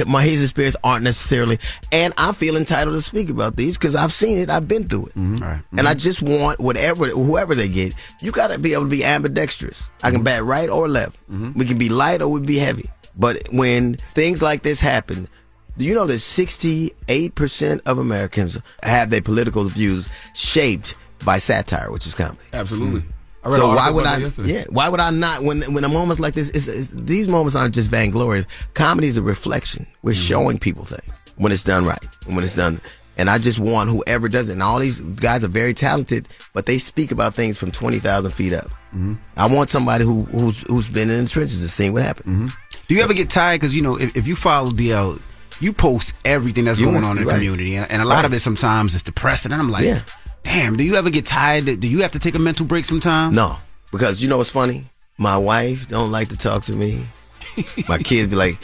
my 0.06 0.22
his 0.22 0.42
experience 0.42 0.76
aren't 0.82 1.04
necessarily, 1.04 1.58
and 1.92 2.14
I 2.16 2.32
feel 2.32 2.56
entitled 2.56 2.96
to 2.96 3.02
speak 3.02 3.28
about 3.28 3.56
these 3.56 3.76
because 3.76 3.94
I've 3.96 4.14
seen 4.14 4.38
it. 4.38 4.48
I've 4.48 4.66
been 4.66 4.88
through 4.88 5.06
it. 5.08 5.14
Mm-hmm. 5.14 5.36
Right. 5.38 5.56
Mm-hmm. 5.56 5.78
And 5.80 5.88
I 5.88 5.92
just 5.92 6.22
want 6.22 6.58
whatever, 6.58 7.06
whoever 7.08 7.54
they 7.54 7.68
get, 7.68 7.92
you 8.20 8.30
got 8.32 8.50
to 8.50 8.58
be 8.58 8.72
able 8.72 8.84
to 8.84 8.88
be 8.88 9.04
ambidextrous. 9.04 9.90
I 10.02 10.10
can 10.10 10.22
bat 10.22 10.42
right 10.44 10.70
or 10.70 10.88
left. 10.88 11.18
We 11.28 11.66
can 11.66 11.76
be 11.76 11.90
light 11.90 12.22
or 12.22 12.28
we 12.28 12.40
can 12.40 12.46
be 12.46 12.58
heavy. 12.58 12.88
But 13.14 13.42
when 13.52 13.94
things 13.96 14.40
like 14.40 14.62
this 14.62 14.80
happen, 14.80 15.28
do 15.76 15.84
you 15.84 15.94
know 15.94 16.06
that 16.06 16.20
68% 16.20 17.80
of 17.86 17.98
Americans 17.98 18.58
have 18.82 19.10
their 19.10 19.22
political 19.22 19.64
views 19.64 20.08
shaped 20.34 20.94
by 21.24 21.38
satire, 21.38 21.90
which 21.90 22.06
is 22.06 22.14
comedy? 22.14 22.38
Absolutely. 22.52 23.02
I 23.42 23.48
read 23.50 23.56
So 23.58 23.68
why 23.74 23.90
would 23.90 24.06
I? 24.06 24.16
that 24.16 24.22
yesterday. 24.22 24.52
Yeah, 24.54 24.64
why 24.70 24.88
would 24.88 25.00
I 25.00 25.10
not? 25.10 25.42
When 25.42 25.60
when 25.74 25.84
a 25.84 25.88
moments 25.88 26.18
like 26.20 26.34
this, 26.34 26.50
is 26.50 26.66
is 26.68 26.90
these 26.92 27.28
moments 27.28 27.54
aren't 27.54 27.74
just 27.74 27.90
vainglorious. 27.90 28.46
Comedy 28.74 29.08
is 29.08 29.16
a 29.16 29.22
reflection. 29.22 29.86
We're 30.02 30.12
Mm-hmm. 30.12 30.20
showing 30.22 30.58
people 30.58 30.84
things 30.84 31.22
when 31.36 31.52
it's 31.52 31.64
done 31.64 31.84
right 31.84 32.02
and 32.26 32.34
when 32.36 32.44
it's 32.44 32.56
done. 32.56 32.80
And 33.16 33.28
I 33.30 33.38
just 33.38 33.58
want 33.60 33.90
whoever 33.90 34.28
does 34.28 34.48
it. 34.48 34.54
And 34.54 34.62
all 34.62 34.78
these 34.80 34.98
guys 35.00 35.44
are 35.44 35.48
very 35.48 35.72
talented, 35.74 36.26
but 36.52 36.66
they 36.66 36.78
speak 36.78 37.12
about 37.12 37.34
things 37.34 37.58
from 37.58 37.70
twenty 37.70 37.98
thousand 37.98 38.30
feet 38.32 38.52
up. 38.54 38.66
Mm-hmm. 38.94 39.14
I 39.36 39.46
want 39.46 39.68
somebody 39.70 40.04
who 40.04 40.22
who's 40.24 40.62
who's 40.68 40.88
been 40.88 41.10
in 41.10 41.24
the 41.24 41.30
trenches 41.30 41.60
and 41.60 41.70
seen 41.70 41.92
what 41.92 42.02
happened. 42.02 42.50
Do 42.88 42.94
you 42.94 43.02
ever 43.02 43.14
get 43.14 43.28
tired? 43.30 43.60
Because, 43.60 43.74
you 43.74 43.80
know, 43.82 43.96
if, 43.98 44.14
if 44.16 44.26
you 44.26 44.36
follow 44.36 44.70
DL, 44.70 45.20
you 45.60 45.72
post 45.72 46.14
everything 46.24 46.64
that's 46.64 46.78
You 46.78 46.86
going 46.86 47.04
on 47.04 47.18
in 47.18 47.24
the 47.24 47.28
right. 47.30 47.36
community. 47.36 47.76
And, 47.76 47.90
and 47.90 48.02
a 48.02 48.04
lot 48.04 48.24
of 48.24 48.32
it 48.32 48.40
sometimes 48.40 48.94
is 48.94 49.02
depressing. 49.02 49.52
And 49.52 49.60
I'm 49.60 49.68
like, 49.70 49.84
Yeah. 49.84 50.00
damn, 50.42 50.76
do 50.76 50.84
you 50.84 50.96
ever 50.96 51.10
get 51.10 51.26
tired? 51.26 51.64
Do 51.66 51.88
you 51.88 52.02
have 52.02 52.12
to 52.12 52.18
take 52.18 52.34
a 52.34 52.38
mental 52.38 52.66
break 52.66 52.84
sometimes? 52.84 53.34
No, 53.34 53.56
because 53.92 54.22
you 54.22 54.28
know 54.28 54.38
what's 54.38 54.50
funny? 54.50 54.84
My 55.18 55.36
wife 55.36 55.88
don't 55.88 56.10
like 56.10 56.28
to 56.30 56.36
talk 56.36 56.64
to 56.64 56.72
me. 56.72 57.04
My 57.88 57.98
kids 57.98 58.30
be 58.30 58.36
like, 58.36 58.58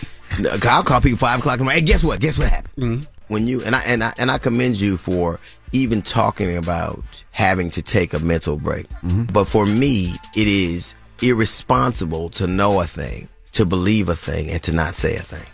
I'll 0.65 0.83
call 0.83 1.01
people 1.01 1.19
five 1.19 1.39
o'clock 1.41 1.55
in 1.55 1.59
the 1.61 1.65
morning. 1.65 1.81
Hey, 1.83 1.87
guess 1.87 2.03
what? 2.03 2.21
Guess 2.21 2.39
what 2.39 2.49
happened? 2.49 2.75
Mm-hmm. 2.77 3.03
When 3.33 3.47
you 3.47 3.63
and 3.63 3.77
I 3.77 3.81
and 3.83 4.03
I 4.03 4.13
and 4.19 4.31
I 4.31 4.39
commend 4.39 4.81
you 4.81 4.97
for 4.97 5.39
even 5.73 6.03
talking 6.03 6.57
about 6.57 7.01
having 7.31 7.71
to 7.71 7.83
take 7.83 8.13
a 8.13 8.19
mental 8.19 8.57
break. 8.57 8.89
Mm-hmm. 8.89 9.25
But 9.33 9.45
for 9.45 9.67
me, 9.67 10.13
it 10.35 10.49
is 10.49 10.97
irresponsible 11.23 12.29
to 12.31 12.47
know 12.47 12.81
a 12.81 12.87
thing, 12.87 13.29
to 13.53 13.65
believe 13.65 14.09
a 14.09 14.17
thing, 14.17 14.51
and 14.51 14.63
to 14.65 14.73
not 14.73 14.95
say 14.95 15.15
a 15.17 15.21
thing. 15.23 15.47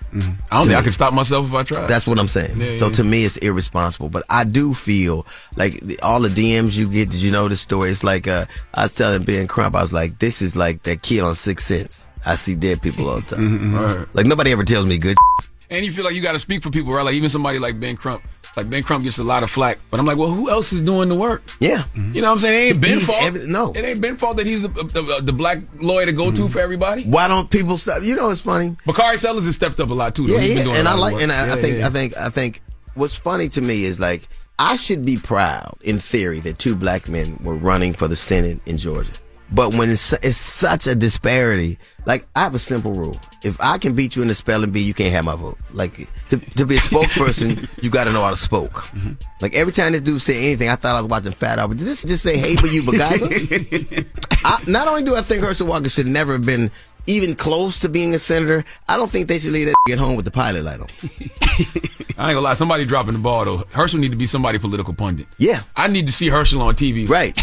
I 0.51 0.59
don't 0.59 0.67
think 0.67 0.79
I 0.79 0.83
could 0.83 0.95
stop 0.95 1.12
myself 1.12 1.47
if 1.47 1.55
I 1.55 1.62
tried. 1.62 1.89
That's 1.89 2.07
what 2.07 2.19
I'm 2.19 2.29
saying. 2.29 2.61
Yeah, 2.61 2.77
so 2.77 2.87
yeah. 2.87 2.93
to 2.93 3.05
me, 3.05 3.25
it's 3.25 3.37
irresponsible. 3.39 4.09
But 4.09 4.25
I 4.29 4.45
do 4.45 4.75
feel 4.75 5.27
like 5.57 5.79
the, 5.81 5.99
all 6.01 6.21
the 6.21 6.29
DMs 6.29 6.77
you 6.77 6.89
get. 6.89 7.11
Did 7.11 7.23
you 7.23 7.31
know 7.31 7.49
the 7.49 7.57
story? 7.57 7.91
It's 7.91 8.05
like 8.05 8.29
uh, 8.29 8.47
I 8.75 8.83
was 8.83 8.95
telling 8.95 9.25
Ben 9.25 9.47
Crump. 9.47 9.75
I 9.75 9.83
was 9.83 9.93
like, 9.93 10.19
this 10.19 10.43
is 10.43 10.57
like 10.57 10.83
that 10.85 11.03
kid 11.03 11.21
on 11.21 11.35
Sixth 11.35 11.67
Sense. 11.67 12.09
I 12.25 12.35
see 12.35 12.55
dead 12.55 12.83
people 12.83 13.09
all 13.09 13.21
the 13.21 13.37
time. 13.37 13.75
Right. 13.77 14.14
Like 14.14 14.27
nobody 14.27 14.53
ever 14.53 14.64
tells 14.64 14.87
me 14.87 14.99
good. 14.99 15.17
And 15.71 15.85
you 15.85 15.93
feel 15.93 16.05
like 16.05 16.14
you 16.14 16.23
got 16.23 16.33
to 16.33 16.39
speak 16.39 16.62
for 16.62 16.71
people, 16.71 16.93
right? 16.93 17.05
Like 17.05 17.14
even 17.14 17.31
somebody 17.31 17.59
like 17.59 17.79
Ben 17.79 17.97
Crump. 17.97 18.23
Like 18.57 18.71
Ben 18.71 18.83
Crump 18.83 19.05
gets 19.05 19.19
a 19.19 19.23
lot 19.25 19.43
of 19.43 19.51
flack, 19.51 19.79
but 19.91 20.01
I'm 20.01 20.07
like, 20.07 20.17
well, 20.17 20.31
who 20.31 20.49
else 20.49 20.73
is 20.73 20.81
doing 20.81 21.11
the 21.11 21.15
work? 21.15 21.43
Yeah, 21.61 21.79
mm-hmm. 21.95 22.15
You 22.15 22.23
know 22.23 22.29
what 22.29 22.35
I'm 22.35 22.39
saying? 22.39 22.55
It 22.55 22.71
ain't 22.71 22.81
Ben's 22.81 22.95
He's 22.99 23.07
fault. 23.07 23.23
every- 23.23 23.47
no. 23.47 23.73
it 23.73 23.85
ain't 23.85 24.01
Ben's 24.01 24.19
fault 24.19 24.39
that 24.39 24.47
he's 24.47 24.63
the, 24.63 24.69
the, 24.69 25.21
the 25.23 25.33
black 25.33 25.59
lawyer 25.79 26.07
to 26.07 26.13
go 26.13 26.31
to 26.31 26.41
mm-hmm. 26.41 26.53
for 26.53 26.61
everybody. 26.61 27.05
Why 27.05 27.29
don't 27.29 27.51
people 27.51 27.77
stop? 27.77 28.03
You 28.03 28.17
know, 28.17 28.31
it's 28.31 28.41
funny. 28.41 28.75
Bakari 28.87 29.19
Sellers 29.19 29.45
has 29.45 29.55
stepped 29.55 29.79
up 29.79 29.91
a 29.91 29.95
lot 29.95 30.15
too. 30.15 30.27
Though. 30.27 30.35
Yeah, 30.35 30.41
He's 30.41 30.67
yeah. 30.67 30.75
And 30.77 30.89
I 30.89 30.95
like, 30.95 31.21
and 31.21 31.31
I, 31.31 31.49
Yeah, 31.49 31.55
I 31.55 31.61
think, 31.61 31.79
yeah. 31.79 31.87
I 31.87 31.91
think, 31.91 32.17
I 32.17 32.29
think. 32.31 32.63
What's 32.95 33.15
funny 33.15 33.51
to 33.51 33.61
me 33.61 33.85
is 33.85 34.01
like 34.01 34.27
I 34.59 34.77
should 34.77 35.05
be 35.05 35.19
proud, 35.19 35.77
in 35.83 35.99
theory, 35.99 36.41
that 36.41 36.59
two 36.59 36.75
black 36.75 37.09
men 37.11 37.39
were 37.43 37.57
running 37.57 37.93
for 37.93 38.09
the 38.09 38.17
Senate 38.17 38.59
in 38.65 38.79
Georgia. 38.79 39.13
But 39.53 39.75
when 39.75 39.91
it's, 39.91 40.13
it's 40.15 40.37
such 40.39 40.87
a 40.87 40.95
disparity, 40.95 41.79
like 42.07 42.27
I 42.35 42.41
have 42.41 42.55
a 42.55 42.59
simple 42.59 42.93
rule: 42.93 43.21
if 43.43 43.61
I 43.61 43.79
can 43.79 43.95
beat 43.95 44.17
you 44.17 44.23
in 44.23 44.29
the 44.29 44.35
spelling 44.35 44.71
bee, 44.71 44.81
you 44.83 44.95
can't 44.95 45.13
have 45.13 45.25
my 45.25 45.37
vote. 45.37 45.59
Like 45.73 45.97
to, 46.31 46.39
to 46.39 46.65
be 46.65 46.77
a 46.77 46.79
spokesperson, 46.79 47.69
you 47.83 47.91
got 47.91 48.05
to 48.05 48.13
know 48.13 48.23
how 48.23 48.31
to 48.31 48.37
spoke. 48.37 48.73
Mm-hmm. 48.73 49.13
Like 49.41 49.55
every 49.55 49.73
time 49.73 49.93
this 49.93 50.03
dude 50.03 50.23
said 50.23 50.37
anything, 50.37 50.69
I 50.69 50.77
thought 50.77 50.97
I 50.97 51.01
was 51.03 51.11
watching 51.11 51.33
Fat 51.33 51.59
Albert. 51.59 51.79
Did 51.79 51.87
this 51.87 52.05
just 52.05 52.23
say 52.23 52.39
"Hey, 52.39 52.55
but 52.55 52.73
you, 52.73 52.83
Bagaiba"? 52.83 54.07
I, 54.45 54.63
not 54.67 54.89
only 54.89 55.03
do 55.03 55.17
I 55.17 55.23
think 55.23 55.43
Herschel 55.43 55.67
Walker 55.67 55.89
should 55.89 56.07
never 56.07 56.33
have 56.33 56.47
been 56.47 56.71
even 57.09 57.35
close 57.35 57.81
to 57.81 57.89
being 57.89 58.15
a 58.15 58.19
senator, 58.19 58.65
I 58.89 58.97
don't 58.97 59.11
think 59.11 59.29
they 59.29 59.39
should 59.39 59.53
leave 59.53 59.67
that 59.67 59.77
at 59.91 59.99
home 59.99 60.17
with 60.17 60.25
the 60.25 60.31
pilot 60.31 60.65
light 60.65 60.81
on. 60.81 60.89
I 62.19 62.31
ain't 62.31 62.37
gonna 62.37 62.41
lie, 62.41 62.55
somebody 62.55 62.85
dropping 62.85 63.15
the 63.15 63.19
ball 63.19 63.45
though. 63.45 63.65
Herschel 63.71 64.01
need 64.01 64.11
to 64.11 64.17
be 64.17 64.27
somebody 64.27 64.59
political 64.59 64.95
pundit. 64.95 65.27
Yeah. 65.39 65.63
I 65.77 65.89
need 65.89 66.07
to 66.07 66.13
see 66.13 66.29
Herschel 66.29 66.63
on 66.63 66.75
TV. 66.75 67.09
Right. 67.09 67.39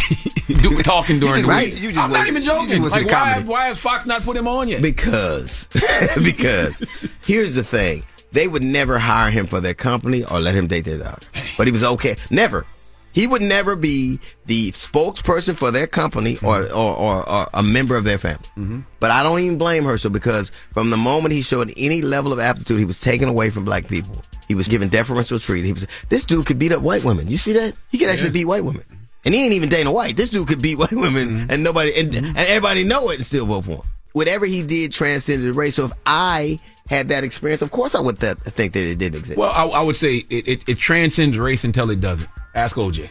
Do, 0.61 0.81
talking 0.83 1.19
during 1.19 1.43
the 1.43 1.47
Right. 1.47 1.73
week. 1.73 1.81
You 1.81 1.91
just 1.91 2.03
I'm 2.03 2.11
not 2.11 2.27
even 2.27 2.41
just 2.43 2.55
joking. 2.55 2.81
want 2.81 2.93
to 2.93 2.99
see 2.99 3.05
Like 3.05 3.11
why, 3.13 3.41
why 3.43 3.65
has 3.67 3.79
Fox 3.79 4.05
not 4.05 4.23
put 4.23 4.35
him 4.37 4.47
on 4.47 4.67
yet? 4.67 4.81
Because, 4.81 5.67
because 6.23 6.81
here's 7.25 7.55
the 7.55 7.63
thing: 7.63 8.03
they 8.31 8.47
would 8.47 8.63
never 8.63 8.99
hire 8.99 9.31
him 9.31 9.45
for 9.47 9.59
their 9.61 9.73
company 9.73 10.23
or 10.25 10.39
let 10.39 10.55
him 10.55 10.67
date 10.67 10.85
their 10.85 10.97
daughter. 10.97 11.27
But 11.57 11.67
he 11.67 11.71
was 11.71 11.83
okay. 11.83 12.15
Never. 12.29 12.65
He 13.13 13.27
would 13.27 13.43
never 13.43 13.75
be 13.75 14.19
the 14.47 14.71
spokesperson 14.71 15.55
for 15.55 15.69
their 15.69 15.85
company 15.85 16.33
mm-hmm. 16.33 16.45
or, 16.47 16.63
or, 16.71 16.95
or, 16.97 17.29
or 17.29 17.47
a 17.53 17.61
member 17.61 17.95
of 17.95 18.03
their 18.05 18.17
family. 18.17 18.47
Mm-hmm. 18.57 18.79
But 18.99 19.11
I 19.11 19.21
don't 19.21 19.39
even 19.39 19.59
blame 19.59 19.83
Herschel 19.83 20.09
because 20.09 20.49
from 20.71 20.89
the 20.89 20.97
moment 20.97 21.31
he 21.31 21.43
showed 21.43 21.71
any 21.77 22.01
level 22.01 22.33
of 22.33 22.39
aptitude, 22.39 22.79
he 22.79 22.85
was 22.85 22.99
taken 22.99 23.29
away 23.29 23.51
from 23.51 23.65
black 23.65 23.87
people. 23.87 24.23
He 24.47 24.55
was 24.55 24.67
given 24.67 24.89
deferential 24.89 25.37
treatment. 25.37 25.67
He 25.67 25.73
was 25.73 25.87
this 26.09 26.25
dude 26.25 26.45
could 26.47 26.57
beat 26.57 26.71
up 26.71 26.81
white 26.81 27.03
women. 27.03 27.27
You 27.27 27.37
see 27.37 27.53
that? 27.53 27.73
He 27.91 27.99
could 27.99 28.09
actually 28.09 28.31
beat 28.31 28.45
white 28.45 28.63
women. 28.65 28.83
And 29.25 29.33
he 29.33 29.43
ain't 29.45 29.53
even 29.53 29.69
Dana 29.69 29.91
white. 29.91 30.15
This 30.17 30.29
dude 30.29 30.47
could 30.47 30.61
beat 30.61 30.75
white 30.79 30.91
women 30.91 31.47
and 31.49 31.63
nobody 31.63 31.93
and, 31.99 32.13
and 32.13 32.37
everybody 32.37 32.83
know 32.83 33.09
it 33.09 33.15
and 33.15 33.25
still 33.25 33.45
vote 33.45 33.61
for 33.65 33.71
him. 33.71 33.81
Whatever 34.13 34.45
he 34.45 34.61
did 34.63 34.91
transcended 34.91 35.47
the 35.47 35.53
race. 35.53 35.75
So 35.75 35.85
if 35.85 35.91
I 36.05 36.59
had 36.89 37.09
that 37.09 37.23
experience, 37.23 37.61
of 37.61 37.71
course 37.71 37.95
I 37.95 38.01
would 38.01 38.19
th- 38.19 38.37
think 38.37 38.73
that 38.73 38.83
it 38.83 38.97
didn't 38.99 39.17
exist. 39.17 39.39
Well, 39.39 39.51
I, 39.51 39.63
I 39.65 39.81
would 39.81 39.95
say 39.95 40.17
it, 40.29 40.47
it, 40.47 40.69
it 40.69 40.77
transcends 40.77 41.37
race 41.37 41.63
until 41.63 41.89
it 41.89 41.99
doesn't. 42.01 42.29
Ask 42.53 42.75
OJ. 42.75 43.09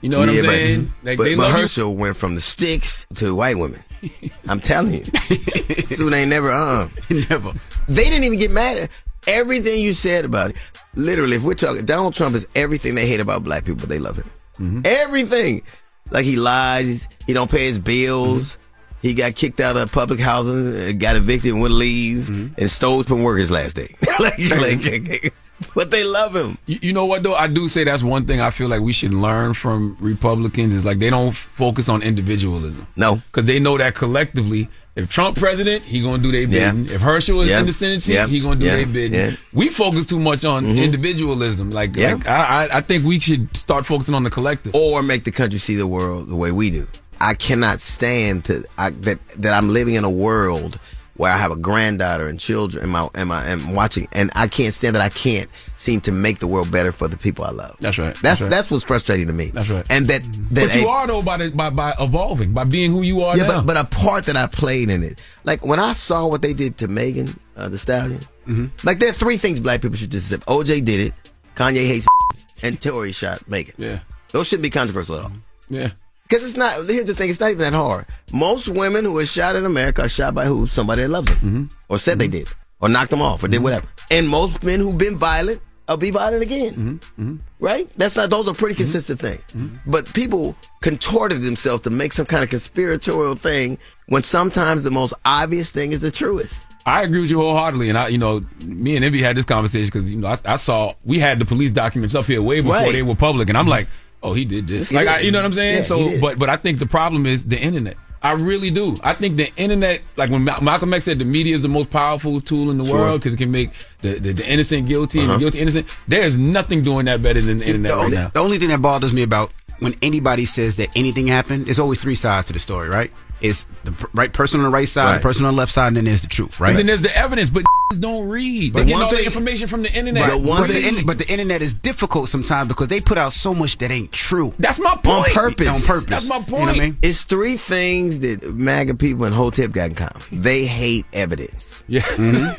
You 0.00 0.10
know 0.10 0.20
what 0.20 0.28
Yeah, 0.28 0.40
I'm 0.40 0.46
but- 0.46 0.52
saying? 0.52 0.92
Like, 1.02 1.18
but, 1.18 1.24
but 1.24 1.30
you. 1.30 1.42
Herschel 1.42 1.96
went 1.96 2.16
from 2.16 2.34
the 2.34 2.40
sticks 2.40 3.06
to 3.14 3.34
white 3.34 3.56
women. 3.58 3.82
I'm 4.48 4.60
telling 4.60 4.92
you, 4.94 5.04
dude 5.88 6.12
ain't 6.12 6.28
never 6.30 6.50
uh. 6.52 6.88
never. 7.30 7.52
They 7.88 8.04
didn't 8.04 8.24
even 8.24 8.38
get 8.38 8.50
mad 8.50 8.76
at 8.76 8.90
everything 9.26 9.80
you 9.80 9.94
said 9.94 10.24
about 10.26 10.50
it. 10.50 10.56
Literally, 10.94 11.36
if 11.36 11.42
we're 11.42 11.54
talking, 11.54 11.84
Donald 11.86 12.14
Trump 12.14 12.36
is 12.36 12.46
everything 12.54 12.94
they 12.94 13.06
hate 13.08 13.20
about 13.20 13.42
black 13.42 13.64
people. 13.64 13.88
They 13.88 13.98
love 13.98 14.16
him. 14.16 14.30
Mm-hmm. 14.58 14.80
Everything. 14.84 15.62
Like 16.10 16.24
he 16.24 16.36
lies. 16.36 17.08
He 17.26 17.32
don't 17.32 17.50
pay 17.50 17.66
his 17.66 17.78
bills. 17.78 18.58
He 19.02 19.12
got 19.14 19.34
kicked 19.34 19.60
out 19.60 19.76
of 19.76 19.92
public 19.92 20.18
housing, 20.18 20.68
uh, 20.68 20.92
got 20.96 21.14
evicted 21.16 21.52
and 21.52 21.60
wouldn't 21.60 21.78
leave, 21.78 22.26
Mm-hmm. 22.28 22.54
and 22.58 22.70
stole 22.70 23.02
from 23.02 23.22
work 23.22 23.38
his 23.38 23.50
last 23.50 23.76
day. 23.76 23.94
like, 24.18 24.38
like, 24.50 25.34
but 25.74 25.90
they 25.90 26.04
love 26.04 26.34
him. 26.34 26.56
You, 26.64 26.78
you 26.80 26.92
know 26.94 27.04
what 27.04 27.22
though? 27.22 27.34
I 27.34 27.46
do 27.48 27.68
say 27.68 27.84
that's 27.84 28.02
one 28.02 28.26
thing 28.26 28.40
I 28.40 28.50
feel 28.50 28.68
like 28.68 28.80
we 28.80 28.94
should 28.94 29.12
learn 29.12 29.52
from 29.52 29.96
Republicans 30.00 30.72
is 30.72 30.84
like 30.86 31.00
they 31.00 31.10
don't 31.10 31.32
focus 31.32 31.88
on 31.90 32.02
individualism. 32.02 32.86
No, 32.96 33.16
because 33.16 33.44
they 33.44 33.58
know 33.58 33.76
that 33.76 33.94
collectively, 33.94 34.68
if 34.96 35.08
Trump 35.08 35.36
president, 35.36 35.84
he 35.84 36.00
gonna 36.00 36.22
do 36.22 36.30
their 36.32 36.42
Yeah. 36.42 36.70
bidding. 36.72 36.94
If 36.94 37.00
Herschel 37.00 37.40
is 37.42 37.48
Yeah. 37.50 37.60
in 37.60 37.66
the 37.66 37.72
Senate 37.72 38.02
seat, 38.02 38.14
Yeah. 38.14 38.26
he 38.26 38.40
gonna 38.40 38.56
do 38.60 38.64
Yeah. 38.66 38.76
their 38.76 38.86
bidding. 38.86 39.14
Yeah. 39.18 39.32
We 39.52 39.68
focus 39.68 40.06
too 40.06 40.20
much 40.20 40.44
on 40.44 40.64
Mhm. 40.66 40.82
individualism. 40.82 41.70
Like, 41.70 41.96
Yeah. 41.96 42.14
like 42.14 42.26
I, 42.28 42.66
I, 42.66 42.78
I 42.78 42.80
think 42.80 43.04
we 43.04 43.18
should 43.20 43.48
start 43.56 43.86
focusing 43.86 44.14
on 44.14 44.22
the 44.24 44.30
collective. 44.30 44.74
or 44.74 45.02
make 45.02 45.24
the 45.24 45.30
country 45.32 45.58
see 45.58 45.74
the 45.74 45.86
world 45.86 46.28
the 46.30 46.36
way 46.36 46.52
we 46.52 46.70
do. 46.70 46.86
I 47.20 47.34
cannot 47.34 47.80
stand 47.80 48.44
to 48.44 48.64
I, 48.76 48.90
that 49.02 49.18
that 49.38 49.52
I'm 49.54 49.68
living 49.68 49.94
in 49.94 50.04
a 50.04 50.10
world 50.10 50.78
where 51.16 51.30
I 51.32 51.36
have 51.36 51.52
a 51.52 51.56
granddaughter 51.56 52.26
and 52.26 52.40
children 52.40 52.82
and 52.82 52.90
my 52.92 53.08
and 53.14 53.28
my 53.28 53.44
and 53.44 53.74
watching 53.74 54.08
and 54.12 54.30
I 54.34 54.48
can't 54.48 54.74
stand 54.74 54.96
that 54.96 55.02
I 55.02 55.08
can't 55.10 55.48
seem 55.76 56.00
to 56.02 56.12
make 56.12 56.38
the 56.40 56.46
world 56.48 56.70
better 56.72 56.90
for 56.92 57.06
the 57.08 57.16
people 57.16 57.44
I 57.44 57.50
love. 57.50 57.76
That's 57.80 57.98
right. 57.98 58.16
That's 58.22 58.40
right. 58.40 58.50
that's 58.50 58.70
what's 58.70 58.84
frustrating 58.84 59.26
to 59.28 59.32
me. 59.32 59.46
That's 59.50 59.68
right. 59.68 59.86
And 59.90 60.08
that 60.08 60.22
that 60.50 60.68
but 60.70 60.74
you 60.74 60.86
a- 60.86 60.90
are 60.90 61.06
though 61.06 61.22
by 61.22 61.36
the, 61.36 61.50
by 61.50 61.70
by 61.70 61.94
evolving, 62.00 62.52
by 62.52 62.64
being 62.64 62.90
who 62.90 63.02
you 63.02 63.22
are 63.22 63.36
yeah, 63.36 63.44
now. 63.44 63.60
but 63.62 63.66
but 63.66 63.76
a 63.76 63.84
part 63.84 64.26
that 64.26 64.36
I 64.36 64.46
played 64.46 64.90
in 64.90 65.02
it, 65.04 65.20
like 65.44 65.64
when 65.64 65.78
I 65.78 65.92
saw 65.92 66.26
what 66.26 66.42
they 66.42 66.52
did 66.52 66.78
to 66.78 66.88
Megan 66.88 67.38
uh, 67.56 67.68
the 67.68 67.78
Stallion, 67.78 68.20
Mm-hmm. 68.46 68.86
like 68.86 68.98
there 68.98 69.08
are 69.08 69.12
three 69.12 69.38
things 69.38 69.58
black 69.58 69.80
people 69.80 69.96
should 69.96 70.10
just 70.10 70.30
accept. 70.30 70.46
OJ 70.48 70.84
did 70.84 71.00
it, 71.00 71.14
Kanye 71.54 71.86
hates, 71.86 72.06
and 72.62 72.78
Tory 72.78 73.10
shot 73.12 73.48
Megan. 73.48 73.74
Yeah, 73.78 74.00
those 74.32 74.48
shouldn't 74.48 74.64
be 74.64 74.70
controversial 74.70 75.16
at 75.16 75.24
all. 75.24 75.32
yeah. 75.70 75.92
Because 76.28 76.44
it's 76.44 76.56
not. 76.56 76.74
Here's 76.86 77.04
the 77.04 77.14
thing: 77.14 77.30
it's 77.30 77.40
not 77.40 77.50
even 77.50 77.60
that 77.60 77.74
hard. 77.74 78.06
Most 78.32 78.68
women 78.68 79.04
who 79.04 79.18
are 79.18 79.26
shot 79.26 79.56
in 79.56 79.64
America 79.66 80.02
are 80.02 80.08
shot 80.08 80.34
by 80.34 80.46
who? 80.46 80.66
Somebody 80.66 81.02
that 81.02 81.08
loves 81.08 81.28
them, 81.28 81.36
Mm-hmm. 81.36 81.64
or 81.88 81.98
said 81.98 82.18
they 82.18 82.26
mm-hmm. 82.26 82.38
did, 82.38 82.48
or 82.80 82.88
knocked 82.88 83.10
them 83.10 83.22
off, 83.22 83.42
or 83.44 83.48
did 83.48 83.56
mm-hmm. 83.56 83.64
whatever. 83.64 83.86
And 84.10 84.28
most 84.28 84.62
men 84.62 84.80
who've 84.80 84.96
been 84.98 85.16
violent 85.16 85.60
will 85.88 85.96
be 85.98 86.10
violent 86.10 86.42
again. 86.42 86.72
Mm-hmm. 86.74 87.22
mm-hmm. 87.22 87.36
Right? 87.64 87.88
That's 87.96 88.16
not. 88.16 88.30
Those 88.30 88.48
are 88.48 88.54
pretty 88.54 88.74
consistent 88.74 89.20
things. 89.20 89.42
But 89.86 90.12
people 90.14 90.56
contorted 90.82 91.40
themselves 91.42 91.82
to 91.84 91.90
make 91.90 92.12
some 92.12 92.26
kind 92.26 92.42
of 92.42 92.50
conspiratorial 92.50 93.34
thing 93.36 93.78
when 94.06 94.22
sometimes 94.22 94.84
the 94.84 94.90
most 94.90 95.14
obvious 95.24 95.70
thing 95.70 95.92
is 95.92 96.00
the 96.00 96.10
truest. 96.10 96.62
I 96.86 97.02
agree 97.02 97.22
with 97.22 97.30
you 97.30 97.38
wholeheartedly, 97.38 97.88
and 97.88 97.96
I, 97.96 98.08
you 98.08 98.18
know, 98.18 98.42
me 98.66 98.94
and 98.96 99.04
Envy 99.04 99.22
had 99.22 99.36
this 99.38 99.46
conversation 99.46 99.86
because 99.90 100.10
you 100.10 100.16
know 100.18 100.28
I, 100.28 100.38
I 100.44 100.56
saw 100.56 100.94
we 101.04 101.18
had 101.18 101.38
the 101.38 101.46
police 101.46 101.70
documents 101.70 102.14
up 102.14 102.26
here 102.26 102.42
way 102.42 102.60
before 102.60 102.74
Right. 102.76 102.92
they 102.92 103.02
were 103.02 103.14
public, 103.14 103.48
and 103.48 103.56
I'm 103.56 103.66
like, 103.66 103.88
oh, 104.24 104.32
he 104.32 104.44
did 104.44 104.66
this, 104.66 104.92
like. 104.92 105.06
I, 105.06 105.20
you 105.20 105.30
know 105.30 105.38
what 105.38 105.44
I'm 105.46 105.52
saying? 105.52 105.76
Yeah, 105.76 105.82
so, 105.84 106.20
but 106.20 106.38
but 106.38 106.48
I 106.50 106.56
think 106.56 106.80
the 106.80 106.86
problem 106.86 107.26
is 107.26 107.44
the 107.44 107.58
internet. 107.58 107.96
I 108.22 108.32
really 108.32 108.70
do. 108.70 108.96
I 109.02 109.12
think 109.12 109.36
the 109.36 109.52
internet, 109.58 110.00
like 110.16 110.30
when 110.30 110.44
Malcolm 110.44 110.94
X 110.94 111.04
said, 111.04 111.18
the 111.18 111.26
media 111.26 111.56
is 111.56 111.62
the 111.62 111.68
most 111.68 111.90
powerful 111.90 112.40
tool 112.40 112.70
in 112.70 112.78
the 112.78 112.84
Sure. 112.86 112.98
world 112.98 113.20
because 113.20 113.34
it 113.34 113.36
can 113.36 113.50
make 113.50 113.70
the, 114.00 114.18
the, 114.18 114.32
the 114.32 114.46
innocent 114.50 114.88
guilty 114.88 115.18
and 115.18 115.28
Uh-huh. 115.28 115.36
the 115.36 115.40
guilty 115.44 115.60
innocent. 115.60 115.86
There's 116.08 116.34
nothing 116.34 116.80
doing 116.80 117.04
that 117.04 117.22
better 117.22 117.42
than 117.42 117.58
the 117.58 117.64
See, 117.64 117.70
internet 117.72 117.92
the, 117.92 117.96
right 117.98 118.04
only, 118.06 118.16
now. 118.16 118.28
the 118.32 118.40
only 118.40 118.58
thing 118.58 118.70
that 118.70 118.80
bothers 118.80 119.12
me 119.12 119.22
about 119.24 119.52
when 119.80 119.94
anybody 120.00 120.46
says 120.46 120.76
that 120.76 120.88
anything 120.96 121.26
happened, 121.26 121.66
there's 121.66 121.78
always 121.78 122.00
three 122.00 122.14
sides 122.14 122.46
to 122.46 122.54
the 122.54 122.58
story, 122.58 122.88
right? 122.88 123.12
It's 123.44 123.64
the 123.84 123.92
right 124.14 124.32
person 124.32 124.60
on 124.60 124.64
the 124.64 124.70
right 124.70 124.88
side, 124.88 125.04
Right. 125.04 125.14
the 125.18 125.22
person 125.22 125.44
on 125.44 125.54
the 125.54 125.58
left 125.58 125.70
side, 125.70 125.88
and 125.88 125.96
then 125.98 126.04
there's 126.06 126.22
the 126.22 126.28
truth, 126.28 126.58
right? 126.60 126.70
And 126.70 126.78
then 126.78 126.86
there's 126.86 127.02
the 127.02 127.14
evidence, 127.16 127.50
but 127.50 127.64
don't 128.00 128.26
read. 128.28 128.72
They 128.72 128.80
But 128.80 128.86
get 128.86 128.94
one 128.94 129.02
all 129.04 129.10
the 129.10 129.24
information 129.24 129.68
from 129.68 129.82
the 129.82 129.92
internet. 129.92 130.30
Right. 130.30 130.42
but, 130.42 130.66
the, 130.68 130.88
in- 130.88 131.04
but 131.06 131.18
the 131.18 131.28
internet 131.30 131.60
is 131.60 131.74
difficult 131.74 132.30
sometimes 132.30 132.68
because 132.68 132.88
they 132.88 133.00
put 133.02 133.18
out 133.18 133.32
so 133.34 133.52
much 133.52 133.76
that 133.78 133.90
ain't 133.90 134.12
true. 134.12 134.54
That's 134.58 134.78
my 134.78 134.92
point. 134.96 135.06
On 135.06 135.22
point. 135.24 135.34
purpose. 135.34 135.68
On 135.68 135.96
purpose. 135.96 136.26
That's 136.26 136.28
my 136.28 136.38
You 136.38 136.46
know 136.52 136.58
what 136.58 136.68
I 136.76 136.78
mean? 136.78 136.96
It's 137.02 137.24
three 137.24 137.56
things 137.56 138.20
that 138.20 138.42
MAGA 138.54 138.94
people 138.94 139.24
and 139.26 139.34
Hotep 139.34 139.72
got 139.72 139.90
in 139.90 139.94
common. 139.96 140.22
They 140.32 140.64
hate 140.64 141.04
evidence. 141.12 141.84
Yeah. 141.86 142.02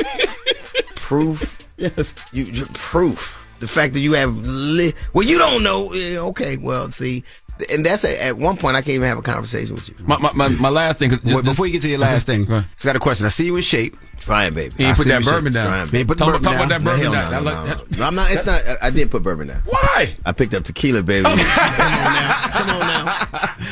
proof. 0.95 1.67
Yes. 1.77 2.13
You, 2.31 2.45
you 2.45 2.65
proof. 2.73 3.41
The 3.59 3.67
fact 3.67 3.93
that 3.93 4.01
you 4.01 4.13
have 4.13 4.36
li- 4.38 4.93
well, 5.13 5.25
you 5.25 5.38
don't 5.38 5.63
know. 5.63 5.93
eh, 5.93 6.17
Okay, 6.17 6.57
well, 6.57 6.89
see, 6.91 7.23
and 7.72 7.86
that's 7.86 8.03
a, 8.03 8.24
at 8.26 8.38
one 8.38 8.58
point 8.58 8.76
I 8.76 8.82
can't 8.82 8.95
even 8.95 9.08
have 9.08 9.18
a 9.18 9.22
conversation 9.22 9.76
with 9.76 9.88
you. 9.89 9.95
My, 9.99 10.18
my, 10.18 10.32
my, 10.34 10.47
my 10.49 10.70
last 10.70 10.99
thing. 10.99 11.10
'cause 11.10 11.24
Well, 11.24 11.36
just- 11.38 11.45
before 11.49 11.68
you 11.68 11.74
get 11.74 11.82
to 11.84 11.89
your 11.89 11.99
last 11.99 12.26
thing, 12.26 12.45
Go 12.45 12.56
ahead. 12.56 12.70
just 12.74 12.86
got 12.86 12.95
a 12.95 12.99
question. 12.99 13.26
I 13.26 13.30
see 13.30 13.45
you 13.45 13.56
in 13.56 13.62
shape. 13.62 13.97
Trying, 14.20 14.53
baby. 14.53 14.74
He 14.78 14.86
ain't 14.86 14.93
I 14.93 14.97
put 14.97 15.08
that 15.10 15.24
you 15.26 15.30
bourbon 15.32 15.53
down. 15.53 15.68
Trying, 15.68 15.88
He 15.89 16.03
put 16.06 16.18
the 16.18 16.24
Talk, 16.26 16.41
bourbon 16.41 16.43
talk 16.43 16.53
down. 16.53 16.66
about 16.66 16.70
that 16.70 16.84
bourbon 16.84 17.01
hell 17.03 17.12
down. 17.12 17.32
no, 17.32 17.38
I 17.38 17.39
no, 17.39 17.45
like- 17.45 17.68
no, 17.68 17.84
no. 17.84 17.97
No, 17.99 18.06
I'm 18.06 18.16
not. 18.16 18.32
It's 18.32 18.45
not. 18.45 18.62
I, 18.66 18.88
I 18.88 18.89
did 18.89 19.12
put 19.12 19.24
bourbon 19.24 19.47
down. 19.47 19.62
Why? 19.66 20.16
I 20.26 20.32
picked 20.32 20.53
up 20.53 20.64
tequila, 20.64 21.03
baby. 21.03 21.26
Oh. 21.28 21.36
Come 21.36 21.39
on 21.39 22.14
now. 22.14 22.39
Come 22.51 22.70
on 22.70 22.80
now. 22.80 23.16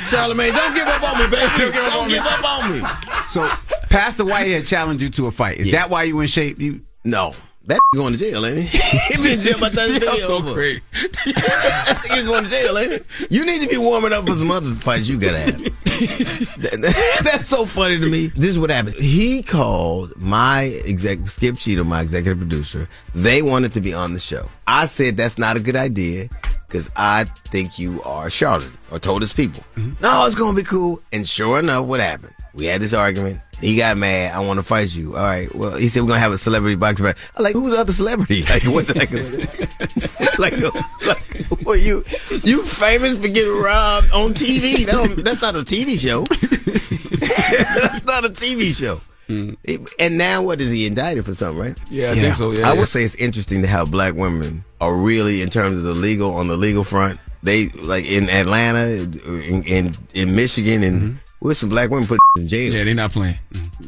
Charlamagne, 0.09 0.53
don't 0.55 0.73
give 0.75 0.87
up 0.87 1.03
on 1.03 1.19
me, 1.19 1.27
baby. 1.29 1.71
Don't 1.73 2.09
give 2.09 2.23
up 2.23 2.43
on 2.43 2.71
me. 2.71 2.87
So, 3.29 3.49
Pastor 3.89 4.25
White 4.25 4.47
had 4.51 4.65
challenged 4.65 5.01
you 5.01 5.09
to 5.11 5.27
a 5.27 5.31
fight. 5.31 5.57
Is 5.59 5.71
that 5.71 5.89
why 5.89 6.03
you 6.03 6.19
in 6.19 6.27
shape? 6.27 6.59
You 6.59 6.81
No. 7.03 7.33
That 7.65 7.79
going 7.95 8.11
to 8.13 8.19
jail, 8.19 8.45
ain't 8.45 8.67
he? 8.67 8.77
he 9.15 9.23
been 9.23 9.31
in 9.33 9.39
jail 9.39 9.57
by 9.59 9.69
time 9.69 9.87
the 9.97 10.17
so 10.19 10.27
over. 10.35 10.53
great. 10.53 10.81
He's 10.93 12.25
going 12.25 12.43
to 12.43 12.49
jail, 12.49 12.77
ain't 12.77 12.91
it? 12.91 13.05
You 13.29 13.45
need 13.45 13.61
to 13.61 13.69
be 13.69 13.77
warming 13.77 14.11
up 14.11 14.27
for 14.27 14.35
some 14.35 14.51
other 14.51 14.69
fights 14.71 15.07
you 15.07 15.17
gotta 15.17 15.39
have. 15.39 15.61
That- 15.93 17.21
That's 17.23 17.47
so 17.47 17.65
funny 17.65 17.97
to 17.99 18.05
me. 18.09 18.27
This 18.27 18.49
is 18.51 18.59
what 18.59 18.69
happened. 18.69 18.95
He 18.95 19.43
called 19.43 20.13
my 20.19 20.65
exec, 20.85 21.19
Skip 21.29 21.55
Cheatham, 21.57 21.87
my 21.87 22.01
executive 22.01 22.39
producer. 22.39 22.87
They 23.15 23.41
wanted 23.41 23.71
to 23.73 23.81
be 23.81 23.93
on 23.93 24.13
the 24.13 24.19
show. 24.19 24.49
I 24.67 24.85
said 24.87 25.15
that's 25.15 25.37
not 25.37 25.55
a 25.55 25.59
good 25.61 25.75
idea 25.77 26.27
because 26.67 26.89
I 26.97 27.25
think 27.49 27.79
you 27.79 28.01
are 28.03 28.27
a 28.27 28.31
charlatan 28.31 28.71
or 28.91 28.99
told 28.99 29.21
his 29.21 29.31
people. 29.31 29.63
Mm-hmm. 29.75 30.03
No, 30.03 30.25
it's 30.25 30.35
gonna 30.35 30.55
be 30.57 30.63
cool. 30.63 31.01
And 31.13 31.25
sure 31.27 31.59
enough, 31.59 31.85
what 31.85 31.99
happened? 32.01 32.33
We 32.53 32.65
had 32.65 32.81
this 32.81 32.93
argument. 32.93 33.39
He 33.61 33.77
got 33.77 33.97
mad. 33.97 34.33
I 34.33 34.39
want 34.39 34.59
to 34.59 34.63
fight 34.63 34.93
you. 34.95 35.15
All 35.15 35.23
right. 35.23 35.53
Well, 35.55 35.75
he 35.75 35.87
said 35.87 36.01
we're 36.01 36.09
gonna 36.09 36.19
have 36.19 36.31
a 36.31 36.37
celebrity 36.37 36.75
boxing 36.75 37.05
match. 37.05 37.17
I'm 37.35 37.43
like, 37.43 37.53
who's 37.53 37.71
the 37.71 37.79
other 37.79 37.91
celebrity? 37.91 38.43
Like, 38.49 38.63
what? 38.63 38.87
Like, 40.39 40.57
like, 40.57 41.05
like, 41.05 41.45
well, 41.65 41.75
you 41.75 42.03
you 42.43 42.63
famous 42.63 43.17
for 43.17 43.27
getting 43.27 43.57
robbed 43.57 44.11
on 44.11 44.33
TV? 44.33 44.85
That 44.85 44.91
don't, 44.91 45.23
that's 45.23 45.41
not 45.41 45.55
a 45.55 45.59
TV 45.59 45.97
show. 45.99 46.23
that's 47.81 48.05
not 48.05 48.25
a 48.25 48.29
TV 48.29 48.77
show. 48.77 49.01
Hmm. 49.27 49.53
And 49.99 50.17
now, 50.17 50.41
what 50.43 50.59
is 50.59 50.71
he 50.71 50.85
indicted 50.85 51.25
for 51.25 51.33
something? 51.33 51.61
Right? 51.61 51.77
Yeah, 51.89 52.11
I 52.11 52.15
think 52.15 52.35
so. 52.35 52.51
Yeah, 52.51 52.69
I 52.69 52.73
yeah. 52.73 52.79
would 52.79 52.87
say 52.87 53.03
it's 53.03 53.15
interesting 53.15 53.61
to 53.61 53.67
how 53.67 53.85
black 53.85 54.15
women 54.15 54.63
are 54.81 54.95
really, 54.95 55.41
in 55.41 55.49
terms 55.49 55.77
of 55.77 55.83
the 55.83 55.93
legal, 55.93 56.35
on 56.35 56.47
the 56.47 56.57
legal 56.57 56.83
front. 56.83 57.19
They 57.41 57.69
like 57.69 58.05
in 58.05 58.29
Atlanta, 58.29 58.87
in 58.87 59.63
in, 59.63 59.95
in 60.13 60.35
Michigan, 60.35 60.83
and 60.83 61.01
mm-hmm. 61.01 61.17
With 61.43 61.57
some 61.57 61.67
black 61.67 61.89
women 61.89 62.07
put 62.07 62.19
in 62.37 62.47
jail. 62.47 62.71
Yeah, 62.73 62.85
they 62.85 62.93
not 62.93 63.11
playing. 63.11 63.37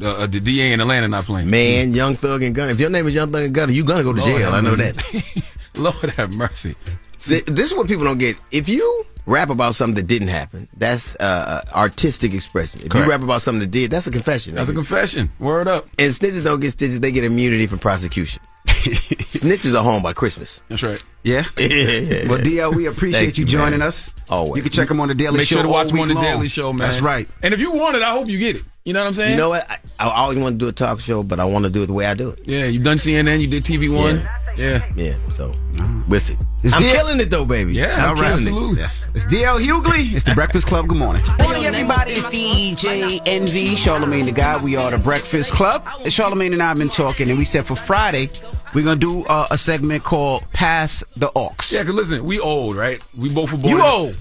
Uh, 0.00 0.10
uh, 0.10 0.26
the 0.26 0.40
DA 0.40 0.72
in 0.72 0.80
Atlanta 0.80 1.08
not 1.08 1.24
playing. 1.24 1.48
Man, 1.48 1.94
Young 1.94 2.14
Thug 2.14 2.42
and 2.42 2.54
Gunna. 2.54 2.72
If 2.72 2.80
your 2.80 2.90
name 2.90 3.06
is 3.06 3.14
Young 3.14 3.32
Thug 3.32 3.44
and 3.44 3.54
Gunna, 3.54 3.72
you 3.72 3.82
gonna 3.82 4.02
go 4.02 4.12
to 4.12 4.20
Lord 4.20 4.30
jail. 4.30 4.52
I 4.52 4.60
know 4.60 4.76
mercy. 4.76 4.92
that. 4.92 5.52
Lord 5.78 6.10
have 6.12 6.34
mercy. 6.34 6.74
See, 7.16 7.40
this 7.46 7.70
is 7.70 7.74
what 7.74 7.86
people 7.88 8.04
don't 8.04 8.18
get. 8.18 8.36
If 8.52 8.68
you 8.68 9.04
rap 9.24 9.48
about 9.48 9.74
something 9.74 9.94
that 9.94 10.06
didn't 10.06 10.28
happen, 10.28 10.68
that's 10.76 11.16
uh, 11.16 11.62
uh, 11.66 11.76
artistic 11.78 12.34
expression. 12.34 12.82
If 12.82 12.90
Correct. 12.90 13.06
you 13.06 13.10
rap 13.10 13.22
about 13.22 13.40
something 13.40 13.60
that 13.60 13.70
did, 13.70 13.90
that's 13.90 14.06
a 14.06 14.10
confession. 14.10 14.54
That's 14.54 14.68
a 14.68 14.74
confession. 14.74 15.30
Word 15.38 15.66
up. 15.66 15.84
And 15.98 16.10
snitches 16.12 16.44
don't 16.44 16.60
get 16.60 16.72
stitches; 16.72 17.00
they 17.00 17.10
get 17.10 17.24
immunity 17.24 17.66
from 17.66 17.78
prosecution. 17.78 18.42
snitches 18.94 19.78
are 19.78 19.82
home 19.82 20.02
by 20.02 20.12
Christmas. 20.12 20.62
That's 20.68 20.82
right. 20.82 21.02
Yeah. 21.22 21.44
Yeah. 21.58 22.28
Well, 22.28 22.38
DL, 22.38 22.74
we 22.74 22.86
appreciate 22.86 23.36
you 23.38 23.42
you, 23.42 23.46
joining 23.46 23.80
man. 23.80 23.88
us. 23.88 24.12
Always. 24.28 24.56
You 24.56 24.62
can 24.62 24.72
check 24.72 24.90
him 24.90 25.00
on 25.00 25.08
the 25.08 25.14
Daily 25.14 25.38
Make 25.38 25.46
Show. 25.48 25.56
sure 25.56 25.62
to 25.64 25.68
watch 25.68 25.90
him 25.90 25.98
on 26.00 26.08
the 26.08 26.14
long. 26.14 26.22
Daily 26.24 26.48
Show, 26.48 26.72
man. 26.72 26.88
That's 26.88 27.00
right. 27.00 27.28
And 27.42 27.52
if 27.52 27.60
you 27.60 27.72
want 27.72 27.96
it, 27.96 28.02
I 28.02 28.12
hope 28.12 28.28
you 28.28 28.38
get 28.38 28.56
it. 28.56 28.62
You 28.86 28.92
know 28.92 29.00
what 29.00 29.08
I'm 29.08 29.14
saying? 29.14 29.32
You 29.32 29.36
know 29.36 29.48
what? 29.48 29.68
I, 29.68 29.78
I 29.98 30.10
always 30.22 30.38
want 30.38 30.60
to 30.60 30.64
do 30.64 30.68
a 30.68 30.72
talk 30.72 31.00
show, 31.00 31.24
but 31.24 31.40
I 31.40 31.44
want 31.44 31.64
to 31.64 31.70
do 31.72 31.82
it 31.82 31.86
the 31.86 31.92
way 31.92 32.06
I 32.06 32.14
do 32.14 32.30
it. 32.30 32.38
Yeah, 32.46 32.66
you've 32.66 32.84
done 32.84 32.98
CNN, 32.98 33.40
you 33.40 33.48
did 33.48 33.64
TV 33.64 33.92
One. 33.92 34.22
Yeah. 34.56 34.88
Yeah. 34.94 35.16
So 35.32 35.52
we'll 36.08 36.20
see. 36.20 36.36
It's 36.62 36.72
I'm 36.72 36.82
DL 36.82 36.92
killing 36.92 37.18
it 37.18 37.28
though, 37.28 37.44
baby. 37.44 37.74
Yeah, 37.74 37.96
I'm 37.96 38.10
all 38.10 38.14
right, 38.14 38.38
killing 38.38 38.46
absolutely. 38.46 38.78
it. 38.78 38.82
Yes. 38.82 39.10
It's 39.16 39.26
DL 39.26 39.60
Hughley. 39.60 40.14
It's 40.14 40.22
the 40.22 40.34
Breakfast 40.34 40.68
Club. 40.68 40.86
Good 40.86 40.98
morning. 40.98 41.24
Morning, 41.42 41.64
everybody. 41.64 42.12
It's 42.12 42.28
DJ 42.28 43.20
Envy, 43.26 43.74
Charlamagne 43.74 44.24
the 44.24 44.30
Guy. 44.30 44.62
We 44.62 44.76
are 44.76 44.92
the 44.92 45.02
Breakfast 45.02 45.52
Club. 45.52 45.84
And 45.98 46.06
Charlamagne 46.06 46.52
and 46.52 46.62
I 46.62 46.68
have 46.68 46.78
been 46.78 46.88
talking, 46.88 47.28
and 47.28 47.40
we 47.40 47.44
said 47.44 47.66
for 47.66 47.74
Friday, 47.74 48.28
we're 48.72 48.84
going 48.84 49.00
to 49.00 49.22
do 49.22 49.24
uh, 49.26 49.48
a 49.50 49.58
segment 49.58 50.04
called 50.04 50.44
Pass 50.52 51.02
the 51.16 51.28
Aux. 51.34 51.56
Yeah, 51.72 51.80
because 51.80 51.96
listen, 51.96 52.24
we 52.24 52.38
old, 52.38 52.76
right? 52.76 53.02
We 53.18 53.34
both 53.34 53.50
were 53.50 53.58
born. 53.58 53.76
You 53.76 53.82
old. 53.82 54.16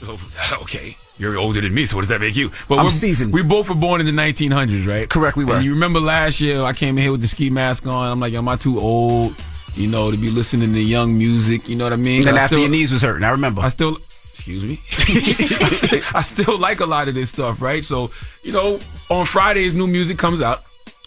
Okay. 0.62 0.96
You're 1.18 1.38
older 1.38 1.62
than 1.62 1.72
me, 1.72 1.86
so 1.86 1.96
what 1.96 2.02
does 2.02 2.10
that 2.10 2.20
make 2.20 2.36
you? 2.36 2.50
But 2.68 2.78
I'm 2.78 2.84
we're, 2.84 2.90
seasoned. 2.90 3.32
We 3.32 3.42
both 3.42 3.68
were 3.70 3.74
born 3.74 4.00
in 4.00 4.06
the 4.06 4.12
1900s, 4.12 4.86
right? 4.86 5.08
Correct, 5.08 5.36
we 5.36 5.44
were. 5.46 5.54
And 5.54 5.64
you 5.64 5.72
remember 5.72 5.98
last 5.98 6.40
year, 6.40 6.62
I 6.62 6.74
came 6.74 6.98
in 6.98 7.02
here 7.02 7.12
with 7.12 7.22
the 7.22 7.28
ski 7.28 7.48
mask 7.48 7.86
on. 7.86 8.10
I'm 8.10 8.20
like, 8.20 8.34
am 8.34 8.48
I 8.48 8.56
too 8.56 8.78
old, 8.78 9.34
you 9.74 9.88
know, 9.88 10.10
to 10.10 10.16
be 10.16 10.30
listening 10.30 10.74
to 10.74 10.80
young 10.80 11.16
music? 11.16 11.68
You 11.68 11.76
know 11.76 11.84
what 11.84 11.94
I 11.94 11.96
mean? 11.96 12.28
And 12.28 12.36
after 12.36 12.56
still- 12.56 12.60
your 12.60 12.70
knees 12.70 12.92
was 12.92 13.00
hurting, 13.00 13.24
I 13.24 13.30
remember. 13.30 13.62
I 13.62 13.70
still, 13.70 13.96
excuse 14.32 14.62
me, 14.62 14.82
I, 14.90 15.70
still, 15.72 16.02
I 16.14 16.22
still 16.22 16.58
like 16.58 16.80
a 16.80 16.86
lot 16.86 17.08
of 17.08 17.14
this 17.14 17.30
stuff, 17.30 17.62
right? 17.62 17.82
So, 17.82 18.10
you 18.42 18.52
know, 18.52 18.78
on 19.08 19.24
Fridays, 19.24 19.74
new 19.74 19.86
music 19.86 20.18
comes 20.18 20.42
out, 20.42 20.64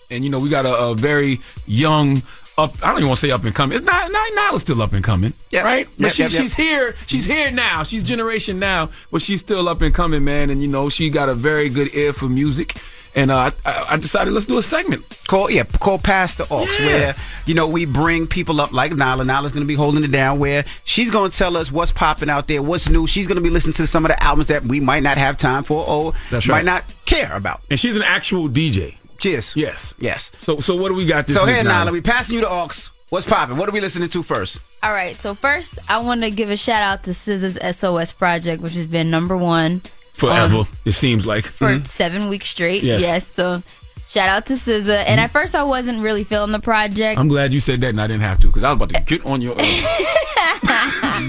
and 0.09 0.23
you 0.23 0.31
know, 0.31 0.39
we 0.39 0.49
got 0.49 0.65
a, 0.65 0.75
a 0.75 0.95
very 0.95 1.39
young. 1.67 2.23
Up, 2.59 2.75
I 2.83 2.87
don't 2.89 2.97
even 2.97 3.07
want 3.07 3.19
to 3.19 3.27
say 3.27 3.31
up 3.31 3.43
and 3.45 3.55
coming. 3.55 3.77
It's 3.77 3.85
not, 3.87 4.11
not 4.11 4.31
Nyla's 4.33 4.61
still 4.61 4.81
up 4.81 4.93
and 4.93 5.03
coming, 5.03 5.33
Yep. 5.51 5.63
right? 5.65 5.87
But 5.97 6.03
Yep, 6.05 6.11
she, 6.11 6.21
yep, 6.23 6.31
yep. 6.31 6.41
she's 6.41 6.53
here. 6.55 6.95
She's 7.07 7.25
here 7.25 7.51
now. 7.51 7.83
She's 7.83 8.03
generation 8.03 8.59
now, 8.59 8.89
but 9.11 9.21
she's 9.21 9.39
still 9.39 9.69
up 9.69 9.81
and 9.81 9.93
coming, 9.93 10.23
man. 10.23 10.49
And 10.49 10.61
you 10.61 10.67
know, 10.67 10.89
she 10.89 11.09
got 11.09 11.29
a 11.29 11.33
very 11.33 11.69
good 11.69 11.93
ear 11.95 12.11
for 12.13 12.25
music. 12.29 12.75
And 13.15 13.31
uh, 13.31 13.49
I, 13.65 13.85
I 13.89 13.97
decided 13.97 14.33
let's 14.33 14.45
do 14.45 14.59
a 14.59 14.63
segment. 14.63 15.03
Call 15.27 15.49
yeah, 15.49 15.63
call 15.63 15.97
past 15.97 16.37
the 16.37 16.47
aux 16.53 16.65
Yeah. 16.79 16.85
where 16.85 17.15
you 17.47 17.55
know 17.55 17.67
we 17.67 17.85
bring 17.85 18.27
people 18.27 18.61
up 18.61 18.71
like 18.71 18.91
Nyla. 18.91 19.25
Nyla's 19.25 19.51
gonna 19.51 19.65
be 19.65 19.73
holding 19.73 20.03
it 20.03 20.11
down 20.11 20.37
where 20.37 20.63
she's 20.83 21.09
gonna 21.09 21.29
tell 21.31 21.57
us 21.57 21.71
what's 21.71 21.91
popping 21.91 22.29
out 22.29 22.47
there, 22.47 22.61
what's 22.61 22.87
new. 22.87 23.07
She's 23.07 23.25
gonna 23.27 23.41
be 23.41 23.49
listening 23.49 23.73
to 23.75 23.87
some 23.87 24.05
of 24.05 24.09
the 24.09 24.21
albums 24.23 24.47
that 24.47 24.63
we 24.63 24.79
might 24.79 25.01
not 25.01 25.17
have 25.17 25.39
time 25.39 25.63
for 25.63 25.83
or 25.87 26.13
That's 26.29 26.47
might 26.47 26.57
right. 26.57 26.65
not 26.65 26.83
care 27.05 27.33
about. 27.35 27.61
And 27.71 27.79
she's 27.79 27.95
an 27.95 28.03
actual 28.03 28.47
DJ. 28.47 28.95
Cheers. 29.19 29.55
Yes. 29.55 29.93
Yes. 29.99 30.31
So, 30.41 30.59
so 30.59 30.75
what 30.75 30.89
do 30.89 30.95
we 30.95 31.05
got 31.05 31.27
this 31.27 31.35
so 31.35 31.45
week, 31.45 31.55
here, 31.55 31.63
Nyla? 31.63 31.67
Nala, 31.67 31.91
we 31.91 32.01
passing 32.01 32.35
you 32.35 32.41
the 32.41 32.49
aux. 32.49 32.89
What's 33.09 33.25
popping? 33.25 33.57
What 33.57 33.67
are 33.67 33.71
we 33.71 33.81
listening 33.81 34.09
to 34.09 34.21
first? 34.21 34.59
All 34.83 34.93
right, 34.93 35.15
so 35.15 35.33
first 35.33 35.79
I 35.89 35.97
want 35.99 36.21
to 36.21 36.29
give 36.29 36.51
a 36.51 36.57
shout 36.57 36.83
out 36.83 37.03
to 37.03 37.11
SZA's 37.11 37.57
SOS 37.75 38.11
project, 38.11 38.61
which 38.61 38.75
has 38.75 38.85
been 38.85 39.09
number 39.09 39.35
one 39.35 39.81
Forever, 40.13 40.57
on- 40.57 40.67
it 40.85 40.91
seems 40.91 41.25
like. 41.25 41.45
for 41.45 41.67
mm-hmm. 41.69 41.85
seven 41.85 42.29
weeks 42.29 42.49
straight. 42.49 42.83
Yes. 42.83 43.01
Yes. 43.01 43.27
so 43.27 43.63
shout 44.09 44.27
out 44.27 44.45
to 44.47 44.53
SZA. 44.53 45.03
And 45.07 45.19
at 45.19 45.31
first 45.31 45.55
I 45.55 45.63
wasn't 45.63 46.01
really 46.01 46.23
feeling 46.23 46.51
the 46.51 46.59
project. 46.59 47.19
I'm 47.19 47.27
glad 47.27 47.53
you 47.53 47.59
said 47.59 47.81
that 47.81 47.89
and 47.89 48.01
I 48.01 48.07
didn't 48.07 48.23
have 48.23 48.39
to 48.39 48.47
because 48.47 48.63
I 48.63 48.73
was 48.73 48.77
about 48.77 48.89
to 48.89 49.01
get 49.05 49.25
on 49.25 49.41
your. 49.41 49.55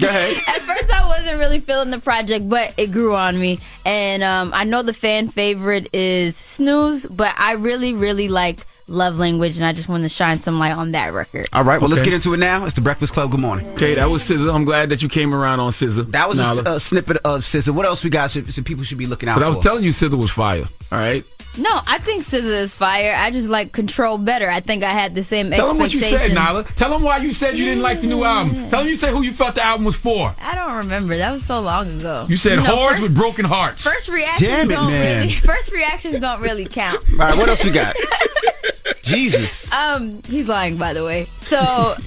Go 0.01 0.09
ahead. 0.09 0.43
At 0.47 0.63
first, 0.63 0.91
I 0.91 1.07
wasn't 1.09 1.39
really 1.39 1.59
feeling 1.59 1.91
the 1.91 1.99
project, 1.99 2.49
but 2.49 2.75
it 2.77 2.93
grew 2.93 3.15
on 3.15 3.39
me. 3.39 3.59
And 3.85 4.23
um, 4.23 4.53
I 4.55 4.65
know 4.65 4.83
the 4.83 4.93
fan 4.93 5.29
favorite 5.29 5.89
is 5.93 6.37
Snooze, 6.37 7.07
but 7.07 7.35
I 7.37 7.53
really, 7.53 7.93
really 7.93 8.29
like 8.29 8.61
Love 8.87 9.19
Language, 9.19 9.57
and 9.57 9.65
I 9.65 9.73
just 9.73 9.89
want 9.89 10.05
to 10.05 10.09
shine 10.09 10.39
some 10.39 10.59
light 10.59 10.73
on 10.73 10.93
that 10.93 11.13
record. 11.13 11.49
All 11.53 11.65
right, 11.65 11.81
well, 11.81 11.91
let's 11.91 12.03
get 12.03 12.13
into 12.13 12.35
it 12.35 12.39
now. 12.39 12.65
It's 12.65 12.75
the 12.75 12.81
Breakfast 12.81 13.13
Club. 13.13 13.31
Good 13.31 13.41
morning. 13.41 13.67
Okay, 13.71 13.95
that 13.95 14.09
was 14.11 14.25
SZA. 14.25 14.53
I'm 14.55 14.65
glad 14.65 14.89
that 14.91 15.03
you 15.03 15.09
came 15.09 15.35
around 15.35 15.61
on 15.61 15.73
SZA. 15.73 16.11
That 16.13 16.29
was 16.29 16.39
a, 16.39 16.43
Nyla. 16.43 16.77
a 16.77 16.81
snippet 16.81 17.17
of 17.19 17.41
SZA. 17.43 17.71
What 17.71 17.87
else 17.87 18.05
we 18.05 18.11
got? 18.11 18.31
So, 18.31 18.45
so 18.45 18.63
people 18.63 18.85
should 18.85 18.99
be 18.99 19.07
looking 19.07 19.29
out 19.29 19.35
But 19.37 19.41
for. 19.41 19.47
I 19.47 19.49
was 19.49 19.59
telling 19.59 19.85
you, 19.85 19.91
SZA 19.91 20.19
was 20.19 20.31
fire. 20.31 20.65
All 20.93 20.99
right. 20.99 21.25
No, 21.59 21.69
I 21.89 21.99
think 21.99 22.23
SZA 22.25 22.45
is 22.45 22.73
fire. 22.75 23.13
I 23.17 23.31
just 23.33 23.49
like 23.49 23.73
Control 23.73 24.19
better. 24.19 24.49
I 24.49 24.61
think 24.61 24.85
I 24.85 24.91
had 24.91 25.15
the 25.15 25.25
same 25.25 25.51
Tell 25.51 25.69
them 25.69 25.79
what 25.79 25.93
you 25.93 26.01
said, 26.01 26.31
Nyla. 26.31 26.65
Tell 26.77 26.91
them 26.91 27.03
why 27.03 27.19
you 27.19 27.35
said 27.35 27.57
you 27.59 27.65
didn't 27.65 27.83
like 27.83 28.01
the 28.01 28.07
new 28.07 28.23
album. 28.25 28.71
Tell 28.71 28.81
them 28.81 28.89
you 28.89 28.97
said 28.97 29.11
who 29.11 29.23
you 29.23 29.33
felt 29.33 29.57
the 29.57 29.65
album 29.65 29.85
was 29.85 29.97
for. 29.97 30.33
I 30.41 30.55
don't 30.55 30.77
remember. 30.77 31.17
That 31.17 31.33
was 31.33 31.45
so 31.45 31.61
long 31.61 31.99
ago. 31.99 32.27
You 32.29 32.37
said 32.37 32.57
know, 32.61 32.65
whores 32.77 32.91
first- 32.91 33.03
with 33.03 33.15
broken 33.17 33.45
hearts. 33.45 33.85
First 33.85 34.09
reactions 34.09 34.49
Damn 34.49 34.71
it, 34.71 34.75
don't 34.75 34.91
man. 34.93 35.17
really. 35.19 35.31
First 35.51 35.73
reactions 35.73 36.21
don't 36.21 36.41
really 36.41 36.67
count. 36.67 37.05
All 37.13 37.17
right, 37.19 37.37
what 37.37 37.49
else 37.49 37.65
we 37.65 37.73
got? 37.73 37.97
Jesus. 39.11 39.71
Um, 39.81 40.23
he's 40.25 40.49
lying, 40.49 40.77
by 40.77 40.93
the 40.93 41.05
way. 41.05 41.27
So, 41.43 41.57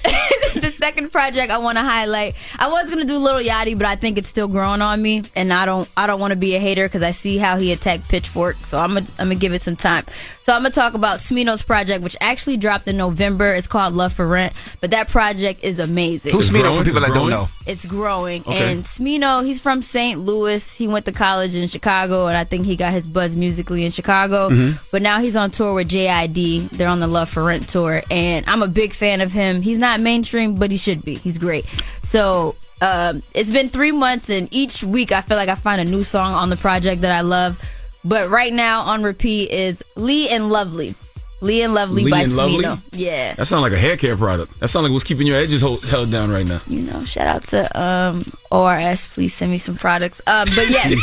the 0.60 0.74
second 0.78 1.12
project 1.12 1.52
I 1.52 1.58
want 1.58 1.78
to 1.78 1.84
highlight, 1.84 2.36
I 2.60 2.70
was 2.70 2.90
gonna 2.90 3.06
do 3.06 3.18
Lil 3.18 3.42
Yachty, 3.44 3.78
but 3.78 3.88
I 3.88 3.96
think 3.96 4.18
it's 4.18 4.30
still 4.30 4.48
growing 4.48 4.82
on 4.82 5.02
me, 5.02 5.24
and 5.36 5.52
I 5.52 5.66
don't, 5.66 5.90
I 5.98 6.08
don't 6.08 6.20
want 6.20 6.32
to 6.32 6.38
be 6.38 6.56
a 6.56 6.60
hater 6.60 6.88
because 6.88 7.02
I 7.02 7.12
see 7.12 7.38
how 7.38 7.58
he 7.58 7.72
attacked 7.72 8.08
Pitchfork. 8.10 8.58
So 8.66 8.78
I'm 8.78 8.94
gonna, 8.94 9.08
I'm 9.18 9.28
gonna 9.28 9.36
give 9.36 9.54
it 9.54 9.62
some 9.62 9.76
time. 9.76 10.06
So 10.44 10.52
I'm 10.52 10.60
gonna 10.62 10.72
talk 10.72 10.94
about 10.94 11.20
Smino's 11.20 11.64
project, 11.64 12.04
which 12.04 12.18
actually 12.20 12.58
dropped 12.58 12.86
in 12.90 12.98
November. 12.98 13.48
It's 13.56 13.66
called 13.68 13.94
Love 13.94 14.12
for 14.12 14.28
Rent, 14.28 14.54
but 14.82 14.92
that 14.92 15.08
project 15.08 15.64
is 15.64 15.80
amazing. 15.80 16.34
Who's 16.34 16.50
Smino 16.50 16.64
growing? 16.64 16.80
for 16.80 16.84
people 16.84 16.98
It's 17.02 17.08
that 17.08 17.14
don't 17.18 17.30
growing? 17.30 17.44
know? 17.46 17.50
It's 17.66 17.86
growing. 17.86 18.42
Okay. 18.46 18.74
And 18.74 18.84
Smino, 18.84 19.46
he's 19.46 19.62
from 19.62 19.82
St. 19.82 20.20
Louis. 20.20 20.76
He 20.76 20.86
went 20.90 21.06
to 21.06 21.14
college 21.14 21.56
in 21.56 21.66
Chicago, 21.70 22.28
and 22.28 22.36
I 22.36 22.44
think 22.44 22.66
he 22.66 22.76
got 22.76 22.92
his 22.92 23.08
buzz 23.08 23.38
musically 23.38 23.86
in 23.86 23.92
Chicago. 23.92 24.50
Mm-hmm. 24.50 24.76
But 24.92 25.02
now 25.02 25.22
he's 25.22 25.38
on 25.38 25.50
tour 25.50 25.74
with 25.74 25.88
JID. 25.88 26.70
They're 26.72 26.90
on 26.90 27.00
the 27.00 27.08
Love 27.08 27.30
for 27.30 27.42
Rent 27.46 27.70
tour, 27.70 28.04
and 28.12 28.46
I'm 28.50 28.62
a 28.64 28.68
big 28.68 28.92
fan 28.94 29.22
of 29.22 29.32
him. 29.32 29.62
He's 29.62 29.78
not 29.80 30.02
mainstream, 30.02 30.56
but 30.56 30.72
he 30.72 30.78
should 30.78 31.06
be. 31.06 31.16
He's 31.16 31.38
great. 31.38 31.66
So 32.02 32.56
um, 32.82 33.24
it's 33.34 33.50
been 33.50 33.70
three 33.70 33.94
months, 33.94 34.30
and 34.30 34.50
each 34.52 34.84
week 34.84 35.14
I 35.14 35.22
feel 35.22 35.38
like 35.38 35.48
I 35.48 35.56
find 35.56 35.80
a 35.80 35.86
new 35.86 36.04
song 36.04 36.34
on 36.34 36.50
the 36.50 36.58
project 36.58 37.00
that 37.02 37.14
I 37.14 37.22
love. 37.22 37.62
But 38.06 38.30
right 38.30 38.54
now 38.54 38.82
on 38.82 39.04
repeat 39.04 39.52
is 39.52 39.84
Lee 39.96 40.30
and 40.30 40.50
Lovely. 40.50 40.96
Lee 41.42 41.62
and 41.62 41.74
Lovely 41.74 42.04
Lee 42.06 42.12
by 42.12 42.22
and 42.22 42.36
Lovely? 42.36 42.66
Yeah. 42.94 43.34
That 43.36 43.48
sounds 43.48 43.62
like 43.62 43.74
a 43.74 43.78
hair 43.78 43.98
care 43.98 44.16
product. 44.16 44.58
That 44.62 44.70
sounds 44.70 44.84
like 44.84 44.94
what's 44.94 45.04
keeping 45.04 45.28
your 45.28 45.38
edges 45.38 45.62
hold, 45.62 45.84
held 45.84 46.10
down 46.10 46.32
right 46.32 46.48
now. 46.48 46.62
you 46.68 46.82
know, 46.84 47.04
shout 47.04 47.28
out 47.28 47.44
to 47.48 47.82
um, 47.82 48.24
ORS. 48.54 49.08
Please 49.08 49.34
send 49.34 49.52
me 49.52 49.58
some 49.58 49.76
products. 49.76 50.22
Um, 50.28 50.48
but 50.56 50.70
yes, 50.70 50.94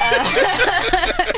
uh, 0.00 1.32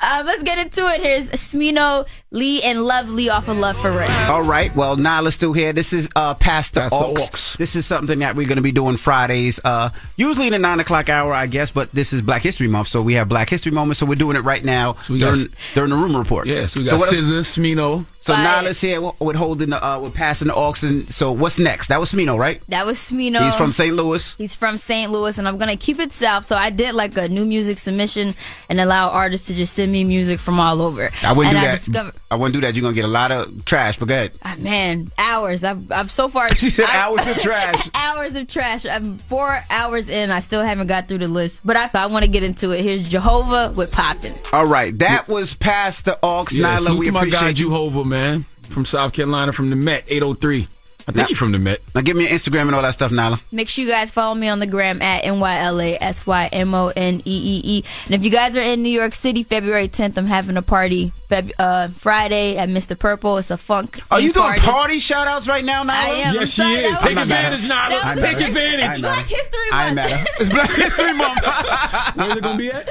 uh, 0.00 0.22
let's 0.26 0.42
get 0.42 0.58
into 0.58 0.86
it. 0.88 1.00
Here's 1.02 1.30
Smino, 1.30 2.06
Lee, 2.30 2.62
and 2.62 2.82
Lovely 2.82 3.28
off 3.28 3.48
of 3.48 3.58
Love 3.58 3.76
for 3.76 3.90
Rent. 3.92 4.10
All 4.28 4.42
right. 4.42 4.74
Well, 4.74 4.96
Nyla's 4.96 5.34
still 5.34 5.52
here. 5.52 5.72
This 5.72 5.92
is 5.92 6.08
uh, 6.16 6.34
Pastor 6.34 6.80
Pastor 6.80 6.96
Aux. 6.96 7.14
Aux. 7.18 7.56
This 7.58 7.76
is 7.76 7.86
something 7.86 8.18
that 8.20 8.34
we're 8.34 8.46
going 8.48 8.56
to 8.56 8.62
be 8.62 8.72
doing 8.72 8.96
Fridays, 8.96 9.60
uh, 9.64 9.90
usually 10.16 10.46
in 10.46 10.52
the 10.52 10.58
nine 10.58 10.80
o'clock 10.80 11.08
hour, 11.08 11.32
I 11.32 11.46
guess. 11.46 11.70
But 11.70 11.92
this 11.92 12.12
is 12.12 12.22
Black 12.22 12.42
History 12.42 12.68
Month, 12.68 12.88
so 12.88 13.02
we 13.02 13.14
have 13.14 13.28
Black 13.28 13.50
History 13.50 13.72
Moment. 13.72 13.98
So 13.98 14.06
we're 14.06 14.14
doing 14.14 14.36
it 14.36 14.40
right 14.44 14.64
now 14.64 14.96
we 15.08 15.18
got- 15.18 15.34
during, 15.34 15.52
during 15.74 15.90
the 15.90 15.96
rumor 15.96 16.18
report. 16.20 16.46
Yes, 16.46 16.72
so 16.72 16.80
we 16.80 16.86
got 16.86 16.98
what 16.98 17.12
else- 17.12 17.20
SZA, 17.20 17.40
Smino. 17.60 18.06
So 18.20 18.32
But- 18.32 18.64
Nyla's 18.64 18.80
here 18.80 19.02
with 19.02 19.20
with 19.20 19.36
holding 19.36 19.70
the, 19.70 19.84
uh, 19.86 19.98
with 19.98 20.14
passing 20.14 20.48
the 20.48 20.54
aux. 20.54 20.74
And 20.82 21.12
so 21.12 21.30
what's 21.30 21.58
next? 21.58 21.88
That 21.88 22.00
was 22.00 22.10
Smino, 22.10 22.38
right? 22.38 22.62
That 22.68 22.86
was 22.86 22.98
Smino. 22.98 23.44
He's 23.44 23.54
from 23.54 23.70
St. 23.72 23.94
Louis. 23.94 24.34
He's 24.38 24.54
from 24.54 24.78
St. 24.78 24.93
Louis, 25.02 25.36
and 25.38 25.46
I'm 25.48 25.56
gonna 25.58 25.76
keep 25.76 25.98
it 25.98 26.12
south. 26.12 26.44
So 26.46 26.56
I 26.56 26.70
did 26.70 26.94
like 26.94 27.16
a 27.16 27.28
new 27.28 27.44
music 27.44 27.78
submission 27.78 28.34
and 28.68 28.80
allow 28.80 29.10
artists 29.10 29.46
to 29.48 29.54
just 29.54 29.74
send 29.74 29.90
me 29.92 30.04
music 30.04 30.40
from 30.40 30.58
all 30.60 30.80
over. 30.80 31.10
I 31.22 31.32
wouldn't 31.32 31.54
and 31.54 31.62
do 31.62 31.68
I 31.68 31.70
that. 31.72 31.78
discovered, 31.84 32.14
I 32.30 32.36
wouldn't 32.36 32.54
do 32.54 32.60
that. 32.60 32.74
You're 32.74 32.82
gonna 32.82 32.94
get 32.94 33.04
a 33.04 33.08
lot 33.08 33.32
of 33.32 33.64
trash. 33.64 33.98
But 33.98 34.06
go 34.08 34.14
ahead. 34.14 34.32
ah, 34.44 34.54
man, 34.58 35.10
hours. 35.18 35.64
I've, 35.64 35.90
I've 35.92 36.10
so 36.10 36.28
far. 36.28 36.48
She 36.56 36.70
said 36.70 36.86
I- 36.86 36.96
hours 37.02 37.26
of 37.26 37.38
trash. 37.40 37.90
hours 37.94 38.34
of 38.36 38.46
trash. 38.48 38.86
I'm 38.86 39.18
four 39.18 39.58
hours 39.70 40.08
in. 40.08 40.30
I 40.30 40.40
still 40.40 40.62
haven't 40.62 40.86
got 40.86 41.08
through 41.08 41.18
the 41.18 41.28
list, 41.28 41.62
but 41.64 41.76
I 41.76 41.88
thought 41.88 42.02
I 42.10 42.12
want 42.12 42.24
to 42.24 42.30
get 42.30 42.42
into 42.42 42.70
it. 42.70 42.82
Here's 42.82 43.08
Jehovah 43.08 43.72
with 43.76 43.90
Poppin'. 43.92 44.34
All 44.52 44.66
right, 44.66 44.96
that 45.00 45.28
was 45.28 45.54
past 45.54 46.04
the 46.04 46.18
aux. 46.22 46.44
Yeah, 46.52 46.76
Nyla, 46.76 46.80
salute 46.80 46.98
we 47.00 47.04
to 47.06 47.12
my 47.12 47.20
guy 47.22 47.26
appreciate 47.26 47.58
you. 47.58 47.66
Jehovah, 47.66 48.04
man, 48.04 48.44
from 48.62 48.84
South 48.84 49.12
Carolina, 49.12 49.52
from 49.52 49.70
the 49.70 49.76
Met, 49.76 50.04
803. 50.08 50.68
I 51.06 51.12
think 51.12 51.16
Now- 51.16 51.24
he's 51.26 51.36
from 51.36 51.52
the 51.52 51.58
Met. 51.58 51.80
Now 51.94 52.00
give 52.00 52.16
me 52.16 52.22
your 52.24 52.32
Instagram 52.32 52.62
and 52.62 52.74
all 52.74 52.80
that 52.82 52.92
stuff, 52.94 53.10
Nyla. 53.12 53.38
Make 53.52 53.68
sure 53.68 53.84
you 53.84 53.90
guys 53.90 54.10
follow 54.10 54.34
me 54.34 54.48
on 54.48 54.58
the 54.58 54.66
gram 54.66 55.02
at 55.02 55.24
NYLASYMONEEE. 55.24 57.22
E 57.26 57.84
And 58.06 58.14
if 58.14 58.24
you 58.24 58.30
guys 58.30 58.56
are 58.56 58.60
in 58.60 58.82
New 58.82 58.88
York 58.90 59.14
City, 59.14 59.42
February 59.42 59.88
10th, 59.88 60.16
I'm 60.16 60.26
having 60.26 60.56
a 60.56 60.62
party 60.62 61.12
Feb- 61.30 61.52
uh, 61.58 61.88
Friday 61.88 62.56
at 62.56 62.68
Mr. 62.68 62.98
Purple. 62.98 63.36
It's 63.38 63.50
a 63.50 63.56
funk. 63.58 64.00
Are 64.10 64.20
you 64.20 64.32
doing 64.32 64.46
party. 64.46 64.60
party 64.62 64.98
shout 64.98 65.26
outs 65.26 65.46
right 65.48 65.64
now, 65.64 65.82
Nyla? 65.84 65.90
I 65.90 66.06
am. 66.08 66.34
Yes, 66.34 66.40
I'm 66.40 66.46
she 66.46 66.62
sorry, 66.62 66.74
is. 66.74 66.98
Take 67.00 67.18
advantage, 67.18 67.62
Nyla. 67.62 67.68
that 67.90 68.14
was- 68.16 68.24
Take 68.24 68.48
advantage. 68.48 68.90
It's 68.90 69.00
Black 69.00 69.26
History 69.26 69.60
I 69.72 69.86
ain't 69.88 69.96
Month. 69.96 70.10
mad 70.10 70.20
at. 70.20 70.40
It's 70.40 70.50
Black 70.50 70.70
History 70.70 71.12
Month. 71.12 71.40
Where's 72.14 72.36
it 72.36 72.42
going 72.42 72.56
to 72.56 72.58
be 72.58 72.70
at? 72.70 72.88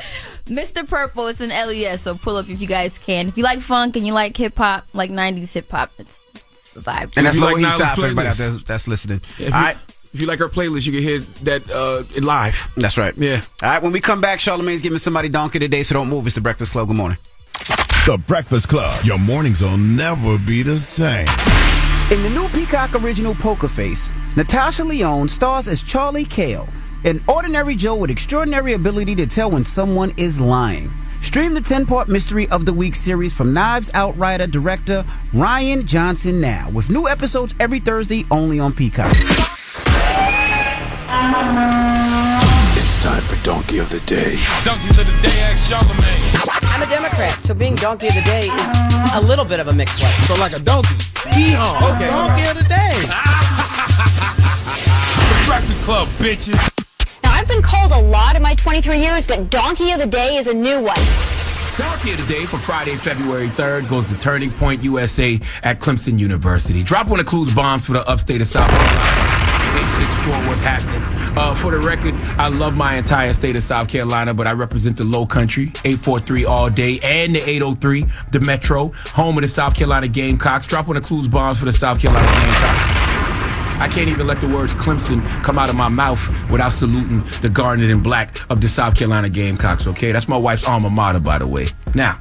Mr. 0.47 0.87
Purple, 0.87 1.27
it's 1.27 1.39
an 1.39 1.49
LES, 1.49 2.01
so 2.01 2.15
pull 2.15 2.35
up 2.35 2.49
if 2.49 2.61
you 2.61 2.67
guys 2.67 2.97
can. 2.97 3.27
If 3.29 3.37
you 3.37 3.43
like 3.43 3.59
funk 3.61 3.95
and 3.95 4.05
you 4.05 4.13
like 4.13 4.35
hip 4.35 4.57
hop, 4.57 4.85
like 4.93 5.09
90s 5.09 5.53
hip 5.53 5.71
hop, 5.71 5.91
it's, 5.97 6.21
it's 6.33 6.41
the 6.41 6.42
vibe. 6.79 7.13
And 7.15 7.25
that's 7.25 7.35
If 7.37 7.41
you 7.41 7.47
Lower 7.47 7.53
like 7.53 7.67
East 7.67 7.77
Side 7.77 7.87
Nyla's 7.87 7.95
for 7.95 8.03
everybody 8.05 8.27
out 8.27 8.35
there 8.35 8.51
that's 8.51 8.87
listening. 8.87 9.21
If 9.39 9.53
All 9.53 9.59
you, 9.59 9.65
right. 9.65 9.77
if 10.13 10.21
you 10.21 10.27
like 10.27 10.39
her 10.39 10.49
playlist, 10.49 10.85
you 10.85 10.93
can 10.93 11.01
hear 11.01 11.19
that 11.43 11.69
uh, 11.71 12.03
in 12.15 12.23
live. 12.23 12.69
That's 12.75 12.97
right. 12.97 13.15
Yeah. 13.17 13.41
All 13.61 13.69
right, 13.69 13.81
when 13.81 13.91
we 13.91 13.99
come 13.99 14.21
back, 14.21 14.39
Charlamagne's 14.39 14.81
giving 14.81 14.99
somebody 14.99 15.29
donkey 15.29 15.59
today, 15.59 15.83
so 15.83 15.93
don't 15.93 16.09
move. 16.09 16.25
It's 16.25 16.35
the 16.35 16.41
Breakfast 16.41 16.71
Club. 16.71 16.87
Good 16.87 16.97
morning. 16.97 17.17
The 18.05 18.21
Breakfast 18.27 18.67
Club. 18.67 19.03
Your 19.05 19.17
mornings 19.19 19.61
will 19.63 19.77
never 19.77 20.37
be 20.37 20.61
the 20.61 20.75
same. 20.75 21.27
In 22.11 22.21
the 22.21 22.29
new 22.29 22.47
Peacock 22.49 22.93
original 23.01 23.33
Poker 23.35 23.69
Face, 23.69 24.09
Natasha 24.35 24.83
Lyonne 24.83 25.29
stars 25.29 25.67
as 25.69 25.81
Charlie 25.81 26.25
Cale, 26.25 26.67
an 27.05 27.23
ordinary 27.29 27.75
Joe 27.75 27.95
with 27.95 28.09
extraordinary 28.09 28.73
ability 28.73 29.15
to 29.15 29.25
tell 29.25 29.49
when 29.51 29.63
someone 29.63 30.13
is 30.17 30.41
lying. 30.41 30.91
Stream 31.23 31.53
the 31.53 31.61
10 31.61 31.85
part 31.85 32.09
Mystery 32.09 32.49
of 32.49 32.65
the 32.65 32.73
Week 32.73 32.93
series 32.93 33.33
from 33.35 33.53
Knives 33.53 33.89
Out 33.93 34.15
writer 34.17 34.45
director 34.45 35.05
Rian 35.31 35.85
Johnson 35.85 36.41
now, 36.41 36.69
with 36.71 36.89
new 36.89 37.07
episodes 37.07 37.55
every 37.61 37.79
Thursday 37.79 38.25
only 38.29 38.59
on 38.59 38.73
Peacock. 38.73 39.15
It's 42.75 43.01
time 43.01 43.23
for 43.23 43.41
Donkey 43.43 43.77
of 43.77 43.89
the 43.89 44.01
Day. 44.01 44.37
Donkeys 44.65 44.99
of 44.99 45.07
the 45.07 45.17
day, 45.27 45.39
ask 45.39 45.71
Charlamagne. 45.71 46.75
I'm 46.75 46.83
a 46.83 46.87
Democrat, 46.87 47.41
so 47.43 47.53
being 47.53 47.75
donkey 47.75 48.09
of 48.09 48.15
the 48.15 48.21
day 48.21 48.41
is 48.41 49.13
a 49.13 49.21
little 49.21 49.45
bit 49.45 49.61
of 49.61 49.69
a 49.69 49.73
mixed 49.73 49.97
blessing. 49.97 50.25
So 50.27 50.35
like 50.35 50.51
a 50.51 50.59
donkey. 50.59 50.95
Yeehaw. 51.31 51.95
Okay. 51.95 52.09
Donkey 52.09 52.47
of 52.49 52.57
the 52.57 52.63
day. 52.67 52.91
the 55.29 55.45
Breakfast 55.47 55.81
Club, 55.83 56.09
bitches. 56.19 56.72
Lot 58.09 58.35
in 58.35 58.41
my 58.41 58.55
23 58.55 58.99
years, 58.99 59.25
but 59.25 59.49
Donkey 59.49 59.91
of 59.91 59.99
the 59.99 60.05
Day 60.05 60.37
is 60.37 60.47
a 60.47 60.53
new 60.53 60.81
one. 60.81 60.95
Donkey 61.77 62.11
of 62.11 62.17
the 62.27 62.33
Day 62.33 62.45
for 62.45 62.57
Friday, 62.57 62.95
February 62.95 63.47
3rd 63.49 63.89
goes 63.89 64.07
to 64.07 64.17
Turning 64.19 64.51
Point 64.51 64.83
USA 64.83 65.39
at 65.63 65.79
Clemson 65.79 66.19
University. 66.19 66.83
Drop 66.83 67.07
one 67.07 67.19
of 67.19 67.25
Clues 67.25 67.53
bombs 67.53 67.85
for 67.85 67.93
the 67.93 68.07
upstate 68.07 68.41
of 68.41 68.47
South 68.47 68.69
Carolina. 68.69 69.43
864, 69.73 70.49
what's 70.49 70.61
happening? 70.61 71.01
Uh, 71.35 71.55
for 71.55 71.71
the 71.71 71.79
record, 71.79 72.13
I 72.37 72.49
love 72.49 72.75
my 72.75 72.93
entire 72.95 73.33
state 73.33 73.55
of 73.55 73.63
South 73.63 73.87
Carolina, 73.87 74.31
but 74.35 74.45
I 74.45 74.51
represent 74.51 74.97
the 74.97 75.03
low 75.03 75.25
country, 75.25 75.71
843 75.83 76.45
all 76.45 76.69
day, 76.69 76.99
and 77.01 77.35
the 77.35 77.39
803, 77.39 78.05
the 78.31 78.39
metro, 78.41 78.91
home 79.07 79.35
of 79.37 79.41
the 79.41 79.47
South 79.47 79.73
Carolina 79.75 80.07
Gamecocks. 80.07 80.67
Drop 80.67 80.87
one 80.87 80.97
of 80.97 81.03
Clues 81.03 81.27
bombs 81.27 81.57
for 81.57 81.65
the 81.65 81.73
South 81.73 81.99
Carolina 81.99 82.27
Gamecocks. 82.27 82.82
I 83.79 83.87
can't 83.87 84.07
even 84.07 84.27
let 84.27 84.41
the 84.41 84.47
words 84.47 84.73
Clemson 84.75 85.25
come 85.43 85.59
out 85.59 85.69
of 85.69 85.75
my 85.75 85.89
mouth 85.89 86.21
without 86.51 86.71
saluting 86.71 87.23
the 87.41 87.49
garnet 87.49 87.89
and 87.89 88.03
black 88.03 88.39
of 88.49 88.61
the 88.61 88.69
South 88.69 88.95
Carolina 88.95 89.29
Gamecocks, 89.29 89.87
okay? 89.87 90.11
That's 90.11 90.27
my 90.27 90.37
wife's 90.37 90.67
alma 90.67 90.89
mater, 90.89 91.19
by 91.19 91.37
the 91.37 91.47
way. 91.47 91.67
Now, 91.93 92.19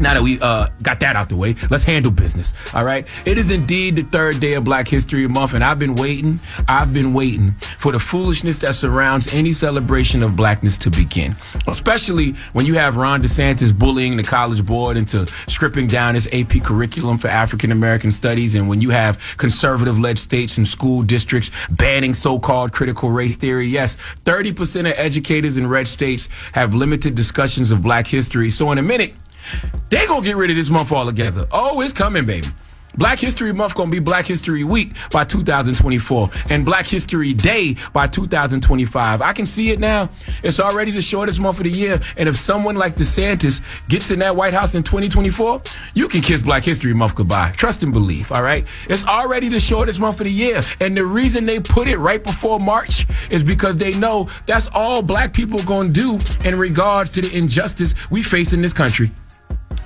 now 0.00 0.14
that 0.14 0.22
we 0.22 0.40
uh, 0.40 0.68
got 0.82 1.00
that 1.00 1.16
out 1.16 1.28
the 1.28 1.36
way, 1.36 1.54
let's 1.70 1.84
handle 1.84 2.10
business. 2.10 2.52
All 2.74 2.84
right. 2.84 3.08
It 3.26 3.38
is 3.38 3.50
indeed 3.50 3.96
the 3.96 4.02
third 4.02 4.40
day 4.40 4.54
of 4.54 4.64
Black 4.64 4.88
History 4.88 5.26
Month, 5.28 5.54
and 5.54 5.62
I've 5.62 5.78
been 5.78 5.94
waiting. 5.94 6.40
I've 6.68 6.92
been 6.92 7.12
waiting 7.14 7.52
for 7.78 7.92
the 7.92 7.98
foolishness 7.98 8.58
that 8.60 8.74
surrounds 8.74 9.32
any 9.32 9.52
celebration 9.52 10.22
of 10.22 10.36
blackness 10.36 10.78
to 10.78 10.90
begin. 10.90 11.34
Especially 11.66 12.32
when 12.52 12.66
you 12.66 12.74
have 12.74 12.96
Ron 12.96 13.22
DeSantis 13.22 13.76
bullying 13.76 14.16
the 14.16 14.22
College 14.22 14.64
Board 14.64 14.96
into 14.96 15.26
stripping 15.48 15.86
down 15.86 16.16
its 16.16 16.26
AP 16.32 16.62
curriculum 16.62 17.18
for 17.18 17.28
African 17.28 17.72
American 17.72 18.10
studies, 18.10 18.54
and 18.54 18.68
when 18.68 18.80
you 18.80 18.90
have 18.90 19.18
conservative-led 19.36 20.18
states 20.18 20.58
and 20.58 20.66
school 20.66 21.02
districts 21.02 21.50
banning 21.70 22.14
so-called 22.14 22.72
critical 22.72 23.10
race 23.10 23.36
theory. 23.36 23.68
Yes, 23.68 23.96
30% 24.24 24.80
of 24.80 24.98
educators 24.98 25.56
in 25.56 25.66
red 25.66 25.88
states 25.88 26.28
have 26.52 26.74
limited 26.74 27.14
discussions 27.14 27.70
of 27.70 27.82
Black 27.82 28.06
history. 28.06 28.50
So 28.50 28.70
in 28.72 28.78
a 28.78 28.82
minute. 28.82 29.14
They 29.88 30.06
gonna 30.06 30.24
get 30.24 30.36
rid 30.36 30.50
of 30.50 30.56
this 30.56 30.70
month 30.70 30.92
altogether. 30.92 31.46
Oh, 31.50 31.80
it's 31.80 31.92
coming, 31.92 32.26
baby. 32.26 32.48
Black 32.96 33.20
History 33.20 33.52
Month 33.52 33.76
gonna 33.76 33.90
be 33.90 34.00
Black 34.00 34.26
History 34.26 34.64
Week 34.64 34.94
by 35.12 35.24
2024 35.24 36.30
and 36.50 36.64
Black 36.66 36.86
History 36.86 37.32
Day 37.32 37.76
by 37.92 38.06
2025. 38.08 39.22
I 39.22 39.32
can 39.32 39.46
see 39.46 39.70
it 39.70 39.78
now. 39.78 40.10
It's 40.42 40.58
already 40.58 40.90
the 40.90 41.00
shortest 41.00 41.38
month 41.40 41.58
of 41.58 41.64
the 41.64 41.70
year. 41.70 42.00
And 42.16 42.28
if 42.28 42.36
someone 42.36 42.74
like 42.76 42.96
DeSantis 42.96 43.60
gets 43.88 44.10
in 44.10 44.18
that 44.18 44.34
White 44.34 44.54
House 44.54 44.74
in 44.74 44.82
2024, 44.82 45.62
you 45.94 46.08
can 46.08 46.20
kiss 46.20 46.42
Black 46.42 46.64
History 46.64 46.92
Month 46.92 47.14
goodbye. 47.14 47.52
Trust 47.56 47.84
and 47.84 47.92
believe, 47.92 48.32
all 48.32 48.42
right? 48.42 48.66
It's 48.88 49.04
already 49.04 49.48
the 49.48 49.60
shortest 49.60 50.00
month 50.00 50.20
of 50.20 50.24
the 50.24 50.32
year. 50.32 50.60
And 50.80 50.96
the 50.96 51.04
reason 51.04 51.46
they 51.46 51.60
put 51.60 51.86
it 51.86 51.98
right 51.98 52.22
before 52.22 52.58
March 52.58 53.06
is 53.30 53.44
because 53.44 53.76
they 53.76 53.96
know 53.98 54.28
that's 54.46 54.68
all 54.74 55.00
black 55.00 55.32
people 55.32 55.60
gonna 55.62 55.90
do 55.90 56.18
in 56.44 56.58
regards 56.58 57.12
to 57.12 57.20
the 57.22 57.36
injustice 57.36 57.94
we 58.10 58.22
face 58.24 58.52
in 58.52 58.62
this 58.62 58.72
country. 58.72 59.10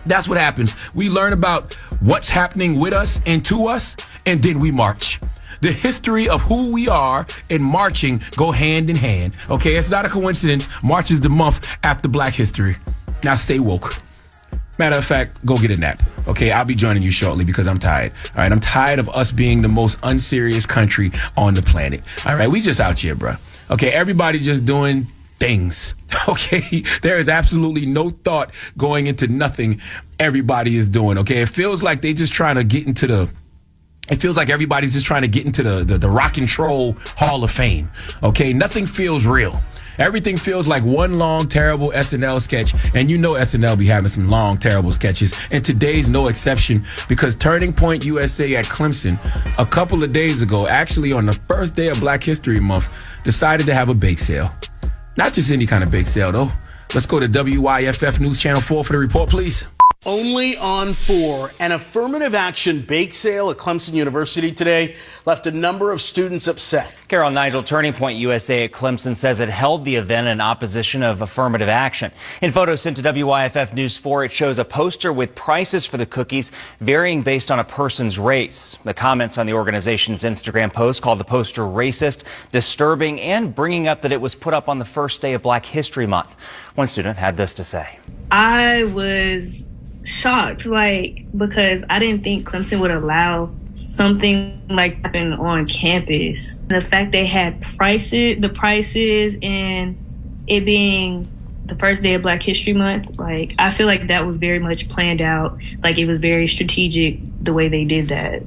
That's 0.06 0.28
what 0.28 0.38
happens. 0.38 0.74
We 0.94 1.08
learn 1.08 1.32
about 1.32 1.74
what's 2.00 2.28
happening 2.28 2.78
with 2.78 2.92
us 2.92 3.20
and 3.26 3.44
to 3.46 3.66
us, 3.68 3.96
and 4.26 4.40
then 4.40 4.60
we 4.60 4.70
march. 4.70 5.20
The 5.60 5.72
history 5.72 6.28
of 6.28 6.42
who 6.42 6.72
we 6.72 6.88
are 6.88 7.26
and 7.48 7.62
marching 7.62 8.22
go 8.36 8.50
hand 8.50 8.90
in 8.90 8.96
hand. 8.96 9.34
Okay, 9.48 9.76
it's 9.76 9.88
not 9.88 10.04
a 10.04 10.08
coincidence. 10.08 10.68
March 10.82 11.10
is 11.10 11.20
the 11.20 11.30
month 11.30 11.68
after 11.82 12.08
Black 12.08 12.34
History. 12.34 12.76
Now 13.22 13.36
stay 13.36 13.58
woke. 13.58 13.94
Matter 14.78 14.96
of 14.96 15.04
fact, 15.04 15.44
go 15.46 15.56
get 15.56 15.70
a 15.70 15.76
nap. 15.76 16.00
Okay, 16.26 16.50
I'll 16.50 16.64
be 16.64 16.74
joining 16.74 17.02
you 17.02 17.12
shortly 17.12 17.44
because 17.44 17.66
I'm 17.66 17.78
tired. 17.78 18.12
All 18.34 18.42
right, 18.42 18.50
I'm 18.50 18.60
tired 18.60 18.98
of 18.98 19.08
us 19.10 19.30
being 19.30 19.62
the 19.62 19.68
most 19.68 19.98
unserious 20.02 20.66
country 20.66 21.12
on 21.36 21.54
the 21.54 21.62
planet. 21.62 22.02
All 22.26 22.34
right, 22.34 22.50
we 22.50 22.60
just 22.60 22.80
out 22.80 22.98
here, 22.98 23.14
bro. 23.14 23.36
Okay, 23.70 23.90
everybody 23.90 24.40
just 24.40 24.66
doing 24.66 25.06
things. 25.38 25.94
Okay, 26.26 26.82
there 27.02 27.18
is 27.18 27.28
absolutely 27.28 27.84
no 27.84 28.08
thought 28.08 28.50
going 28.78 29.08
into 29.08 29.26
nothing 29.26 29.82
everybody 30.18 30.76
is 30.76 30.88
doing. 30.88 31.18
Okay, 31.18 31.42
it 31.42 31.50
feels 31.50 31.82
like 31.82 32.00
they 32.00 32.14
just 32.14 32.32
trying 32.32 32.54
to 32.54 32.64
get 32.64 32.86
into 32.86 33.06
the. 33.06 33.30
It 34.08 34.16
feels 34.16 34.34
like 34.34 34.48
everybody's 34.48 34.94
just 34.94 35.04
trying 35.04 35.20
to 35.22 35.28
get 35.28 35.44
into 35.44 35.62
the, 35.62 35.84
the 35.84 35.98
the 35.98 36.08
rock 36.08 36.38
and 36.38 36.58
roll 36.58 36.96
Hall 37.16 37.44
of 37.44 37.50
Fame. 37.50 37.90
Okay, 38.22 38.54
nothing 38.54 38.86
feels 38.86 39.26
real. 39.26 39.60
Everything 39.98 40.36
feels 40.36 40.66
like 40.66 40.82
one 40.82 41.18
long, 41.18 41.48
terrible 41.48 41.90
SNL 41.90 42.40
sketch, 42.42 42.74
and 42.94 43.10
you 43.10 43.18
know 43.18 43.34
SNL 43.34 43.78
be 43.78 43.86
having 43.86 44.08
some 44.08 44.28
long, 44.28 44.58
terrible 44.58 44.92
sketches. 44.92 45.32
And 45.50 45.64
today's 45.64 46.08
no 46.08 46.28
exception 46.28 46.84
because 47.08 47.36
Turning 47.36 47.72
Point 47.72 48.04
USA 48.04 48.56
at 48.56 48.64
Clemson, 48.64 49.18
a 49.58 49.66
couple 49.66 50.02
of 50.02 50.12
days 50.12 50.42
ago, 50.42 50.66
actually 50.66 51.12
on 51.12 51.26
the 51.26 51.32
first 51.32 51.74
day 51.74 51.88
of 51.88 52.00
Black 52.00 52.24
History 52.24 52.60
Month, 52.60 52.88
decided 53.24 53.66
to 53.66 53.74
have 53.74 53.88
a 53.88 53.94
bake 53.94 54.18
sale. 54.18 54.52
Not 55.16 55.32
just 55.32 55.50
any 55.50 55.66
kind 55.66 55.84
of 55.84 55.90
bake 55.90 56.06
sale, 56.06 56.32
though. 56.32 56.50
Let's 56.94 57.06
go 57.06 57.20
to 57.20 57.28
WYFF 57.28 58.20
News 58.20 58.40
Channel 58.40 58.60
4 58.60 58.84
for 58.84 58.92
the 58.92 58.98
report, 58.98 59.30
please. 59.30 59.64
Only 60.06 60.58
on 60.58 60.92
four. 60.92 61.52
An 61.58 61.72
affirmative 61.72 62.34
action 62.34 62.82
bake 62.82 63.14
sale 63.14 63.50
at 63.50 63.56
Clemson 63.56 63.94
University 63.94 64.52
today 64.52 64.96
left 65.24 65.46
a 65.46 65.50
number 65.50 65.92
of 65.92 66.02
students 66.02 66.46
upset. 66.46 66.92
Carol 67.08 67.30
Nigel, 67.30 67.62
Turning 67.62 67.94
Point 67.94 68.18
USA 68.18 68.64
at 68.64 68.72
Clemson 68.72 69.16
says 69.16 69.40
it 69.40 69.48
held 69.48 69.86
the 69.86 69.96
event 69.96 70.26
in 70.26 70.42
opposition 70.42 71.02
of 71.02 71.22
affirmative 71.22 71.70
action. 71.70 72.12
In 72.42 72.50
photos 72.50 72.82
sent 72.82 72.98
to 72.98 73.02
WYFF 73.02 73.72
News 73.72 73.96
4, 73.96 74.26
it 74.26 74.32
shows 74.32 74.58
a 74.58 74.64
poster 74.64 75.10
with 75.10 75.34
prices 75.34 75.86
for 75.86 75.96
the 75.96 76.06
cookies 76.06 76.52
varying 76.80 77.22
based 77.22 77.50
on 77.50 77.58
a 77.58 77.64
person's 77.64 78.18
race. 78.18 78.76
The 78.84 78.92
comments 78.92 79.38
on 79.38 79.46
the 79.46 79.54
organization's 79.54 80.22
Instagram 80.22 80.70
post 80.70 81.00
called 81.00 81.18
the 81.18 81.24
poster 81.24 81.62
racist, 81.62 82.24
disturbing, 82.52 83.22
and 83.22 83.54
bringing 83.54 83.88
up 83.88 84.02
that 84.02 84.12
it 84.12 84.20
was 84.20 84.34
put 84.34 84.52
up 84.52 84.68
on 84.68 84.78
the 84.78 84.84
first 84.84 85.22
day 85.22 85.32
of 85.32 85.40
Black 85.40 85.64
History 85.64 86.06
Month. 86.06 86.36
One 86.74 86.88
student 86.88 87.16
had 87.16 87.38
this 87.38 87.54
to 87.54 87.64
say. 87.64 87.98
I 88.30 88.84
was 88.84 89.66
shocked, 90.04 90.66
like, 90.66 91.26
because 91.36 91.84
I 91.90 91.98
didn't 91.98 92.22
think 92.22 92.48
Clemson 92.48 92.80
would 92.80 92.90
allow 92.90 93.50
something 93.74 94.60
like 94.68 95.02
happen 95.02 95.32
on 95.32 95.66
campus. 95.66 96.60
The 96.60 96.80
fact 96.80 97.12
they 97.12 97.26
had 97.26 97.60
prices, 97.60 98.40
the 98.40 98.48
prices, 98.48 99.36
and 99.42 99.98
it 100.46 100.64
being 100.64 101.28
the 101.66 101.74
first 101.76 102.02
day 102.02 102.14
of 102.14 102.22
Black 102.22 102.42
History 102.42 102.72
Month, 102.72 103.18
like, 103.18 103.54
I 103.58 103.70
feel 103.70 103.86
like 103.86 104.08
that 104.08 104.26
was 104.26 104.36
very 104.36 104.58
much 104.58 104.88
planned 104.88 105.22
out. 105.22 105.58
Like, 105.82 105.98
it 105.98 106.06
was 106.06 106.18
very 106.18 106.46
strategic 106.46 107.18
the 107.42 107.52
way 107.52 107.68
they 107.68 107.84
did 107.84 108.08
that. 108.08 108.42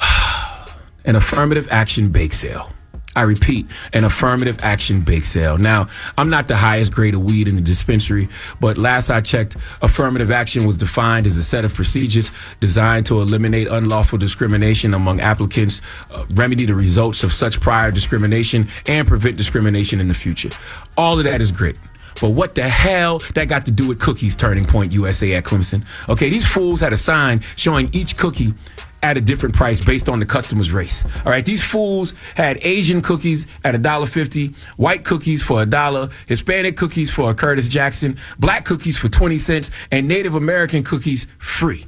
An 1.04 1.16
affirmative 1.16 1.68
action 1.70 2.10
bake 2.10 2.32
sale. 2.32 2.72
I 3.18 3.22
repeat, 3.22 3.66
an 3.92 4.04
affirmative 4.04 4.60
action 4.62 5.00
bake 5.00 5.24
sale. 5.24 5.58
Now, 5.58 5.88
I'm 6.16 6.30
not 6.30 6.46
the 6.46 6.54
highest 6.54 6.92
grade 6.92 7.14
of 7.14 7.24
weed 7.24 7.48
in 7.48 7.56
the 7.56 7.60
dispensary, 7.60 8.28
but 8.60 8.78
last 8.78 9.10
I 9.10 9.20
checked, 9.20 9.56
affirmative 9.82 10.30
action 10.30 10.68
was 10.68 10.76
defined 10.76 11.26
as 11.26 11.36
a 11.36 11.42
set 11.42 11.64
of 11.64 11.74
procedures 11.74 12.30
designed 12.60 13.06
to 13.06 13.20
eliminate 13.20 13.66
unlawful 13.66 14.18
discrimination 14.18 14.94
among 14.94 15.20
applicants, 15.20 15.80
uh, 16.12 16.26
remedy 16.34 16.64
the 16.64 16.76
results 16.76 17.24
of 17.24 17.32
such 17.32 17.60
prior 17.60 17.90
discrimination, 17.90 18.68
and 18.86 19.08
prevent 19.08 19.36
discrimination 19.36 19.98
in 19.98 20.06
the 20.06 20.14
future. 20.14 20.50
All 20.96 21.18
of 21.18 21.24
that 21.24 21.40
is 21.40 21.50
great. 21.50 21.76
But 22.20 22.30
what 22.30 22.54
the 22.54 22.68
hell 22.68 23.18
that 23.34 23.48
got 23.48 23.66
to 23.66 23.72
do 23.72 23.88
with 23.88 23.98
cookies 23.98 24.36
turning 24.36 24.64
point 24.64 24.92
USA 24.92 25.34
at 25.34 25.44
Clemson? 25.44 25.84
Okay, 26.08 26.30
these 26.30 26.46
fools 26.46 26.80
had 26.80 26.92
a 26.92 26.96
sign 26.96 27.40
showing 27.56 27.90
each 27.92 28.16
cookie 28.16 28.54
at 29.02 29.16
a 29.16 29.20
different 29.20 29.54
price 29.54 29.84
based 29.84 30.08
on 30.08 30.18
the 30.18 30.26
customer's 30.26 30.72
race. 30.72 31.04
All 31.24 31.32
right, 31.32 31.44
these 31.44 31.62
fools 31.62 32.14
had 32.34 32.58
Asian 32.62 33.00
cookies 33.00 33.46
at 33.64 33.74
a 33.74 33.78
dollar 33.78 34.06
fifty, 34.06 34.54
white 34.76 35.04
cookies 35.04 35.42
for 35.42 35.62
a 35.62 35.66
dollar, 35.66 36.08
Hispanic 36.26 36.76
cookies 36.76 37.10
for 37.10 37.30
a 37.30 37.34
Curtis 37.34 37.68
Jackson, 37.68 38.18
black 38.38 38.64
cookies 38.64 38.96
for 38.96 39.08
twenty 39.08 39.38
cents, 39.38 39.70
and 39.90 40.08
Native 40.08 40.34
American 40.34 40.82
cookies 40.82 41.26
free. 41.38 41.84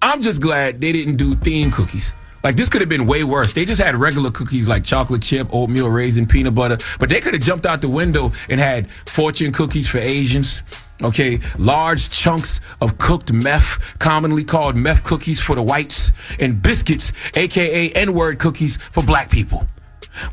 I'm 0.00 0.20
just 0.20 0.40
glad 0.40 0.80
they 0.80 0.92
didn't 0.92 1.16
do 1.16 1.34
theme 1.34 1.70
cookies. 1.70 2.12
Like 2.44 2.56
this 2.56 2.68
could 2.68 2.80
have 2.82 2.88
been 2.88 3.06
way 3.06 3.22
worse. 3.22 3.52
They 3.52 3.64
just 3.64 3.80
had 3.80 3.94
regular 3.94 4.32
cookies 4.32 4.66
like 4.66 4.82
chocolate 4.82 5.22
chip, 5.22 5.48
oatmeal 5.52 5.88
raisin, 5.88 6.26
peanut 6.26 6.54
butter, 6.56 6.76
but 6.98 7.08
they 7.08 7.20
could 7.20 7.34
have 7.34 7.42
jumped 7.42 7.66
out 7.66 7.80
the 7.80 7.88
window 7.88 8.32
and 8.48 8.58
had 8.58 8.90
fortune 9.06 9.52
cookies 9.52 9.88
for 9.88 9.98
Asians. 9.98 10.62
Okay, 11.02 11.40
large 11.58 12.10
chunks 12.10 12.60
of 12.80 12.96
cooked 12.96 13.32
meth, 13.32 13.98
commonly 13.98 14.44
called 14.44 14.76
meth 14.76 15.02
cookies 15.02 15.40
for 15.40 15.56
the 15.56 15.62
whites, 15.62 16.12
and 16.38 16.62
biscuits, 16.62 17.12
aka 17.34 17.90
N-word 17.90 18.38
cookies 18.38 18.76
for 18.76 19.02
black 19.02 19.28
people. 19.28 19.66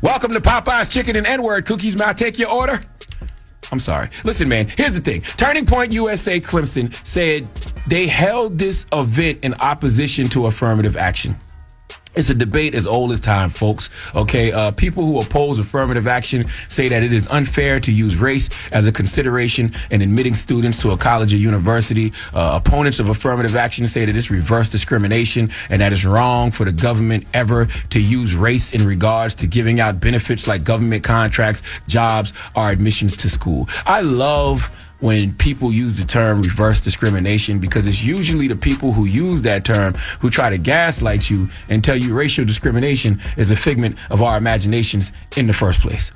Welcome 0.00 0.30
to 0.32 0.40
Popeye's 0.40 0.88
Chicken 0.88 1.16
and 1.16 1.26
N-word 1.26 1.66
cookies. 1.66 1.98
May 1.98 2.04
I 2.04 2.12
take 2.12 2.38
your 2.38 2.50
order? 2.50 2.80
I'm 3.72 3.80
sorry. 3.80 4.10
Listen, 4.22 4.48
man, 4.48 4.68
here's 4.68 4.92
the 4.92 5.00
thing. 5.00 5.22
Turning 5.22 5.66
Point 5.66 5.92
USA 5.92 6.40
Clemson 6.40 6.94
said 7.04 7.52
they 7.88 8.06
held 8.06 8.58
this 8.58 8.86
event 8.92 9.40
in 9.42 9.54
opposition 9.54 10.28
to 10.28 10.46
affirmative 10.46 10.96
action. 10.96 11.36
It's 12.16 12.28
a 12.28 12.34
debate 12.34 12.74
as 12.74 12.86
old 12.86 13.12
as 13.12 13.20
time, 13.20 13.50
folks. 13.50 13.88
Okay, 14.16 14.50
uh, 14.50 14.72
people 14.72 15.04
who 15.04 15.20
oppose 15.20 15.60
affirmative 15.60 16.08
action 16.08 16.44
say 16.68 16.88
that 16.88 17.04
it 17.04 17.12
is 17.12 17.28
unfair 17.28 17.78
to 17.80 17.92
use 17.92 18.16
race 18.16 18.48
as 18.72 18.84
a 18.84 18.92
consideration 18.92 19.72
in 19.90 20.02
admitting 20.02 20.34
students 20.34 20.82
to 20.82 20.90
a 20.90 20.96
college 20.96 21.32
or 21.32 21.36
university. 21.36 22.12
Uh, 22.34 22.60
opponents 22.64 22.98
of 22.98 23.08
affirmative 23.08 23.54
action 23.54 23.86
say 23.86 24.04
that 24.04 24.16
it's 24.16 24.28
reverse 24.28 24.68
discrimination 24.68 25.50
and 25.68 25.80
that 25.80 25.92
it's 25.92 26.04
wrong 26.04 26.50
for 26.50 26.64
the 26.64 26.72
government 26.72 27.24
ever 27.32 27.66
to 27.90 28.00
use 28.00 28.34
race 28.34 28.72
in 28.72 28.84
regards 28.84 29.36
to 29.36 29.46
giving 29.46 29.78
out 29.78 30.00
benefits 30.00 30.48
like 30.48 30.64
government 30.64 31.04
contracts, 31.04 31.62
jobs, 31.86 32.32
or 32.56 32.70
admissions 32.70 33.16
to 33.18 33.30
school. 33.30 33.68
I 33.86 34.00
love 34.00 34.68
when 35.00 35.34
people 35.34 35.72
use 35.72 35.96
the 35.96 36.04
term 36.04 36.42
reverse 36.42 36.80
discrimination 36.80 37.58
because 37.58 37.86
it's 37.86 38.02
usually 38.02 38.48
the 38.48 38.56
people 38.56 38.92
who 38.92 39.04
use 39.04 39.42
that 39.42 39.64
term 39.64 39.94
who 40.20 40.30
try 40.30 40.50
to 40.50 40.58
gaslight 40.58 41.28
you 41.28 41.48
and 41.68 41.82
tell 41.82 41.96
you 41.96 42.14
racial 42.14 42.44
discrimination 42.44 43.20
is 43.36 43.50
a 43.50 43.56
figment 43.56 43.96
of 44.10 44.22
our 44.22 44.36
imaginations 44.36 45.12
in 45.36 45.46
the 45.46 45.52
first 45.52 45.80
place. 45.80 46.10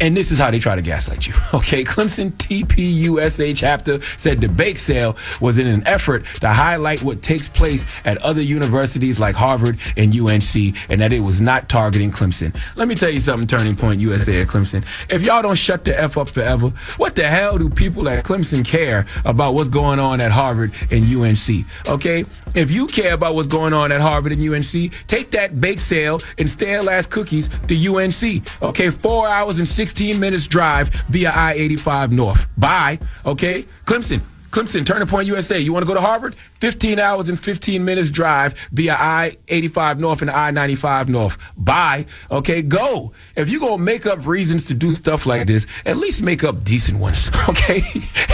And 0.00 0.16
this 0.16 0.30
is 0.30 0.38
how 0.38 0.50
they 0.50 0.58
try 0.58 0.76
to 0.76 0.82
gaslight 0.82 1.26
you. 1.26 1.34
Okay, 1.54 1.82
Clemson 1.82 2.30
TPUSA 2.32 3.56
chapter 3.56 4.00
said 4.16 4.40
the 4.40 4.48
bake 4.48 4.78
sale 4.78 5.16
was 5.40 5.56
in 5.58 5.66
an 5.66 5.84
effort 5.86 6.24
to 6.40 6.48
highlight 6.48 7.02
what 7.02 7.22
takes 7.22 7.48
place 7.48 7.90
at 8.04 8.18
other 8.18 8.42
universities 8.42 9.18
like 9.18 9.34
Harvard 9.34 9.78
and 9.96 10.14
UNC 10.14 10.54
and 10.90 11.00
that 11.00 11.12
it 11.12 11.20
was 11.20 11.40
not 11.40 11.68
targeting 11.68 12.10
Clemson. 12.10 12.56
Let 12.76 12.86
me 12.86 12.94
tell 12.94 13.08
you 13.08 13.20
something, 13.20 13.46
Turning 13.46 13.76
Point 13.76 14.00
USA 14.00 14.42
at 14.42 14.48
Clemson. 14.48 14.84
If 15.10 15.24
y'all 15.24 15.42
don't 15.42 15.56
shut 15.56 15.84
the 15.84 15.98
F 15.98 16.18
up 16.18 16.28
forever, 16.28 16.68
what 16.98 17.16
the 17.16 17.26
hell 17.26 17.58
do 17.58 17.70
people 17.70 18.08
at 18.08 18.24
Clemson 18.24 18.64
care 18.64 19.06
about 19.24 19.54
what's 19.54 19.70
going 19.70 19.98
on 19.98 20.20
at 20.20 20.30
Harvard 20.30 20.72
and 20.90 21.04
UNC? 21.04 21.66
Okay? 21.88 22.24
If 22.58 22.72
you 22.72 22.88
care 22.88 23.14
about 23.14 23.36
what's 23.36 23.46
going 23.46 23.72
on 23.72 23.92
at 23.92 24.00
Harvard 24.00 24.32
and 24.32 24.42
UNC, 24.42 24.92
take 25.06 25.30
that 25.30 25.60
bake 25.60 25.78
sale 25.78 26.20
and 26.38 26.50
stale 26.50 26.90
ass 26.90 27.06
cookies 27.06 27.48
to 27.68 27.94
UNC. 27.94 28.42
Okay, 28.60 28.90
four 28.90 29.28
hours 29.28 29.60
and 29.60 29.68
16 29.68 30.18
minutes 30.18 30.48
drive 30.48 30.88
via 31.08 31.30
I 31.30 31.52
85 31.52 32.10
North. 32.10 32.46
Bye. 32.58 32.98
Okay, 33.24 33.64
Clemson. 33.86 34.22
Clemson, 34.50 34.86
Turning 34.86 35.06
Point 35.06 35.26
USA. 35.26 35.58
You 35.58 35.72
want 35.72 35.82
to 35.82 35.86
go 35.86 35.94
to 35.94 36.00
Harvard? 36.00 36.34
15 36.60 36.98
hours 36.98 37.28
and 37.28 37.38
15 37.38 37.84
minutes 37.84 38.10
drive 38.10 38.54
via 38.72 38.94
I 38.94 39.36
85 39.48 40.00
North 40.00 40.22
and 40.22 40.30
I 40.30 40.50
95 40.50 41.08
North. 41.08 41.36
Bye. 41.56 42.06
Okay, 42.30 42.62
go. 42.62 43.12
If 43.36 43.48
you're 43.50 43.60
going 43.60 43.78
to 43.78 43.82
make 43.82 44.06
up 44.06 44.26
reasons 44.26 44.64
to 44.64 44.74
do 44.74 44.94
stuff 44.94 45.26
like 45.26 45.46
this, 45.46 45.66
at 45.84 45.96
least 45.98 46.22
make 46.22 46.44
up 46.44 46.64
decent 46.64 46.98
ones. 46.98 47.30
Okay? 47.48 47.82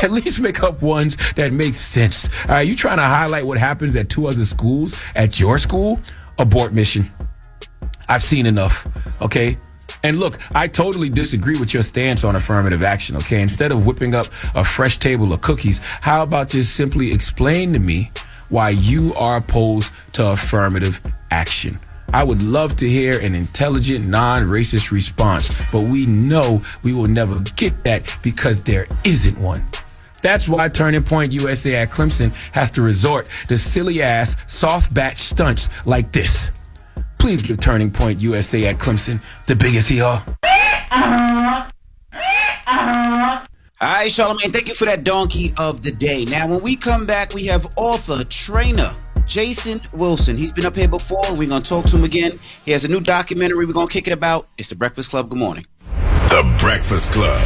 at 0.03 0.11
least 0.11 0.41
make 0.41 0.63
up 0.63 0.83
ones 0.83 1.17
that 1.37 1.53
make 1.53 1.75
sense. 1.77 2.29
All 2.47 2.57
right, 2.57 2.67
you 2.67 2.75
trying 2.75 2.97
to 2.97 3.05
highlight 3.05 3.47
what 3.47 3.59
happens 3.59 3.95
at 3.95 4.09
two 4.09 4.27
other 4.27 4.45
schools 4.45 4.99
at 5.15 5.39
your 5.39 5.57
school? 5.57 6.01
Abort 6.39 6.73
mission. 6.73 7.11
I've 8.09 8.25
seen 8.25 8.47
enough. 8.47 8.89
Okay? 9.23 9.57
And 10.05 10.21
look, 10.21 10.39
I 10.55 10.69
totally 10.69 11.09
disagree 11.09 11.59
with 11.59 11.73
your 11.73 11.83
stance 11.83 12.25
on 12.25 12.37
affirmative 12.37 12.83
action, 12.83 13.17
okay? 13.17 13.41
Instead 13.41 13.73
of 13.73 13.87
whipping 13.87 14.15
up 14.15 14.27
a 14.55 14.63
fresh 14.63 14.99
table 14.99 15.33
of 15.33 15.41
cookies, 15.41 15.79
how 15.79 16.23
about 16.23 16.51
just 16.51 16.77
simply 16.77 17.11
explain 17.11 17.73
to 17.73 17.79
me 17.79 18.11
why 18.51 18.69
you 18.69 19.15
are 19.15 19.39
opposed 19.39 19.91
to 20.13 20.27
affirmative 20.27 21.01
action? 21.31 21.81
I 22.13 22.23
would 22.23 22.43
love 22.43 22.77
to 22.77 22.89
hear 22.89 23.19
an 23.19 23.35
intelligent, 23.35 24.07
non 24.07 24.43
racist 24.43 24.91
response, 24.91 25.49
but 25.73 25.85
we 25.85 26.05
know 26.05 26.61
we 26.83 26.93
will 26.93 27.09
never 27.09 27.41
get 27.57 27.83
that 27.85 28.15
because 28.23 28.63
there 28.63 28.87
isn't 29.05 29.39
one. 29.39 29.65
That's 30.21 30.47
why 30.47 30.69
Turning 30.69 31.03
Point 31.03 31.33
USA 31.33 31.77
at 31.77 31.89
Clemson 31.89 32.33
has 32.53 32.71
to 32.73 32.83
resort 32.83 33.29
to 33.49 33.59
silly 33.59 34.03
ass, 34.03 34.37
soft 34.47 34.93
batch 34.93 35.17
stunts 35.19 35.71
like 35.87 36.13
this. 36.13 36.51
Please 37.25 37.41
give 37.41 37.59
Turning 37.59 37.91
Point 37.91 38.21
USA 38.21 38.67
at 38.67 38.77
Clemson 38.77 39.19
the 39.47 39.57
biggest 39.57 39.91
ER. 39.91 40.05
All 40.05 40.21
right, 43.81 44.11
Charlamagne, 44.11 44.53
thank 44.53 44.69
you 44.69 44.75
for 44.75 44.85
that 44.85 45.05
donkey 45.05 45.55
of 45.57 45.81
the 45.81 45.91
day. 45.91 46.27
Now, 46.27 46.47
when 46.51 46.61
we 46.61 46.77
come 46.77 47.07
back, 47.07 47.33
we 47.33 47.47
have 47.47 47.67
author, 47.79 48.25
trainer, 48.25 48.93
Jason 49.25 49.81
Wilson. 49.95 50.37
He's 50.37 50.53
been 50.53 50.67
up 50.67 50.77
here 50.77 50.87
before. 50.87 51.25
and 51.25 51.39
We're 51.39 51.49
going 51.49 51.63
to 51.63 51.67
talk 51.67 51.87
to 51.87 51.97
him 51.97 52.05
again. 52.05 52.39
He 52.67 52.73
has 52.73 52.85
a 52.85 52.89
new 52.89 53.01
documentary 53.01 53.65
we're 53.65 53.73
going 53.73 53.89
to 53.89 53.93
kick 53.95 54.07
it 54.07 54.13
about. 54.13 54.47
It's 54.59 54.69
The 54.69 54.77
Breakfast 54.77 55.09
Club. 55.09 55.31
Good 55.31 55.39
morning. 55.39 55.65
The 56.29 56.57
Breakfast 56.61 57.11
Club. 57.11 57.41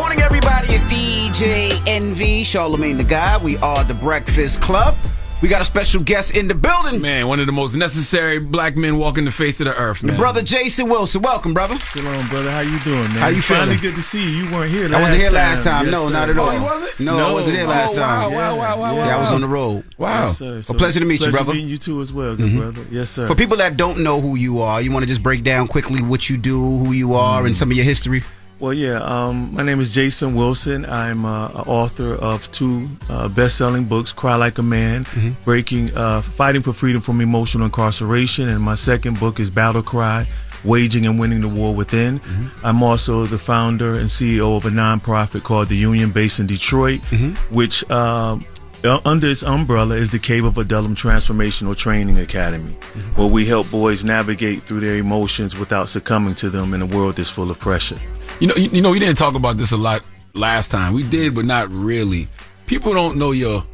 Morning, 0.00 0.22
everybody. 0.22 0.68
It's 0.68 0.86
DJ 0.86 1.78
Envy, 1.86 2.40
Charlamagne 2.42 2.96
the 2.96 3.04
Guy. 3.04 3.36
We 3.44 3.58
are 3.58 3.84
The 3.84 3.92
Breakfast 3.92 4.62
Club. 4.62 4.96
We 5.40 5.48
got 5.48 5.62
a 5.62 5.64
special 5.64 6.02
guest 6.02 6.34
in 6.36 6.48
the 6.48 6.54
building. 6.56 7.00
Man, 7.00 7.28
one 7.28 7.38
of 7.38 7.46
the 7.46 7.52
most 7.52 7.76
necessary 7.76 8.40
black 8.40 8.76
men 8.76 8.98
walking 8.98 9.24
the 9.24 9.30
face 9.30 9.60
of 9.60 9.66
the 9.66 9.74
earth, 9.76 10.02
man. 10.02 10.16
Brother 10.16 10.42
Jason 10.42 10.88
Wilson. 10.88 11.22
Welcome, 11.22 11.54
brother. 11.54 11.78
Shalom, 11.78 12.26
brother. 12.26 12.50
How 12.50 12.58
you 12.58 12.76
doing, 12.80 12.98
man? 13.02 13.10
How 13.18 13.28
you 13.28 13.40
Finally 13.40 13.76
feeling? 13.76 13.94
good 13.94 13.94
to 13.94 14.02
see 14.02 14.20
you. 14.20 14.44
You 14.46 14.52
weren't 14.52 14.72
here 14.72 14.88
last 14.88 14.98
I 14.98 15.00
wasn't 15.02 15.20
here 15.20 15.28
time. 15.28 15.34
last 15.36 15.64
time. 15.64 15.84
Yes, 15.84 15.92
no, 15.92 16.06
sir. 16.08 16.12
not 16.12 16.28
at 16.30 16.38
all. 16.38 16.48
Oh, 16.48 16.52
you 16.52 16.62
wasn't? 16.62 17.00
No, 17.00 17.28
I 17.28 17.32
wasn't 17.32 17.56
here 17.56 17.66
last 17.68 17.92
Oh, 17.92 18.00
time. 18.00 18.32
wow, 18.34 18.56
wow, 18.56 18.80
wow, 18.80 18.94
Yeah, 18.96 19.16
I 19.16 19.20
was 19.20 19.30
on 19.30 19.40
the 19.40 19.46
road. 19.46 19.84
Wow. 19.96 20.22
Yes, 20.24 20.38
sir. 20.38 20.62
A 20.68 20.74
pleasure 20.74 20.98
to 20.98 21.06
meet 21.06 21.20
you, 21.24 21.30
brother. 21.30 21.52
meeting 21.54 21.68
you 21.68 21.78
too 21.78 22.00
as 22.00 22.12
well, 22.12 22.34
good 22.34 22.50
Mhm. 22.50 22.56
brother. 22.58 22.80
Yes, 22.90 23.08
sir. 23.10 23.28
For 23.28 23.36
people 23.36 23.58
that 23.58 23.76
don't 23.76 24.00
know 24.00 24.20
who 24.20 24.34
you 24.34 24.60
are, 24.60 24.82
you 24.82 24.90
want 24.90 25.04
to 25.04 25.08
just 25.08 25.22
break 25.22 25.44
down 25.44 25.68
quickly 25.68 26.02
what 26.02 26.28
you 26.28 26.36
do, 26.36 26.58
who 26.78 26.90
you 26.90 27.14
are, 27.14 27.46
and 27.46 27.56
some 27.56 27.70
of 27.70 27.76
your 27.76 27.84
history? 27.86 28.24
Well, 28.60 28.74
yeah. 28.74 29.00
Um, 29.02 29.54
my 29.54 29.62
name 29.62 29.78
is 29.78 29.92
Jason 29.94 30.34
Wilson. 30.34 30.84
I'm 30.84 31.24
uh, 31.24 31.46
an 31.48 31.54
author 31.68 32.14
of 32.14 32.50
two 32.50 32.88
uh, 33.08 33.28
best-selling 33.28 33.84
books: 33.84 34.12
"Cry 34.12 34.34
Like 34.34 34.58
a 34.58 34.62
Man," 34.62 35.04
Mm-hmm. 35.04 35.44
"Breaking," 35.44 35.96
uh, 35.96 36.22
"Fighting 36.22 36.62
for 36.62 36.72
Freedom 36.72 37.00
from 37.00 37.20
Emotional 37.20 37.66
Incarceration," 37.66 38.48
and 38.48 38.60
my 38.60 38.74
second 38.74 39.20
book 39.20 39.38
is 39.38 39.48
"Battle 39.50 39.82
Cry." 39.82 40.26
Waging 40.64 41.06
and 41.06 41.20
winning 41.20 41.40
the 41.40 41.46
war 41.48 41.72
within. 41.72 42.18
Mm-hmm. 42.18 42.66
I'm 42.66 42.82
also 42.82 43.26
the 43.26 43.38
founder 43.38 43.94
and 43.94 44.08
CEO 44.08 44.56
of 44.56 44.66
a 44.66 44.70
nonprofit 44.70 45.44
called 45.44 45.68
the 45.68 45.76
Union, 45.76 46.10
based 46.10 46.40
in 46.40 46.48
Detroit, 46.48 47.00
Mm-hmm. 47.12 47.54
which 47.54 47.88
uh, 47.88 48.38
under 48.84 49.28
its 49.28 49.42
umbrella 49.42 49.96
is 49.96 50.10
the 50.10 50.18
Cave 50.18 50.44
of 50.44 50.56
Adullam 50.58 50.94
Transformational 50.94 51.76
Training 51.76 52.18
Academy, 52.18 52.72
Mm-hmm. 52.72 53.20
where 53.20 53.28
we 53.30 53.44
help 53.46 53.70
boys 53.70 54.04
navigate 54.04 54.62
through 54.62 54.80
their 54.80 54.96
emotions 54.96 55.56
without 55.58 55.88
succumbing 55.88 56.34
to 56.36 56.50
them 56.50 56.74
in 56.74 56.82
a 56.82 56.86
world 56.86 57.16
that's 57.16 57.30
full 57.30 57.50
of 57.50 57.58
pressure. 57.58 57.98
You 58.40 58.46
know, 58.48 58.54
you, 58.54 58.70
you 58.70 58.80
know, 58.80 58.90
we 58.90 58.98
didn't 58.98 59.18
talk 59.18 59.34
about 59.34 59.56
this 59.56 59.72
a 59.72 59.76
lot 59.76 60.02
last 60.34 60.70
time. 60.70 60.92
We 60.94 61.02
did, 61.02 61.34
but 61.34 61.44
not 61.44 61.68
really. 61.70 62.28
People 62.66 62.92
don't 62.92 63.16
know 63.16 63.32
your 63.32 63.64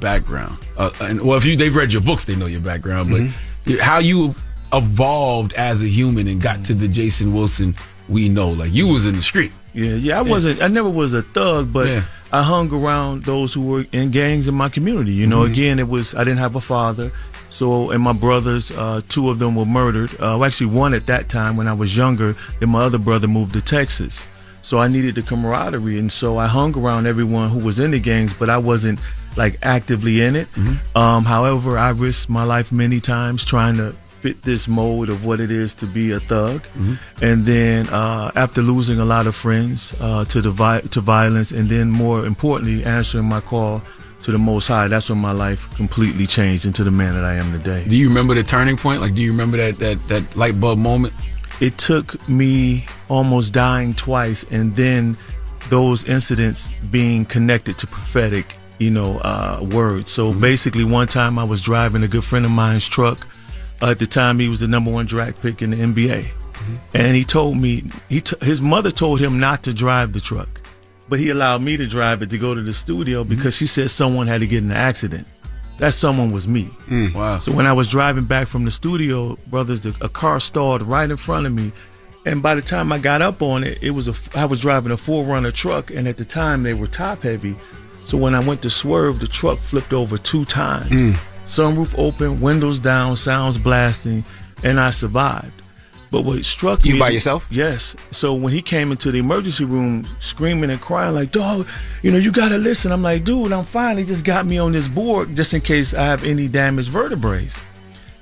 background. 0.00 0.58
Uh, 0.76 0.90
and 1.00 1.22
well, 1.22 1.38
if 1.38 1.44
you 1.44 1.56
they've 1.56 1.74
read 1.74 1.92
your 1.92 2.02
books, 2.02 2.24
they 2.24 2.36
know 2.36 2.46
your 2.46 2.60
background. 2.60 3.10
But 3.10 3.20
Mm-hmm. 3.22 3.78
how 3.80 3.98
you 3.98 4.34
evolved 4.72 5.52
as 5.54 5.80
a 5.80 5.88
human 5.88 6.26
and 6.28 6.40
got 6.40 6.64
to 6.66 6.74
the 6.74 6.88
Jason 6.88 7.34
Wilson 7.34 7.74
we 8.08 8.28
know, 8.28 8.48
like 8.50 8.72
you 8.72 8.88
was 8.88 9.06
in 9.06 9.14
the 9.16 9.22
street. 9.22 9.52
Yeah, 9.72 9.94
yeah. 9.94 10.18
I 10.18 10.22
wasn't. 10.22 10.60
I 10.62 10.68
never 10.68 10.88
was 10.90 11.12
a 11.12 11.22
thug, 11.22 11.72
but 11.72 11.86
Yeah. 11.86 12.02
I 12.32 12.42
hung 12.42 12.72
around 12.72 13.24
those 13.24 13.52
who 13.52 13.60
were 13.62 13.84
in 13.92 14.10
gangs 14.10 14.46
in 14.48 14.54
my 14.54 14.68
community. 14.68 15.12
You 15.12 15.26
know, 15.26 15.40
Mhm. 15.42 15.50
again, 15.52 15.78
it 15.78 15.88
was 15.88 16.14
I 16.14 16.20
didn't 16.24 16.38
have 16.38 16.54
a 16.56 16.60
father, 16.60 17.10
so 17.48 17.90
and 17.90 18.02
my 18.02 18.12
brothers, 18.12 18.70
uh, 18.70 19.00
two 19.08 19.30
of 19.30 19.38
them 19.38 19.54
were 19.56 19.64
murdered. 19.66 20.10
Uh, 20.20 20.42
actually, 20.44 20.66
one 20.68 20.94
at 20.94 21.06
that 21.06 21.28
time 21.28 21.56
when 21.56 21.66
I 21.66 21.72
was 21.72 21.96
younger. 21.96 22.36
Then 22.60 22.68
my 22.70 22.82
other 22.82 22.98
brother 22.98 23.26
moved 23.26 23.52
to 23.54 23.60
Texas, 23.60 24.26
so 24.62 24.78
I 24.78 24.86
needed 24.88 25.16
the 25.16 25.22
camaraderie, 25.22 25.98
and 25.98 26.10
so 26.12 26.38
I 26.38 26.46
hung 26.46 26.76
around 26.78 27.06
everyone 27.06 27.48
who 27.50 27.58
was 27.58 27.78
in 27.80 27.90
the 27.90 27.98
gangs, 27.98 28.32
but 28.38 28.48
I 28.48 28.58
wasn't 28.58 29.00
like 29.36 29.58
actively 29.62 30.22
in 30.22 30.36
it. 30.36 30.48
Um, 30.94 31.24
however, 31.24 31.78
I 31.78 31.90
risked 31.90 32.28
my 32.28 32.44
life 32.44 32.70
many 32.72 33.00
times 33.00 33.44
trying 33.44 33.76
to 33.76 33.94
fit 34.20 34.42
this 34.42 34.68
mold 34.68 35.08
of 35.08 35.24
what 35.24 35.40
it 35.40 35.50
is 35.50 35.74
to 35.76 35.86
be 35.86 36.12
a 36.12 36.20
thug. 36.20 36.62
And 37.22 37.46
then 37.46 37.88
uh, 37.88 38.30
after 38.34 38.62
losing 38.62 38.98
a 39.00 39.04
lot 39.04 39.26
of 39.26 39.34
friends 39.34 39.94
uh, 40.00 40.24
to 40.26 40.40
the 40.40 40.50
vi- 40.50 40.80
to 40.90 41.00
violence, 41.00 41.50
and 41.52 41.68
then 41.68 41.90
more 41.90 42.26
importantly, 42.26 42.84
answering 42.84 43.24
my 43.24 43.40
call 43.40 43.82
to 44.22 44.30
the 44.32 44.38
Most 44.38 44.68
High, 44.68 44.88
that's 44.88 45.08
when 45.08 45.18
my 45.18 45.32
life 45.32 45.68
completely 45.76 46.26
changed 46.26 46.66
into 46.66 46.84
the 46.84 46.90
man 46.90 47.14
that 47.14 47.24
I 47.24 47.34
am 47.34 47.52
today. 47.52 47.84
Do 47.88 47.96
you 47.96 48.08
remember 48.08 48.34
the 48.34 48.42
turning 48.42 48.76
point? 48.76 49.00
Like, 49.00 49.14
do 49.14 49.22
you 49.22 49.30
remember 49.32 49.56
that 49.56 49.78
that 49.78 50.08
that 50.08 50.36
light 50.36 50.60
bulb 50.60 50.78
moment? 50.78 51.14
It 51.60 51.76
took 51.78 52.26
me 52.28 52.86
almost 53.08 53.52
dying 53.52 53.94
twice, 53.94 54.44
and 54.50 54.74
then 54.76 55.16
those 55.68 56.04
incidents 56.04 56.70
being 56.90 57.24
connected 57.24 57.78
to 57.78 57.86
prophetic, 57.86 58.56
you 58.78 58.90
know, 58.90 59.18
uh, 59.18 59.60
words. 59.70 60.10
So 60.10 60.32
basically, 60.32 60.84
one 60.84 61.06
time 61.06 61.38
I 61.38 61.44
was 61.44 61.60
driving 61.62 62.02
a 62.02 62.08
good 62.08 62.24
friend 62.24 62.44
of 62.44 62.50
mine's 62.50 62.86
truck. 62.88 63.26
At 63.82 63.98
the 63.98 64.06
time, 64.06 64.38
he 64.38 64.48
was 64.48 64.60
the 64.60 64.68
number 64.68 64.90
one 64.90 65.06
draft 65.06 65.40
pick 65.40 65.62
in 65.62 65.70
the 65.70 65.76
NBA, 65.78 66.26
and 66.94 67.16
he 67.16 67.24
told 67.24 67.56
me 67.56 67.84
he 68.08 68.20
t- 68.20 68.36
his 68.42 68.60
mother 68.60 68.90
told 68.90 69.20
him 69.20 69.40
not 69.40 69.62
to 69.64 69.72
drive 69.72 70.12
the 70.12 70.20
truck, 70.20 70.60
but 71.08 71.18
he 71.18 71.30
allowed 71.30 71.62
me 71.62 71.76
to 71.76 71.86
drive 71.86 72.20
it 72.22 72.30
to 72.30 72.38
go 72.38 72.54
to 72.54 72.60
the 72.62 72.72
studio 72.72 73.24
because 73.24 73.54
she 73.54 73.66
said 73.66 73.90
someone 73.90 74.26
had 74.26 74.40
to 74.40 74.46
get 74.46 74.58
in 74.58 74.70
an 74.70 74.76
accident. 74.76 75.26
That 75.78 75.94
someone 75.94 76.30
was 76.30 76.46
me. 76.46 76.68
Wow. 77.14 77.38
So 77.38 77.52
when 77.52 77.66
I 77.66 77.72
was 77.72 77.88
driving 77.88 78.24
back 78.26 78.48
from 78.48 78.66
the 78.66 78.70
studio, 78.70 79.36
brothers, 79.46 79.80
the, 79.80 79.96
a 80.02 80.10
car 80.10 80.38
stalled 80.38 80.82
right 80.82 81.10
in 81.10 81.16
front 81.16 81.46
of 81.46 81.54
me, 81.54 81.72
and 82.26 82.42
by 82.42 82.54
the 82.54 82.60
time 82.60 82.92
I 82.92 82.98
got 82.98 83.22
up 83.22 83.40
on 83.40 83.64
it, 83.64 83.82
it 83.82 83.92
was 83.92 84.06
a 84.06 84.38
I 84.38 84.44
was 84.44 84.60
driving 84.60 84.92
a 84.92 84.98
four 84.98 85.24
runner 85.24 85.50
truck, 85.50 85.90
and 85.90 86.06
at 86.06 86.18
the 86.18 86.24
time 86.26 86.64
they 86.64 86.74
were 86.74 86.86
top 86.86 87.22
heavy. 87.22 87.56
So 88.04 88.18
when 88.18 88.34
I 88.34 88.40
went 88.40 88.60
to 88.62 88.70
swerve, 88.70 89.20
the 89.20 89.26
truck 89.26 89.58
flipped 89.58 89.94
over 89.94 90.18
two 90.18 90.44
times. 90.44 90.90
Mm. 90.90 91.18
Sunroof 91.50 91.94
open, 91.98 92.40
windows 92.40 92.78
down, 92.78 93.16
sounds 93.16 93.58
blasting, 93.58 94.22
and 94.62 94.78
I 94.78 94.90
survived. 94.90 95.50
But 96.12 96.22
what 96.22 96.44
struck 96.44 96.84
You 96.84 96.94
me 96.94 97.00
by 97.00 97.08
is- 97.08 97.14
yourself? 97.14 97.44
Yes. 97.50 97.96
So 98.12 98.34
when 98.34 98.52
he 98.52 98.62
came 98.62 98.92
into 98.92 99.10
the 99.10 99.18
emergency 99.18 99.64
room 99.64 100.06
screaming 100.20 100.70
and 100.70 100.80
crying 100.80 101.14
like, 101.14 101.32
"Dog, 101.32 101.66
you 102.02 102.12
know 102.12 102.18
you 102.18 102.30
gotta 102.30 102.56
listen," 102.58 102.92
I'm 102.92 103.02
like, 103.02 103.24
"Dude, 103.24 103.52
I'm 103.52 103.64
fine. 103.64 104.04
Just 104.06 104.22
got 104.24 104.46
me 104.46 104.58
on 104.58 104.70
this 104.72 104.86
board 104.88 105.34
just 105.34 105.52
in 105.52 105.60
case 105.60 105.92
I 105.92 106.04
have 106.04 106.22
any 106.24 106.46
damaged 106.46 106.88
vertebrae." 106.88 107.48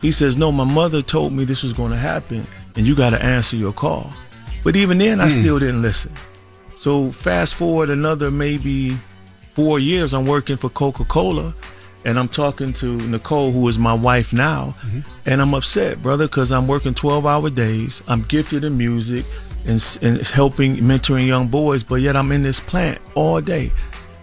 He 0.00 0.10
says, 0.10 0.36
"No, 0.38 0.50
my 0.50 0.64
mother 0.64 1.02
told 1.02 1.32
me 1.34 1.44
this 1.44 1.62
was 1.62 1.72
going 1.74 1.90
to 1.92 1.98
happen, 1.98 2.46
and 2.76 2.86
you 2.86 2.94
got 2.94 3.10
to 3.10 3.22
answer 3.22 3.56
your 3.56 3.72
call." 3.72 4.10
But 4.64 4.74
even 4.76 4.96
then, 4.98 5.20
I 5.20 5.28
Hmm. 5.28 5.40
still 5.40 5.58
didn't 5.58 5.82
listen. 5.82 6.12
So 6.78 7.10
fast 7.12 7.54
forward 7.56 7.90
another 7.90 8.30
maybe 8.30 8.96
four 9.54 9.78
years, 9.78 10.12
I'm 10.14 10.24
working 10.26 10.56
for 10.56 10.68
Coca 10.70 11.04
Cola, 11.04 11.52
and 12.08 12.18
I'm 12.18 12.28
talking 12.28 12.72
to 12.72 12.96
Nicole, 12.96 13.52
who 13.52 13.68
is 13.68 13.78
my 13.78 13.92
wife 13.92 14.32
now, 14.32 14.74
and 15.26 15.42
I'm 15.42 15.52
upset, 15.52 16.02
brother, 16.02 16.26
because 16.26 16.52
I'm 16.52 16.66
working 16.66 16.94
12 16.94 17.26
hour 17.26 17.50
days. 17.50 18.02
I'm 18.08 18.22
gifted 18.22 18.64
in 18.64 18.78
music 18.78 19.26
and, 19.66 19.98
and 20.00 20.26
helping, 20.26 20.76
mentoring 20.76 21.26
young 21.26 21.48
boys, 21.48 21.82
but 21.82 21.96
yet 21.96 22.16
I'm 22.16 22.32
in 22.32 22.42
this 22.42 22.60
plant 22.60 22.98
all 23.14 23.42
day. 23.42 23.70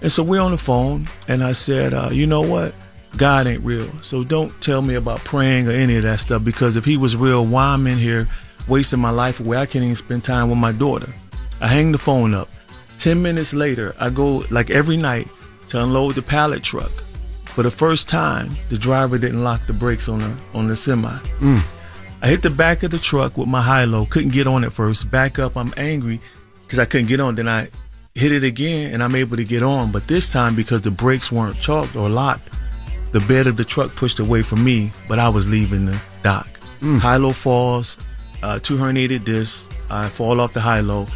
And 0.02 0.12
so 0.12 0.24
we're 0.24 0.42
on 0.42 0.50
the 0.50 0.58
phone, 0.58 1.08
and 1.28 1.44
I 1.44 1.52
said, 1.52 1.94
uh, 1.94 2.10
you 2.12 2.26
know 2.26 2.42
what? 2.42 2.74
God 3.18 3.46
ain't 3.46 3.64
real. 3.64 3.88
So 4.02 4.24
don't 4.24 4.50
tell 4.64 4.82
me 4.82 4.96
about 4.96 5.20
praying 5.20 5.68
or 5.68 5.72
any 5.72 5.98
of 5.98 6.04
that 6.04 6.20
stuff 6.20 6.44
because 6.44 6.78
if 6.78 6.86
he 6.86 6.98
was 6.98 7.16
real, 7.16 7.46
why 7.46 7.66
I'm 7.66 7.86
in 7.86 8.00
here 8.00 8.28
wasting 8.68 9.00
my 9.00 9.12
life 9.12 9.40
away? 9.40 9.58
I 9.58 9.68
can't 9.68 9.84
even 9.84 9.96
spend 9.96 10.24
time 10.24 10.50
with 10.50 10.58
my 10.58 10.72
daughter. 10.72 11.14
I 11.62 11.68
hang 11.68 11.92
the 11.92 12.00
phone 12.00 12.34
up. 12.34 12.50
10 12.98 13.22
minutes 13.22 13.54
later, 13.54 13.94
I 14.00 14.10
go 14.10 14.44
like 14.50 14.72
every 14.72 14.98
night 14.98 15.28
to 15.68 15.84
unload 15.84 16.16
the 16.16 16.24
pallet 16.24 16.64
truck. 16.64 16.92
For 17.56 17.64
the 17.64 17.72
first 17.72 18.10
time, 18.10 18.58
the 18.68 18.78
driver 18.78 19.18
didn't 19.18 19.42
lock 19.42 19.66
the 19.66 19.72
brakes 19.72 20.10
on 20.10 20.20
the 20.20 20.36
on 20.54 20.68
the 20.68 20.76
semi. 20.76 21.18
I 22.22 22.28
hit 22.28 22.42
the 22.42 22.50
back 22.50 22.84
of 22.84 22.92
the 22.92 23.00
truck 23.00 23.38
with 23.38 23.48
my 23.48 23.62
high 23.62 23.86
low. 23.86 24.06
Couldn't 24.06 24.34
get 24.34 24.46
on 24.46 24.66
at 24.66 24.74
first. 24.74 25.10
Back 25.10 25.40
up, 25.40 25.56
I'm 25.56 25.74
angry 25.78 26.20
because 26.64 26.80
I 26.80 26.86
couldn't 26.86 27.08
get 27.08 27.22
on. 27.22 27.36
Then 27.36 27.48
I 27.48 27.70
hit 28.14 28.34
it 28.34 28.44
again 28.44 28.94
and 28.94 29.02
I'm 29.02 29.16
able 29.16 29.38
to 29.38 29.46
get 29.46 29.64
on. 29.64 29.94
But 29.94 30.08
this 30.08 30.34
time, 30.34 30.54
because 30.54 30.82
the 30.82 30.92
brakes 30.92 31.32
weren't 31.32 31.56
chalked 31.62 31.96
or 31.96 32.10
locked, 32.10 32.50
the 33.14 33.22
bed 33.22 33.48
of 33.48 33.56
the 33.56 33.64
truck 33.64 33.96
pushed 33.96 34.20
away 34.20 34.42
from 34.42 34.62
me, 34.62 34.92
but 35.08 35.18
I 35.18 35.30
was 35.30 35.48
leaving 35.48 35.86
the 35.86 35.98
dock. 36.24 36.60
High 37.00 37.16
low 37.16 37.32
falls, 37.32 37.98
uh, 38.44 38.60
two 38.60 38.76
herniated 38.76 39.24
discs. 39.24 39.66
I 39.90 40.10
fall 40.10 40.42
off 40.42 40.54
the 40.54 40.60
high 40.60 40.82
low. 40.82 41.08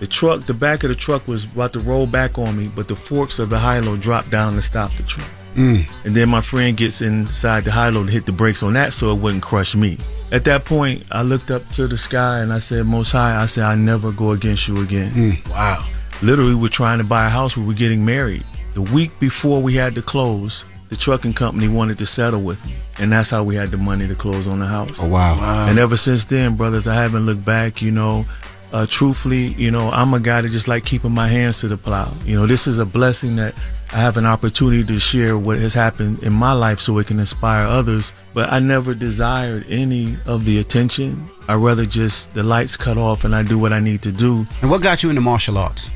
The 0.00 0.06
truck, 0.06 0.44
the 0.44 0.54
back 0.54 0.84
of 0.84 0.90
the 0.90 0.94
truck 0.94 1.26
was 1.26 1.46
about 1.46 1.72
to 1.72 1.80
roll 1.80 2.06
back 2.06 2.38
on 2.38 2.58
me, 2.58 2.70
but 2.76 2.88
the 2.88 2.94
forks 2.94 3.38
of 3.38 3.48
the 3.48 3.58
high 3.58 3.80
low 3.80 3.96
dropped 3.96 4.30
down 4.30 4.52
to 4.52 4.62
stop 4.62 4.94
the 4.96 5.02
truck. 5.04 5.28
Mm. 5.58 5.86
And 6.04 6.14
then 6.14 6.28
my 6.28 6.40
friend 6.40 6.76
gets 6.76 7.02
inside 7.02 7.64
the 7.64 7.72
high 7.72 7.88
low 7.88 8.04
to 8.04 8.10
hit 8.10 8.26
the 8.26 8.32
brakes 8.32 8.62
on 8.62 8.74
that 8.74 8.92
so 8.92 9.12
it 9.12 9.20
wouldn't 9.20 9.42
crush 9.42 9.74
me. 9.74 9.98
At 10.30 10.44
that 10.44 10.64
point, 10.64 11.04
I 11.10 11.22
looked 11.22 11.50
up 11.50 11.68
to 11.70 11.86
the 11.86 11.98
sky 11.98 12.40
and 12.40 12.52
I 12.52 12.58
said, 12.58 12.86
Most 12.86 13.12
High, 13.12 13.40
I 13.40 13.46
said, 13.46 13.64
I 13.64 13.74
never 13.74 14.12
go 14.12 14.32
against 14.32 14.68
you 14.68 14.80
again. 14.80 15.12
Mm. 15.12 15.50
Wow. 15.50 15.86
Literally, 16.22 16.54
we're 16.54 16.68
trying 16.68 16.98
to 16.98 17.04
buy 17.04 17.26
a 17.26 17.30
house. 17.30 17.56
We 17.56 17.64
were 17.64 17.74
getting 17.74 18.04
married. 18.04 18.44
The 18.74 18.82
week 18.82 19.10
before 19.20 19.60
we 19.60 19.74
had 19.74 19.94
to 19.94 20.02
close, 20.02 20.64
the 20.88 20.96
trucking 20.96 21.34
company 21.34 21.68
wanted 21.68 21.98
to 21.98 22.06
settle 22.06 22.42
with 22.42 22.64
me. 22.66 22.74
And 22.98 23.12
that's 23.12 23.30
how 23.30 23.42
we 23.44 23.54
had 23.54 23.70
the 23.70 23.76
money 23.76 24.06
to 24.08 24.14
close 24.14 24.46
on 24.46 24.58
the 24.58 24.66
house. 24.66 24.98
Oh, 25.00 25.08
wow. 25.08 25.66
And 25.68 25.78
ever 25.78 25.96
since 25.96 26.24
then, 26.24 26.56
brothers, 26.56 26.88
I 26.88 26.94
haven't 26.94 27.26
looked 27.26 27.44
back. 27.44 27.80
You 27.82 27.90
know, 27.90 28.26
uh, 28.72 28.86
truthfully, 28.88 29.48
you 29.54 29.70
know, 29.70 29.90
I'm 29.90 30.12
a 30.14 30.20
guy 30.20 30.40
that 30.42 30.50
just 30.50 30.68
like 30.68 30.84
keeping 30.84 31.12
my 31.12 31.28
hands 31.28 31.60
to 31.60 31.68
the 31.68 31.76
plow. 31.76 32.10
You 32.24 32.36
know, 32.38 32.46
this 32.46 32.66
is 32.66 32.78
a 32.78 32.84
blessing 32.86 33.36
that 33.36 33.54
I 33.92 33.96
have 33.96 34.16
an 34.18 34.26
opportunity 34.26 34.84
to 34.84 35.00
share 35.00 35.38
what 35.38 35.58
has 35.58 35.72
happened 35.72 36.22
in 36.22 36.32
my 36.34 36.52
life 36.52 36.78
so 36.78 36.98
it 36.98 37.06
can 37.06 37.18
inspire 37.18 37.64
others. 37.66 38.12
But 38.34 38.52
I 38.52 38.58
never 38.58 38.92
desired 38.94 39.64
any 39.68 40.16
of 40.26 40.44
the 40.44 40.58
attention. 40.58 41.24
I 41.48 41.54
rather 41.54 41.86
just 41.86 42.34
the 42.34 42.42
lights 42.42 42.76
cut 42.76 42.98
off 42.98 43.24
and 43.24 43.34
I 43.34 43.42
do 43.42 43.58
what 43.58 43.72
I 43.72 43.80
need 43.80 44.02
to 44.02 44.12
do. 44.12 44.44
And 44.60 44.70
what 44.70 44.82
got 44.82 45.02
you 45.02 45.08
into 45.08 45.22
martial 45.22 45.56
arts? 45.56 45.88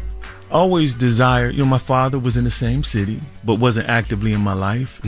Always 0.50 0.94
desired, 0.94 1.54
you 1.54 1.60
know, 1.64 1.66
my 1.70 1.78
father 1.78 2.18
was 2.18 2.36
in 2.36 2.44
the 2.44 2.50
same 2.50 2.82
city, 2.82 3.20
but 3.44 3.54
wasn't 3.54 3.88
actively 3.88 4.32
in 4.32 4.40
my 4.40 4.52
life. 4.54 5.00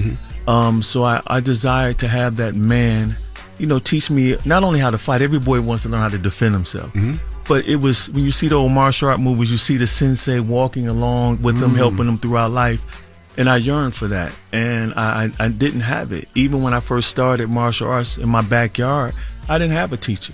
Um, 0.47 0.82
so 0.82 1.05
I, 1.05 1.23
I 1.27 1.41
desired 1.41 1.99
to 2.01 2.09
have 2.09 2.36
that 2.36 2.55
man, 2.55 3.16
you 3.59 3.66
know, 3.66 3.78
teach 3.78 4.11
me 4.11 4.36
not 4.45 4.62
only 4.62 4.78
how 4.81 4.91
to 4.91 4.99
fight. 4.99 5.23
Every 5.23 5.39
boy 5.39 5.61
wants 5.62 5.85
to 5.85 5.89
learn 5.89 6.01
how 6.03 6.09
to 6.11 6.19
defend 6.19 6.55
himself. 6.55 6.95
But 7.47 7.66
it 7.66 7.77
was 7.77 8.09
when 8.11 8.25
you 8.25 8.31
see 8.31 8.49
the 8.49 8.55
old 8.55 8.73
martial 8.73 9.09
art 9.09 9.21
movies, 9.21 9.51
you 9.51 9.57
see 9.59 9.77
the 9.77 9.87
sensei 9.87 10.41
walking 10.41 10.89
along 10.89 11.43
with 11.43 11.61
them, 11.61 11.73
Mm. 11.73 11.77
helping 11.77 12.07
them 12.07 12.19
throughout 12.19 12.51
life. 12.53 12.81
And 13.37 13.49
I 13.51 13.57
yearned 13.57 13.95
for 13.95 14.07
that. 14.09 14.33
And 14.53 14.95
I, 14.95 15.25
I, 15.39 15.45
I 15.47 15.49
didn't 15.49 15.81
have 15.81 16.12
it. 16.12 16.29
Even 16.35 16.62
when 16.62 16.73
I 16.73 16.81
first 16.81 17.11
started 17.11 17.49
martial 17.51 17.89
arts 17.89 18.16
in 18.16 18.29
my 18.29 18.43
backyard, 18.43 19.12
I 19.49 19.59
didn't 19.59 19.75
have 19.77 19.93
a 19.93 19.97
teacher. 19.97 20.33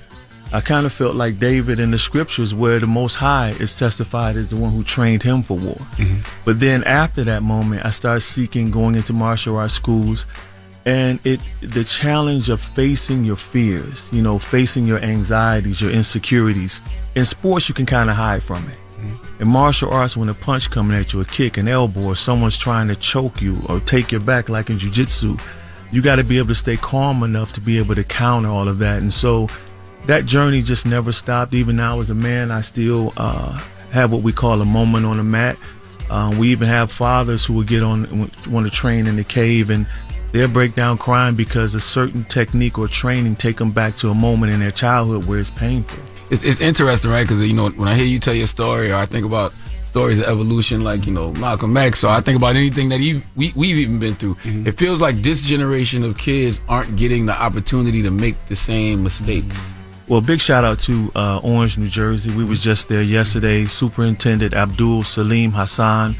I 0.52 0.60
kind 0.60 0.84
of 0.84 0.92
felt 0.92 1.14
like 1.14 1.38
David 1.38 1.78
in 1.80 1.92
the 1.92 1.98
scriptures 1.98 2.54
where 2.54 2.78
the 2.80 2.86
Most 2.86 3.14
High 3.14 3.50
is 3.60 3.76
testified 3.78 4.36
as 4.36 4.50
the 4.50 4.56
one 4.56 4.72
who 4.72 4.82
trained 4.84 5.22
him 5.22 5.42
for 5.42 5.56
war. 5.56 5.78
But 6.44 6.58
then 6.60 6.82
after 6.84 7.22
that 7.24 7.42
moment, 7.42 7.86
I 7.86 7.90
started 7.90 8.20
seeking 8.22 8.70
going 8.70 8.96
into 8.96 9.12
martial 9.12 9.56
arts 9.56 9.74
schools 9.74 10.26
and 10.84 11.20
it 11.24 11.40
the 11.60 11.84
challenge 11.84 12.48
of 12.48 12.60
facing 12.60 13.24
your 13.24 13.36
fears, 13.36 14.08
you 14.12 14.22
know, 14.22 14.38
facing 14.38 14.86
your 14.86 14.98
anxieties, 14.98 15.80
your 15.80 15.90
insecurities. 15.90 16.80
In 17.14 17.24
sports, 17.24 17.68
you 17.68 17.74
can 17.74 17.86
kind 17.86 18.10
of 18.10 18.16
hide 18.16 18.42
from 18.42 18.68
it. 18.68 18.76
In 19.40 19.48
martial 19.48 19.90
arts, 19.90 20.16
when 20.16 20.28
a 20.28 20.34
punch 20.34 20.70
coming 20.70 20.96
at 20.96 21.12
you, 21.12 21.20
a 21.20 21.24
kick, 21.24 21.56
an 21.56 21.66
elbow, 21.66 22.02
or 22.02 22.16
someone's 22.16 22.58
trying 22.58 22.88
to 22.88 22.96
choke 22.96 23.40
you 23.40 23.58
or 23.68 23.80
take 23.80 24.12
your 24.12 24.20
back, 24.20 24.48
like 24.48 24.68
in 24.68 24.78
jujitsu, 24.78 25.40
you 25.90 26.02
got 26.02 26.16
to 26.16 26.24
be 26.24 26.36
able 26.36 26.48
to 26.48 26.54
stay 26.54 26.76
calm 26.76 27.22
enough 27.22 27.54
to 27.54 27.60
be 27.60 27.78
able 27.78 27.94
to 27.94 28.04
counter 28.04 28.48
all 28.48 28.68
of 28.68 28.78
that. 28.78 29.00
And 29.00 29.12
so, 29.12 29.48
that 30.06 30.26
journey 30.26 30.62
just 30.62 30.86
never 30.86 31.12
stopped. 31.12 31.54
Even 31.54 31.76
now, 31.76 32.00
as 32.00 32.10
a 32.10 32.14
man, 32.14 32.50
I 32.50 32.60
still 32.60 33.12
uh, 33.16 33.58
have 33.90 34.12
what 34.12 34.22
we 34.22 34.32
call 34.32 34.60
a 34.60 34.64
moment 34.64 35.06
on 35.06 35.16
the 35.16 35.24
mat. 35.24 35.56
Uh, 36.08 36.34
we 36.38 36.50
even 36.50 36.68
have 36.68 36.90
fathers 36.90 37.44
who 37.44 37.54
will 37.54 37.62
get 37.62 37.82
on, 37.82 38.30
want 38.48 38.66
to 38.66 38.70
train 38.70 39.06
in 39.06 39.16
the 39.16 39.24
cave, 39.24 39.70
and 39.70 39.86
they'll 40.32 40.48
break 40.48 40.74
down 40.74 40.98
crying 40.98 41.34
because 41.34 41.74
a 41.74 41.80
certain 41.80 42.24
technique 42.24 42.78
or 42.78 42.88
training 42.88 43.36
take 43.36 43.56
them 43.56 43.70
back 43.70 43.94
to 43.96 44.10
a 44.10 44.14
moment 44.14 44.52
in 44.52 44.60
their 44.60 44.70
childhood 44.70 45.26
where 45.26 45.38
it's 45.38 45.50
painful. 45.50 46.09
It's, 46.30 46.44
it's 46.44 46.60
interesting, 46.60 47.10
right? 47.10 47.26
Because 47.26 47.42
you 47.42 47.52
know, 47.52 47.70
when 47.70 47.88
I 47.88 47.96
hear 47.96 48.04
you 48.04 48.20
tell 48.20 48.34
your 48.34 48.46
story, 48.46 48.90
or 48.92 48.96
I 48.96 49.06
think 49.06 49.26
about 49.26 49.52
stories 49.90 50.20
of 50.20 50.26
evolution, 50.26 50.82
like 50.82 51.06
you 51.06 51.12
know 51.12 51.32
Malcolm 51.34 51.76
X, 51.76 52.04
or 52.04 52.10
I 52.10 52.20
think 52.20 52.36
about 52.36 52.56
anything 52.56 52.88
that 52.90 53.00
he, 53.00 53.22
we 53.36 53.52
we've 53.56 53.76
even 53.76 53.98
been 53.98 54.14
through. 54.14 54.36
It 54.44 54.72
feels 54.72 55.00
like 55.00 55.16
this 55.22 55.40
generation 55.40 56.04
of 56.04 56.16
kids 56.16 56.60
aren't 56.68 56.96
getting 56.96 57.26
the 57.26 57.34
opportunity 57.34 58.02
to 58.02 58.10
make 58.10 58.36
the 58.46 58.56
same 58.56 59.02
mistakes. 59.02 59.74
Well, 60.06 60.20
big 60.20 60.40
shout 60.40 60.64
out 60.64 60.80
to 60.80 61.12
uh, 61.14 61.38
Orange, 61.38 61.78
New 61.78 61.88
Jersey. 61.88 62.34
We 62.34 62.44
was 62.44 62.62
just 62.62 62.88
there 62.88 63.02
yesterday. 63.02 63.64
Superintendent 63.66 64.54
Abdul 64.54 65.04
Salim 65.04 65.52
Hassan. 65.52 66.16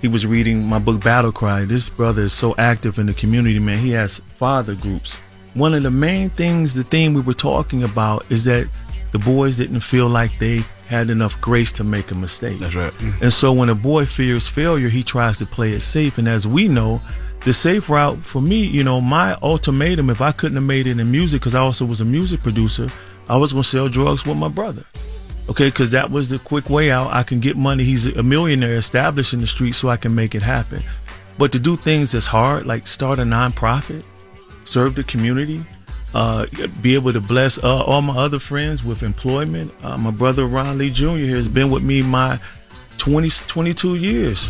He 0.00 0.08
was 0.08 0.26
reading 0.26 0.64
my 0.64 0.78
book 0.78 1.02
Battle 1.02 1.32
Cry. 1.32 1.64
This 1.64 1.88
brother 1.88 2.22
is 2.22 2.32
so 2.32 2.54
active 2.56 2.98
in 2.98 3.06
the 3.06 3.14
community, 3.14 3.58
man. 3.58 3.78
He 3.78 3.90
has 3.90 4.18
father 4.36 4.74
groups. 4.74 5.14
One 5.54 5.74
of 5.74 5.82
the 5.82 5.90
main 5.90 6.28
things, 6.30 6.74
the 6.74 6.84
theme 6.84 7.14
we 7.14 7.22
were 7.22 7.34
talking 7.34 7.82
about 7.82 8.24
is 8.30 8.44
that 8.44 8.68
the 9.16 9.24
boys 9.24 9.56
didn't 9.56 9.80
feel 9.80 10.08
like 10.08 10.38
they 10.38 10.60
had 10.88 11.08
enough 11.08 11.40
grace 11.40 11.72
to 11.72 11.84
make 11.84 12.10
a 12.10 12.14
mistake. 12.14 12.58
That's 12.58 12.74
right. 12.74 12.92
Mm. 12.92 13.22
And 13.22 13.32
so 13.32 13.50
when 13.50 13.70
a 13.70 13.74
boy 13.74 14.04
fears 14.04 14.46
failure, 14.46 14.90
he 14.90 15.02
tries 15.02 15.38
to 15.38 15.46
play 15.46 15.72
it 15.72 15.80
safe. 15.80 16.18
And 16.18 16.28
as 16.28 16.46
we 16.46 16.68
know, 16.68 17.00
the 17.44 17.54
safe 17.54 17.88
route 17.88 18.18
for 18.18 18.42
me, 18.42 18.66
you 18.66 18.84
know, 18.84 19.00
my 19.00 19.34
ultimatum, 19.42 20.10
if 20.10 20.20
I 20.20 20.32
couldn't 20.32 20.56
have 20.56 20.64
made 20.64 20.86
it 20.86 21.00
in 21.00 21.10
music, 21.10 21.40
because 21.40 21.54
I 21.54 21.60
also 21.60 21.86
was 21.86 22.02
a 22.02 22.04
music 22.04 22.42
producer, 22.42 22.88
I 23.26 23.38
was 23.38 23.52
going 23.52 23.62
to 23.62 23.68
sell 23.68 23.88
drugs 23.88 24.26
with 24.26 24.36
my 24.36 24.48
brother. 24.48 24.84
Okay, 25.48 25.68
because 25.68 25.92
that 25.92 26.10
was 26.10 26.28
the 26.28 26.38
quick 26.38 26.68
way 26.68 26.90
out. 26.90 27.10
I 27.10 27.22
can 27.22 27.40
get 27.40 27.56
money. 27.56 27.84
He's 27.84 28.06
a 28.06 28.22
millionaire 28.22 28.76
established 28.76 29.32
in 29.32 29.40
the 29.40 29.46
street, 29.46 29.72
so 29.72 29.88
I 29.88 29.96
can 29.96 30.14
make 30.14 30.34
it 30.34 30.42
happen. 30.42 30.82
But 31.38 31.52
to 31.52 31.58
do 31.58 31.76
things 31.76 32.12
that's 32.12 32.26
hard, 32.26 32.66
like 32.66 32.86
start 32.86 33.18
a 33.18 33.22
nonprofit, 33.22 34.02
serve 34.66 34.94
the 34.94 35.04
community, 35.04 35.64
uh, 36.16 36.46
be 36.80 36.94
able 36.94 37.12
to 37.12 37.20
bless 37.20 37.62
uh, 37.62 37.82
all 37.84 38.00
my 38.00 38.16
other 38.16 38.38
friends 38.38 38.82
with 38.82 39.02
employment. 39.02 39.70
Uh, 39.82 39.98
my 39.98 40.10
brother 40.10 40.46
Ron 40.46 40.78
Lee 40.78 40.88
Jr. 40.88 41.34
has 41.36 41.46
been 41.46 41.70
with 41.70 41.82
me 41.82 42.00
my 42.00 42.40
20, 42.96 43.28
22 43.28 43.96
years. 43.96 44.48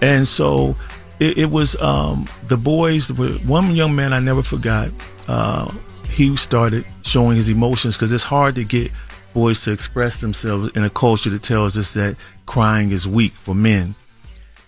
And 0.00 0.28
so 0.28 0.76
it, 1.18 1.36
it 1.36 1.50
was 1.50 1.74
um, 1.82 2.28
the 2.46 2.56
boys. 2.56 3.12
One 3.12 3.74
young 3.74 3.96
man 3.96 4.12
I 4.12 4.20
never 4.20 4.40
forgot. 4.40 4.90
Uh, 5.26 5.72
he 6.08 6.36
started 6.36 6.84
showing 7.02 7.36
his 7.38 7.48
emotions 7.48 7.96
because 7.96 8.12
it's 8.12 8.22
hard 8.22 8.54
to 8.54 8.62
get 8.62 8.92
boys 9.32 9.64
to 9.64 9.72
express 9.72 10.20
themselves 10.20 10.76
in 10.76 10.84
a 10.84 10.90
culture 10.90 11.30
that 11.30 11.42
tells 11.42 11.76
us 11.76 11.94
that 11.94 12.14
crying 12.46 12.92
is 12.92 13.08
weak 13.08 13.32
for 13.32 13.52
men. 13.52 13.96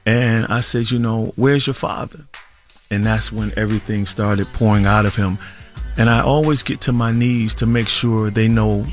And 0.05 0.47
I 0.47 0.59
said, 0.59 0.91
you 0.91 0.99
know, 0.99 1.33
where's 1.37 1.69
your 1.69 1.75
father? 1.75 2.25
And 2.91 3.07
that's 3.07 3.31
when 3.31 3.53
everything 3.57 4.07
started 4.07 4.49
pouring 4.55 4.87
out 4.87 5.07
of 5.07 5.15
him. 5.15 5.39
And 5.99 6.11
I 6.11 6.21
always 6.21 6.63
get 6.63 6.81
to 6.83 6.93
my 6.93 7.13
knees 7.13 7.55
to 7.57 7.67
make 7.67 7.89
sure 7.89 8.31
they 8.31 8.49
know 8.49 8.85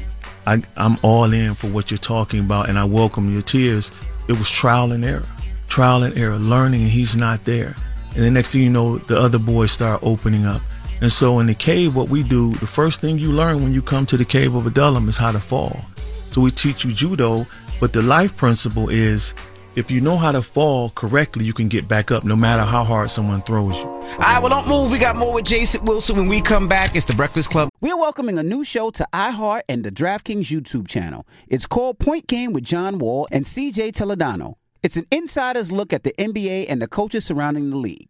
I, 0.46 0.62
I'm 0.76 0.98
all 1.02 1.32
in 1.32 1.54
for 1.56 1.68
what 1.68 1.92
you're 1.92 1.98
talking 1.98 2.40
about 2.40 2.70
and 2.70 2.78
I 2.78 2.86
welcome 2.86 3.32
your 3.32 3.42
tears. 3.42 3.92
It 4.28 4.34
was 4.34 4.50
trial 4.50 4.92
and 4.92 5.04
error, 5.04 5.26
trial 5.68 6.04
and 6.04 6.18
error, 6.18 6.38
learning, 6.38 6.82
and 6.82 6.90
he's 6.90 7.16
not 7.16 7.44
there. 7.46 7.76
And 8.16 8.24
the 8.24 8.32
next 8.32 8.52
thing 8.52 8.62
you 8.62 8.70
know, 8.70 8.98
the 8.98 9.20
other 9.20 9.40
boys 9.40 9.72
start 9.72 10.02
opening 10.04 10.46
up. 10.46 10.62
And 11.02 11.12
so 11.12 11.40
in 11.40 11.48
the 11.48 11.56
cave, 11.56 11.96
what 11.96 12.10
we 12.10 12.24
do, 12.24 12.54
the 12.54 12.68
first 12.68 13.02
thing 13.02 13.18
you 13.18 13.32
learn 13.32 13.62
when 13.62 13.74
you 13.74 13.82
come 13.82 14.06
to 14.06 14.18
the 14.18 14.26
cave 14.26 14.56
of 14.56 14.66
Adullam 14.66 15.10
is 15.10 15.18
how 15.18 15.32
to 15.32 15.40
fall. 15.40 15.82
So 15.98 16.42
we 16.42 16.52
teach 16.52 16.86
you 16.86 16.94
judo, 16.94 17.46
but 17.80 17.92
the 17.92 18.02
life 18.02 18.38
principle 18.38 18.90
is 18.90 19.34
if 19.76 19.90
you 19.90 20.02
know 20.02 20.18
how 20.18 20.32
to 20.32 20.42
fall 20.42 20.90
correctly, 20.92 21.46
you 21.46 21.54
can 21.54 21.68
get 21.68 21.88
back 21.88 22.12
up 22.12 22.24
no 22.24 22.36
matter 22.36 22.64
how 22.64 22.84
hard 22.84 23.10
someone 23.10 23.42
throws 23.42 23.78
you. 23.78 23.86
All 23.86 24.18
right, 24.20 24.40
well, 24.40 24.50
don't 24.50 24.68
move. 24.68 24.92
We 24.92 25.00
got 25.00 25.16
more 25.16 25.34
with 25.34 25.46
Jason 25.46 25.84
Wilson 25.86 26.16
when 26.16 26.28
we 26.28 26.42
come 26.42 26.68
back. 26.68 26.96
It's 26.96 27.06
the 27.06 27.14
Breakfast 27.14 27.50
Club. 27.50 27.70
We're 27.82 27.98
welcoming 27.98 28.38
a 28.38 28.44
new 28.44 28.64
show 28.64 28.92
to 28.92 29.08
iHeart 29.14 29.62
and 29.68 29.84
the 29.84 29.92
DraftKings 29.92 30.52
YouTube 30.52 30.88
channel. 30.88 31.26
It's 31.48 31.66
called 31.66 32.00
Point 32.00 32.28
Game 32.28 32.54
with 32.54 32.64
John 32.64 33.00
Wall 33.00 33.28
and 33.32 33.46
CJ 33.46 33.94
Toledano. 33.94 34.56
It's 34.84 34.98
an 34.98 35.08
insider's 35.12 35.72
look 35.72 35.94
at 35.94 36.04
the 36.04 36.14
NBA 36.20 36.66
and 36.70 36.82
the 36.82 36.88
coaches 36.88 37.26
surrounding 37.26 37.70
the 37.70 37.78
league. 37.78 38.10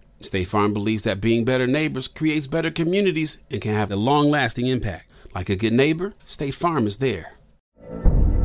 State 0.21 0.47
Farm 0.47 0.73
believes 0.73 1.03
that 1.03 1.19
being 1.19 1.43
better 1.43 1.65
neighbors 1.65 2.07
creates 2.07 2.45
better 2.45 2.69
communities 2.69 3.39
and 3.49 3.59
can 3.59 3.73
have 3.73 3.91
a 3.91 3.95
long 3.95 4.29
lasting 4.29 4.67
impact. 4.67 5.09
Like 5.33 5.49
a 5.49 5.55
good 5.55 5.73
neighbor, 5.73 6.13
State 6.25 6.53
Farm 6.53 6.85
is 6.85 6.97
there. 6.97 7.33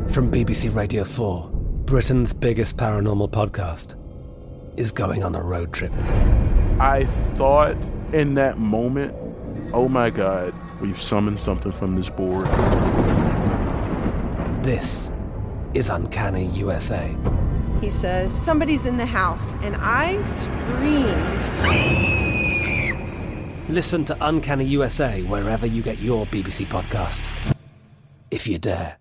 From 0.08 0.30
BBC 0.30 0.74
Radio 0.74 1.04
4, 1.04 1.50
Britain's 1.84 2.32
biggest 2.32 2.76
paranormal 2.76 3.30
podcast 3.30 3.94
is 4.78 4.90
going 4.90 5.22
on 5.22 5.34
a 5.34 5.42
road 5.42 5.72
trip. 5.72 5.92
I 6.80 7.04
thought 7.34 7.76
in 8.12 8.34
that 8.34 8.58
moment, 8.58 9.14
oh 9.74 9.88
my 9.88 10.10
God, 10.10 10.54
we've 10.80 11.00
summoned 11.00 11.40
something 11.40 11.72
from 11.72 11.96
this 11.96 12.08
board. 12.08 12.46
This 14.64 15.12
is 15.74 15.90
Uncanny 15.90 16.46
USA. 16.46 17.14
He 17.80 17.90
says, 17.90 18.32
Somebody's 18.32 18.86
in 18.86 18.96
the 18.96 19.06
house, 19.06 19.54
and 19.62 19.76
I 19.78 20.22
screamed. 20.24 21.44
Listen 23.68 24.04
to 24.04 24.16
Uncanny 24.20 24.64
USA 24.64 25.22
wherever 25.22 25.66
you 25.66 25.82
get 25.82 25.98
your 25.98 26.26
BBC 26.26 26.66
podcasts, 26.66 27.54
if 28.30 28.46
you 28.46 28.58
dare. 28.58 28.96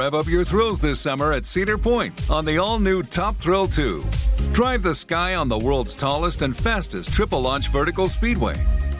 Rev 0.00 0.14
up 0.14 0.28
your 0.28 0.44
thrills 0.44 0.80
this 0.80 0.98
summer 0.98 1.32
at 1.32 1.44
Cedar 1.44 1.76
Point 1.76 2.30
on 2.30 2.44
the 2.46 2.56
all 2.56 2.78
new 2.78 3.02
Top 3.02 3.36
Thrill 3.36 3.66
2. 3.66 4.02
Drive 4.52 4.82
the 4.82 4.94
sky 4.94 5.34
on 5.34 5.48
the 5.48 5.58
world's 5.58 5.94
tallest 5.94 6.42
and 6.42 6.56
fastest 6.56 7.12
triple 7.12 7.42
launch 7.42 7.68
vertical 7.68 8.08
speedway. 8.08 8.54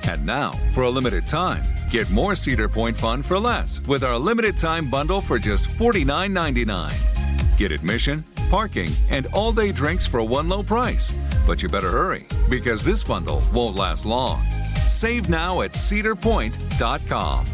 And 0.08 0.24
now, 0.24 0.52
for 0.72 0.84
a 0.84 0.90
limited 0.90 1.26
time, 1.26 1.62
get 1.90 2.10
more 2.10 2.34
Cedar 2.34 2.68
Point 2.68 2.96
fun 2.96 3.22
for 3.22 3.38
less 3.38 3.80
with 3.86 4.02
our 4.02 4.18
limited 4.18 4.56
time 4.56 4.88
bundle 4.88 5.20
for 5.20 5.38
just 5.38 5.66
$49.99. 5.66 7.58
Get 7.58 7.72
admission, 7.72 8.24
parking, 8.48 8.90
and 9.10 9.26
all 9.32 9.52
day 9.52 9.72
drinks 9.72 10.06
for 10.06 10.22
one 10.22 10.48
low 10.48 10.62
price. 10.62 11.12
But 11.46 11.62
you 11.62 11.68
better 11.68 11.90
hurry 11.90 12.26
because 12.48 12.82
this 12.82 13.02
bundle 13.04 13.42
won't 13.52 13.76
last 13.76 14.06
long. 14.06 14.42
Save 14.86 15.28
now 15.28 15.62
at 15.62 15.72
cedarpoint.com. 15.72 17.46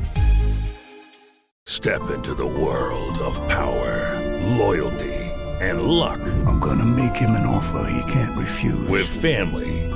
Step 1.69 2.11
into 2.11 2.33
the 2.33 2.47
world 2.47 3.19
of 3.19 3.37
power, 3.49 4.23
loyalty, 4.57 5.13
and 5.61 5.83
luck. 5.83 6.21
I'm 6.47 6.61
going 6.61 6.79
to 6.79 6.85
make 6.85 7.17
him 7.17 7.31
an 7.31 7.45
offer 7.45 7.91
he 7.91 8.13
can't 8.13 8.39
refuse. 8.39 8.89
With 8.89 9.07
family, 9.07 9.76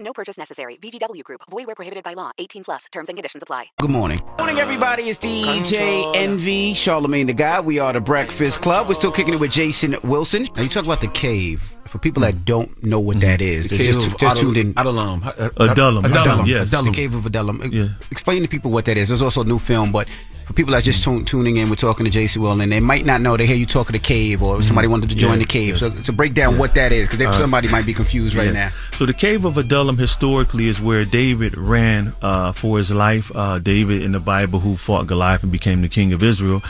No 0.00 0.12
purchase 0.12 0.38
necessary. 0.38 0.76
VGW 0.76 1.22
Group. 1.24 1.42
Void 1.50 1.66
where 1.66 1.74
prohibited 1.74 2.04
by 2.04 2.14
law. 2.14 2.32
18 2.38 2.64
plus. 2.64 2.86
Terms 2.92 3.08
and 3.08 3.16
conditions 3.16 3.42
apply. 3.42 3.66
Good 3.80 3.90
morning. 3.90 4.18
Good 4.18 4.38
morning, 4.38 4.58
everybody. 4.58 5.04
It's 5.04 5.18
DJ 5.18 6.14
Envy, 6.16 6.74
Charlamagne 6.74 7.26
the 7.26 7.32
Guy. 7.32 7.60
We 7.60 7.78
are 7.78 7.92
the 7.92 8.00
Breakfast 8.00 8.60
Club. 8.60 8.88
We're 8.88 8.94
still 8.94 9.12
kicking 9.12 9.34
it 9.34 9.40
with 9.40 9.52
Jason 9.52 9.96
Wilson. 10.02 10.48
Now, 10.56 10.62
you 10.62 10.68
talk 10.68 10.84
about 10.84 11.00
the 11.00 11.08
cave. 11.08 11.72
For 11.88 11.98
people 11.98 12.20
that 12.22 12.44
don't 12.44 12.82
know 12.82 13.00
what 13.00 13.20
that 13.20 13.40
is, 13.40 13.66
The 13.66 13.76
they 13.76 13.84
cave 13.84 13.94
just, 13.94 14.06
of 14.08 14.18
just 14.18 14.36
Adul- 14.36 14.40
tuned 14.40 14.56
in. 14.58 14.74
Adullam. 14.76 15.22
Uh, 15.24 15.48
Adullam. 15.58 16.04
Adullam, 16.04 16.46
yes. 16.46 16.70
The 16.70 16.90
cave 16.92 17.14
of 17.14 17.26
Adullam. 17.26 17.62
Yeah. 17.72 17.88
Explain 18.10 18.42
to 18.42 18.48
people 18.48 18.70
what 18.70 18.84
that 18.86 18.96
is. 18.96 19.08
There's 19.08 19.22
also 19.22 19.40
a 19.40 19.44
new 19.44 19.58
film, 19.58 19.90
but 19.92 20.06
for 20.46 20.54
people 20.54 20.72
that 20.72 20.82
just 20.82 21.04
tune, 21.04 21.26
tuning 21.26 21.58
in, 21.58 21.68
we're 21.68 21.76
talking 21.76 22.04
to 22.06 22.10
JC 22.10 22.38
Will, 22.38 22.58
and 22.58 22.72
they 22.72 22.80
might 22.80 23.04
not 23.04 23.20
know. 23.20 23.36
They 23.36 23.44
hear 23.46 23.56
you 23.56 23.66
talk 23.66 23.88
of 23.88 23.92
the 23.92 23.98
cave, 23.98 24.42
or 24.42 24.62
somebody 24.62 24.88
wanted 24.88 25.10
to 25.10 25.16
join 25.16 25.32
Yeah, 25.32 25.36
the 25.40 25.44
cave. 25.44 25.68
yes. 25.76 25.80
So 25.80 25.90
to 25.90 26.12
break 26.12 26.32
down 26.32 26.54
Yeah. 26.54 26.58
what 26.60 26.74
that 26.74 26.90
is, 26.90 27.06
because 27.08 27.20
All 27.20 27.26
right. 27.32 27.36
somebody 27.38 27.68
might 27.68 27.84
be 27.84 27.92
confused 27.92 28.34
right 28.34 28.46
Yeah. 28.46 28.52
now. 28.52 28.70
So 28.92 29.04
the 29.04 29.12
cave 29.12 29.44
of 29.44 29.58
Adullam 29.58 29.98
historically 29.98 30.68
is 30.68 30.80
where 30.80 31.04
David 31.04 31.56
ran 31.58 32.14
uh, 32.22 32.52
for 32.52 32.78
his 32.78 32.90
life. 32.90 33.30
Uh, 33.34 33.58
David 33.58 34.00
in 34.02 34.12
the 34.12 34.20
Bible, 34.20 34.60
who 34.60 34.76
fought 34.78 35.06
Goliath 35.06 35.42
and 35.42 35.52
became 35.52 35.82
the 35.82 35.88
king 35.88 36.14
of 36.14 36.22
Israel, 36.22 36.62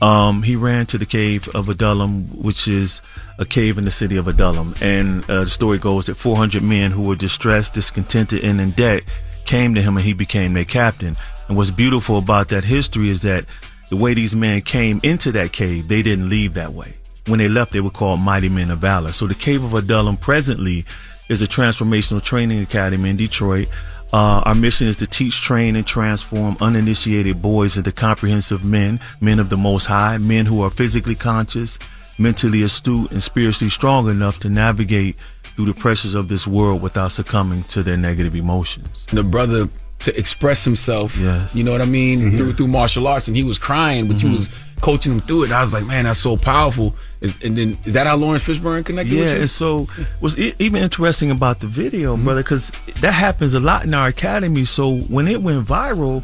um, 0.00 0.42
he 0.42 0.56
ran 0.56 0.86
to 0.86 0.96
the 0.98 1.06
cave 1.06 1.46
of 1.54 1.68
Adullam, 1.68 2.24
which 2.42 2.66
is 2.68 3.02
a 3.38 3.44
cave 3.44 3.78
in 3.78 3.84
the 3.84 3.90
city 3.90 4.16
of 4.16 4.28
Adullam. 4.28 4.74
And 4.80 5.28
uh, 5.30 5.40
the 5.40 5.50
story 5.50 5.78
goes 5.78 6.06
that 6.06 6.16
400 6.16 6.62
men 6.62 6.90
who 6.90 7.02
were 7.02 7.16
distressed, 7.16 7.74
discontented, 7.74 8.44
and 8.44 8.60
in 8.60 8.70
debt 8.72 9.02
came 9.44 9.74
to 9.74 9.82
him, 9.82 9.96
and 9.96 10.04
he 10.04 10.12
became 10.12 10.54
their 10.54 10.64
captain. 10.64 11.16
And 11.48 11.56
what's 11.56 11.70
beautiful 11.70 12.18
about 12.18 12.48
that 12.48 12.64
history 12.64 13.08
is 13.10 13.22
that 13.22 13.44
the 13.90 13.96
way 13.96 14.14
these 14.14 14.34
men 14.34 14.62
came 14.62 15.00
into 15.02 15.30
that 15.32 15.52
cave, 15.52 15.88
they 15.88 16.02
didn't 16.02 16.28
leave 16.28 16.54
that 16.54 16.72
way 16.72 16.96
when 17.26 17.38
they 17.38 17.48
left, 17.48 17.72
they 17.72 17.80
were 17.80 17.90
called 17.90 18.20
Mighty 18.20 18.48
Men 18.48 18.70
of 18.70 18.78
Valor. 18.78 19.12
So 19.12 19.26
the 19.26 19.34
Cave 19.34 19.64
of 19.64 19.74
Adullam 19.74 20.16
presently 20.16 20.84
is 21.28 21.42
a 21.42 21.46
transformational 21.46 22.22
training 22.22 22.60
academy 22.60 23.10
in 23.10 23.16
Detroit. 23.16 23.68
Uh, 24.12 24.42
our 24.44 24.54
mission 24.54 24.86
is 24.86 24.96
to 24.96 25.06
teach, 25.06 25.40
train, 25.42 25.74
and 25.74 25.84
transform 25.84 26.56
uninitiated 26.60 27.42
boys 27.42 27.76
into 27.76 27.90
comprehensive 27.90 28.64
men, 28.64 29.00
men 29.20 29.40
of 29.40 29.50
the 29.50 29.56
Most 29.56 29.86
High, 29.86 30.18
men 30.18 30.46
who 30.46 30.62
are 30.62 30.70
physically 30.70 31.16
conscious, 31.16 31.78
mentally 32.18 32.62
astute, 32.62 33.10
and 33.10 33.22
spiritually 33.22 33.70
strong 33.70 34.08
enough 34.08 34.38
to 34.40 34.48
navigate 34.48 35.16
through 35.54 35.66
the 35.66 35.74
pressures 35.74 36.14
of 36.14 36.28
this 36.28 36.46
world 36.46 36.82
without 36.82 37.12
succumbing 37.12 37.64
to 37.64 37.82
their 37.82 37.96
negative 37.96 38.34
emotions. 38.34 39.06
the 39.12 39.22
brother 39.22 39.68
to 39.98 40.18
express 40.18 40.62
himself. 40.64 41.16
Yes. 41.16 41.54
You 41.56 41.64
know 41.64 41.72
what 41.72 41.80
I 41.80 41.86
mean? 41.86 42.36
Through 42.36 42.52
through 42.54 42.66
martial 42.68 43.06
arts, 43.06 43.28
and 43.28 43.36
he 43.36 43.42
was 43.42 43.56
crying, 43.56 44.06
but 44.08 44.22
you 44.22 44.28
Mhm. 44.28 44.36
was 44.36 44.48
coaching 44.82 45.12
him 45.12 45.20
through 45.20 45.44
it. 45.44 45.52
I 45.52 45.62
was 45.62 45.72
like, 45.72 45.86
man, 45.86 46.04
that's 46.04 46.20
so 46.20 46.36
powerful. 46.36 46.94
And, 47.22 47.34
and 47.42 47.56
then 47.56 47.78
is 47.86 47.94
that 47.94 48.06
how 48.06 48.14
Laurence 48.16 48.42
Fishburne 48.44 48.84
connected 48.84 49.14
Yeah, 49.14 49.20
with 49.24 49.32
you? 49.32 49.40
and 49.40 49.50
so 49.50 49.88
what's 50.20 50.36
even 50.36 50.82
interesting 50.82 51.30
about 51.30 51.60
the 51.60 51.66
video, 51.66 52.14
Mm-hmm. 52.14 52.24
brother, 52.24 52.42
because 52.42 52.70
that 53.00 53.12
happens 53.12 53.54
a 53.54 53.60
lot 53.60 53.84
in 53.86 53.94
our 53.94 54.08
academy. 54.08 54.66
So 54.66 54.96
when 55.08 55.28
it 55.28 55.40
went 55.40 55.66
viral, 55.66 56.22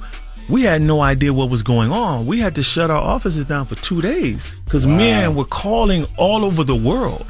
we 0.48 0.62
had 0.62 0.82
no 0.82 1.01
idea 1.01 1.32
what 1.32 1.51
was 1.51 1.62
going 1.62 1.90
on. 1.90 2.27
We 2.27 2.40
had 2.40 2.55
to 2.56 2.62
shut 2.62 2.90
our 2.90 3.01
offices 3.01 3.44
down 3.44 3.66
for 3.66 3.74
two 3.77 4.01
days 4.01 4.56
because 4.64 4.86
men 4.86 5.35
were 5.35 5.44
calling 5.44 6.06
all 6.16 6.44
over 6.44 6.64
the 6.64 6.74
world 6.74 7.27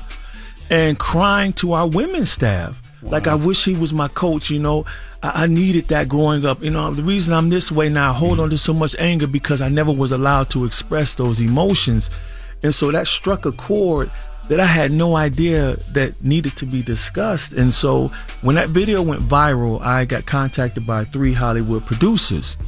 and 0.70 0.98
crying 0.98 1.52
to 1.54 1.72
our 1.72 1.86
women's 1.86 2.30
staff. 2.30 2.80
Like, 3.02 3.26
I 3.26 3.34
wish 3.34 3.64
he 3.64 3.74
was 3.74 3.92
my 3.92 4.08
coach, 4.08 4.48
you 4.48 4.60
know. 4.60 4.86
I, 5.22 5.42
I 5.42 5.46
needed 5.46 5.88
that 5.88 6.08
growing 6.08 6.46
up. 6.46 6.62
You 6.62 6.70
know, 6.70 6.94
the 6.94 7.02
reason 7.02 7.34
I'm 7.34 7.48
this 7.48 7.72
way 7.72 7.88
now, 7.88 8.10
I 8.10 8.14
hold 8.14 8.38
on 8.38 8.50
to 8.50 8.58
so 8.58 8.72
much 8.72 8.94
anger 8.98 9.26
because 9.26 9.60
I 9.60 9.68
never 9.68 9.90
was 9.90 10.12
allowed 10.12 10.50
to 10.50 10.64
express 10.64 11.16
those 11.16 11.40
emotions. 11.40 12.10
And 12.62 12.72
so 12.72 12.92
that 12.92 13.08
struck 13.08 13.44
a 13.44 13.52
chord 13.52 14.10
that 14.52 14.60
I 14.60 14.66
had 14.66 14.92
no 14.92 15.16
idea 15.16 15.76
that 15.92 16.22
needed 16.22 16.58
to 16.58 16.66
be 16.66 16.82
discussed. 16.82 17.54
And 17.54 17.72
so 17.72 18.08
when 18.42 18.56
that 18.56 18.68
video 18.68 19.00
went 19.00 19.22
viral, 19.22 19.80
I 19.80 20.04
got 20.04 20.26
contacted 20.26 20.86
by 20.86 21.04
three 21.04 21.32
Hollywood 21.32 21.86
producers, 21.86 22.58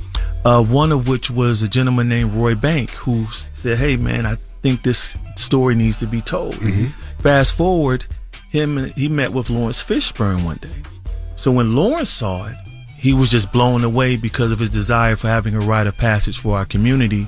uh, 0.47 0.65
one 0.65 0.93
of 0.93 1.09
which 1.09 1.31
was 1.31 1.61
a 1.61 1.69
gentleman 1.69 2.09
named 2.09 2.33
Roy 2.33 2.55
Bank, 2.55 2.89
who 2.93 3.27
said, 3.53 3.77
Hey, 3.77 3.97
man, 3.97 4.25
I 4.25 4.39
think 4.63 4.83
this 4.83 5.15
story 5.37 5.75
needs 5.75 5.99
to 5.99 6.07
be 6.07 6.23
told. 6.23 6.59
Fast 7.19 7.53
forward, 7.53 8.07
him 8.49 8.91
he 8.95 9.11
met 9.11 9.35
with 9.35 9.51
Laurence 9.51 9.83
Fishburne 9.83 10.43
one 10.43 10.57
day. 10.57 10.83
So 11.37 11.53
when 11.53 11.77
Laurence 11.77 12.09
saw 12.09 12.47
it, 12.47 12.57
he 12.97 13.13
was 13.13 13.31
just 13.31 13.53
blown 13.53 13.85
away 13.85 14.17
because 14.17 14.53
of 14.53 14.59
his 14.59 14.71
desire 14.71 15.17
for 15.17 15.29
having 15.29 15.55
a 15.55 15.61
rite 15.61 15.87
of 15.87 15.99
passage 15.99 16.39
for 16.39 16.57
our 16.57 16.65
community. 16.65 17.27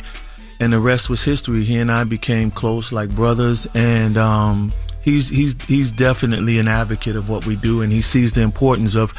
And 0.61 0.73
the 0.73 0.81
rest 0.81 1.11
was 1.11 1.23
history. 1.23 1.65
He 1.65 1.77
and 1.77 1.93
I 1.93 2.05
became 2.05 2.51
close 2.51 2.93
like 2.93 3.15
brothers 3.15 3.67
and 3.75 4.17
um, 4.17 4.73
he's 5.03 5.29
he's 5.29 5.63
he's 5.65 5.93
definitely 5.93 6.59
an 6.59 6.69
advocate 6.69 7.17
of 7.17 7.29
what 7.29 7.47
we 7.47 7.57
do 7.57 7.83
and 7.83 7.93
he 7.93 8.01
sees 8.01 8.35
the 8.35 8.43
importance 8.43 8.95
of 8.95 9.13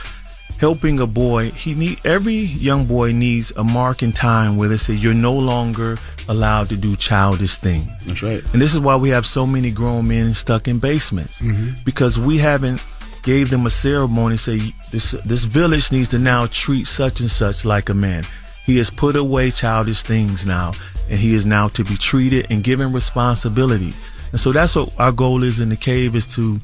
helping 0.60 1.00
a 1.00 1.08
boy. 1.08 1.52
He 1.52 1.74
need 1.74 2.00
every 2.04 2.36
young 2.36 2.86
boy 2.86 3.12
needs 3.12 3.52
a 3.56 3.64
mark 3.64 4.04
in 4.04 4.12
time 4.12 4.58
where 4.58 4.70
they 4.70 4.78
say 4.78 4.94
you're 4.94 5.14
no 5.14 5.34
longer 5.34 5.98
allowed 6.28 6.70
to 6.70 6.76
do 6.76 6.96
childish 6.96 7.58
things. 7.58 7.88
That's 8.06 8.22
right. 8.24 8.44
And 8.54 8.62
this 8.62 8.74
is 8.74 8.80
why 8.80 8.96
we 8.96 9.10
have 9.10 9.26
so 9.26 9.46
many 9.46 9.72
grown 9.72 10.08
men 10.08 10.34
stuck 10.34 10.68
in 10.68 10.80
basements 10.80 11.44
because 11.86 12.20
we 12.20 12.38
haven't 12.38 12.84
gave 13.24 13.50
them 13.50 13.66
a 13.66 13.70
ceremony. 13.70 14.38
Say 14.38 14.74
this 14.92 15.12
this 15.12 15.44
village 15.44 15.92
needs 15.92 16.10
to 16.10 16.20
now 16.20 16.48
treat 16.48 16.88
such 16.88 17.20
and 17.20 17.30
such 17.30 17.66
like 17.66 17.90
a 17.90 17.94
man. 17.94 18.24
He 18.66 18.78
has 18.78 18.90
put 18.90 19.16
away 19.16 19.52
childish 19.52 20.04
things 20.04 20.46
now, 20.46 20.74
and 21.10 21.20
he 21.20 21.34
is 21.34 21.46
now 21.46 21.68
to 21.70 21.84
be 21.84 21.96
treated 21.98 22.48
and 22.50 22.64
given 22.64 22.94
responsibility. 22.94 23.94
And 24.32 24.40
so 24.40 24.52
that's 24.52 24.76
what 24.76 24.92
our 25.00 25.12
goal 25.12 25.44
is 25.44 25.60
in 25.60 25.70
the 25.70 25.76
cave 25.78 26.16
is 26.16 26.34
to 26.36 26.60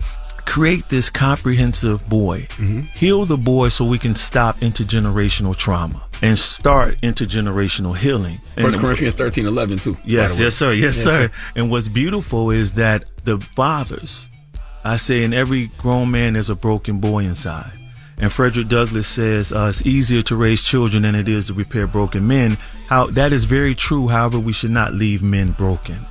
create 0.46 0.90
this 0.90 1.10
comprehensive 1.10 2.08
boy, 2.10 2.42
mm-hmm. 2.42 2.82
heal 2.94 3.24
the 3.24 3.38
boy 3.38 3.70
so 3.70 3.86
we 3.86 3.98
can 3.98 4.14
stop 4.14 4.60
intergenerational 4.60 5.56
trauma 5.56 6.04
and 6.22 6.38
start 6.38 7.00
intergenerational 7.02 7.96
healing. 7.96 8.40
First 8.56 8.76
And- 8.76 8.84
Corinthians 8.84 9.16
thirteen 9.16 9.46
eleven 9.46 9.78
too. 9.78 9.98
Yes, 10.04 10.32
by 10.32 10.36
the 10.36 10.42
way. 10.42 10.46
yes, 10.46 10.56
sir. 10.56 10.74
Yes, 10.74 10.98
sir. 10.98 11.32
And 11.56 11.72
what's 11.72 11.88
beautiful 11.88 12.52
is 12.52 12.74
that 12.74 13.06
the 13.24 13.40
fathers, 13.56 14.28
I 14.84 14.98
say, 14.98 15.24
in 15.24 15.34
every 15.34 15.68
grown 15.78 16.12
man, 16.12 16.34
there's 16.34 16.50
a 16.50 16.56
broken 16.56 17.00
boy 17.00 17.24
inside. 17.24 17.72
And 18.20 18.32
Frederick 18.32 18.68
Douglass 18.68 19.08
says 19.08 19.52
uh, 19.52 19.68
it's 19.70 19.86
easier 19.86 20.22
to 20.24 20.36
raise 20.36 20.62
children 20.64 21.04
than 21.04 21.16
it 21.16 21.28
is 21.28 21.48
to 21.48 21.54
repair 21.54 21.88
broken 21.88 22.28
men. 22.28 22.58
How 22.88 23.08
that 23.08 23.34
is 23.34 23.44
very 23.46 23.76
true. 23.76 24.08
However, 24.08 24.40
we 24.40 24.54
should 24.54 24.72
not 24.72 24.94
leave 24.94 25.24
men 25.24 25.52
broken. 25.52 26.06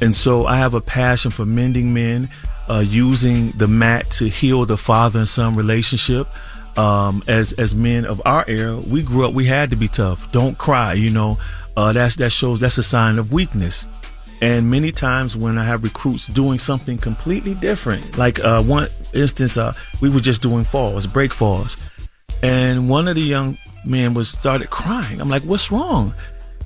And 0.00 0.14
so 0.14 0.46
I 0.46 0.56
have 0.56 0.74
a 0.74 0.80
passion 0.80 1.30
for 1.30 1.44
mending 1.46 1.92
men, 1.94 2.28
uh, 2.68 2.84
using 2.86 3.52
the 3.52 3.66
mat 3.66 4.10
to 4.12 4.28
heal 4.28 4.64
the 4.66 4.76
father 4.76 5.20
and 5.20 5.28
son 5.28 5.54
relationship. 5.54 6.28
Um, 6.76 7.24
as 7.26 7.54
as 7.54 7.74
men 7.74 8.04
of 8.04 8.22
our 8.24 8.44
era, 8.46 8.76
we 8.76 9.02
grew 9.02 9.26
up. 9.26 9.34
We 9.34 9.46
had 9.46 9.70
to 9.70 9.76
be 9.76 9.88
tough. 9.88 10.30
Don't 10.30 10.56
cry. 10.56 10.92
You 10.92 11.10
know, 11.10 11.38
uh, 11.76 11.92
that's 11.92 12.16
that 12.16 12.30
shows 12.30 12.60
that's 12.60 12.78
a 12.78 12.84
sign 12.84 13.18
of 13.18 13.32
weakness. 13.32 13.84
And 14.40 14.70
many 14.70 14.92
times 14.92 15.36
when 15.36 15.58
I 15.58 15.64
have 15.64 15.82
recruits 15.82 16.28
doing 16.28 16.60
something 16.60 16.96
completely 16.96 17.54
different, 17.54 18.16
like 18.16 18.38
uh, 18.44 18.62
one 18.62 18.88
instance, 19.12 19.56
uh, 19.56 19.74
we 20.00 20.08
were 20.08 20.20
just 20.20 20.42
doing 20.42 20.64
falls, 20.64 21.06
break 21.06 21.32
falls, 21.32 21.76
and 22.42 22.88
one 22.88 23.08
of 23.08 23.16
the 23.16 23.22
young 23.22 23.58
men 23.84 24.14
was 24.14 24.28
started 24.28 24.70
crying. 24.70 25.20
I'm 25.20 25.28
like, 25.28 25.42
"What's 25.42 25.72
wrong?" 25.72 26.14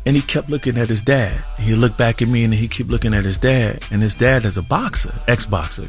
And 0.05 0.17
he 0.17 0.23
kept 0.23 0.51
looking 0.51 0.77
at 0.77 0.89
his 0.89 1.01
dad. 1.01 1.45
He 1.59 1.75
looked 1.75 1.97
back 1.97 2.21
at 2.21 2.29
me, 2.29 2.45
and 2.45 2.53
he 2.53 2.69
kept 2.69 2.91
looking 2.91 3.15
at 3.15 3.25
his 3.25 3.39
dad. 3.39 3.85
And 3.91 4.03
his 4.03 4.17
dad 4.17 4.45
is 4.45 4.59
a 4.59 4.63
boxer, 4.63 5.15
ex-boxer. 5.29 5.89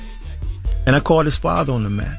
And 0.85 0.95
I 0.95 0.99
called 0.99 1.25
his 1.25 1.35
father 1.37 1.73
on 1.73 1.83
the 1.83 1.89
mat, 1.89 2.17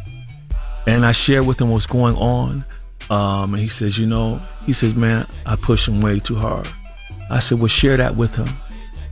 and 0.86 1.06
I 1.06 1.12
shared 1.12 1.46
with 1.46 1.60
him 1.60 1.70
what's 1.70 1.86
going 1.86 2.16
on. 2.16 2.64
Um, 3.10 3.54
and 3.54 3.62
he 3.62 3.68
says, 3.68 3.96
"You 3.96 4.06
know," 4.06 4.42
he 4.66 4.72
says, 4.72 4.94
"Man, 4.94 5.26
I 5.46 5.56
push 5.56 5.88
him 5.88 6.00
way 6.00 6.18
too 6.18 6.36
hard." 6.36 6.68
I 7.30 7.38
said, 7.38 7.60
"Well, 7.60 7.68
share 7.68 7.96
that 7.96 8.16
with 8.16 8.36
him." 8.36 8.48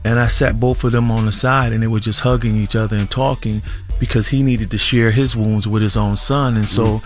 And 0.05 0.19
I 0.19 0.27
sat 0.27 0.59
both 0.59 0.83
of 0.83 0.91
them 0.91 1.11
on 1.11 1.25
the 1.25 1.31
side 1.31 1.71
and 1.71 1.81
they 1.81 1.87
were 1.87 1.99
just 1.99 2.19
hugging 2.19 2.55
each 2.55 2.75
other 2.75 2.97
and 2.97 3.09
talking 3.09 3.61
because 3.99 4.27
he 4.27 4.43
needed 4.43 4.69
to 4.71 4.77
share 4.77 5.11
his 5.11 5.35
wounds 5.35 5.67
with 5.67 5.81
his 5.81 5.95
own 5.95 6.15
son. 6.15 6.57
And 6.57 6.67
so, 6.67 7.01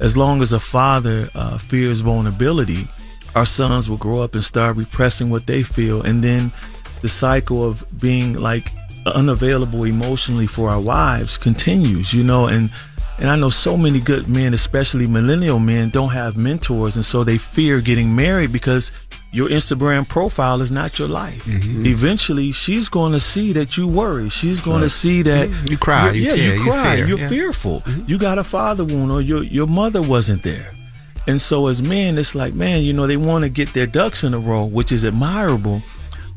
as 0.00 0.16
long 0.16 0.42
as 0.42 0.52
a 0.52 0.60
father 0.60 1.30
uh, 1.34 1.58
fears 1.58 2.00
vulnerability, 2.00 2.88
our 3.34 3.46
sons 3.46 3.88
will 3.88 3.96
grow 3.96 4.20
up 4.20 4.34
and 4.34 4.44
start 4.44 4.76
repressing 4.76 5.30
what 5.30 5.46
they 5.46 5.62
feel. 5.62 6.02
And 6.02 6.22
then 6.22 6.52
the 7.00 7.08
cycle 7.08 7.64
of 7.64 7.84
being 8.00 8.34
like 8.34 8.70
unavailable 9.06 9.84
emotionally 9.84 10.46
for 10.46 10.70
our 10.70 10.80
wives 10.80 11.38
continues, 11.38 12.12
you 12.12 12.24
know, 12.24 12.46
and 12.46 12.70
and 13.18 13.30
I 13.30 13.36
know 13.36 13.50
so 13.50 13.76
many 13.76 14.00
good 14.00 14.28
men, 14.28 14.52
especially 14.52 15.06
millennial 15.06 15.58
men, 15.58 15.90
don't 15.90 16.10
have 16.10 16.36
mentors, 16.36 16.96
and 16.96 17.04
so 17.04 17.22
they 17.22 17.38
fear 17.38 17.80
getting 17.80 18.16
married 18.16 18.52
because 18.52 18.90
your 19.32 19.48
Instagram 19.48 20.06
profile 20.06 20.60
is 20.60 20.70
not 20.70 20.98
your 20.98 21.08
life. 21.08 21.42
Eventually, 21.46 22.52
she's 22.52 22.88
going 22.88 23.12
to 23.12 23.20
see 23.20 23.52
that 23.54 23.76
you 23.76 23.88
worry. 23.88 24.28
She's 24.28 24.60
going 24.60 24.82
to 24.82 24.90
see 24.90 25.22
that 25.22 25.48
You 25.70 25.78
cry, 25.78 26.10
you 26.10 26.22
yeah, 26.24 26.34
tear, 26.34 26.54
you 26.54 26.60
you 26.64 26.70
cry, 26.70 26.96
fear, 26.96 27.06
you're 27.06 27.18
yeah. 27.18 27.28
fearful. 27.28 27.82
You 28.06 28.18
got 28.18 28.38
a 28.38 28.44
father 28.44 28.84
wound, 28.84 29.10
or 29.10 29.20
your 29.22 29.42
your 29.42 29.66
mother 29.66 30.02
wasn't 30.02 30.42
there. 30.42 30.74
And 31.26 31.40
so, 31.40 31.68
as 31.68 31.82
men, 31.82 32.18
it's 32.18 32.34
like, 32.34 32.52
man, 32.52 32.82
you 32.82 32.92
know, 32.92 33.06
they 33.06 33.16
want 33.16 33.44
to 33.44 33.48
get 33.48 33.72
their 33.72 33.86
ducks 33.86 34.24
in 34.24 34.34
a 34.34 34.38
row, 34.38 34.64
which 34.64 34.92
is 34.92 35.04
admirable. 35.04 35.82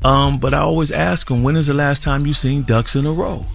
Um, 0.04 0.38
but 0.38 0.54
I 0.54 0.60
always 0.60 0.92
ask 0.92 1.28
them, 1.28 1.42
when 1.42 1.56
is 1.56 1.66
the 1.68 1.74
last 1.74 2.04
time 2.04 2.28
you 2.28 2.34
seen 2.34 2.62
ducks 2.64 2.96
in 2.96 3.08
a 3.08 3.12
row? 3.12 3.46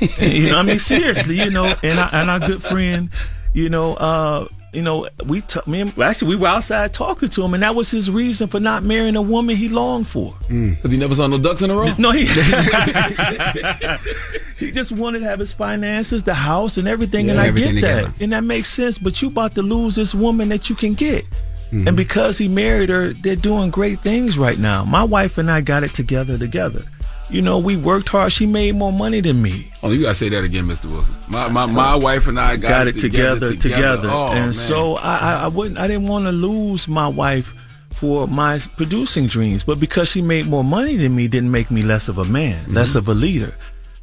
And, 0.00 0.32
you 0.32 0.50
know, 0.50 0.58
I 0.58 0.62
mean, 0.62 0.78
seriously, 0.92 1.36
you 1.36 1.50
know, 1.50 1.74
and 1.82 1.98
I, 1.98 2.08
and 2.12 2.30
our 2.30 2.38
good 2.38 2.62
friend, 2.62 3.10
you 3.52 3.68
know, 3.68 3.94
uh, 3.94 4.46
you 4.72 4.82
know, 4.82 5.08
we 5.26 5.40
t- 5.40 5.60
me 5.66 5.80
and, 5.80 5.98
actually 5.98 6.28
we 6.28 6.36
were 6.36 6.46
outside 6.46 6.94
talking 6.94 7.28
to 7.30 7.42
him, 7.42 7.54
and 7.54 7.62
that 7.62 7.74
was 7.74 7.90
his 7.90 8.10
reason 8.10 8.48
for 8.48 8.60
not 8.60 8.84
marrying 8.84 9.16
a 9.16 9.22
woman 9.22 9.56
he 9.56 9.68
longed 9.68 10.06
for. 10.06 10.32
Mm. 10.48 10.76
Because 10.76 10.90
he 10.90 10.96
never 10.96 11.14
saw 11.14 11.26
no 11.26 11.38
ducks 11.38 11.62
in 11.62 11.70
a 11.70 11.74
row. 11.74 11.86
No, 11.98 12.12
he 12.12 12.26
he 14.56 14.70
just 14.70 14.92
wanted 14.92 15.20
to 15.20 15.24
have 15.24 15.38
his 15.38 15.52
finances, 15.52 16.22
the 16.22 16.34
house, 16.34 16.78
and 16.78 16.86
everything, 16.86 17.26
Yeah, 17.26 17.32
and 17.32 17.40
I 17.40 17.50
get 17.50 17.80
that, 17.80 18.20
and 18.20 18.32
that 18.32 18.44
makes 18.44 18.68
sense. 18.68 18.98
But 18.98 19.20
you 19.20 19.28
about 19.28 19.54
to 19.56 19.62
lose 19.62 19.96
this 19.96 20.14
woman 20.14 20.48
that 20.50 20.70
you 20.70 20.76
can 20.76 20.94
get. 20.94 21.24
Mm-hmm. 21.72 21.88
And 21.88 21.96
because 21.96 22.38
he 22.38 22.48
married 22.48 22.88
her, 22.88 23.12
they're 23.12 23.36
doing 23.36 23.70
great 23.70 24.00
things 24.00 24.36
right 24.36 24.58
now. 24.58 24.84
My 24.84 25.04
wife 25.04 25.38
and 25.38 25.50
I 25.50 25.60
got 25.60 25.84
it 25.84 25.94
together 25.94 26.36
together. 26.36 26.82
You 27.30 27.42
know, 27.42 27.58
we 27.58 27.76
worked 27.76 28.08
hard. 28.08 28.32
She 28.32 28.46
made 28.46 28.74
more 28.74 28.92
money 28.92 29.20
than 29.20 29.40
me. 29.40 29.70
Oh, 29.82 29.90
you 29.90 30.02
gotta 30.02 30.14
say 30.14 30.28
that 30.30 30.42
again, 30.44 30.66
Mr. 30.66 30.90
Wilson. 30.90 31.14
My 31.28 31.48
my, 31.48 31.66
my 31.66 31.94
wife 31.94 32.26
and 32.26 32.38
I 32.40 32.56
got, 32.56 32.68
got 32.68 32.86
it 32.88 32.98
together, 32.98 33.54
together. 33.56 34.08
Oh, 34.10 34.28
and 34.32 34.46
man. 34.46 34.52
so 34.52 34.96
I, 34.96 35.16
I, 35.16 35.32
I 35.44 35.48
wouldn't, 35.48 35.78
I 35.78 35.86
didn't 35.86 36.08
want 36.08 36.24
to 36.24 36.32
lose 36.32 36.88
my 36.88 37.06
wife 37.08 37.54
for 37.92 38.26
my 38.26 38.58
producing 38.76 39.26
dreams, 39.26 39.62
but 39.64 39.78
because 39.78 40.08
she 40.08 40.22
made 40.22 40.46
more 40.46 40.64
money 40.64 40.96
than 40.96 41.14
me, 41.14 41.28
didn't 41.28 41.50
make 41.50 41.70
me 41.70 41.82
less 41.82 42.08
of 42.08 42.18
a 42.18 42.24
man, 42.24 42.64
Mm-hmm. 42.64 42.74
less 42.74 42.94
of 42.94 43.08
a 43.08 43.14
leader. 43.14 43.54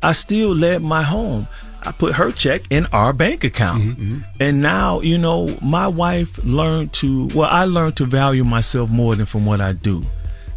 I 0.04 0.12
still 0.14 0.54
led 0.56 0.82
my 0.84 1.02
home. 1.04 1.48
I 1.84 1.92
put 1.92 2.16
her 2.16 2.32
check 2.32 2.62
in 2.70 2.86
our 2.88 3.14
bank 3.14 3.44
account. 3.44 3.84
Mm-hmm, 3.84 4.20
And 4.40 4.62
now, 4.62 5.00
you 5.02 5.18
know, 5.18 5.58
my 5.62 5.88
wife 5.88 6.38
learned 6.44 6.92
to, 6.94 7.28
well, 7.34 7.50
I 7.50 7.66
learned 7.66 7.96
to 7.98 8.06
value 8.06 8.44
myself 8.44 8.90
more 8.90 9.16
than 9.16 9.26
from 9.26 9.46
what 9.46 9.62
I 9.62 9.74
do. 9.74 10.04